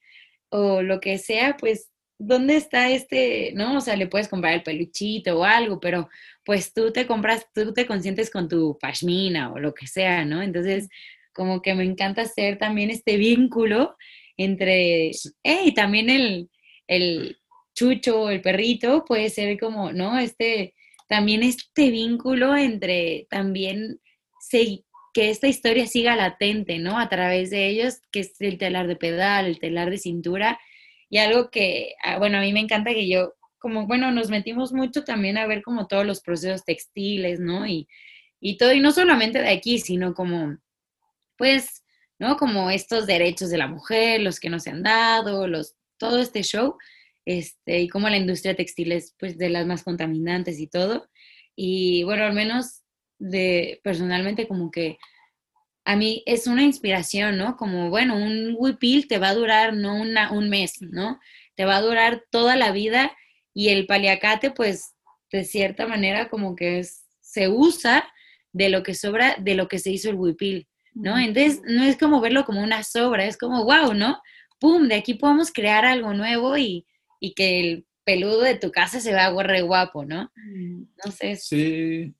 o 0.48 0.80
lo 0.80 1.00
que 1.00 1.18
sea, 1.18 1.58
pues, 1.58 1.90
¿dónde 2.18 2.56
está 2.56 2.88
este, 2.88 3.52
no? 3.54 3.76
O 3.76 3.80
sea, 3.82 3.94
le 3.96 4.06
puedes 4.06 4.28
comprar 4.28 4.54
el 4.54 4.62
peluchito 4.62 5.38
o 5.38 5.44
algo, 5.44 5.80
pero 5.80 6.08
pues 6.44 6.72
tú 6.72 6.92
te 6.92 7.06
compras, 7.06 7.46
tú 7.54 7.74
te 7.74 7.86
consientes 7.86 8.30
con 8.30 8.48
tu 8.48 8.78
pashmina 8.80 9.52
o 9.52 9.58
lo 9.58 9.74
que 9.74 9.86
sea, 9.86 10.24
¿no? 10.24 10.40
Entonces, 10.40 10.88
como 11.34 11.60
que 11.60 11.74
me 11.74 11.84
encanta 11.84 12.22
hacer 12.22 12.56
también 12.56 12.88
este 12.88 13.18
vínculo 13.18 13.96
entre, 14.44 15.10
hey, 15.42 15.72
también 15.74 16.10
el, 16.10 16.50
el 16.86 17.38
chucho, 17.74 18.30
el 18.30 18.40
perrito, 18.40 19.04
puede 19.04 19.30
ser 19.30 19.58
como, 19.58 19.92
¿no? 19.92 20.18
Este, 20.18 20.74
también 21.08 21.42
este 21.42 21.90
vínculo 21.90 22.56
entre 22.56 23.26
también 23.30 24.00
que 25.12 25.30
esta 25.30 25.48
historia 25.48 25.86
siga 25.86 26.16
latente, 26.16 26.78
¿no? 26.78 26.98
A 26.98 27.08
través 27.08 27.50
de 27.50 27.68
ellos, 27.68 28.00
que 28.12 28.20
es 28.20 28.40
el 28.40 28.58
telar 28.58 28.86
de 28.86 28.96
pedal, 28.96 29.46
el 29.46 29.58
telar 29.58 29.90
de 29.90 29.98
cintura, 29.98 30.58
y 31.08 31.18
algo 31.18 31.50
que, 31.50 31.94
ah, 32.02 32.18
bueno, 32.18 32.38
a 32.38 32.40
mí 32.40 32.52
me 32.52 32.60
encanta 32.60 32.92
que 32.92 33.08
yo, 33.08 33.34
como, 33.58 33.86
bueno, 33.86 34.10
nos 34.12 34.30
metimos 34.30 34.72
mucho 34.72 35.04
también 35.04 35.36
a 35.36 35.46
ver 35.46 35.62
como 35.62 35.86
todos 35.86 36.06
los 36.06 36.20
procesos 36.20 36.64
textiles, 36.64 37.40
¿no? 37.40 37.66
Y, 37.66 37.88
y 38.40 38.56
todo, 38.56 38.72
y 38.72 38.80
no 38.80 38.92
solamente 38.92 39.40
de 39.40 39.50
aquí, 39.50 39.78
sino 39.78 40.14
como, 40.14 40.58
pues, 41.36 41.79
¿no? 42.20 42.36
Como 42.36 42.70
estos 42.70 43.06
derechos 43.06 43.50
de 43.50 43.58
la 43.58 43.66
mujer, 43.66 44.20
los 44.20 44.38
que 44.38 44.50
no 44.50 44.60
se 44.60 44.70
han 44.70 44.82
dado, 44.82 45.48
los, 45.48 45.74
todo 45.98 46.20
este 46.20 46.42
show, 46.42 46.76
este, 47.24 47.80
y 47.80 47.88
como 47.88 48.08
la 48.10 48.18
industria 48.18 48.54
textil 48.54 48.92
es, 48.92 49.16
pues, 49.18 49.38
de 49.38 49.48
las 49.48 49.66
más 49.66 49.82
contaminantes 49.82 50.60
y 50.60 50.68
todo. 50.68 51.08
Y 51.56 52.04
bueno, 52.04 52.24
al 52.24 52.34
menos 52.34 52.82
de, 53.18 53.80
personalmente 53.82 54.46
como 54.46 54.70
que 54.70 54.98
a 55.84 55.96
mí 55.96 56.22
es 56.26 56.46
una 56.46 56.62
inspiración, 56.62 57.38
¿no? 57.38 57.56
Como, 57.56 57.88
bueno, 57.88 58.16
un 58.16 58.54
huipil 58.56 59.08
te 59.08 59.18
va 59.18 59.30
a 59.30 59.34
durar 59.34 59.74
no 59.74 59.98
una, 60.00 60.30
un 60.30 60.50
mes, 60.50 60.74
¿no? 60.80 61.18
Te 61.56 61.64
va 61.64 61.76
a 61.76 61.82
durar 61.82 62.24
toda 62.30 62.54
la 62.54 62.70
vida 62.70 63.16
y 63.54 63.70
el 63.70 63.86
paliacate, 63.86 64.50
pues, 64.50 64.94
de 65.32 65.44
cierta 65.44 65.86
manera 65.86 66.28
como 66.28 66.54
que 66.54 66.84
se 67.20 67.48
usa 67.48 68.06
de 68.52 68.68
lo 68.68 68.82
que 68.82 68.94
sobra, 68.94 69.36
de 69.40 69.54
lo 69.54 69.68
que 69.68 69.78
se 69.78 69.90
hizo 69.90 70.10
el 70.10 70.16
huipil, 70.16 70.68
¿no? 70.94 71.18
Entonces, 71.18 71.62
no 71.64 71.82
es 71.84 71.96
como 71.96 72.20
verlo 72.20 72.44
como 72.44 72.62
una 72.62 72.82
sobra, 72.82 73.24
es 73.26 73.36
como, 73.36 73.64
wow, 73.64 73.94
¿no? 73.94 74.20
¡Pum! 74.58 74.88
De 74.88 74.96
aquí 74.96 75.14
podemos 75.14 75.52
crear 75.52 75.84
algo 75.84 76.12
nuevo 76.14 76.56
y, 76.58 76.86
y 77.20 77.34
que 77.34 77.60
el 77.60 77.86
peludo 78.04 78.42
de 78.42 78.58
tu 78.58 78.70
casa 78.70 79.00
se 79.00 79.12
vea 79.12 79.30
re 79.42 79.62
guapo, 79.62 80.04
¿no? 80.04 80.30
Entonces... 80.36 81.46
Sí, 81.46 82.14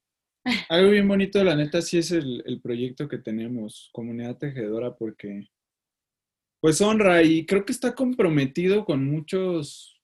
algo 0.69 0.91
bien 0.91 1.07
bonito, 1.07 1.43
la 1.45 1.57
neta, 1.57 1.83
sí 1.83 1.99
es 1.99 2.13
el, 2.13 2.61
proyecto 2.63 3.09
que 3.09 3.19
tenemos, 3.19 3.91
Comunidad 3.93 4.39
Tejedora, 4.39 4.97
porque 4.97 5.49
pues 6.61 6.81
honra 6.81 7.23
y 7.23 7.47
creo 7.47 7.65
que 7.65 7.73
está 7.73 7.95
comprometido 7.95 8.85
con 8.85 9.05
muchos 9.11 10.01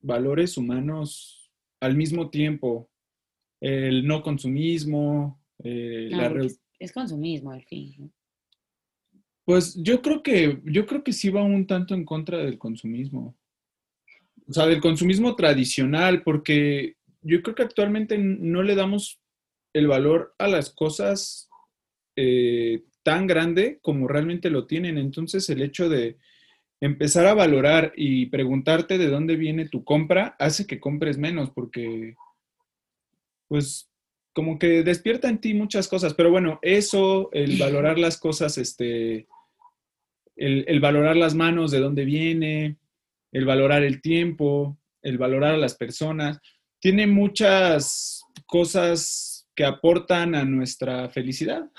valores 0.00 0.56
humanos 0.56 1.52
al 1.80 1.96
mismo 1.96 2.30
tiempo. 2.30 2.90
El 3.60 4.06
no 4.06 4.22
consumismo, 4.22 5.40
eh, 5.62 6.08
la 6.10 6.28
es 6.82 6.92
consumismo 6.92 7.52
al 7.52 7.62
fin. 7.64 8.12
Pues 9.44 9.74
yo 9.76 10.02
creo 10.02 10.22
que 10.22 10.60
yo 10.64 10.86
creo 10.86 11.04
que 11.04 11.12
sí 11.12 11.30
va 11.30 11.42
un 11.42 11.66
tanto 11.66 11.94
en 11.94 12.04
contra 12.04 12.38
del 12.38 12.58
consumismo. 12.58 13.36
O 14.48 14.52
sea, 14.52 14.66
del 14.66 14.80
consumismo 14.80 15.36
tradicional, 15.36 16.22
porque 16.22 16.96
yo 17.22 17.40
creo 17.42 17.54
que 17.54 17.62
actualmente 17.62 18.18
no 18.18 18.62
le 18.62 18.74
damos 18.74 19.20
el 19.72 19.86
valor 19.86 20.34
a 20.38 20.48
las 20.48 20.70
cosas 20.70 21.48
eh, 22.16 22.82
tan 23.02 23.26
grande 23.26 23.78
como 23.80 24.08
realmente 24.08 24.50
lo 24.50 24.66
tienen. 24.66 24.98
Entonces 24.98 25.48
el 25.50 25.62
hecho 25.62 25.88
de 25.88 26.18
empezar 26.80 27.26
a 27.26 27.34
valorar 27.34 27.92
y 27.96 28.26
preguntarte 28.26 28.98
de 28.98 29.06
dónde 29.06 29.36
viene 29.36 29.68
tu 29.68 29.84
compra 29.84 30.34
hace 30.40 30.66
que 30.66 30.80
compres 30.80 31.16
menos 31.16 31.50
porque 31.50 32.16
pues 33.46 33.91
como 34.32 34.58
que 34.58 34.82
despierta 34.82 35.28
en 35.28 35.38
ti 35.38 35.54
muchas 35.54 35.88
cosas. 35.88 36.14
Pero 36.14 36.30
bueno, 36.30 36.58
eso, 36.62 37.30
el 37.32 37.58
valorar 37.58 37.98
las 37.98 38.18
cosas, 38.18 38.58
este, 38.58 39.26
el, 40.36 40.64
el 40.66 40.80
valorar 40.80 41.16
las 41.16 41.34
manos, 41.34 41.70
de 41.70 41.80
dónde 41.80 42.04
viene, 42.04 42.76
el 43.32 43.44
valorar 43.44 43.82
el 43.82 44.00
tiempo, 44.00 44.78
el 45.02 45.18
valorar 45.18 45.54
a 45.54 45.58
las 45.58 45.74
personas, 45.74 46.40
tiene 46.80 47.06
muchas 47.06 48.24
cosas 48.46 49.32
que 49.54 49.64
aportan 49.64 50.34
a 50.34 50.44
nuestra 50.44 51.08
felicidad. 51.10 51.70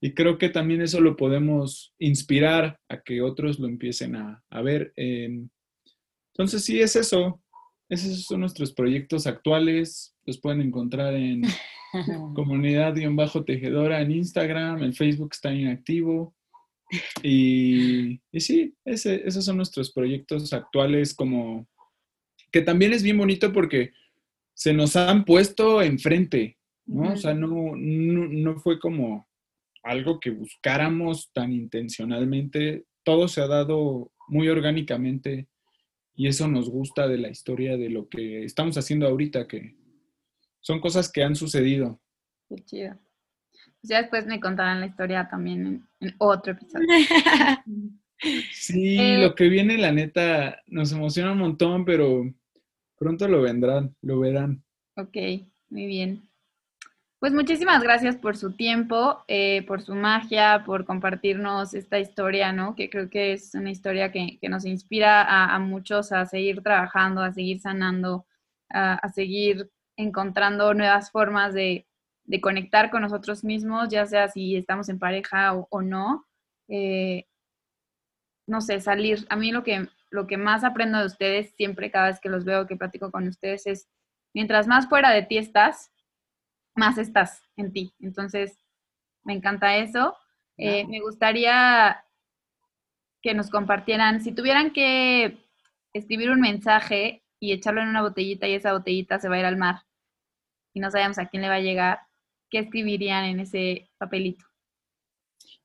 Y 0.00 0.12
creo 0.12 0.38
que 0.38 0.48
también 0.48 0.82
eso 0.82 1.00
lo 1.00 1.16
podemos 1.16 1.94
inspirar 1.98 2.78
a 2.88 3.00
que 3.02 3.22
otros 3.22 3.58
lo 3.58 3.66
empiecen 3.66 4.16
a, 4.16 4.42
ver. 4.62 4.92
entonces, 4.96 6.64
sí, 6.64 6.80
es 6.80 6.96
eso. 6.96 7.40
Esos 7.88 8.24
son 8.24 8.40
nuestros 8.40 8.72
proyectos 8.72 9.26
actuales. 9.26 10.14
Los 10.24 10.40
pueden 10.40 10.60
encontrar 10.60 11.14
en 11.14 11.42
comunidad-tejedora 12.34 14.00
en 14.00 14.10
Instagram. 14.10 14.82
El 14.82 14.94
Facebook 14.94 15.30
está 15.32 15.52
inactivo. 15.52 16.34
Y, 17.22 18.20
y 18.30 18.40
sí, 18.40 18.74
esos 18.84 19.44
son 19.44 19.56
nuestros 19.56 19.92
proyectos 19.92 20.52
actuales 20.52 21.14
como 21.14 21.66
que 22.52 22.62
también 22.62 22.92
es 22.92 23.02
bien 23.02 23.18
bonito 23.18 23.52
porque 23.52 23.92
se 24.54 24.72
nos 24.72 24.96
han 24.96 25.24
puesto 25.24 25.82
enfrente. 25.82 26.56
¿no? 26.86 27.12
O 27.12 27.16
sea, 27.16 27.34
no, 27.34 27.74
no, 27.76 28.60
fue 28.60 28.78
como 28.78 29.28
algo 29.82 30.18
que 30.20 30.30
buscáramos 30.30 31.30
tan 31.32 31.52
intencionalmente, 31.52 32.86
todo 33.04 33.28
se 33.28 33.40
ha 33.40 33.46
dado 33.46 34.10
muy 34.28 34.48
orgánicamente 34.48 35.48
y 36.16 36.28
eso 36.28 36.48
nos 36.48 36.70
gusta 36.70 37.06
de 37.06 37.18
la 37.18 37.28
historia 37.28 37.76
de 37.76 37.90
lo 37.90 38.08
que 38.08 38.44
estamos 38.44 38.76
haciendo 38.78 39.06
ahorita, 39.06 39.46
que 39.46 39.76
son 40.60 40.80
cosas 40.80 41.12
que 41.12 41.22
han 41.22 41.36
sucedido. 41.36 42.00
Qué 42.48 42.56
chido. 42.64 42.98
Pues 43.52 43.90
ya 43.90 44.00
después 44.00 44.26
me 44.26 44.40
contarán 44.40 44.80
la 44.80 44.86
historia 44.86 45.28
también 45.30 45.86
en, 46.00 46.14
otro 46.18 46.52
episodio. 46.52 46.86
sí, 48.52 48.98
eh, 48.98 49.18
lo 49.18 49.34
que 49.34 49.48
viene, 49.48 49.76
la 49.76 49.92
neta, 49.92 50.62
nos 50.66 50.90
emociona 50.92 51.32
un 51.32 51.38
montón, 51.38 51.84
pero 51.84 52.24
pronto 52.98 53.28
lo 53.28 53.42
vendrán, 53.42 53.94
lo 54.00 54.18
verán. 54.18 54.64
Ok, 54.96 55.16
muy 55.68 55.86
bien. 55.86 56.28
Pues 57.26 57.34
muchísimas 57.34 57.82
gracias 57.82 58.14
por 58.14 58.36
su 58.36 58.52
tiempo, 58.52 59.24
eh, 59.26 59.64
por 59.66 59.82
su 59.82 59.96
magia, 59.96 60.62
por 60.64 60.84
compartirnos 60.84 61.74
esta 61.74 61.98
historia, 61.98 62.52
¿no? 62.52 62.76
Que 62.76 62.88
creo 62.88 63.10
que 63.10 63.32
es 63.32 63.52
una 63.56 63.72
historia 63.72 64.12
que, 64.12 64.38
nos 64.48 64.64
inspira 64.64 65.24
a, 65.52 65.58
muchos 65.58 66.12
a 66.12 66.24
seguir 66.26 66.62
trabajando, 66.62 67.22
a 67.22 67.32
seguir 67.32 67.58
sanando, 67.60 68.26
a, 68.70 69.08
seguir 69.08 69.72
encontrando 69.96 70.72
nuevas 70.72 71.10
formas 71.10 71.52
de, 71.52 71.88
conectar 72.40 72.92
con 72.92 73.02
nosotros 73.02 73.42
mismos, 73.42 73.88
ya 73.88 74.06
sea 74.06 74.28
si 74.28 74.54
estamos 74.54 74.88
en 74.88 75.00
pareja 75.00 75.52
o, 75.52 75.82
no. 75.82 76.28
Eh, 76.68 77.26
no 78.46 78.60
sé, 78.60 78.80
salir. 78.80 79.26
A 79.30 79.34
mí 79.34 79.50
lo 79.50 79.64
que, 79.64 79.88
lo 80.10 80.28
que 80.28 80.36
más 80.36 80.62
aprendo 80.62 81.00
de 81.00 81.06
ustedes, 81.06 81.52
siempre 81.56 81.90
cada 81.90 82.06
vez 82.06 82.20
que 82.20 82.28
los 82.28 82.44
veo, 82.44 82.68
que 82.68 82.76
platico 82.76 83.10
con 83.10 83.26
ustedes, 83.26 83.66
es 83.66 83.88
mientras 84.32 84.68
más 84.68 84.88
fuera 84.88 85.10
de 85.10 85.22
ti 85.22 85.38
estás, 85.38 85.90
más 86.76 86.98
estás 86.98 87.42
en 87.56 87.72
ti. 87.72 87.94
Entonces, 87.98 88.58
me 89.24 89.34
encanta 89.34 89.76
eso. 89.76 90.16
Eh, 90.58 90.86
me 90.86 91.00
gustaría 91.00 92.02
que 93.22 93.34
nos 93.34 93.50
compartieran, 93.50 94.22
si 94.22 94.32
tuvieran 94.32 94.72
que 94.72 95.38
escribir 95.92 96.30
un 96.30 96.40
mensaje 96.40 97.24
y 97.40 97.52
echarlo 97.52 97.82
en 97.82 97.88
una 97.88 98.02
botellita 98.02 98.46
y 98.46 98.54
esa 98.54 98.72
botellita 98.72 99.18
se 99.18 99.28
va 99.28 99.36
a 99.36 99.40
ir 99.40 99.44
al 99.44 99.56
mar 99.56 99.82
y 100.72 100.80
no 100.80 100.90
sabemos 100.90 101.18
a 101.18 101.26
quién 101.26 101.42
le 101.42 101.48
va 101.48 101.54
a 101.54 101.60
llegar, 101.60 102.00
¿qué 102.50 102.58
escribirían 102.58 103.24
en 103.24 103.40
ese 103.40 103.90
papelito? 103.98 104.44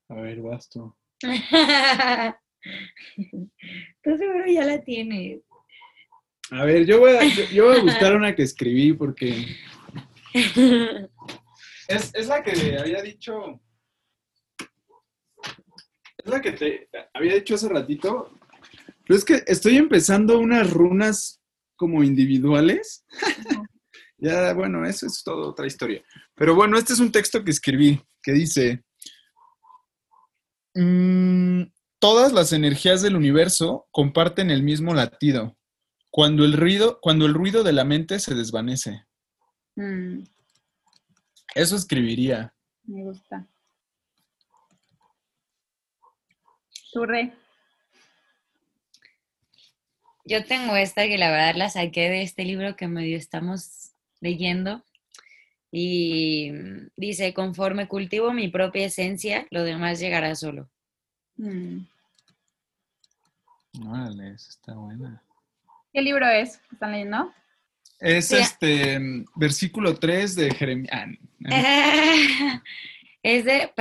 A 0.09 0.15
ver, 0.15 0.41
vas 0.41 0.69
tú. 0.69 0.95
Tú 4.03 4.17
seguro 4.17 4.45
ya 4.47 4.65
la 4.65 4.81
tienes. 4.83 5.41
A 6.51 6.65
ver, 6.65 6.85
yo 6.85 6.99
voy 6.99 7.11
a, 7.11 7.23
yo, 7.23 7.43
yo 7.53 7.65
voy 7.65 7.79
a 7.79 7.83
buscar 7.83 8.15
una 8.15 8.35
que 8.35 8.43
escribí 8.43 8.93
porque 8.93 9.47
es, 10.33 12.27
la 12.27 12.43
que 12.43 12.77
había 12.77 13.01
dicho. 13.01 13.61
Es 16.17 16.25
la 16.25 16.41
que 16.41 16.51
te 16.51 16.89
había 17.13 17.35
dicho 17.35 17.55
hace 17.55 17.69
ratito. 17.69 18.37
Pero 19.05 19.17
es 19.17 19.25
que 19.25 19.43
estoy 19.47 19.77
empezando 19.77 20.39
unas 20.39 20.69
runas 20.69 21.41
como 21.75 22.03
individuales. 22.03 23.05
ya, 24.17 24.53
bueno, 24.53 24.85
eso 24.85 25.07
es 25.07 25.23
toda 25.23 25.47
otra 25.47 25.67
historia. 25.67 26.03
Pero 26.35 26.55
bueno, 26.55 26.77
este 26.77 26.93
es 26.93 26.99
un 26.99 27.11
texto 27.11 27.43
que 27.43 27.51
escribí 27.51 28.01
que 28.21 28.31
dice: 28.33 28.83
"Mm, 30.75 31.63
Todas 32.01 32.33
las 32.33 32.51
energías 32.51 33.03
del 33.03 33.15
universo 33.15 33.87
comparten 33.91 34.49
el 34.49 34.63
mismo 34.63 34.95
latido. 34.95 35.55
Cuando 36.09 36.45
el 36.45 36.53
ruido, 36.53 36.97
cuando 36.99 37.27
el 37.27 37.35
ruido 37.35 37.63
de 37.63 37.73
la 37.73 37.85
mente 37.85 38.17
se 38.17 38.33
desvanece. 38.33 39.05
Mm, 39.75 40.23
Eso 41.55 41.75
escribiría. 41.75 42.53
me 42.83 43.03
gusta. 43.03 43.45
¿Tu 46.93 47.05
re? 47.05 47.33
Yo 50.25 50.45
tengo 50.45 50.75
esta 50.75 51.03
que 51.07 51.17
la 51.17 51.31
verdad 51.31 51.55
la 51.55 51.69
saqué 51.69 52.09
de 52.09 52.21
este 52.21 52.43
libro 52.45 52.75
que 52.75 52.87
medio 52.87 53.17
estamos 53.17 53.93
leyendo. 54.19 54.83
Y 55.71 56.51
dice, 56.97 57.33
conforme 57.33 57.87
cultivo 57.87 58.33
mi 58.33 58.49
propia 58.49 58.85
esencia, 58.87 59.47
lo 59.51 59.63
demás 59.63 59.99
llegará 59.99 60.35
solo. 60.35 60.69
Mm. 61.37 61.85
Órale, 63.87 64.33
esa 64.33 64.49
está 64.49 64.73
buena. 64.75 65.23
¿Qué 65.93 66.01
libro 66.01 66.27
es? 66.27 66.59
¿Están 66.73 66.91
leyendo? 66.91 67.33
Es 68.01 68.27
Sí. 68.29 68.35
este 68.37 68.99
versículo 69.35 69.95
3 69.97 70.35
de 70.35 70.51
Jeremías. 70.51 71.07
es 73.23 73.45
de 73.45 73.71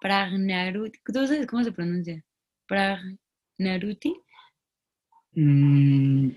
Pragnaruti. 0.00 0.98
¿Tú 1.04 1.26
sabes 1.26 1.46
cómo 1.46 1.62
se 1.62 1.72
pronuncia? 1.72 2.24
Pragnaruti. 2.66 4.14
Mm, 5.32 6.30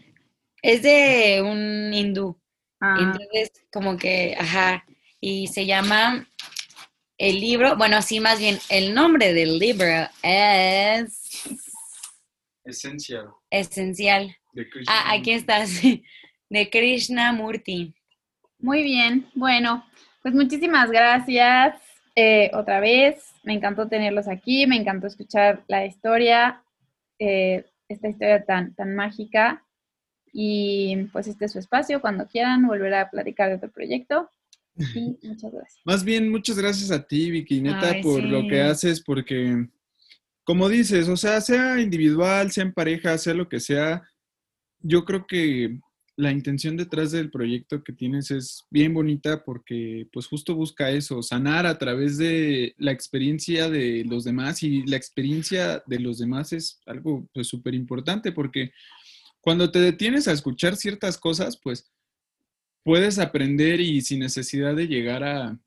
Es 0.62 0.82
de 0.82 1.42
un 1.42 1.94
hindú. 1.94 2.38
Ah, 2.82 2.98
Entonces, 3.00 3.52
como 3.72 3.96
que, 3.98 4.36
ajá, 4.38 4.86
y 5.22 5.48
se 5.48 5.66
llama 5.66 6.28
el 7.18 7.40
libro, 7.40 7.76
bueno, 7.78 8.02
sí, 8.02 8.20
más 8.20 8.38
bien, 8.40 8.60
el 8.70 8.94
nombre 8.94 9.34
del 9.34 9.58
libro 9.60 9.88
es 10.22 11.48
esencial 12.66 13.30
Esencial. 13.50 14.36
De 14.58 14.70
Krishna. 14.70 14.94
Ah, 14.94 15.14
aquí 15.14 15.32
está, 15.32 15.66
sí, 15.68 16.04
de 16.50 16.70
Krishna 16.70 17.32
Murti. 17.32 17.94
muy 18.60 18.84
bien. 18.84 19.26
Bueno, 19.36 19.86
pues 20.22 20.34
muchísimas 20.34 20.90
gracias 20.92 21.80
eh, 22.16 22.50
otra 22.54 22.80
vez. 22.80 23.24
Me 23.44 23.54
encantó 23.54 23.88
tenerlos 23.88 24.28
aquí, 24.28 24.68
me 24.68 24.76
encantó 24.76 25.08
escuchar 25.08 25.64
la 25.68 25.86
historia, 25.86 26.64
eh, 27.20 27.66
esta 27.88 28.10
historia 28.10 28.44
tan, 28.44 28.74
tan 28.76 28.96
mágica. 28.96 29.64
Y 30.34 31.06
pues 31.14 31.28
este 31.28 31.46
es 31.46 31.52
su 31.54 31.60
espacio. 31.60 32.02
Cuando 32.02 32.28
quieran 32.28 32.68
volver 32.68 32.94
a 32.96 33.10
platicar 33.10 33.50
de 33.50 33.56
otro 33.56 33.72
proyecto. 33.72 34.30
Y 34.76 35.18
muchas 35.24 35.52
gracias. 35.52 35.82
Más 35.86 36.04
bien, 36.04 36.30
muchas 36.30 36.58
gracias 36.58 36.92
a 36.92 37.06
ti, 37.06 37.32
Vicky, 37.32 37.62
neta, 37.62 37.92
Ay, 37.92 38.04
por 38.04 38.24
lo 38.24 38.42
sí. 38.42 38.48
que 38.48 38.62
haces, 38.62 39.02
porque, 39.02 39.68
como 40.44 40.70
dices, 40.70 41.08
o 41.08 41.18
sea, 41.18 41.42
sea 41.42 41.80
individual, 41.80 42.52
sea 42.52 42.64
en 42.64 42.74
pareja, 42.74 43.18
sea 43.18 43.34
lo 43.34 43.48
que 43.48 43.60
sea, 43.60 44.04
yo 44.80 45.06
creo 45.06 45.26
que 45.28 45.80
la 46.18 46.32
intención 46.32 46.76
detrás 46.76 47.12
del 47.12 47.30
proyecto 47.30 47.84
que 47.84 47.94
tienes 47.94 48.32
es 48.32 48.66
bien 48.72 48.94
bonita 48.94 49.44
porque, 49.44 50.08
pues, 50.12 50.26
justo 50.26 50.56
busca 50.56 50.90
eso, 50.90 51.22
sanar 51.22 51.68
a 51.68 51.78
través 51.78 52.18
de 52.18 52.74
la 52.78 52.92
experiencia 52.92 53.70
de 53.70 54.04
los 54.04 54.24
demás 54.24 54.64
y 54.64 54.84
la 54.88 54.98
experiencia 54.98 55.84
de 55.86 56.00
los 56.00 56.18
demás 56.18 56.54
es 56.54 56.82
algo, 56.88 57.30
pues, 57.34 57.48
súper 57.48 57.76
importante 57.76 58.32
porque 58.32 58.72
cuando 59.42 59.70
te 59.72 59.80
detienes 59.80 60.28
a 60.28 60.32
escuchar 60.32 60.76
ciertas 60.76 61.20
cosas, 61.20 61.60
pues, 61.62 61.92
puedes 62.84 63.20
aprender 63.20 63.80
y 63.80 64.02
sin 64.02 64.20
necesidad 64.20 64.76
de 64.76 64.88
llegar 64.88 65.24
a, 65.24 65.60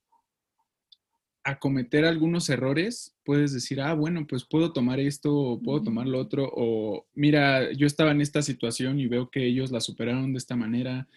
a 1.43 1.59
cometer 1.59 2.05
algunos 2.05 2.51
errores, 2.51 3.17
puedes 3.25 3.53
decir, 3.53 3.81
ah, 3.81 3.95
bueno, 3.95 4.27
pues 4.27 4.45
puedo 4.45 4.73
tomar 4.73 5.01
esto, 5.01 5.35
o 5.35 5.63
puedo 5.63 5.83
tomar 5.83 6.07
lo 6.07 6.19
otro, 6.19 6.51
o 6.53 7.07
mira, 7.15 7.73
yo 7.73 7.87
estaba 7.87 8.11
en 8.11 8.21
esta 8.21 8.43
situación 8.43 9.01
y 9.01 9.07
veo 9.07 9.31
que 9.31 9.47
ellos 9.47 9.71
la 9.71 9.81
superaron 9.81 10.33
de 10.33 10.39
esta 10.39 10.57
manera. 10.57 11.09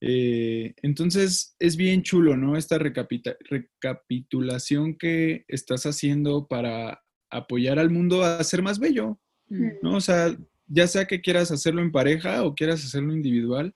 Eh, 0.00 0.74
entonces, 0.82 1.54
es 1.60 1.76
bien 1.76 2.02
chulo, 2.02 2.36
¿no? 2.36 2.56
Esta 2.56 2.78
recapitulación 2.78 4.96
que 4.96 5.44
estás 5.46 5.86
haciendo 5.86 6.48
para 6.48 7.04
apoyar 7.30 7.78
al 7.78 7.90
mundo 7.90 8.24
a 8.24 8.42
ser 8.42 8.62
más 8.62 8.78
bello. 8.78 9.18
¿no? 9.48 9.96
O 9.96 10.00
sea, 10.00 10.34
ya 10.66 10.86
sea 10.86 11.06
que 11.06 11.20
quieras 11.20 11.50
hacerlo 11.50 11.82
en 11.82 11.92
pareja 11.92 12.44
o 12.44 12.54
quieras 12.54 12.84
hacerlo 12.84 13.14
individual. 13.14 13.74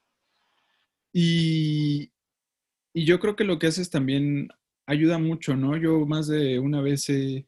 Y, 1.12 2.12
y 2.94 3.04
yo 3.04 3.20
creo 3.20 3.36
que 3.36 3.44
lo 3.44 3.58
que 3.58 3.66
haces 3.66 3.90
también 3.90 4.48
ayuda 4.86 5.18
mucho, 5.18 5.56
¿no? 5.56 5.76
Yo 5.76 6.06
más 6.06 6.28
de 6.28 6.58
una 6.58 6.80
vez 6.80 7.08
he, 7.10 7.46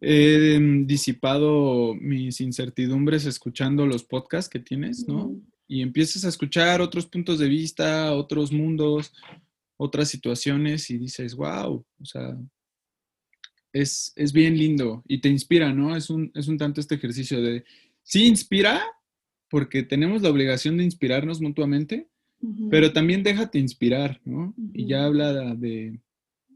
he, 0.00 0.54
em, 0.54 0.86
disipado 0.86 1.94
mis 1.94 2.40
incertidumbres 2.40 3.26
escuchando 3.26 3.86
los 3.86 4.04
podcasts 4.04 4.50
que 4.50 4.58
tienes, 4.58 5.06
¿no? 5.06 5.40
Y 5.66 5.82
empiezas 5.82 6.24
a 6.24 6.28
escuchar 6.28 6.80
otros 6.80 7.06
puntos 7.06 7.38
de 7.38 7.48
vista, 7.48 8.14
otros 8.14 8.50
mundos, 8.52 9.12
otras 9.76 10.08
situaciones 10.08 10.90
y 10.90 10.98
dices, 10.98 11.34
wow, 11.34 11.84
o 12.00 12.04
sea, 12.04 12.36
es, 13.72 14.12
es 14.16 14.32
bien 14.32 14.56
lindo 14.56 15.04
y 15.06 15.20
te 15.20 15.28
inspira, 15.28 15.72
¿no? 15.72 15.94
Es 15.94 16.10
un, 16.10 16.32
es 16.34 16.48
un 16.48 16.56
tanto 16.56 16.80
este 16.80 16.94
ejercicio 16.94 17.40
de, 17.42 17.64
sí 18.02 18.26
inspira, 18.26 18.82
porque 19.50 19.82
tenemos 19.82 20.22
la 20.22 20.30
obligación 20.30 20.76
de 20.76 20.84
inspirarnos 20.84 21.40
mutuamente, 21.40 22.08
Pero 22.70 22.92
también 22.92 23.22
déjate 23.22 23.58
inspirar, 23.58 24.20
¿no? 24.24 24.54
Y 24.72 24.86
ya 24.86 25.04
habla 25.04 25.54
de, 25.56 25.98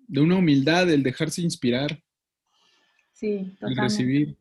de 0.06 0.20
una 0.20 0.36
humildad, 0.36 0.88
el 0.90 1.02
dejarse 1.02 1.42
inspirar, 1.42 2.02
Sí, 3.12 3.52
el 3.60 3.76
recibir. 3.76 4.36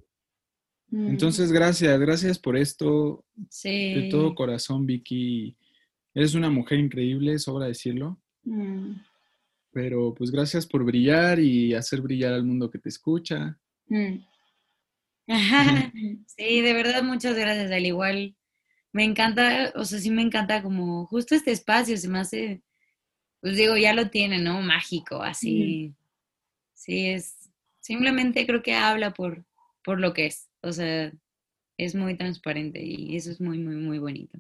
Mm. 0.89 1.07
Entonces, 1.09 1.51
gracias, 1.51 1.99
gracias 1.99 2.39
por 2.39 2.57
esto, 2.57 3.23
de 3.35 3.45
Sí. 3.49 4.07
todo 4.09 4.33
corazón, 4.35 4.85
Vicky. 4.85 5.55
Eres 6.13 6.33
una 6.35 6.49
mujer 6.49 6.79
increíble, 6.79 7.37
sobra 7.39 7.67
decirlo, 7.67 8.19
Mm. 8.43 8.93
pero 9.71 10.13
pues 10.15 10.31
gracias 10.31 10.65
por 10.65 10.83
brillar 10.83 11.39
y 11.39 11.73
hacer 11.75 12.01
brillar 12.01 12.33
al 12.33 12.43
mundo 12.43 12.69
que 12.69 12.79
te 12.79 12.89
escucha. 12.89 13.57
Mm. 13.87 14.17
Sí, 16.27 16.61
de 16.61 16.73
verdad, 16.73 17.03
muchas 17.03 17.37
gracias. 17.37 17.71
Al 17.71 17.85
igual, 17.85 18.35
me 18.93 19.03
encanta, 19.03 19.71
o 19.75 19.85
sea, 19.85 19.99
sí 19.99 20.11
me 20.11 20.21
encanta 20.21 20.61
como 20.61 21.05
justo 21.05 21.35
este 21.35 21.51
espacio, 21.51 21.97
se 21.97 22.09
me 22.09 22.19
hace, 22.19 22.61
pues 23.39 23.55
digo, 23.55 23.77
ya 23.77 23.93
lo 23.93 24.09
tiene, 24.09 24.39
¿no? 24.39 24.61
Mágico, 24.61 25.21
así. 25.21 25.93
Sí, 26.73 27.07
es, 27.07 27.49
simplemente 27.79 28.45
creo 28.45 28.61
que 28.63 28.75
habla 28.75 29.13
por, 29.13 29.45
por 29.83 29.99
lo 29.99 30.13
que 30.13 30.25
es, 30.27 30.49
o 30.61 30.71
sea, 30.73 31.11
es 31.77 31.95
muy 31.95 32.15
transparente 32.17 32.83
y 32.83 33.15
eso 33.15 33.31
es 33.31 33.39
muy, 33.39 33.57
muy, 33.59 33.75
muy 33.75 33.99
bonito. 33.99 34.39